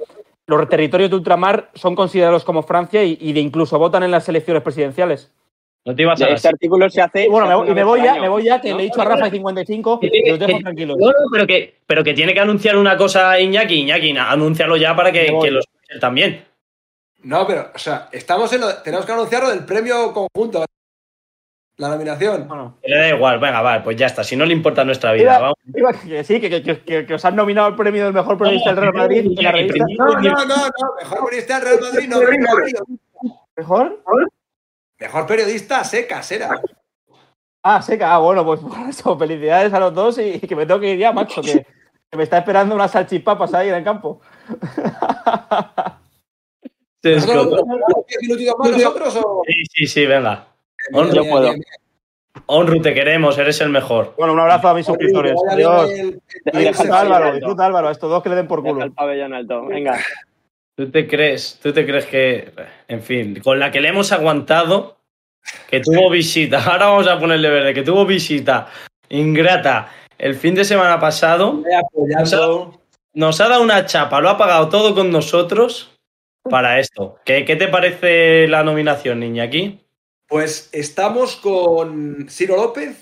los 0.47 0.69
territorios 0.69 1.11
de 1.11 1.17
ultramar 1.17 1.71
son 1.75 1.95
considerados 1.95 2.43
como 2.45 2.63
Francia 2.63 3.05
y, 3.05 3.19
y 3.21 3.33
de 3.35 3.41
incluso 3.41 3.79
votan 3.79 4.03
en 4.03 4.11
las 4.13 4.27
elecciones 4.29 4.63
presidenciales. 4.63 5.31
no 5.85 5.95
te 5.95 6.03
ibas 6.03 6.23
a 6.23 6.29
Este 6.29 6.49
artículo 6.49 6.89
se 6.89 7.03
hace. 7.03 7.29
Bueno, 7.29 7.47
se 7.47 7.49
me, 7.49 7.55
hace 7.55 7.85
voy- 7.85 8.01
me 8.01 8.07
ya, 8.07 8.15
me 8.21 8.29
voy 8.29 8.45
ya, 8.45 8.61
que 8.61 8.71
¿no? 8.71 8.77
le 8.79 8.83
he 8.85 8.87
dicho 8.87 9.03
a 9.03 9.05
Rafa 9.05 9.25
de 9.27 9.31
55 9.33 10.01
Que 10.01 10.07
y 10.07 10.11
tiene- 10.11 10.31
los 10.31 10.39
dejo 10.39 10.57
que- 10.59 10.63
tranquilos. 10.65 10.97
No, 10.99 11.07
no, 11.09 11.13
pero 11.31 11.47
que, 11.47 11.75
pero 11.87 12.03
que 12.03 12.15
tiene 12.15 12.33
que 12.33 12.41
anunciar 12.41 12.77
una 12.79 12.97
cosa 12.97 13.39
Iñaki, 13.39 13.75
Iñaki, 13.83 14.17
anúncialo 14.17 14.77
ya 14.79 14.97
para 14.97 15.13
que, 15.13 15.27
que 15.27 15.51
lo 15.51 15.61
escuchen 15.61 16.01
también. 16.01 16.45
No, 17.27 17.45
pero, 17.45 17.71
o 17.75 17.79
sea, 17.79 18.09
estamos 18.13 18.53
en 18.53 18.61
lo, 18.61 18.73
tenemos 18.83 19.05
que 19.05 19.11
anunciar 19.13 19.43
lo 19.43 19.51
del 19.51 19.65
premio 19.65 20.13
conjunto. 20.13 20.65
La 21.79 21.89
nominación. 21.89 22.47
Bueno. 22.47 22.79
Le 22.85 22.97
da 22.97 23.09
igual, 23.09 23.39
venga, 23.41 23.61
vale, 23.63 23.83
pues 23.83 23.97
ya 23.97 24.07
está. 24.07 24.23
Si 24.23 24.37
no 24.37 24.47
le 24.47 24.53
importa 24.55 24.85
nuestra 24.85 25.13
vida, 25.13 25.25
Iba- 25.25 25.39
vamos. 25.41 25.57
Iba- 25.75 25.93
que 25.93 26.23
sí, 26.25 26.41
que, 26.41 26.49
que- 26.63 26.83
que- 26.85 27.05
que 27.05 27.15
os 27.15 27.25
han 27.25 27.35
nominado 27.35 27.69
el 27.69 27.75
premio 27.75 28.05
del 28.05 28.15
mejor 28.15 28.39
periodista 28.39 28.71
del 28.71 28.81
Real 28.81 28.95
Madrid 28.95 29.27
en 29.37 29.45
la 29.45 29.53
revista. 29.53 29.85
No, 29.99 30.07
no, 30.21 30.45
no, 30.45 30.47
no. 30.47 30.71
Mejor 31.01 31.25
periodista 31.25 31.59
del 31.61 31.69
Real 31.69 31.81
Madrid, 31.81 32.09
no. 32.09 32.21
Mejor 32.21 32.55
periodista, 32.55 32.83
¿Mejor? 33.57 34.03
mejor 35.01 35.27
periodista 35.27 35.85
seca, 35.85 36.23
era. 36.31 36.63
Ah, 37.65 37.83
seca. 37.83 38.15
Ah, 38.15 38.19
bueno, 38.19 38.45
pues 38.47 38.61
por 38.63 38.89
eso, 38.89 39.19
felicidades 39.19 39.73
a 39.75 39.81
los 39.81 39.93
dos 39.93 40.19
y, 40.19 40.39
que 40.41 40.55
me 40.57 40.65
tengo 40.65 40.79
que 40.81 40.93
ir 40.93 40.99
ya, 41.01 41.13
macho, 41.13 41.43
que, 41.43 41.67
que 42.11 42.17
me 42.17 42.23
está 42.23 42.39
esperando 42.39 42.75
unas 42.77 42.93
salchipapas 42.93 43.53
ahí 43.53 43.69
en 43.69 43.75
el 43.75 43.85
campo. 43.85 44.21
Se 44.63 45.91
escotó. 45.91 46.05
¿Diez 46.63 46.63
minutitos 46.63 46.63
más 46.63 46.63
nosotros 46.63 46.96
o...? 46.96 46.96
Sí, 49.47 49.65
sí, 49.73 49.87
sí, 49.87 50.07
venga. 50.07 50.47
Yo 50.93 51.29
puedo. 51.29 51.53
Onru, 52.47 52.81
te 52.81 52.95
queremos, 52.95 53.39
eres 53.39 53.61
el 53.61 53.71
mejor. 53.71 54.15
Bueno, 54.17 54.33
un 54.35 54.41
abrazo 54.41 54.69
a 54.69 54.75
mis 54.75 54.87
suscriptores. 54.87 55.35
Adiós. 55.51 55.91
Disfruta 56.53 57.01
Álvaro, 57.01 57.35
disfruta 57.35 57.67
Álvaro, 57.67 57.89
a 57.89 57.93
estos 57.93 58.11
dos 58.11 58.23
que 58.23 58.29
le 58.29 58.37
den 58.37 58.47
por 58.47 58.63
culo. 58.63 58.85
el 58.85 58.93
pabellón 58.93 59.35
alto. 59.35 59.67
Venga. 59.67 59.99
¿Tú 60.77 60.91
te 60.91 61.09
crees, 61.09 61.59
tú 61.63 61.73
te 61.73 61.87
crees 61.87 62.05
que, 62.05 62.53
en 62.87 63.03
fin, 63.03 63.41
con 63.43 63.59
la 63.59 63.71
que 63.71 63.81
le 63.81 63.89
hemos 63.89 64.13
aguantado, 64.13 64.99
que 65.71 65.81
tuvo 65.81 66.11
visita, 66.11 66.63
ahora 66.71 66.87
vamos 66.87 67.09
a 67.09 67.19
ponerle 67.19 67.49
verde, 67.49 67.75
que 67.75 67.83
tuvo 67.83 68.05
visita 68.05 68.69
ingrata 69.09 69.89
el 70.19 70.35
fin 70.35 70.55
de 70.55 70.65
semana 70.65 71.01
pasado, 71.01 71.63
Vaya 71.63 71.81
apoyando. 71.81 72.81
nos 73.15 73.41
ha 73.41 73.49
dado 73.49 73.63
una 73.63 73.87
chapa, 73.87 74.21
lo 74.21 74.29
ha 74.29 74.37
pagado 74.37 74.69
todo 74.69 74.95
con 74.95 75.11
nosotros 75.11 75.96
para 76.49 76.79
esto. 76.81 77.19
¿Qué, 77.25 77.45
qué 77.45 77.57
te 77.57 77.69
parece 77.69 78.47
la 78.49 78.63
nominación, 78.63 79.21
niña, 79.21 79.45
aquí? 79.45 79.81
Pues 80.29 80.69
estamos 80.73 81.37
con 81.37 82.27
Ciro 82.29 82.57
López, 82.57 82.97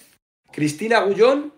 Cristina 0.52 1.00
Gullón, 1.00 1.52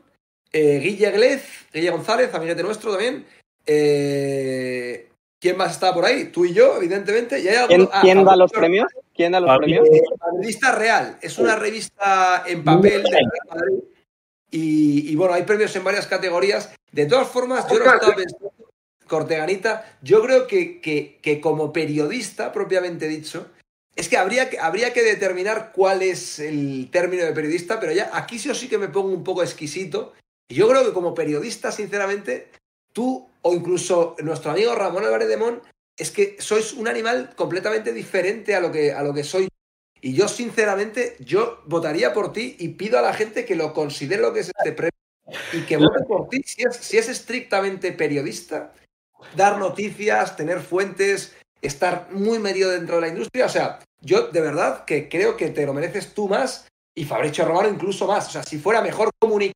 eh, 0.53 0.79
Guille 0.79 1.11
Glez, 1.11 1.67
Guille 1.73 1.91
González, 1.91 2.33
amiguete 2.35 2.63
nuestro 2.63 2.93
también. 2.93 3.27
eh, 3.67 5.09
¿Quién 5.39 5.57
más 5.59 5.73
está 5.73 5.93
por 5.93 6.05
ahí? 6.05 6.27
Tú 6.33 6.45
y 6.47 6.55
yo, 6.55 6.77
evidentemente. 6.79 7.39
Y 7.39 7.47
hay 7.49 7.67
¿Quién, 7.67 7.81
alguno- 7.83 7.91
ah, 7.93 8.01
quién 8.03 8.25
da 8.25 8.37
los 8.37 8.51
premios? 8.51 8.87
¿Quién 9.15 9.33
da 9.33 9.41
los 9.41 9.59
premios? 9.59 9.87
Eh, 9.87 10.01
la 10.19 10.41
revista 10.41 10.73
Real. 10.73 11.19
Es 11.21 11.39
una 11.39 11.57
revista 11.57 12.43
en 12.47 12.65
papel 12.65 13.03
de 13.03 13.11
Real 13.11 13.25
Madrid. 13.49 13.79
Y, 14.51 15.11
y 15.13 15.15
bueno, 15.15 15.35
hay 15.35 15.43
premios 15.43 15.77
en 15.77 15.85
varias 15.85 16.07
categorías. 16.07 16.75
De 16.91 17.05
todas 17.07 17.29
formas, 17.29 17.67
yo 17.71 17.79
lo 17.79 17.85
estaba 17.85 18.15
pensando, 18.15 18.51
Corteganita, 19.07 19.99
yo 20.03 20.23
creo 20.23 20.47
que, 20.47 20.81
que- 20.81 21.19
que 21.23 21.41
como 21.41 21.73
periodista, 21.73 22.53
propiamente 22.53 23.09
dicho, 23.09 23.49
es 23.95 24.09
que 24.09 24.17
habría, 24.19 24.51
que 24.51 24.59
habría 24.59 24.93
que 24.93 25.03
determinar 25.03 25.73
cuál 25.75 26.03
es 26.03 26.39
el 26.39 26.91
término 26.91 27.25
de 27.25 27.33
periodista, 27.33 27.81
pero 27.81 27.93
ya 27.93 28.11
aquí 28.13 28.39
sí 28.39 28.51
o 28.51 28.55
sí 28.55 28.69
que 28.69 28.79
me 28.79 28.89
pongo 28.89 29.09
un 29.09 29.25
poco 29.25 29.43
exquisito. 29.43 30.13
Yo 30.49 30.69
creo 30.69 30.85
que 30.85 30.93
como 30.93 31.15
periodista, 31.15 31.73
sinceramente, 31.73 32.51
tú 32.93 33.29
o 33.43 33.55
incluso 33.55 34.15
nuestro 34.23 34.51
amigo 34.51 34.75
Ramón 34.75 35.05
Álvarez 35.05 35.29
de 35.29 35.37
Mon, 35.37 35.63
es 35.97 36.11
que 36.11 36.37
sois 36.39 36.75
un 36.75 36.89
animal 36.89 37.33
completamente 37.37 37.93
diferente 37.93 38.55
a 38.55 38.61
lo 38.61 38.71
que, 38.71 38.93
a 38.93 39.03
lo 39.03 39.15
que 39.15 39.25
soy 39.25 39.49
y 40.03 40.13
yo, 40.13 40.29
sinceramente, 40.29 41.17
yo 41.21 41.63
votaría 41.67 42.13
por 42.13 42.33
ti 42.33 42.55
y 42.59 42.69
pido 42.69 42.99
a 42.99 43.03
la 43.03 43.15
gente 43.15 43.47
que 43.47 43.57
lo 43.57 43.73
considere 43.73 44.21
lo 44.23 44.33
que 44.35 44.41
es 44.41 44.49
este 44.57 44.73
premio 44.73 44.93
y 45.55 45.63
que 45.63 45.79
vote 45.79 46.05
por 46.07 46.29
ti. 46.29 46.43
Si 46.45 46.63
es, 46.63 46.77
si 46.77 46.99
es 46.99 47.09
estrictamente 47.09 47.91
periodista, 47.93 48.75
dar 49.35 49.59
noticias, 49.59 50.37
tener 50.37 50.61
fuentes, 50.61 51.37
estar 51.63 52.09
muy 52.11 52.39
metido 52.39 52.71
dentro 52.71 52.97
de 52.97 53.01
la 53.03 53.09
industria. 53.09 53.47
O 53.47 53.51
sea, 53.51 53.79
yo 54.01 54.29
de 54.29 54.41
verdad 54.41 54.85
que 54.85 55.09
creo 55.09 55.37
que 55.37 55.51
te 55.51 55.67
lo 55.67 55.75
mereces 55.75 56.15
tú 56.15 56.29
más 56.29 56.69
y 56.95 57.05
Fabricio 57.05 57.45
Romano 57.45 57.69
incluso 57.69 58.07
más. 58.07 58.29
O 58.29 58.31
sea, 58.31 58.43
si 58.43 58.59
fuera 58.59 58.81
mejor 58.81 59.11
comunicado. 59.19 59.53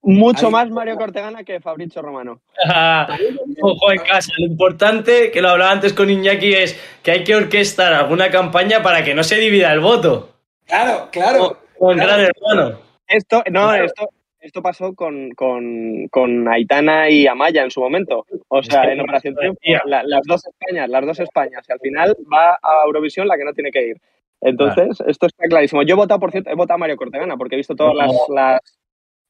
Mucho 0.00 0.46
Ahí. 0.46 0.52
más 0.52 0.70
Mario 0.70 0.96
Cortegana 0.96 1.42
que 1.44 1.60
Fabricio 1.60 2.00
Romano. 2.00 2.40
Ojo 3.62 3.92
en 3.92 3.98
casa, 3.98 4.32
lo 4.38 4.46
importante, 4.46 5.30
que 5.30 5.42
lo 5.42 5.50
hablaba 5.50 5.72
antes 5.72 5.92
con 5.92 6.08
Iñaki, 6.08 6.54
es 6.54 6.80
que 7.02 7.10
hay 7.10 7.24
que 7.24 7.34
orquestar 7.34 7.92
alguna 7.92 8.30
campaña 8.30 8.82
para 8.82 9.04
que 9.04 9.14
no 9.14 9.24
se 9.24 9.36
divida 9.36 9.72
el 9.72 9.80
voto. 9.80 10.30
Claro, 10.66 11.08
claro. 11.10 11.58
Con 11.78 11.96
claro. 11.96 12.12
Gran 12.12 12.20
Hermano. 12.20 12.78
Esto, 13.06 13.38
no, 13.50 13.68
Claro. 13.68 13.84
esto, 13.84 14.08
esto 14.40 14.62
pasó 14.62 14.94
con, 14.94 15.30
con, 15.32 16.08
con 16.08 16.48
Aitana 16.48 17.10
y 17.10 17.26
Amaya 17.26 17.62
en 17.64 17.70
su 17.70 17.80
momento. 17.80 18.24
O 18.48 18.62
sea, 18.62 18.84
en 18.92 19.00
Operación 19.00 19.34
Triunfo, 19.34 19.60
la- 19.86 20.02
las 20.04 20.22
dos 20.26 20.46
Españas, 20.46 20.88
las 20.88 21.04
dos 21.06 21.20
Españas. 21.20 21.64
Y 21.68 21.72
al 21.72 21.80
final 21.80 22.16
va 22.32 22.52
a 22.54 22.84
Eurovisión 22.86 23.26
la 23.28 23.36
que 23.36 23.44
no 23.44 23.52
tiene 23.52 23.70
que 23.70 23.86
ir. 23.88 23.96
Entonces, 24.40 25.02
esto 25.06 25.26
está 25.26 25.46
clarísimo. 25.48 25.82
Yo 25.82 25.94
he 25.94 25.96
votado, 25.96 26.20
por 26.20 26.30
cierto, 26.30 26.50
he 26.50 26.54
votado 26.54 26.76
a 26.76 26.78
Mario 26.78 26.96
Cortegana 26.96 27.36
porque 27.36 27.56
he 27.56 27.58
visto 27.58 27.74
todas 27.74 27.94
las, 27.96 28.12
No. 28.12 28.34
las, 28.34 28.60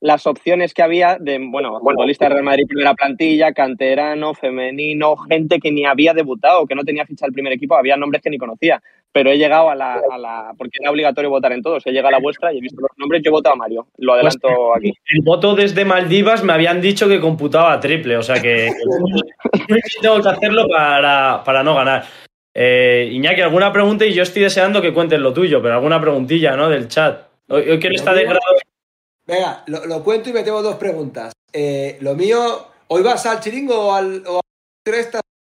las 0.01 0.27
opciones 0.27 0.75
que 0.75 0.83
había 0.83 1.17
de, 1.19 1.39
bueno, 1.51 1.81
futbolista 1.81 2.27
de 2.27 2.35
Real 2.35 2.45
Madrid 2.45 2.67
primera 2.69 2.95
plantilla, 2.95 3.53
canterano, 3.53 4.35
femenino, 4.35 5.17
gente 5.17 5.59
que 5.59 5.73
ni 5.73 5.87
había 5.87 6.13
debutado, 6.13 6.67
que 6.67 6.75
no 6.75 6.85
tenía 6.85 7.07
ficha 7.07 7.27
el 7.27 7.33
primer 7.33 7.53
equipo, 7.55 7.75
había 7.77 7.97
nombres 7.97 8.23
que 8.23 8.31
ni 8.31 8.39
conocía. 8.39 8.83
Pero 9.13 9.31
he 9.31 9.39
llegado 9.39 9.71
a 9.71 9.75
la, 9.75 9.95
a 9.95 10.19
la 10.19 10.55
porque 10.57 10.79
era 10.81 10.91
obligatorio 10.91 11.31
votar 11.31 11.53
en 11.53 11.63
todos, 11.63 11.87
he 11.87 11.91
llegado 11.91 12.09
a 12.09 12.13
la 12.13 12.21
vuestra 12.21 12.53
y 12.53 12.59
he 12.59 12.61
visto 12.61 12.81
los 12.81 12.91
nombres, 12.97 13.23
yo 13.23 13.31
he 13.31 13.33
votado 13.33 13.55
a 13.55 13.57
Mario, 13.57 13.89
lo 13.97 14.15
adelanto 14.15 14.75
aquí. 14.77 14.93
El 15.07 15.23
voto 15.23 15.55
desde 15.55 15.85
Maldivas 15.85 16.45
me 16.45 16.53
habían 16.53 16.81
dicho 16.81 17.09
que 17.09 17.21
computaba 17.21 17.81
triple, 17.81 18.17
o 18.17 18.23
sea 18.23 18.41
que 18.41 18.71
tengo 20.03 20.23
que 20.23 20.29
hacerlo 20.29 20.69
para, 20.69 21.43
para 21.45 21.63
no 21.63 21.75
ganar. 21.75 22.05
Eh, 22.55 23.09
Iñaki, 23.13 23.41
¿alguna 23.41 23.73
pregunta? 23.73 24.05
Y 24.05 24.15
yo 24.15 24.23
estoy 24.23 24.43
deseando 24.43 24.83
que 24.83 24.93
cuentes 24.93 25.21
lo 25.21 25.33
tuyo, 25.33 25.63
pero 25.63 25.75
alguna 25.75 26.01
preguntita, 26.01 26.57
¿no? 26.57 26.69
Del 26.69 26.89
chat. 26.89 27.29
Hoy, 27.49 27.71
hoy 27.71 27.79
quiero 27.79 27.97
estar 27.97 28.15
de 28.15 28.25
grado. 28.25 28.41
Venga, 29.27 29.63
lo, 29.67 29.87
lo 29.87 30.03
cuento 30.03 30.31
y 30.31 30.33
me 30.33 30.43
tengo 30.43 30.63
dos 30.63 30.77
preguntas. 30.77 31.33
Eh, 31.53 31.99
lo 32.01 32.15
mío, 32.15 32.67
¿hoy 32.89 33.03
vas 33.03 33.25
al 33.27 33.41
chiringo 33.41 33.89
o 33.89 33.95
al, 33.95 34.23
o? 34.27 34.41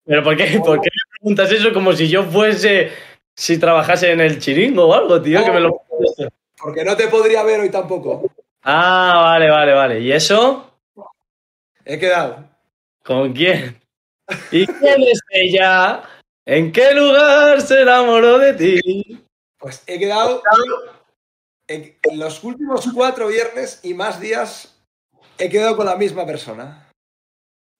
¿Pero 0.05 0.23
por 0.23 0.35
qué, 0.35 0.59
por 0.59 0.81
qué 0.81 0.89
me 0.89 1.17
preguntas 1.19 1.51
eso 1.51 1.73
como 1.73 1.93
si 1.93 2.07
yo 2.07 2.23
fuese, 2.23 2.89
si 3.37 3.59
trabajase 3.59 4.11
en 4.11 4.19
el 4.19 4.39
chiringo 4.39 4.87
o 4.87 4.93
algo, 4.93 5.21
tío? 5.21 5.45
Que 5.45 5.51
me 5.51 5.59
lo... 5.59 5.83
Porque 6.57 6.83
no 6.83 6.97
te 6.97 7.07
podría 7.07 7.43
ver 7.43 7.59
hoy 7.59 7.69
tampoco. 7.69 8.31
Ah, 8.63 9.21
vale, 9.23 9.49
vale, 9.49 9.73
vale. 9.73 9.99
¿Y 9.99 10.11
eso? 10.11 10.73
He 11.85 11.99
quedado. 11.99 12.43
¿Con 13.03 13.31
quién? 13.31 13.79
¿Y 14.51 14.65
quién 14.65 15.03
es 15.03 15.21
ella? 15.29 16.01
¿En 16.45 16.71
qué 16.71 16.93
lugar 16.93 17.61
se 17.61 17.83
enamoró 17.83 18.39
de 18.39 18.53
ti? 18.53 19.25
Pues 19.57 19.83
he 19.85 19.99
quedado 19.99 20.41
en, 21.67 21.95
en 22.01 22.19
los 22.19 22.43
últimos 22.43 22.89
cuatro 22.93 23.27
viernes 23.27 23.79
y 23.83 23.93
más 23.93 24.19
días 24.19 24.83
he 25.37 25.49
quedado 25.49 25.77
con 25.77 25.85
la 25.85 25.95
misma 25.95 26.25
persona. 26.25 26.89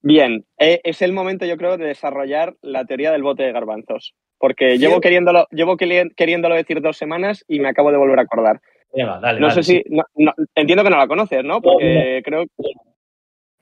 Bien, 0.01 0.45
eh, 0.59 0.79
es 0.83 1.01
el 1.01 1.11
momento 1.11 1.45
yo 1.45 1.57
creo 1.57 1.77
de 1.77 1.87
desarrollar 1.87 2.55
la 2.61 2.85
teoría 2.85 3.11
del 3.11 3.23
bote 3.23 3.43
de 3.43 3.51
garbanzos, 3.51 4.13
porque 4.39 4.71
Sí. 4.73 4.77
llevo 4.79 5.01
queriéndolo, 5.01 5.47
llevo 5.51 5.77
queri- 5.77 6.13
queriéndolo 6.15 6.55
decir 6.55 6.81
dos 6.81 6.97
semanas 6.97 7.43
y 7.47 7.59
me 7.59 7.69
acabo 7.69 7.91
de 7.91 7.97
volver 7.97 8.19
a 8.19 8.23
acordar. 8.23 8.61
Venga, 8.93 9.19
dale, 9.19 9.39
No 9.39 9.47
dale, 9.47 9.63
sé 9.63 9.73
si, 9.83 9.83
no- 9.89 10.03
no- 10.15 10.33
entiendo 10.55 10.83
que 10.83 10.89
no 10.89 10.97
la 10.97 11.07
conoces, 11.07 11.43
¿no? 11.43 11.61
Porque 11.61 12.21
creo, 12.23 12.45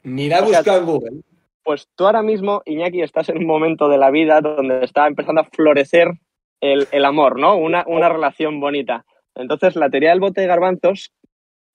Ni 0.03 0.29
la 0.29 0.39
he 0.39 0.41
O 0.41 0.47
sea, 0.47 0.77
en 0.77 0.85
Google. 0.85 1.11
pues 1.63 1.87
tú 1.95 2.05
ahora 2.05 2.21
mismo, 2.21 2.61
Iñaki, 2.65 3.01
estás 3.01 3.29
en 3.29 3.39
un 3.39 3.47
momento 3.47 3.89
de 3.89 3.97
la 3.97 4.11
vida 4.11 4.39
donde 4.41 4.83
está 4.85 5.07
empezando 5.07 5.41
a 5.41 5.45
florecer 5.45 6.09
el, 6.61 6.87
el 6.91 7.05
amor, 7.05 7.39
¿no? 7.39 7.57
Una, 7.57 7.83
una 7.87 8.07
relación 8.09 8.59
bonita. 8.59 9.03
Entonces, 9.33 9.75
la 9.75 9.89
teoría 9.89 10.11
del 10.11 10.19
bote 10.19 10.41
de 10.41 10.47
garbanzos 10.47 11.11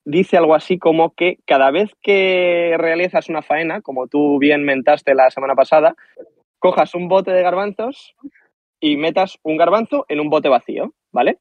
dice 0.05 0.37
algo 0.37 0.55
así 0.55 0.79
como 0.79 1.13
que 1.13 1.37
cada 1.45 1.69
vez 1.71 1.91
que 2.01 2.75
realizas 2.79 3.29
una 3.29 3.41
faena, 3.41 3.81
como 3.81 4.07
tú 4.07 4.39
bien 4.39 4.63
mentaste 4.63 5.13
la 5.13 5.29
semana 5.29 5.53
pasada, 5.53 5.95
cojas 6.57 6.95
un 6.95 7.07
bote 7.09 7.31
de 7.31 7.43
garbanzos 7.43 8.15
y 8.81 8.97
metas 8.97 9.37
un 9.43 9.55
garbanzo 9.55 10.05
en 10.09 10.19
un 10.19 10.29
bote 10.29 10.49
vacío, 10.49 10.93
¿vale? 11.11 11.37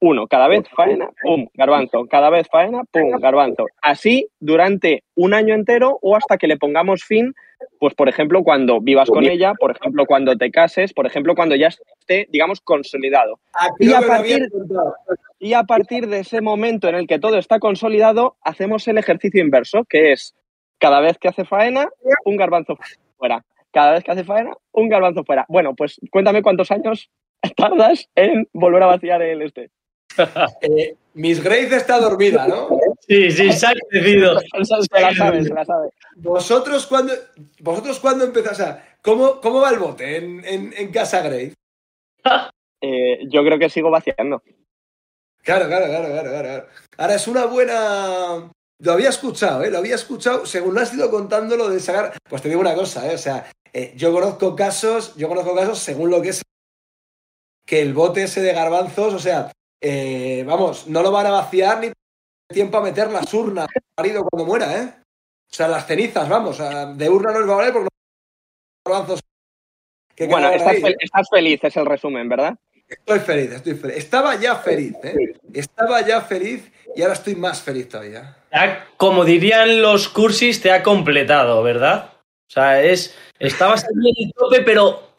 Uno, 0.00 0.26
cada 0.26 0.48
vez 0.48 0.68
faena, 0.68 1.08
pum, 1.22 1.46
garbanzo, 1.54 2.04
cada 2.06 2.28
vez 2.28 2.46
faena, 2.52 2.82
pum, 2.92 3.18
garbanzo. 3.18 3.64
Así 3.80 4.28
durante 4.38 5.02
un 5.14 5.32
año 5.32 5.54
entero 5.54 5.98
o 6.02 6.14
hasta 6.14 6.36
que 6.36 6.46
le 6.46 6.58
pongamos 6.58 7.04
fin, 7.04 7.32
pues 7.78 7.94
por 7.94 8.10
ejemplo 8.10 8.42
cuando 8.42 8.80
vivas 8.82 9.08
con 9.08 9.24
ella, 9.24 9.54
por 9.58 9.70
ejemplo 9.70 10.04
cuando 10.04 10.36
te 10.36 10.50
cases, 10.50 10.92
por 10.92 11.06
ejemplo 11.06 11.34
cuando 11.34 11.56
ya 11.56 11.68
esté, 11.68 12.28
digamos, 12.30 12.60
consolidado. 12.60 13.40
Y 13.78 13.94
a 13.94 14.02
partir-. 14.02 14.50
Y 15.38 15.54
a 15.54 15.62
partir 15.62 16.06
de 16.08 16.20
ese 16.20 16.42
momento 16.42 16.88
en 16.88 16.96
el 16.96 17.06
que 17.06 17.18
todo 17.18 17.38
está 17.38 17.58
consolidado, 17.58 18.36
hacemos 18.42 18.86
el 18.88 18.98
ejercicio 18.98 19.42
inverso, 19.42 19.84
que 19.84 20.12
es 20.12 20.34
cada 20.78 21.00
vez 21.00 21.16
que 21.16 21.28
hace 21.28 21.46
faena, 21.46 21.88
un 22.26 22.36
garbanzo 22.36 22.76
fuera. 23.16 23.42
Cada 23.74 23.92
vez 23.92 24.04
que 24.04 24.12
hace 24.12 24.22
faena, 24.22 24.52
un 24.72 24.88
garbanzo 24.88 25.24
fuera. 25.24 25.44
Bueno, 25.48 25.74
pues 25.74 26.00
cuéntame 26.12 26.42
cuántos 26.42 26.70
años 26.70 27.10
tardas 27.56 28.08
en 28.14 28.48
volver 28.52 28.84
a 28.84 28.86
vaciar 28.86 29.20
el 29.20 29.42
este. 29.42 29.70
Eh, 30.62 30.94
Miss 31.14 31.42
Grace 31.42 31.74
está 31.74 31.98
dormida, 31.98 32.46
¿no? 32.46 32.68
Sí, 33.00 33.32
sí, 33.32 33.52
se 33.52 33.66
ha 33.66 33.72
crecido. 33.90 34.38
Se 34.62 35.00
la 35.00 35.12
sabe, 35.12 35.42
se 35.42 35.52
la 35.52 35.64
sabe. 35.64 35.90
Vosotros 36.16 36.86
cuando, 36.86 37.12
vosotros 37.58 37.98
cuando 37.98 38.24
empezáis, 38.24 38.60
o 38.60 38.62
sea, 38.62 38.96
¿cómo, 39.02 39.40
¿cómo 39.40 39.60
va 39.60 39.70
el 39.70 39.80
bote 39.80 40.16
en, 40.16 40.44
en, 40.44 40.72
en 40.76 40.92
casa 40.92 41.20
Grace? 41.20 41.54
Eh, 42.86 43.20
yo 43.30 43.42
creo 43.42 43.58
que 43.58 43.70
sigo 43.70 43.90
vaciando. 43.90 44.42
Claro, 45.42 45.68
claro, 45.68 45.86
claro, 45.86 46.08
claro, 46.08 46.30
claro, 46.30 46.48
claro. 46.48 46.66
Ahora 46.98 47.14
es 47.14 47.26
una 47.26 47.46
buena. 47.46 48.50
Lo 48.78 48.92
había 48.92 49.08
escuchado, 49.08 49.64
¿eh? 49.64 49.70
Lo 49.70 49.78
había 49.78 49.94
escuchado. 49.94 50.44
Según 50.44 50.74
lo 50.74 50.82
has 50.82 50.92
ido 50.92 51.10
contando 51.10 51.56
lo 51.56 51.70
de 51.70 51.80
sacar. 51.80 52.12
Pues 52.28 52.42
te 52.42 52.50
digo 52.50 52.60
una 52.60 52.74
cosa, 52.74 53.10
¿eh? 53.10 53.14
O 53.14 53.18
sea, 53.18 53.46
eh, 53.74 53.92
yo 53.96 54.12
conozco 54.12 54.56
casos, 54.56 55.14
yo 55.16 55.28
conozco 55.28 55.54
casos 55.54 55.78
según 55.80 56.10
lo 56.10 56.22
que 56.22 56.30
es 56.30 56.42
que 57.66 57.82
el 57.82 57.92
bote 57.92 58.22
ese 58.22 58.40
de 58.40 58.52
garbanzos, 58.52 59.12
o 59.14 59.18
sea, 59.18 59.50
eh, 59.82 60.44
vamos, 60.46 60.86
no 60.86 61.02
lo 61.02 61.10
van 61.10 61.26
a 61.26 61.30
vaciar 61.30 61.80
ni 61.80 61.90
tiempo 62.52 62.78
a 62.78 62.82
meter 62.82 63.10
las 63.10 63.32
urnas 63.34 63.66
marido 63.98 64.24
cuando 64.24 64.46
muera, 64.46 64.80
¿eh? 64.80 64.94
O 65.50 65.54
sea, 65.54 65.68
las 65.68 65.86
cenizas, 65.86 66.28
vamos, 66.28 66.58
de 66.58 67.08
urna 67.10 67.32
no 67.32 67.40
les 67.40 67.48
va 67.48 67.52
a 67.52 67.56
valer 67.56 67.72
porque 67.72 67.84
no 67.88 68.92
garbanzos. 68.92 69.20
que 70.14 70.26
Bueno, 70.26 70.50
estás, 70.50 70.76
fel- 70.76 70.96
estás 71.00 71.28
feliz, 71.30 71.60
es 71.64 71.76
el 71.76 71.86
resumen, 71.86 72.28
¿verdad? 72.28 72.54
Estoy 72.86 73.18
feliz, 73.20 73.50
estoy 73.52 73.74
feliz. 73.74 73.96
Estaba 73.96 74.34
ya 74.36 74.56
feliz, 74.56 74.94
¿eh? 75.02 75.34
Estaba 75.52 76.02
ya 76.02 76.20
feliz 76.20 76.70
y 76.94 77.02
ahora 77.02 77.14
estoy 77.14 77.34
más 77.34 77.62
feliz 77.62 77.88
todavía. 77.88 78.36
Como 78.98 79.24
dirían 79.24 79.80
los 79.80 80.08
cursis, 80.08 80.60
te 80.60 80.70
ha 80.70 80.82
completado, 80.82 81.62
¿verdad? 81.62 82.12
O 82.48 82.52
sea, 82.54 82.82
es. 82.82 83.14
Estabas 83.38 83.84
ahí 83.84 84.12
en 84.16 84.26
el 84.28 84.32
tope, 84.34 84.60
pero 84.62 85.14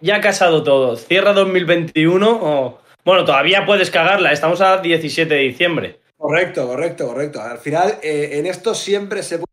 ya 0.00 0.16
ha 0.16 0.20
casado 0.20 0.62
todo. 0.62 0.96
Cierra 0.96 1.32
2021 1.32 2.30
o. 2.30 2.78
Bueno, 3.04 3.24
todavía 3.24 3.64
puedes 3.64 3.90
cagarla, 3.90 4.32
estamos 4.32 4.60
a 4.60 4.78
17 4.78 5.32
de 5.32 5.40
diciembre. 5.40 6.00
Correcto, 6.16 6.66
correcto, 6.66 7.06
correcto. 7.06 7.40
Al 7.40 7.58
final, 7.58 7.98
eh, 8.02 8.30
en 8.32 8.46
esto 8.46 8.74
siempre 8.74 9.22
se 9.22 9.36
puede 9.38 9.46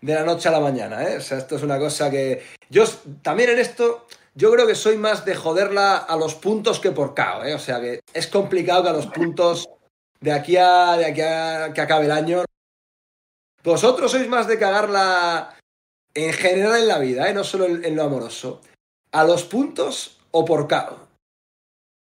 de 0.00 0.14
la 0.14 0.24
noche 0.24 0.48
a 0.48 0.52
la 0.52 0.60
mañana, 0.60 1.04
¿eh? 1.04 1.16
O 1.16 1.20
sea, 1.20 1.38
esto 1.38 1.56
es 1.56 1.62
una 1.62 1.78
cosa 1.78 2.10
que. 2.10 2.42
Yo 2.70 2.84
también 3.22 3.50
en 3.50 3.58
esto, 3.58 4.06
yo 4.34 4.50
creo 4.52 4.66
que 4.66 4.74
soy 4.74 4.96
más 4.96 5.24
de 5.24 5.34
joderla 5.34 5.96
a 5.96 6.16
los 6.16 6.34
puntos 6.34 6.80
que 6.80 6.92
por 6.92 7.14
KO, 7.14 7.44
¿eh? 7.44 7.54
O 7.54 7.58
sea 7.58 7.80
que 7.80 8.00
es 8.12 8.26
complicado 8.26 8.84
que 8.84 8.88
a 8.90 8.92
los 8.92 9.06
puntos 9.06 9.68
de 10.20 10.32
aquí 10.32 10.56
a, 10.56 10.96
de 10.96 11.06
aquí 11.06 11.20
a 11.20 11.72
que 11.74 11.80
acabe 11.80 12.06
el 12.06 12.12
año. 12.12 12.44
Vosotros 13.62 14.12
sois 14.12 14.28
más 14.28 14.46
de 14.46 14.58
cagarla 14.58 15.55
en 16.16 16.32
general 16.32 16.80
en 16.80 16.88
la 16.88 16.98
vida, 16.98 17.30
¿eh? 17.30 17.34
No 17.34 17.44
solo 17.44 17.66
en, 17.66 17.84
en 17.84 17.94
lo 17.94 18.02
amoroso. 18.02 18.60
¿A 19.12 19.24
los 19.24 19.44
puntos 19.44 20.18
o 20.30 20.44
por 20.44 20.66
KO? 20.66 21.06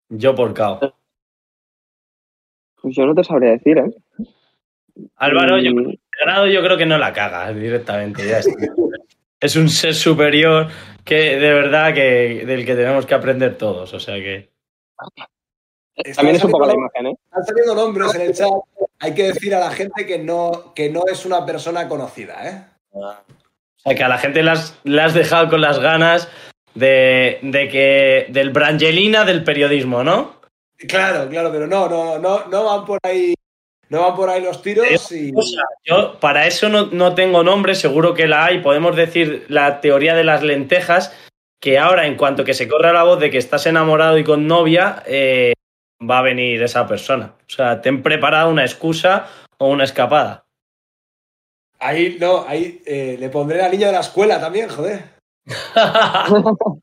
Yo 0.09 0.35
por 0.35 0.55
cao. 0.55 0.95
Pues 2.81 2.97
yo 2.97 3.05
no 3.05 3.15
te 3.15 3.25
sabría 3.25 3.51
decir, 3.51 3.79
¿eh? 3.79 3.91
Álvaro, 5.17 5.59
yo, 5.59 5.73
Mm, 5.73 5.95
grado 6.25 6.47
yo 6.47 6.63
creo 6.63 6.77
que 6.77 6.87
no 6.87 6.99
la 6.99 7.13
caga 7.13 7.53
directamente. 7.53 8.27
Ya 8.27 8.39
está. 8.39 8.53
es 9.41 9.57
un 9.57 9.69
ser 9.69 9.95
superior 9.95 10.69
que 11.05 11.37
de 11.39 11.53
verdad 11.53 11.95
que 11.95 12.45
del 12.47 12.65
que 12.65 12.75
tenemos 12.75 13.07
que 13.07 13.15
aprender 13.15 13.59
todos. 13.59 13.93
O 13.93 14.01
sea 14.01 14.15
que. 14.15 14.51
También 16.15 16.37
es 16.37 16.45
un 16.45 16.53
poco 16.53 16.67
la 16.67 16.75
imagen, 16.75 17.07
¿eh? 17.09 17.19
Están 17.25 17.45
saliendo 17.45 17.75
nombres 17.75 18.15
en 18.15 18.21
el 18.21 18.35
chat. 18.35 18.51
Hay 19.01 19.15
que 19.15 19.25
decir 19.25 19.55
a 19.55 19.61
la 19.61 19.71
gente 19.71 20.07
que 20.07 20.19
no, 20.19 20.73
que 20.75 20.91
no 20.91 21.03
es 21.11 21.27
una 21.27 21.45
persona 21.45 21.89
conocida, 21.89 22.49
¿eh? 22.49 22.65
O 23.79 23.91
sea, 23.91 23.95
que 23.95 24.05
a 24.05 24.09
la 24.09 24.19
gente 24.19 24.43
las, 24.43 24.79
has 25.01 25.15
dejado 25.15 25.49
con 25.49 25.61
las 25.61 25.79
ganas 25.79 26.29
de, 26.75 27.39
de 27.43 27.69
que. 27.69 28.27
del 28.31 28.51
Brangelina 28.51 29.25
del 29.25 29.45
periodismo, 29.45 30.05
¿no? 30.05 30.39
Claro, 30.77 31.29
claro, 31.29 31.51
pero 31.51 31.67
no, 31.67 31.89
no, 31.89 32.19
no, 32.19 32.47
no 32.47 32.65
van 32.65 32.85
por 32.85 32.99
ahí. 33.03 33.35
No 33.89 34.03
van 34.03 34.17
por 34.17 34.29
ahí 34.29 34.43
los 34.43 34.63
tiros 34.63 35.11
y. 35.13 35.33
O 35.35 35.43
sea, 35.43 35.65
yo 35.85 36.19
para 36.21 36.47
eso 36.47 36.69
no, 36.69 36.87
no 36.87 37.15
tengo 37.15 37.43
nombre, 37.43 37.75
seguro 37.75 38.15
que 38.15 38.29
la 38.29 38.45
hay. 38.45 38.61
Podemos 38.61 38.95
decir 38.95 39.47
la 39.49 39.81
teoría 39.81 40.15
de 40.15 40.25
las 40.25 40.43
lentejas, 40.43 41.17
que 41.61 41.79
ahora, 41.79 42.07
en 42.07 42.17
cuanto 42.17 42.45
que 42.45 42.55
se 42.55 42.69
corra 42.69 42.93
la 42.93 43.05
voz 43.05 43.19
de 43.19 43.31
que 43.31 43.39
estás 43.39 43.67
enamorado 43.67 44.19
y 44.19 44.25
con 44.25 44.47
novia, 44.47 45.03
eh, 45.07 45.55
va 46.09 46.19
a 46.19 46.23
venir 46.23 46.63
esa 46.63 46.87
persona. 46.87 47.35
O 47.47 47.51
sea, 47.51 47.81
ten 47.81 48.03
preparada 48.03 48.47
una 48.47 48.63
excusa 48.63 49.27
o 49.59 49.69
una 49.69 49.85
escapada. 49.85 50.45
Ahí, 51.81 52.17
no, 52.21 52.45
ahí 52.47 52.83
eh, 52.87 53.17
le 53.19 53.29
pondré 53.29 53.59
la 53.59 53.69
niña 53.69 53.87
de 53.89 53.93
la 53.93 54.01
escuela 54.01 54.41
también, 54.41 54.69
joder. 54.69 55.17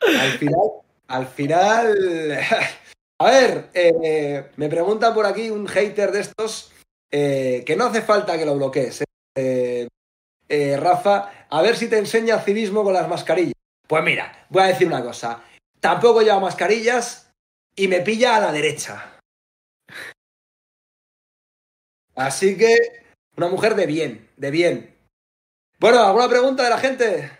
Al 0.00 0.38
final, 0.38 0.70
al 1.08 1.26
final. 1.26 2.38
A 3.20 3.30
ver, 3.30 3.68
eh, 3.74 4.52
me 4.56 4.68
pregunta 4.68 5.12
por 5.12 5.26
aquí 5.26 5.50
un 5.50 5.66
hater 5.66 6.12
de 6.12 6.20
estos 6.20 6.70
eh, 7.10 7.64
que 7.66 7.74
no 7.74 7.86
hace 7.86 8.00
falta 8.00 8.38
que 8.38 8.46
lo 8.46 8.54
bloquees. 8.54 9.02
Rafa, 10.48 11.46
a 11.50 11.62
ver 11.62 11.76
si 11.76 11.88
te 11.88 11.98
enseña 11.98 12.38
civismo 12.38 12.84
con 12.84 12.94
las 12.94 13.08
mascarillas. 13.08 13.54
Pues 13.88 14.04
mira, 14.04 14.46
voy 14.50 14.62
a 14.62 14.66
decir 14.66 14.86
una 14.86 15.02
cosa. 15.02 15.42
Tampoco 15.80 16.22
llevo 16.22 16.40
mascarillas 16.40 17.32
y 17.74 17.88
me 17.88 18.00
pilla 18.00 18.36
a 18.36 18.40
la 18.40 18.52
derecha. 18.52 19.18
Así 22.14 22.56
que, 22.56 22.76
una 23.38 23.48
mujer 23.48 23.74
de 23.76 23.86
bien, 23.86 24.28
de 24.36 24.50
bien. 24.50 24.94
Bueno, 25.80 26.00
¿alguna 26.00 26.28
pregunta 26.28 26.64
de 26.64 26.70
la 26.70 26.78
gente? 26.78 27.30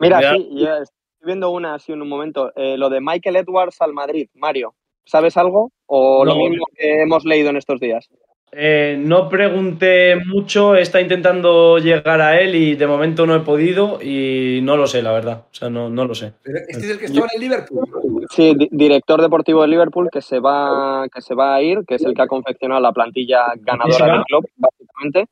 Mira, 0.00 0.18
sí, 0.34 0.48
ya 0.56 0.78
estoy 0.78 0.96
viendo 1.24 1.50
una 1.50 1.74
así 1.74 1.92
en 1.92 2.02
un 2.02 2.08
momento. 2.08 2.52
Eh, 2.56 2.76
lo 2.76 2.90
de 2.90 3.00
Michael 3.00 3.36
Edwards 3.36 3.80
al 3.80 3.92
Madrid, 3.92 4.28
Mario. 4.34 4.74
¿Sabes 5.04 5.36
algo? 5.36 5.70
¿O 5.86 6.24
lo 6.24 6.34
mismo 6.34 6.66
que 6.76 7.02
hemos 7.02 7.24
leído 7.24 7.50
en 7.50 7.56
estos 7.56 7.78
días? 7.78 8.08
Eh, 8.52 8.96
no 8.98 9.28
pregunté 9.28 10.16
mucho, 10.16 10.76
está 10.76 11.00
intentando 11.00 11.78
llegar 11.78 12.20
a 12.20 12.40
él 12.40 12.54
y 12.54 12.74
de 12.74 12.86
momento 12.86 13.26
no 13.26 13.34
he 13.36 13.40
podido 13.40 13.98
y 14.02 14.60
no 14.62 14.76
lo 14.76 14.86
sé, 14.86 15.02
la 15.02 15.12
verdad. 15.12 15.44
O 15.50 15.54
sea, 15.54 15.68
no, 15.68 15.90
no 15.90 16.04
lo 16.06 16.14
sé. 16.14 16.32
Pero 16.42 16.58
Este 16.66 16.86
es 16.86 16.90
el 16.90 16.98
que 16.98 17.04
estaba 17.06 17.26
en 17.32 17.36
el 17.36 17.48
Liverpool. 17.48 18.26
Sí, 18.30 18.54
di- 18.56 18.68
director 18.72 19.20
deportivo 19.20 19.62
de 19.62 19.68
Liverpool 19.68 20.08
que 20.10 20.22
se 20.22 20.40
va 20.40 21.06
que 21.12 21.20
se 21.20 21.34
va 21.34 21.54
a 21.54 21.62
ir, 21.62 21.84
que 21.86 21.96
es 21.96 22.04
el 22.04 22.14
que 22.14 22.22
ha 22.22 22.26
confeccionado 22.26 22.80
la 22.80 22.92
plantilla 22.92 23.46
ganadora 23.56 24.06
del 24.12 24.22
club, 24.24 24.48
básicamente, 24.56 25.26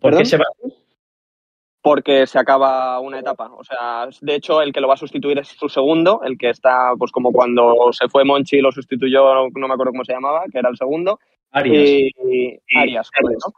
¿Por 0.00 0.16
qué 0.16 0.24
se 0.24 0.36
va? 0.36 0.44
porque 1.82 2.26
se 2.26 2.38
acaba 2.38 3.00
una 3.00 3.20
etapa. 3.20 3.50
O 3.54 3.64
sea, 3.64 4.08
de 4.20 4.34
hecho, 4.34 4.60
el 4.62 4.72
que 4.72 4.80
lo 4.80 4.88
va 4.88 4.94
a 4.94 4.98
sustituir 4.98 5.38
es 5.38 5.48
su 5.48 5.68
segundo, 5.68 6.20
el 6.24 6.36
que 6.36 6.50
está, 6.50 6.92
pues 6.98 7.10
como 7.10 7.32
cuando 7.32 7.74
se 7.92 8.08
fue 8.08 8.24
Monchi 8.24 8.58
y 8.58 8.60
lo 8.60 8.72
sustituyó, 8.72 9.48
no 9.54 9.68
me 9.68 9.74
acuerdo 9.74 9.92
cómo 9.92 10.04
se 10.04 10.12
llamaba, 10.12 10.44
que 10.52 10.58
era 10.58 10.68
el 10.68 10.76
segundo. 10.76 11.18
Arias. 11.50 11.88
Y, 12.28 12.58
Arias, 12.76 13.10
correcto. 13.10 13.52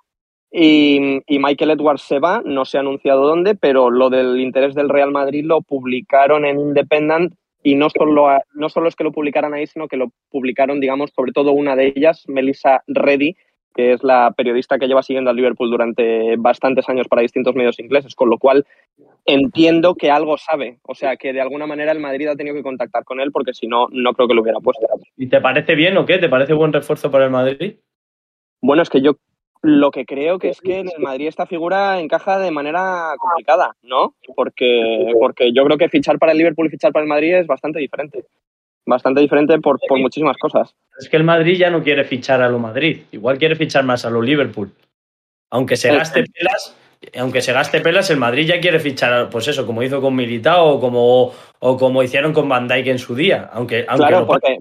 Y, 0.51 1.21
y 1.27 1.39
Michael 1.39 1.73
Edwards 1.73 2.03
se 2.03 2.19
va, 2.19 2.43
no 2.45 2.65
se 2.65 2.77
ha 2.77 2.81
anunciado 2.81 3.27
dónde, 3.27 3.55
pero 3.55 3.91
lo 3.91 4.11
del 4.11 4.39
interés 4.39 4.75
del 4.75 4.91
Real 4.91 5.11
Madrid 5.11 5.45
lo 5.45 5.63
publicaron 5.63 6.45
en 6.45 6.61
Independent 6.61 7.35
y 7.63 7.75
no 7.75 7.89
solo, 7.91 8.29
no 8.55 8.69
solo 8.69 8.89
es 8.89 8.97
que 8.97 9.05
lo 9.05 9.13
publicaran 9.13 9.55
ahí, 9.55 9.67
sino 9.67 9.89
que 9.89 9.97
lo 9.97 10.13
publicaron, 10.31 10.81
digamos, 10.81 11.11
sobre 11.15 11.33
todo 11.33 11.53
una 11.53 11.75
de 11.75 11.93
ellas, 11.97 12.25
Melissa 12.29 12.83
Reddy, 12.87 13.37
que 13.75 13.93
es 13.93 14.03
la 14.03 14.33
periodista 14.37 14.79
que 14.79 14.87
lleva 14.87 15.03
siguiendo 15.03 15.31
al 15.31 15.37
Liverpool 15.37 15.71
durante 15.71 16.37
bastantes 16.37 16.89
años 16.89 17.09
para 17.09 17.23
distintos 17.23 17.55
medios 17.55 17.79
ingleses, 17.79 18.15
con 18.15 18.31
lo 18.31 18.39
cual 18.39 18.67
entiendo 19.25 19.95
que 19.95 20.11
algo 20.11 20.37
sabe, 20.37 20.79
o 20.83 20.95
sea, 20.95 21.17
que 21.17 21.33
de 21.33 21.41
alguna 21.41 21.67
manera 21.67 21.93
el 21.93 22.01
Madrid 22.01 22.29
ha 22.29 22.37
tenido 22.37 22.57
que 22.57 22.63
contactar 22.63 23.05
con 23.05 23.21
él 23.21 23.31
porque 23.33 23.55
si 23.55 23.67
no, 23.67 23.87
no 23.91 24.13
creo 24.15 24.29
que 24.29 24.35
lo 24.35 24.43
hubiera 24.43 24.61
puesto. 24.61 24.87
¿Y 25.17 25.29
te 25.29 25.41
parece 25.41 25.75
bien 25.75 25.97
o 25.97 26.05
qué? 26.05 26.19
¿Te 26.19 26.29
parece 26.29 26.55
buen 26.55 26.73
refuerzo 26.73 27.11
para 27.11 27.27
el 27.27 27.31
Madrid? 27.31 27.77
Bueno, 28.61 28.83
es 28.83 28.91
que 28.91 29.01
yo 29.01 29.13
Lo 29.63 29.91
que 29.91 30.05
creo 30.05 30.39
que 30.39 30.49
es 30.51 30.61
que 30.61 30.81
en 30.81 30.89
el 30.89 31.01
Madrid 31.01 31.29
esta 31.29 31.47
figura 31.47 32.01
encaja 32.01 32.39
de 32.39 32.51
manera 32.51 33.15
complicada, 33.19 33.77
¿no? 33.83 34.15
Porque, 34.35 35.13
porque 35.21 35.53
yo 35.53 35.65
creo 35.65 35.79
que 35.79 35.89
fichar 35.89 36.19
para 36.19 36.33
el 36.33 36.39
Liverpool 36.39 36.67
y 36.67 36.71
fichar 36.71 36.93
para 36.93 37.05
el 37.05 37.09
Madrid 37.09 37.35
es 37.35 37.47
bastante 37.47 37.79
diferente. 37.79 38.25
Bastante 38.87 39.21
diferente 39.21 39.59
por, 39.61 39.79
por 39.89 39.99
muchísimas 39.99 40.37
cosas. 40.39 40.75
Es 40.99 41.09
que 41.09 41.17
el 41.17 41.25
Madrid 41.25 41.57
ya 41.57 41.71
no 41.71 41.83
quiere 41.83 42.05
fichar 42.05 42.43
a 42.43 42.49
lo 42.49 42.59
Madrid, 42.59 43.03
igual 43.13 43.39
quiere 43.39 43.57
fichar 43.57 43.85
más 43.85 44.05
a 44.05 44.11
lo 44.11 44.21
Liverpool. 44.21 44.71
Aunque 45.51 45.77
se 45.77 45.95
gaste 45.95 46.25
pelas, 46.25 46.77
aunque 47.19 47.43
se 47.43 47.53
gaste 47.53 47.81
pelas, 47.81 48.11
el 48.11 48.17
Madrid 48.17 48.47
ya 48.47 48.61
quiere 48.61 48.81
fichar, 48.81 49.29
pues 49.29 49.49
eso, 49.49 49.67
como 49.67 49.83
hizo 49.83 50.01
con 50.01 50.15
Militao 50.15 50.75
o 50.75 50.81
como, 50.81 51.33
o 51.59 51.77
como 51.77 52.03
hicieron 52.03 52.33
con 52.33 52.49
Van 52.49 52.69
Dijk 52.69 52.87
en 52.87 52.99
su 52.99 53.15
día. 53.15 53.51
Aunque, 53.53 53.85
aunque 53.89 54.07
Claro, 54.07 54.27
porque, 54.27 54.59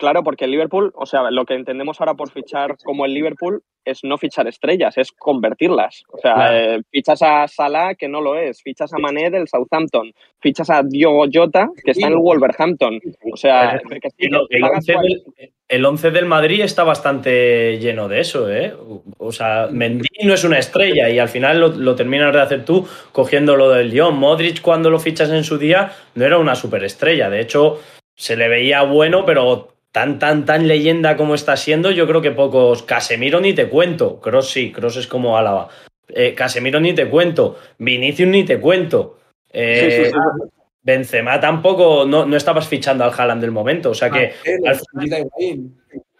claro, 0.00 0.24
porque 0.24 0.46
el 0.46 0.50
Liverpool, 0.50 0.92
o 0.96 1.06
sea, 1.06 1.30
lo 1.30 1.44
que 1.44 1.54
entendemos 1.54 2.00
ahora 2.00 2.14
por 2.14 2.30
fichar 2.32 2.76
como 2.82 3.04
el 3.04 3.14
Liverpool 3.14 3.62
es 3.84 4.00
no 4.04 4.18
fichar 4.18 4.46
estrellas, 4.48 4.98
es 4.98 5.10
convertirlas. 5.12 6.02
O 6.12 6.18
sea, 6.18 6.34
Claro. 6.34 6.56
eh, 6.56 6.82
fichas 6.90 7.22
a 7.22 7.46
Salah, 7.48 7.94
que 7.94 8.08
no 8.08 8.20
lo 8.20 8.36
es, 8.36 8.62
fichas 8.62 8.92
a 8.92 8.98
Mané 8.98 9.30
del 9.30 9.48
Southampton, 9.48 10.12
fichas 10.40 10.68
a 10.70 10.82
Diogo 10.82 11.24
Jota, 11.32 11.68
que 11.84 11.92
está 11.92 12.06
en 12.08 12.12
el 12.14 12.18
Wolverhampton. 12.18 13.00
O 13.32 13.36
sea, 13.36 13.80
que 14.00 14.10
sí, 14.10 14.28
el, 14.50 14.60
pagas 14.60 14.78
11 14.88 14.92
cual- 14.94 15.06
del, 15.06 15.52
el 15.68 15.84
11 15.86 16.10
del 16.10 16.26
Madrid 16.26 16.60
está 16.62 16.84
bastante 16.84 17.78
lleno 17.78 18.08
de 18.08 18.20
eso, 18.20 18.50
¿eh? 18.52 18.74
O 19.18 19.32
sea, 19.32 19.68
Mendy 19.70 20.06
no 20.24 20.34
es 20.34 20.44
una 20.44 20.58
estrella 20.58 21.08
y 21.08 21.18
al 21.18 21.28
final 21.28 21.60
lo, 21.60 21.68
lo 21.68 21.94
terminas 21.94 22.34
de 22.34 22.40
hacer 22.40 22.64
tú 22.64 22.86
cogiendo 23.12 23.56
lo 23.56 23.70
del 23.70 23.90
Lyon. 23.90 24.16
Modric 24.18 24.60
cuando 24.60 24.90
lo 24.90 24.98
fichas 24.98 25.30
en 25.30 25.44
su 25.44 25.58
día 25.58 25.92
no 26.14 26.24
era 26.26 26.38
una 26.38 26.54
superestrella, 26.54 27.30
de 27.30 27.40
hecho 27.40 27.80
se 28.14 28.36
le 28.36 28.48
veía 28.48 28.82
bueno, 28.82 29.24
pero 29.24 29.68
tan, 29.92 30.18
tan, 30.18 30.44
tan 30.44 30.68
leyenda 30.68 31.16
como 31.16 31.34
está 31.34 31.56
siendo, 31.56 31.90
yo 31.90 32.06
creo 32.06 32.20
que 32.22 32.30
pocos... 32.30 32.82
Casemiro 32.82 33.40
ni 33.40 33.52
te 33.54 33.68
cuento, 33.68 34.20
Cross 34.20 34.50
sí, 34.50 34.72
Cross 34.72 34.96
es 34.98 35.06
como 35.06 35.36
Álava. 35.36 35.68
Eh, 36.08 36.34
Casemiro 36.34 36.80
ni 36.80 36.92
te 36.92 37.08
cuento, 37.08 37.58
Vinicius 37.78 38.28
ni 38.28 38.44
te 38.44 38.58
cuento. 38.60 39.18
Eh, 39.52 39.88
Sí, 39.90 40.04
sí, 40.04 40.10
sí. 40.10 40.50
Benzema 40.82 41.38
tampoco, 41.38 42.06
no, 42.06 42.24
no 42.24 42.36
estabas 42.36 42.66
fichando 42.66 43.04
al 43.04 43.12
Haaland 43.16 43.42
del 43.42 43.50
momento, 43.50 43.90
o 43.90 43.94
sea 43.94 44.08
que 44.10 44.32
al 44.66 44.80
final- 45.00 45.26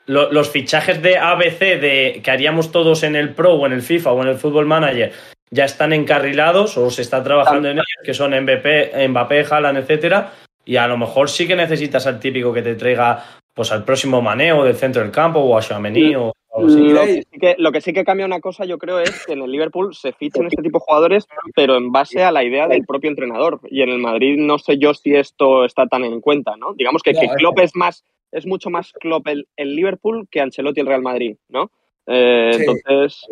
lo- 0.07 0.31
los 0.33 0.51
fichajes 0.51 1.01
de 1.01 1.17
ABC 1.17 1.59
de, 1.81 2.21
que 2.23 2.31
haríamos 2.31 2.71
todos 2.71 3.03
en 3.05 3.17
el 3.17 3.33
Pro 3.35 3.55
o 3.55 3.67
en 3.67 3.73
el 3.73 3.81
FIFA 3.83 4.13
o 4.13 4.23
en 4.23 4.29
el 4.29 4.37
Football 4.37 4.67
Manager 4.67 5.13
ya 5.51 5.65
están 5.65 5.93
encarrilados 5.95 6.77
o 6.77 6.91
se 6.91 7.01
está 7.03 7.23
trabajando 7.25 7.69
en 7.69 7.77
ellos, 7.79 7.87
que 8.05 8.13
son 8.15 8.39
Mbappé, 8.39 9.09
Mbappé 9.09 9.47
Haaland, 9.51 9.79
etcétera, 9.79 10.33
y 10.71 10.77
a 10.77 10.87
lo 10.87 10.97
mejor 10.97 11.29
sí 11.29 11.49
que 11.49 11.57
necesitas 11.57 12.07
al 12.07 12.21
típico 12.21 12.53
que 12.53 12.63
te 12.63 12.77
traiga 12.77 13.25
pues 13.53 13.73
al 13.73 13.85
próximo 13.85 14.23
maneo 14.23 14.63
del 14.65 14.77
centro 14.77 15.03
del 15.03 15.11
campo 15.11 15.41
o 15.41 15.59
a 15.59 15.61
Chouameni 15.61 16.15
o 16.15 16.33
algo 16.55 16.69
así. 16.69 16.79
Lo 16.91 17.03
que, 17.05 17.13
sí 17.33 17.39
que, 17.41 17.55
lo 17.59 17.73
que 17.73 17.81
sí 17.81 17.93
que 17.93 18.05
cambia 18.05 18.25
una 18.25 18.39
cosa, 18.41 18.65
yo 18.65 18.79
creo, 18.79 19.01
es 19.01 19.27
que 19.27 19.33
en 19.33 19.43
el 19.43 19.51
Liverpool 19.51 19.93
se 19.97 20.13
fichan 20.13 20.47
este 20.47 20.63
tipo 20.63 20.79
de 20.79 20.85
jugadores, 20.87 21.27
pero 21.57 21.77
en 21.77 21.91
base 21.91 22.23
a 22.23 22.31
la 22.31 22.45
idea 22.45 22.69
del 22.69 22.85
propio 22.87 23.11
entrenador. 23.11 23.59
Y 23.69 23.83
en 23.83 23.89
el 23.89 23.99
Madrid 23.99 24.37
no 24.39 24.59
sé 24.59 24.79
yo 24.79 24.95
si 24.95 25.15
esto 25.17 25.65
está 25.65 25.87
tan 25.89 26.05
en 26.05 26.21
cuenta, 26.21 26.57
¿no? 26.57 26.73
Digamos 26.75 27.03
que, 27.03 27.13
que 27.15 27.27
es- 27.27 27.33
Klopp 27.37 27.59
es 27.59 27.75
más, 27.75 28.05
es 28.31 28.47
mucho 28.47 28.71
más 28.71 28.93
Klopp 28.93 29.27
el, 29.27 29.49
el 29.57 29.75
Liverpool 29.75 30.29
que 30.31 30.41
Ancelotti 30.41 30.81
el 30.81 30.87
Real 30.87 31.03
Madrid, 31.03 31.37
¿no? 31.49 31.73
Eh, 32.07 32.53
Sí. 32.55 32.61
Entonces, 32.63 33.27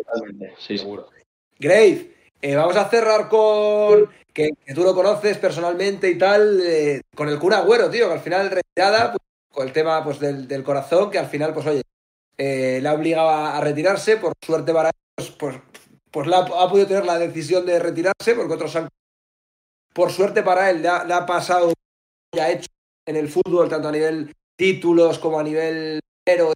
Sí, 0.57 0.77
sí. 0.77 0.87
Grave, 1.57 2.11
eh, 2.41 2.55
vamos 2.55 2.75
a 2.77 2.89
cerrar 2.89 3.27
con 3.27 4.09
que, 4.33 4.51
tú 4.73 4.83
lo 4.83 4.95
conoces 4.95 5.37
personalmente 5.37 6.09
y 6.09 6.17
tal, 6.17 6.61
eh, 6.61 7.01
con 7.15 7.27
el 7.27 7.39
Kun 7.39 7.53
Agüero, 7.53 7.89
tío, 7.89 8.07
que 8.07 8.13
al 8.13 8.21
final 8.21 8.49
retirada, 8.49 9.11
pues, 9.11 9.19
con 9.51 9.67
el 9.67 9.73
tema 9.73 10.03
pues, 10.03 10.19
del, 10.19 10.63
corazón, 10.63 11.11
que 11.11 11.19
al 11.19 11.27
final, 11.27 11.53
pues 11.53 11.65
oye, 11.67 11.81
eh, 12.37 12.79
le 12.81 12.87
ha 12.87 12.93
obligado 12.93 13.29
a, 13.29 13.59
retirarse, 13.59 14.17
por 14.17 14.33
suerte 14.43 14.73
para 14.73 14.91
ellos, 15.17 15.35
pues, 15.37 15.57
pues 16.11 16.27
la, 16.27 16.37
ha 16.37 16.69
podido 16.69 16.87
tener 16.87 17.05
la 17.05 17.19
decisión 17.19 17.65
de 17.65 17.79
retirarse, 17.79 18.35
porque 18.35 18.53
otros 18.53 18.75
han... 18.75 18.87
Por 19.93 20.11
suerte 20.11 20.43
para 20.43 20.69
él, 20.69 20.81
le 20.81 20.87
ha, 20.87 21.03
le 21.03 21.13
ha 21.13 21.25
pasado, 21.25 21.73
ya 22.33 22.45
ha 22.45 22.51
hecho 22.51 22.67
en 23.05 23.17
el 23.17 23.27
fútbol, 23.27 23.67
tanto 23.67 23.89
a 23.89 23.91
nivel 23.91 24.33
títulos 24.55 25.19
como 25.19 25.39
a 25.39 25.43
nivel 25.43 25.99
dinero, 26.25 26.53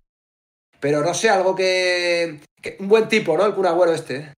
pero 0.79 1.01
no 1.01 1.13
sé, 1.13 1.29
algo 1.29 1.55
que, 1.55 2.39
Un 2.79 2.87
buen 2.87 3.07
tipo, 3.09 3.35
¿no? 3.35 3.45
El 3.45 3.55
Kun 3.55 3.65
Agüero 3.65 3.93
este, 3.93 4.15
¿eh? 4.17 4.33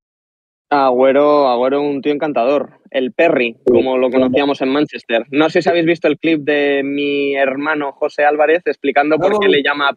Agüero, 0.70 1.48
Agüero 1.48 1.82
un 1.82 2.02
tío 2.02 2.14
encantador. 2.14 2.80
El 2.90 3.12
Perry, 3.12 3.56
como 3.66 3.98
lo 3.98 4.10
conocíamos 4.10 4.62
en 4.62 4.70
Manchester. 4.70 5.26
No 5.30 5.50
sé 5.50 5.62
si 5.62 5.70
habéis 5.70 5.86
visto 5.86 6.08
el 6.08 6.18
clip 6.18 6.42
de 6.42 6.82
mi 6.84 7.36
hermano 7.36 7.92
José 7.92 8.24
Álvarez 8.24 8.64
explicando 8.66 9.18
por 9.18 9.40
qué 9.40 9.48
le 9.48 9.62
llama 9.62 9.92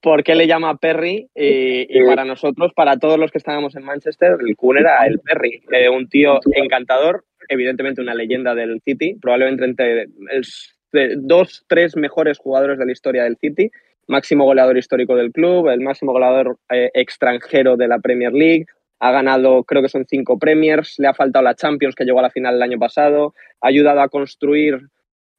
por 0.00 0.22
qué 0.22 0.34
le 0.34 0.46
llama 0.46 0.76
Perry 0.76 1.30
y, 1.34 1.86
y 1.88 2.04
para 2.04 2.26
nosotros, 2.26 2.72
para 2.74 2.98
todos 2.98 3.18
los 3.18 3.30
que 3.30 3.38
estábamos 3.38 3.74
en 3.74 3.84
Manchester, 3.84 4.36
el 4.38 4.54
Kun 4.54 4.76
era 4.76 5.06
el 5.06 5.18
Perry, 5.18 5.62
Eh, 5.72 5.88
un 5.88 6.08
tío 6.08 6.40
encantador, 6.52 7.24
evidentemente 7.48 8.02
una 8.02 8.14
leyenda 8.14 8.54
del 8.54 8.82
City, 8.84 9.16
probablemente 9.20 9.64
entre 9.64 10.02
el, 10.02 10.44
dos, 11.16 11.64
tres 11.68 11.96
mejores 11.96 12.38
jugadores 12.38 12.78
de 12.78 12.84
la 12.84 12.92
historia 12.92 13.24
del 13.24 13.38
City, 13.38 13.70
máximo 14.06 14.44
goleador 14.44 14.76
histórico 14.76 15.16
del 15.16 15.32
club, 15.32 15.68
el 15.68 15.80
máximo 15.80 16.12
goleador 16.12 16.58
eh, 16.70 16.90
extranjero 16.92 17.78
de 17.78 17.88
la 17.88 17.98
Premier 17.98 18.32
League, 18.34 18.66
ha 19.00 19.10
ganado, 19.10 19.64
creo 19.64 19.82
que 19.82 19.88
son 19.88 20.06
cinco 20.06 20.38
Premiers, 20.38 20.98
le 20.98 21.08
ha 21.08 21.14
faltado 21.14 21.42
la 21.42 21.54
Champions 21.54 21.94
que 21.94 22.04
llegó 22.04 22.20
a 22.20 22.22
la 22.22 22.30
final 22.30 22.54
el 22.54 22.62
año 22.62 22.78
pasado, 22.78 23.34
ha 23.60 23.68
ayudado 23.68 24.00
a 24.00 24.08
construir 24.08 24.80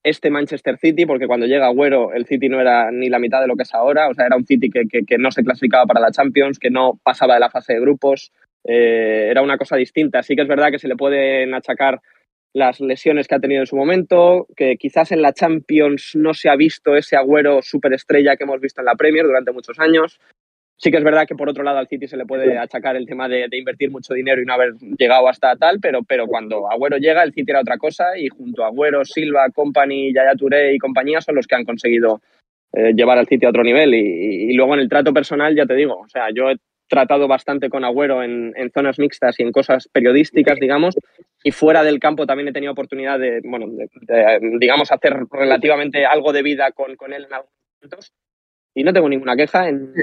este 0.03 0.29
Manchester 0.29 0.77
City, 0.77 1.07
porque 1.07 1.25
cuando 1.25 1.47
llega 1.47 1.65
Agüero 1.65 2.13
el 2.13 2.27
City 2.27 2.47
no 2.47 2.61
era 2.61 2.91
ni 2.91 3.09
la 3.09 3.17
mitad 3.17 3.41
de 3.41 3.47
lo 3.47 3.55
que 3.55 3.63
es 3.63 3.73
ahora, 3.73 4.07
o 4.07 4.13
sea, 4.13 4.27
era 4.27 4.35
un 4.35 4.45
City 4.45 4.69
que, 4.69 4.85
que, 5.03 5.17
no 5.17 5.31
se 5.31 5.43
clasificaba 5.43 5.85
para 5.85 5.99
la 5.99 6.11
Champions, 6.11 6.59
que 6.59 6.69
no 6.69 6.99
pasaba 7.03 7.33
de 7.33 7.39
la 7.39 7.49
fase 7.49 7.73
de 7.73 7.79
grupos, 7.79 8.31
eh, 8.63 9.27
era 9.31 9.41
una 9.41 9.57
cosa 9.57 9.75
distinta. 9.77 10.21
Sí 10.21 10.35
que 10.35 10.43
es 10.43 10.47
verdad 10.47 10.69
que 10.69 10.79
se 10.79 10.87
le 10.87 10.95
pueden 10.95 11.55
achacar 11.55 12.01
las 12.53 12.79
lesiones 12.79 13.27
que 13.27 13.35
ha 13.35 13.39
tenido 13.39 13.61
en 13.61 13.67
su 13.67 13.75
momento, 13.75 14.47
que 14.55 14.77
quizás 14.77 15.11
en 15.11 15.21
la 15.21 15.33
Champions 15.33 16.11
no 16.15 16.33
se 16.33 16.49
ha 16.49 16.55
visto 16.55 16.95
ese 16.95 17.17
Agüero 17.17 17.61
superestrella 17.61 18.37
que 18.37 18.43
hemos 18.43 18.61
visto 18.61 18.81
en 18.81 18.85
la 18.85 18.95
Premier 18.95 19.25
durante 19.25 19.51
muchos 19.51 19.79
años. 19.79 20.19
Sí 20.77 20.91
que 20.91 20.97
es 20.97 21.03
verdad 21.03 21.25
que 21.25 21.35
por 21.35 21.49
otro 21.49 21.63
lado 21.63 21.77
al 21.77 21.87
City 21.87 22.07
se 22.07 22.17
le 22.17 22.25
puede 22.25 22.57
achacar 22.57 22.97
el 22.97 23.05
tema 23.05 23.29
de, 23.29 23.47
de 23.49 23.57
invertir 23.57 23.91
mucho 23.91 24.13
dinero 24.13 24.41
y 24.41 24.45
no 24.45 24.53
haber 24.53 24.73
llegado 24.97 25.29
hasta 25.29 25.55
tal, 25.55 25.79
pero, 25.79 26.03
pero 26.03 26.27
cuando 26.27 26.69
Agüero 26.69 26.97
llega 26.97 27.23
el 27.23 27.33
City 27.33 27.51
era 27.51 27.61
otra 27.61 27.77
cosa 27.77 28.17
y 28.17 28.27
junto 28.27 28.63
a 28.63 28.67
Agüero, 28.67 29.05
Silva, 29.05 29.49
Company, 29.51 30.13
Yaya 30.13 30.35
Touré 30.35 30.73
y 30.73 30.77
compañía 30.77 31.21
son 31.21 31.35
los 31.35 31.47
que 31.47 31.55
han 31.55 31.63
conseguido 31.63 32.21
eh, 32.73 32.93
llevar 32.93 33.17
al 33.17 33.27
City 33.27 33.45
a 33.45 33.49
otro 33.49 33.63
nivel. 33.63 33.93
Y, 33.93 34.51
y, 34.51 34.53
luego 34.53 34.73
en 34.73 34.81
el 34.81 34.89
trato 34.89 35.13
personal 35.13 35.55
ya 35.55 35.65
te 35.65 35.75
digo, 35.75 35.97
o 35.97 36.09
sea, 36.09 36.27
yo 36.33 36.49
he 36.49 36.57
tratado 36.89 37.27
bastante 37.27 37.69
con 37.69 37.85
Agüero 37.85 38.21
en, 38.21 38.53
en, 38.57 38.69
zonas 38.69 38.99
mixtas 38.99 39.39
y 39.39 39.43
en 39.43 39.53
cosas 39.53 39.87
periodísticas, 39.87 40.59
digamos, 40.59 40.95
y 41.41 41.51
fuera 41.51 41.83
del 41.83 41.99
campo 41.99 42.25
también 42.25 42.49
he 42.49 42.53
tenido 42.53 42.73
oportunidad 42.73 43.17
de, 43.17 43.39
bueno, 43.45 43.67
de, 43.69 43.87
de, 44.01 44.57
digamos, 44.59 44.91
hacer 44.91 45.13
relativamente 45.31 46.05
algo 46.05 46.33
de 46.33 46.43
vida 46.43 46.71
con, 46.73 46.95
con 46.97 47.13
él 47.13 47.25
en 47.25 47.33
algunos 47.33 47.55
momentos. 47.81 48.13
Y 48.73 48.83
no 48.83 48.91
tengo 48.91 49.07
ninguna 49.07 49.37
queja 49.37 49.69
en, 49.69 49.93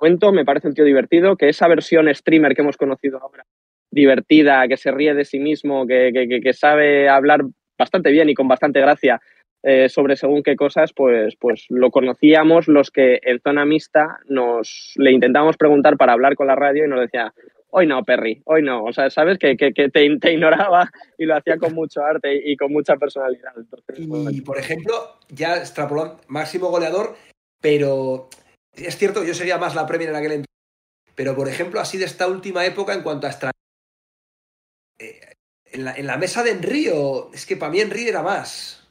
momento, 0.00 0.32
me 0.32 0.44
parece 0.44 0.68
un 0.68 0.74
tío 0.74 0.84
divertido, 0.84 1.36
que 1.36 1.48
esa 1.48 1.68
versión 1.68 2.12
streamer 2.14 2.54
que 2.54 2.62
hemos 2.62 2.76
conocido 2.76 3.20
ahora, 3.20 3.44
divertida, 3.90 4.66
que 4.68 4.76
se 4.76 4.90
ríe 4.90 5.14
de 5.14 5.24
sí 5.24 5.38
mismo, 5.38 5.86
que, 5.86 6.10
que, 6.12 6.40
que 6.40 6.52
sabe 6.52 7.08
hablar 7.08 7.42
bastante 7.78 8.10
bien 8.10 8.28
y 8.28 8.34
con 8.34 8.48
bastante 8.48 8.80
gracia 8.80 9.20
eh, 9.62 9.88
sobre 9.88 10.16
según 10.16 10.42
qué 10.42 10.54
cosas, 10.54 10.92
pues, 10.94 11.34
pues 11.36 11.66
lo 11.68 11.90
conocíamos 11.90 12.68
los 12.68 12.90
que 12.90 13.18
en 13.22 13.40
zona 13.40 13.64
mixta 13.64 14.18
nos 14.28 14.92
le 14.96 15.10
intentábamos 15.10 15.56
preguntar 15.56 15.96
para 15.96 16.12
hablar 16.12 16.36
con 16.36 16.46
la 16.46 16.54
radio 16.54 16.84
y 16.84 16.88
nos 16.88 17.00
decía, 17.00 17.34
hoy 17.70 17.86
no, 17.86 18.04
Perry, 18.04 18.40
hoy 18.44 18.62
no. 18.62 18.84
O 18.84 18.92
sea, 18.92 19.10
sabes 19.10 19.36
que, 19.38 19.56
que, 19.56 19.72
que 19.72 19.88
te, 19.88 20.16
te, 20.18 20.32
ignoraba 20.32 20.90
y 21.18 21.24
lo 21.26 21.36
hacía 21.36 21.58
con 21.58 21.74
mucho 21.74 22.02
arte 22.02 22.36
y, 22.36 22.52
y 22.52 22.56
con 22.56 22.72
mucha 22.72 22.96
personalidad. 22.96 23.52
Entonces, 23.56 23.98
y, 23.98 24.06
bueno. 24.06 24.30
por 24.44 24.58
ejemplo, 24.58 24.94
ya 25.28 25.56
extrapolando, 25.56 26.20
máximo 26.28 26.68
goleador, 26.68 27.16
pero 27.60 28.28
es 28.86 28.96
cierto, 28.96 29.24
yo 29.24 29.34
sería 29.34 29.58
más 29.58 29.74
la 29.74 29.86
Premier 29.86 30.10
en 30.10 30.16
aquel 30.16 30.32
entonces, 30.32 30.48
pero 31.14 31.34
por 31.34 31.48
ejemplo, 31.48 31.80
así 31.80 31.98
de 31.98 32.04
esta 32.04 32.28
última 32.28 32.64
época 32.64 32.94
en 32.94 33.02
cuanto 33.02 33.26
a 33.26 33.30
extra... 33.30 33.50
eh, 34.98 35.20
en, 35.66 35.84
la, 35.84 35.94
en, 35.94 36.06
la, 36.06 36.16
mesa 36.16 36.42
de 36.42 36.52
Enrío, 36.52 37.32
es 37.32 37.44
que 37.44 37.56
para 37.56 37.72
mí 37.72 37.80
Enrío 37.80 38.08
era 38.08 38.22
más. 38.22 38.88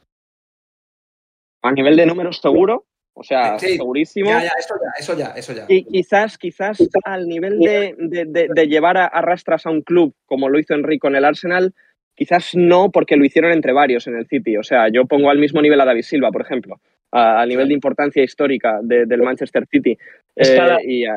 A 1.62 1.72
nivel 1.72 1.96
de 1.96 2.06
números 2.06 2.40
seguro, 2.40 2.86
o 3.14 3.24
sea, 3.24 3.58
sí, 3.58 3.76
segurísimo. 3.76 4.30
Ya, 4.30 4.44
ya, 4.44 4.52
eso 4.58 4.74
ya, 4.74 4.90
eso 4.98 5.18
ya, 5.18 5.26
eso 5.36 5.52
ya. 5.52 5.64
Y 5.68 5.84
quizás, 5.84 6.38
quizás 6.38 6.78
al 7.04 7.26
nivel 7.26 7.58
de, 7.58 7.94
de, 7.98 8.24
de, 8.26 8.48
de 8.54 8.66
llevar 8.68 8.96
a, 8.96 9.06
a, 9.06 9.22
rastras 9.22 9.66
a 9.66 9.70
un 9.70 9.82
club, 9.82 10.14
como 10.26 10.48
lo 10.48 10.58
hizo 10.58 10.74
Enrique 10.74 11.00
con 11.00 11.16
el 11.16 11.24
Arsenal, 11.24 11.74
quizás 12.14 12.54
no, 12.54 12.90
porque 12.90 13.16
lo 13.16 13.24
hicieron 13.24 13.52
entre 13.52 13.72
varios 13.72 14.06
en 14.06 14.16
el 14.16 14.26
City. 14.28 14.56
O 14.56 14.62
sea, 14.62 14.88
yo 14.88 15.06
pongo 15.06 15.30
al 15.30 15.38
mismo 15.38 15.60
nivel 15.60 15.80
a 15.80 15.84
David 15.84 16.02
Silva, 16.02 16.30
por 16.30 16.42
ejemplo 16.42 16.80
a, 17.12 17.40
a 17.40 17.46
nivel 17.46 17.68
de 17.68 17.74
importancia 17.74 18.22
histórica 18.22 18.80
de, 18.82 19.06
del 19.06 19.22
Manchester 19.22 19.66
City. 19.70 19.96
Es 20.34 20.50
eh, 20.50 20.76
y, 20.84 21.08
uh, 21.08 21.12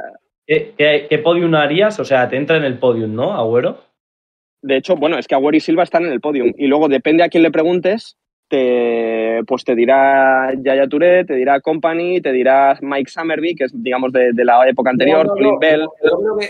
¿Qué, 0.46 0.74
qué, 0.78 1.08
qué 1.10 1.18
podium 1.20 1.54
harías? 1.56 2.00
O 2.00 2.06
sea, 2.06 2.28
te 2.28 2.36
entra 2.38 2.58
en 2.58 2.64
el 2.64 2.78
podium, 2.78 3.14
¿no, 3.16 3.34
Agüero? 3.34 3.80
De 4.62 4.78
hecho, 4.78 4.96
bueno, 4.96 5.18
es 5.18 5.28
que 5.28 5.36
Agüero 5.36 5.58
y 5.58 5.62
Silva 5.62 5.84
están 5.84 6.06
en 6.06 6.12
el 6.12 6.22
podium. 6.22 6.54
Y 6.58 6.68
luego 6.68 6.88
depende 6.88 7.24
a 7.24 7.30
quién 7.30 7.44
le 7.44 7.52
preguntes, 7.52 8.18
te, 8.48 9.42
pues 9.48 9.64
te 9.64 9.76
dirá 9.76 10.52
Yaya 10.58 10.88
Touré, 10.88 11.26
te 11.26 11.36
dirá 11.36 11.62
Company, 11.62 12.22
te 12.22 12.32
dirá 12.32 12.78
Mike 12.82 13.10
Summerby, 13.10 13.56
que 13.56 13.64
es, 13.66 13.72
digamos, 13.74 14.12
de, 14.12 14.34
de 14.34 14.46
la 14.46 14.68
época 14.68 14.90
anterior, 14.90 15.26
No, 15.26 15.34
no, 15.34 15.34
Colin 15.34 15.54
no, 15.54 15.60
Bell. 15.60 15.88
que 16.40 16.50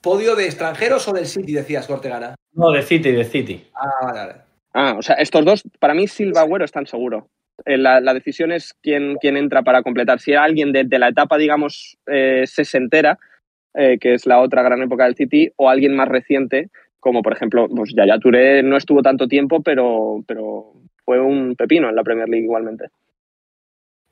podio 0.00 0.34
de 0.36 0.44
extranjeros 0.44 1.06
o 1.08 1.12
del 1.12 1.26
City, 1.26 1.52
decías, 1.52 1.86
Cortegana. 1.86 2.34
No, 2.54 2.70
de 2.70 2.82
City, 2.82 3.12
de 3.12 3.24
City. 3.24 3.64
Ah, 3.74 3.88
vale, 4.02 4.18
vale. 4.18 4.34
Ah, 4.74 4.94
o 4.98 5.02
sea, 5.02 5.16
estos 5.16 5.44
dos, 5.44 5.62
para 5.78 5.94
mí 5.94 6.06
Silva 6.08 6.40
Agüero 6.40 6.64
están 6.64 6.86
seguro. 6.86 7.28
Eh, 7.64 7.76
La, 7.76 8.00
la 8.00 8.14
decisión 8.14 8.52
es 8.52 8.74
quién, 8.82 9.16
quién 9.20 9.36
entra 9.36 9.62
para 9.62 9.82
completar. 9.82 10.18
Si 10.20 10.34
alguien 10.34 10.72
de, 10.72 10.84
de 10.84 10.98
la 10.98 11.08
etapa, 11.08 11.38
digamos, 11.38 11.96
eh, 12.06 12.44
sesentera, 12.46 13.18
eh, 13.74 13.98
que 13.98 14.14
es 14.14 14.26
la 14.26 14.40
otra 14.40 14.62
gran 14.62 14.82
época 14.82 15.04
del 15.04 15.14
City, 15.14 15.50
o 15.56 15.68
alguien 15.68 15.94
más 15.94 16.08
reciente, 16.08 16.68
como 17.00 17.22
por 17.22 17.32
ejemplo, 17.32 17.68
pues 17.68 17.92
Yaya 17.94 18.18
Touré 18.18 18.62
no 18.62 18.76
estuvo 18.76 19.02
tanto 19.02 19.26
tiempo, 19.26 19.62
pero, 19.62 20.22
pero 20.26 20.72
fue 21.04 21.20
un 21.20 21.56
pepino 21.56 21.88
en 21.88 21.96
la 21.96 22.04
Premier 22.04 22.28
League 22.28 22.44
igualmente. 22.44 22.86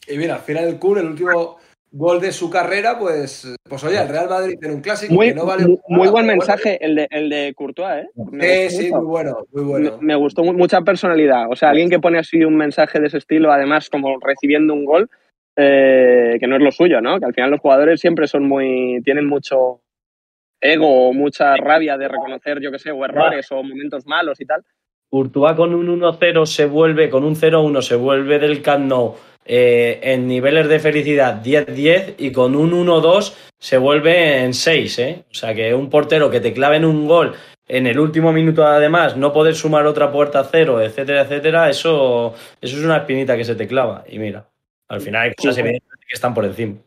Y 0.08 0.16
mira, 0.16 0.36
al 0.36 0.40
final 0.40 0.64
el 0.64 0.78
Kun, 0.78 0.98
el 0.98 1.06
último 1.06 1.58
gol 1.92 2.20
de 2.20 2.30
su 2.32 2.48
carrera, 2.50 2.98
pues, 2.98 3.52
pues 3.68 3.82
oye, 3.84 4.00
el 4.00 4.08
Real 4.08 4.28
Madrid 4.28 4.56
en 4.62 4.70
un 4.72 4.80
clásico 4.80 5.12
Muy, 5.14 5.28
que 5.28 5.34
no 5.34 5.44
vale 5.46 5.64
muy, 5.64 5.72
nada, 5.74 5.82
muy 5.88 6.08
buen 6.08 6.26
mensaje 6.26 6.78
el 6.84 6.94
de, 6.94 7.08
el 7.10 7.28
de 7.28 7.52
Courtois, 7.54 8.04
¿eh? 8.04 8.08
Me. 8.30 8.68
Sí, 8.70 8.84
sí, 8.84 8.92
muy 8.92 9.04
bueno, 9.04 9.38
muy 9.52 9.64
bueno. 9.64 9.98
me 10.00 10.14
gustó 10.14 10.44
mu- 10.44 10.52
mucha 10.52 10.80
personalidad. 10.82 11.50
O 11.50 11.56
sea, 11.56 11.70
alguien 11.70 11.90
que 11.90 11.98
pone 11.98 12.18
así 12.18 12.44
un 12.44 12.56
mensaje 12.56 13.00
de 13.00 13.08
ese 13.08 13.18
estilo, 13.18 13.50
además 13.52 13.90
como 13.90 14.18
recibiendo 14.20 14.72
un 14.72 14.84
gol, 14.84 15.10
eh, 15.56 16.36
que 16.38 16.46
no 16.46 16.56
es 16.56 16.62
lo 16.62 16.70
suyo, 16.70 17.00
¿no? 17.00 17.18
Que 17.18 17.26
al 17.26 17.34
final 17.34 17.50
los 17.50 17.60
jugadores 17.60 18.00
siempre 18.00 18.26
son 18.28 18.44
muy. 18.46 19.00
tienen 19.04 19.26
mucho 19.26 19.80
ego 20.60 21.08
o 21.08 21.12
mucha 21.12 21.56
rabia 21.56 21.96
de 21.96 22.06
reconocer, 22.06 22.60
yo 22.60 22.70
qué 22.70 22.78
sé, 22.78 22.90
o 22.92 23.04
errores 23.04 23.50
o 23.50 23.62
momentos 23.62 24.06
malos 24.06 24.40
y 24.40 24.46
tal. 24.46 24.62
Courtois 25.10 25.54
con 25.56 25.74
un 25.74 25.88
1-0 26.00 26.46
se 26.46 26.66
vuelve, 26.66 27.10
con 27.10 27.24
un 27.24 27.34
0-1 27.34 27.82
se 27.82 27.96
vuelve 27.96 28.38
del 28.38 28.62
Camp 28.62 28.86
Nou 28.86 29.16
eh, 29.44 30.00
en 30.02 30.26
niveles 30.26 30.68
de 30.68 30.78
felicidad 30.78 31.42
10-10 31.42 32.14
y 32.18 32.32
con 32.32 32.56
un 32.56 32.72
1-2 32.72 33.34
se 33.58 33.78
vuelve 33.78 34.44
en 34.44 34.54
6, 34.54 34.98
¿eh? 34.98 35.24
O 35.30 35.34
sea 35.34 35.54
que 35.54 35.74
un 35.74 35.90
portero 35.90 36.30
que 36.30 36.40
te 36.40 36.52
clave 36.52 36.76
en 36.76 36.84
un 36.84 37.06
gol 37.06 37.34
en 37.70 37.86
el 37.86 38.00
último 38.00 38.32
minuto 38.32 38.66
además, 38.66 39.16
no 39.16 39.32
poder 39.32 39.54
sumar 39.54 39.86
otra 39.86 40.10
puerta 40.10 40.40
a 40.40 40.44
cero, 40.44 40.82
etcétera, 40.82 41.22
etcétera, 41.22 41.70
eso, 41.70 42.34
eso 42.60 42.76
es 42.76 42.84
una 42.84 42.98
espinita 42.98 43.36
que 43.36 43.44
se 43.44 43.54
te 43.54 43.68
clava. 43.68 44.04
Y 44.08 44.18
mira, 44.18 44.44
al 44.88 45.00
final 45.00 45.22
hay 45.22 45.34
cosas 45.34 45.58
evidentes 45.58 45.88
que 46.00 46.14
están 46.14 46.34
por 46.34 46.44
encima. 46.44 46.78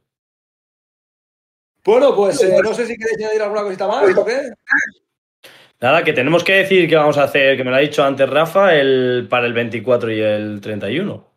Bueno, 1.86 2.14
pues 2.14 2.42
eh, 2.44 2.60
no 2.62 2.74
sé 2.74 2.86
si 2.86 2.98
queréis 2.98 3.18
añadir 3.18 3.42
alguna 3.42 3.64
cosita 3.64 3.88
más 3.88 4.18
o 4.18 4.26
qué. 4.26 4.50
Nada, 5.80 6.04
que 6.04 6.14
tenemos 6.14 6.44
que 6.44 6.54
decir 6.54 6.88
que 6.88 6.96
vamos 6.98 7.18
a 7.18 7.24
hacer, 7.24 7.56
que 7.56 7.64
me 7.64 7.72
lo 7.72 7.78
ha 7.78 7.80
dicho 7.80 8.04
antes 8.04 8.30
Rafa, 8.30 8.76
el, 8.76 9.28
para 9.30 9.46
el 9.48 9.54
24 9.54 10.12
y 10.12 10.20
el 10.20 10.60
31. 10.62 11.32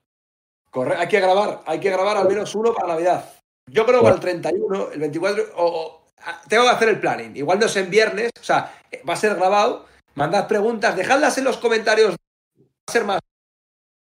Corre- 0.77 0.97
hay 0.99 1.09
que 1.09 1.21
grabar, 1.21 1.63
hay 1.65 1.81
que 1.81 1.89
grabar 1.91 2.19
al 2.19 2.29
menos 2.29 2.55
uno 2.55 2.75
para 2.75 2.89
Navidad. 2.89 3.33
Yo 3.71 3.87
creo 3.87 4.03
que 4.03 4.09
el 4.11 4.21
31, 4.21 4.91
el 4.93 5.01
24, 5.01 5.45
o, 5.57 5.65
o- 5.65 6.07
ah, 6.19 6.43
tengo 6.49 6.65
que 6.65 6.71
hacer 6.71 6.89
el 6.91 7.01
planning. 7.01 7.35
Igual 7.35 7.59
no 7.59 7.65
es 7.65 7.77
en 7.77 7.89
viernes, 7.89 8.31
o 8.39 8.45
sea, 8.45 8.75
eh, 8.91 9.01
va 9.09 9.15
a 9.15 9.17
ser 9.17 9.35
grabado. 9.37 9.87
Mandad 10.17 10.47
preguntas, 10.47 10.95
dejadlas 10.95 11.39
en 11.39 11.45
los 11.45 11.57
comentarios. 11.57 12.11
Va 12.13 12.67
a 12.89 12.93
ser 12.93 13.05
más. 13.05 13.21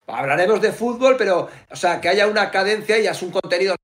Hablaremos 0.05 0.61
de 0.61 0.71
fútbol, 0.71 1.15
pero, 1.17 1.49
o 1.71 1.75
sea, 1.75 1.99
que 1.99 2.09
haya 2.09 2.27
una 2.27 2.51
cadencia 2.51 2.99
y 2.99 3.07
es 3.07 3.21
un 3.23 3.31
contenido. 3.31 3.75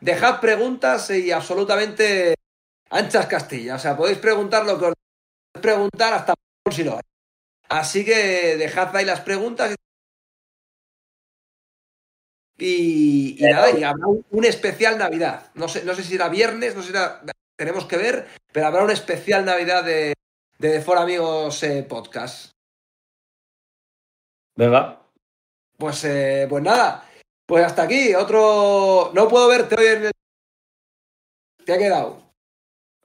Dejad 0.00 0.40
preguntas 0.40 1.10
y 1.10 1.32
absolutamente 1.32 2.34
anchas 2.90 3.26
Castilla. 3.26 3.74
O 3.74 3.78
sea, 3.80 3.96
podéis 3.96 4.18
preguntar 4.18 4.64
lo 4.66 4.78
que 4.78 4.84
os 4.86 4.94
preguntar 5.60 6.12
hasta 6.14 6.34
si 6.70 6.84
lo 6.84 6.92
hay. 6.94 7.02
Así 7.68 8.04
que 8.04 8.56
dejad 8.56 8.94
ahí 8.94 9.04
las 9.04 9.20
preguntas 9.20 9.74
y, 12.58 13.36
y 13.38 13.50
nada, 13.50 13.70
y 13.70 13.82
habrá 13.82 14.06
un, 14.06 14.44
especial 14.44 14.98
Navidad. 14.98 15.50
No 15.54 15.68
sé, 15.68 15.84
no 15.84 15.94
sé 15.94 16.02
si 16.02 16.12
será 16.12 16.28
viernes, 16.28 16.74
no 16.74 16.82
sé 16.82 16.88
si 16.88 16.92
será, 16.92 17.20
tenemos 17.56 17.86
que 17.86 17.96
ver, 17.96 18.26
pero 18.52 18.66
habrá 18.66 18.84
un 18.84 18.90
especial 18.90 19.44
Navidad 19.44 19.84
de, 19.84 20.14
de 20.58 20.70
The 20.70 20.80
For 20.80 20.98
Amigos 20.98 21.62
eh, 21.62 21.82
Podcast. 21.88 22.50
Venga. 24.56 25.00
Pues, 25.76 26.04
eh, 26.04 26.46
pues 26.48 26.62
nada, 26.62 27.04
pues 27.46 27.64
hasta 27.64 27.82
aquí. 27.82 28.14
Otro. 28.14 29.10
No 29.14 29.28
puedo 29.28 29.48
verte 29.48 29.74
hoy 29.76 29.86
en 29.86 30.04
el. 30.06 30.12
Te 31.64 31.72
ha 31.72 31.78
quedado. 31.78 32.22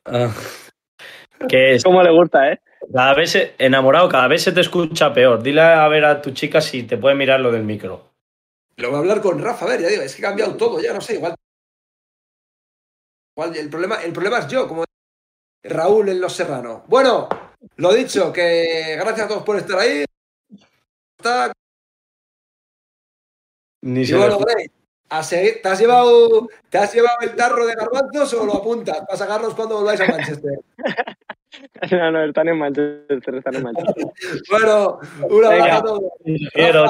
Ah, 0.06 0.32
que 1.50 1.76
es, 1.76 1.84
Cómo 1.84 2.04
le 2.04 2.12
gusta, 2.12 2.52
¿eh? 2.52 2.60
cada 2.94 3.14
vez, 3.14 3.32
se- 3.32 3.56
enamorado, 3.58 4.10
cada 4.10 4.28
vez 4.28 4.44
se 4.44 4.52
te 4.52 4.62
escucha 4.62 5.14
peor. 5.14 5.42
Dile 5.42 5.62
a 5.62 5.88
ver 5.88 6.06
a 6.06 6.22
tu 6.22 6.32
chica 6.32 6.62
si 6.62 6.84
te 6.84 6.98
puede 6.98 7.16
mirar 7.16 7.40
lo 7.40 7.52
del 7.52 7.64
micro. 7.64 8.09
Lo 8.80 8.90
voy 8.90 8.96
a 8.96 9.00
hablar 9.00 9.22
con 9.22 9.40
Rafa, 9.40 9.66
a 9.66 9.70
ver, 9.70 9.82
ya 9.82 9.90
digo, 9.90 10.04
es 10.04 10.16
que 10.16 10.22
he 10.22 10.26
cambiado 10.26 10.56
todo, 10.56 10.80
ya 10.80 10.94
no 10.94 11.02
sé, 11.02 11.16
igual. 11.16 11.36
igual 13.36 13.56
el, 13.58 13.70
problema, 13.70 14.02
el 14.04 14.14
problema 14.14 14.40
es 14.40 14.48
yo, 14.48 14.68
como 14.70 14.86
Raúl 15.64 16.08
en 16.10 16.22
Los 16.22 16.34
Serrano. 16.34 16.86
Bueno, 16.88 17.28
lo 17.76 17.94
dicho, 17.94 18.32
que 18.32 18.96
gracias 18.98 19.26
a 19.26 19.28
todos 19.28 19.44
por 19.44 19.58
estar 19.58 19.80
ahí. 19.80 20.06
Está- 21.18 21.52
Ni 23.82 24.06
se 24.06 24.16
a 25.12 25.24
seguir- 25.24 25.62
¿te, 25.62 25.68
has 25.70 25.80
llevado, 25.80 26.48
¿te 26.70 26.78
has 26.78 26.94
llevado 26.94 27.18
el 27.22 27.36
tarro 27.36 27.66
de 27.66 27.74
garbanzos 27.74 28.34
o 28.36 28.46
lo 28.46 28.54
apuntas 28.58 29.00
para 29.02 29.18
sacarlos 29.18 29.56
cuando 29.56 29.76
volváis 29.78 30.00
a 30.02 30.08
Manchester? 30.08 30.60
No, 31.92 32.12
no, 32.12 32.24
están 32.24 32.48
en 32.48 32.60
Manchester, 32.60 33.36
están 33.36 33.56
en 33.56 33.64
Manchester. 33.64 34.06
Bueno, 34.52 35.00
un 35.30 35.46
abrazo 35.46 35.74
a 35.78 35.84
todos. 35.84 36.04
Quiero. 36.54 36.86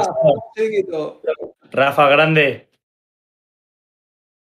Rafa, 1.72 2.10
grande. 2.10 2.69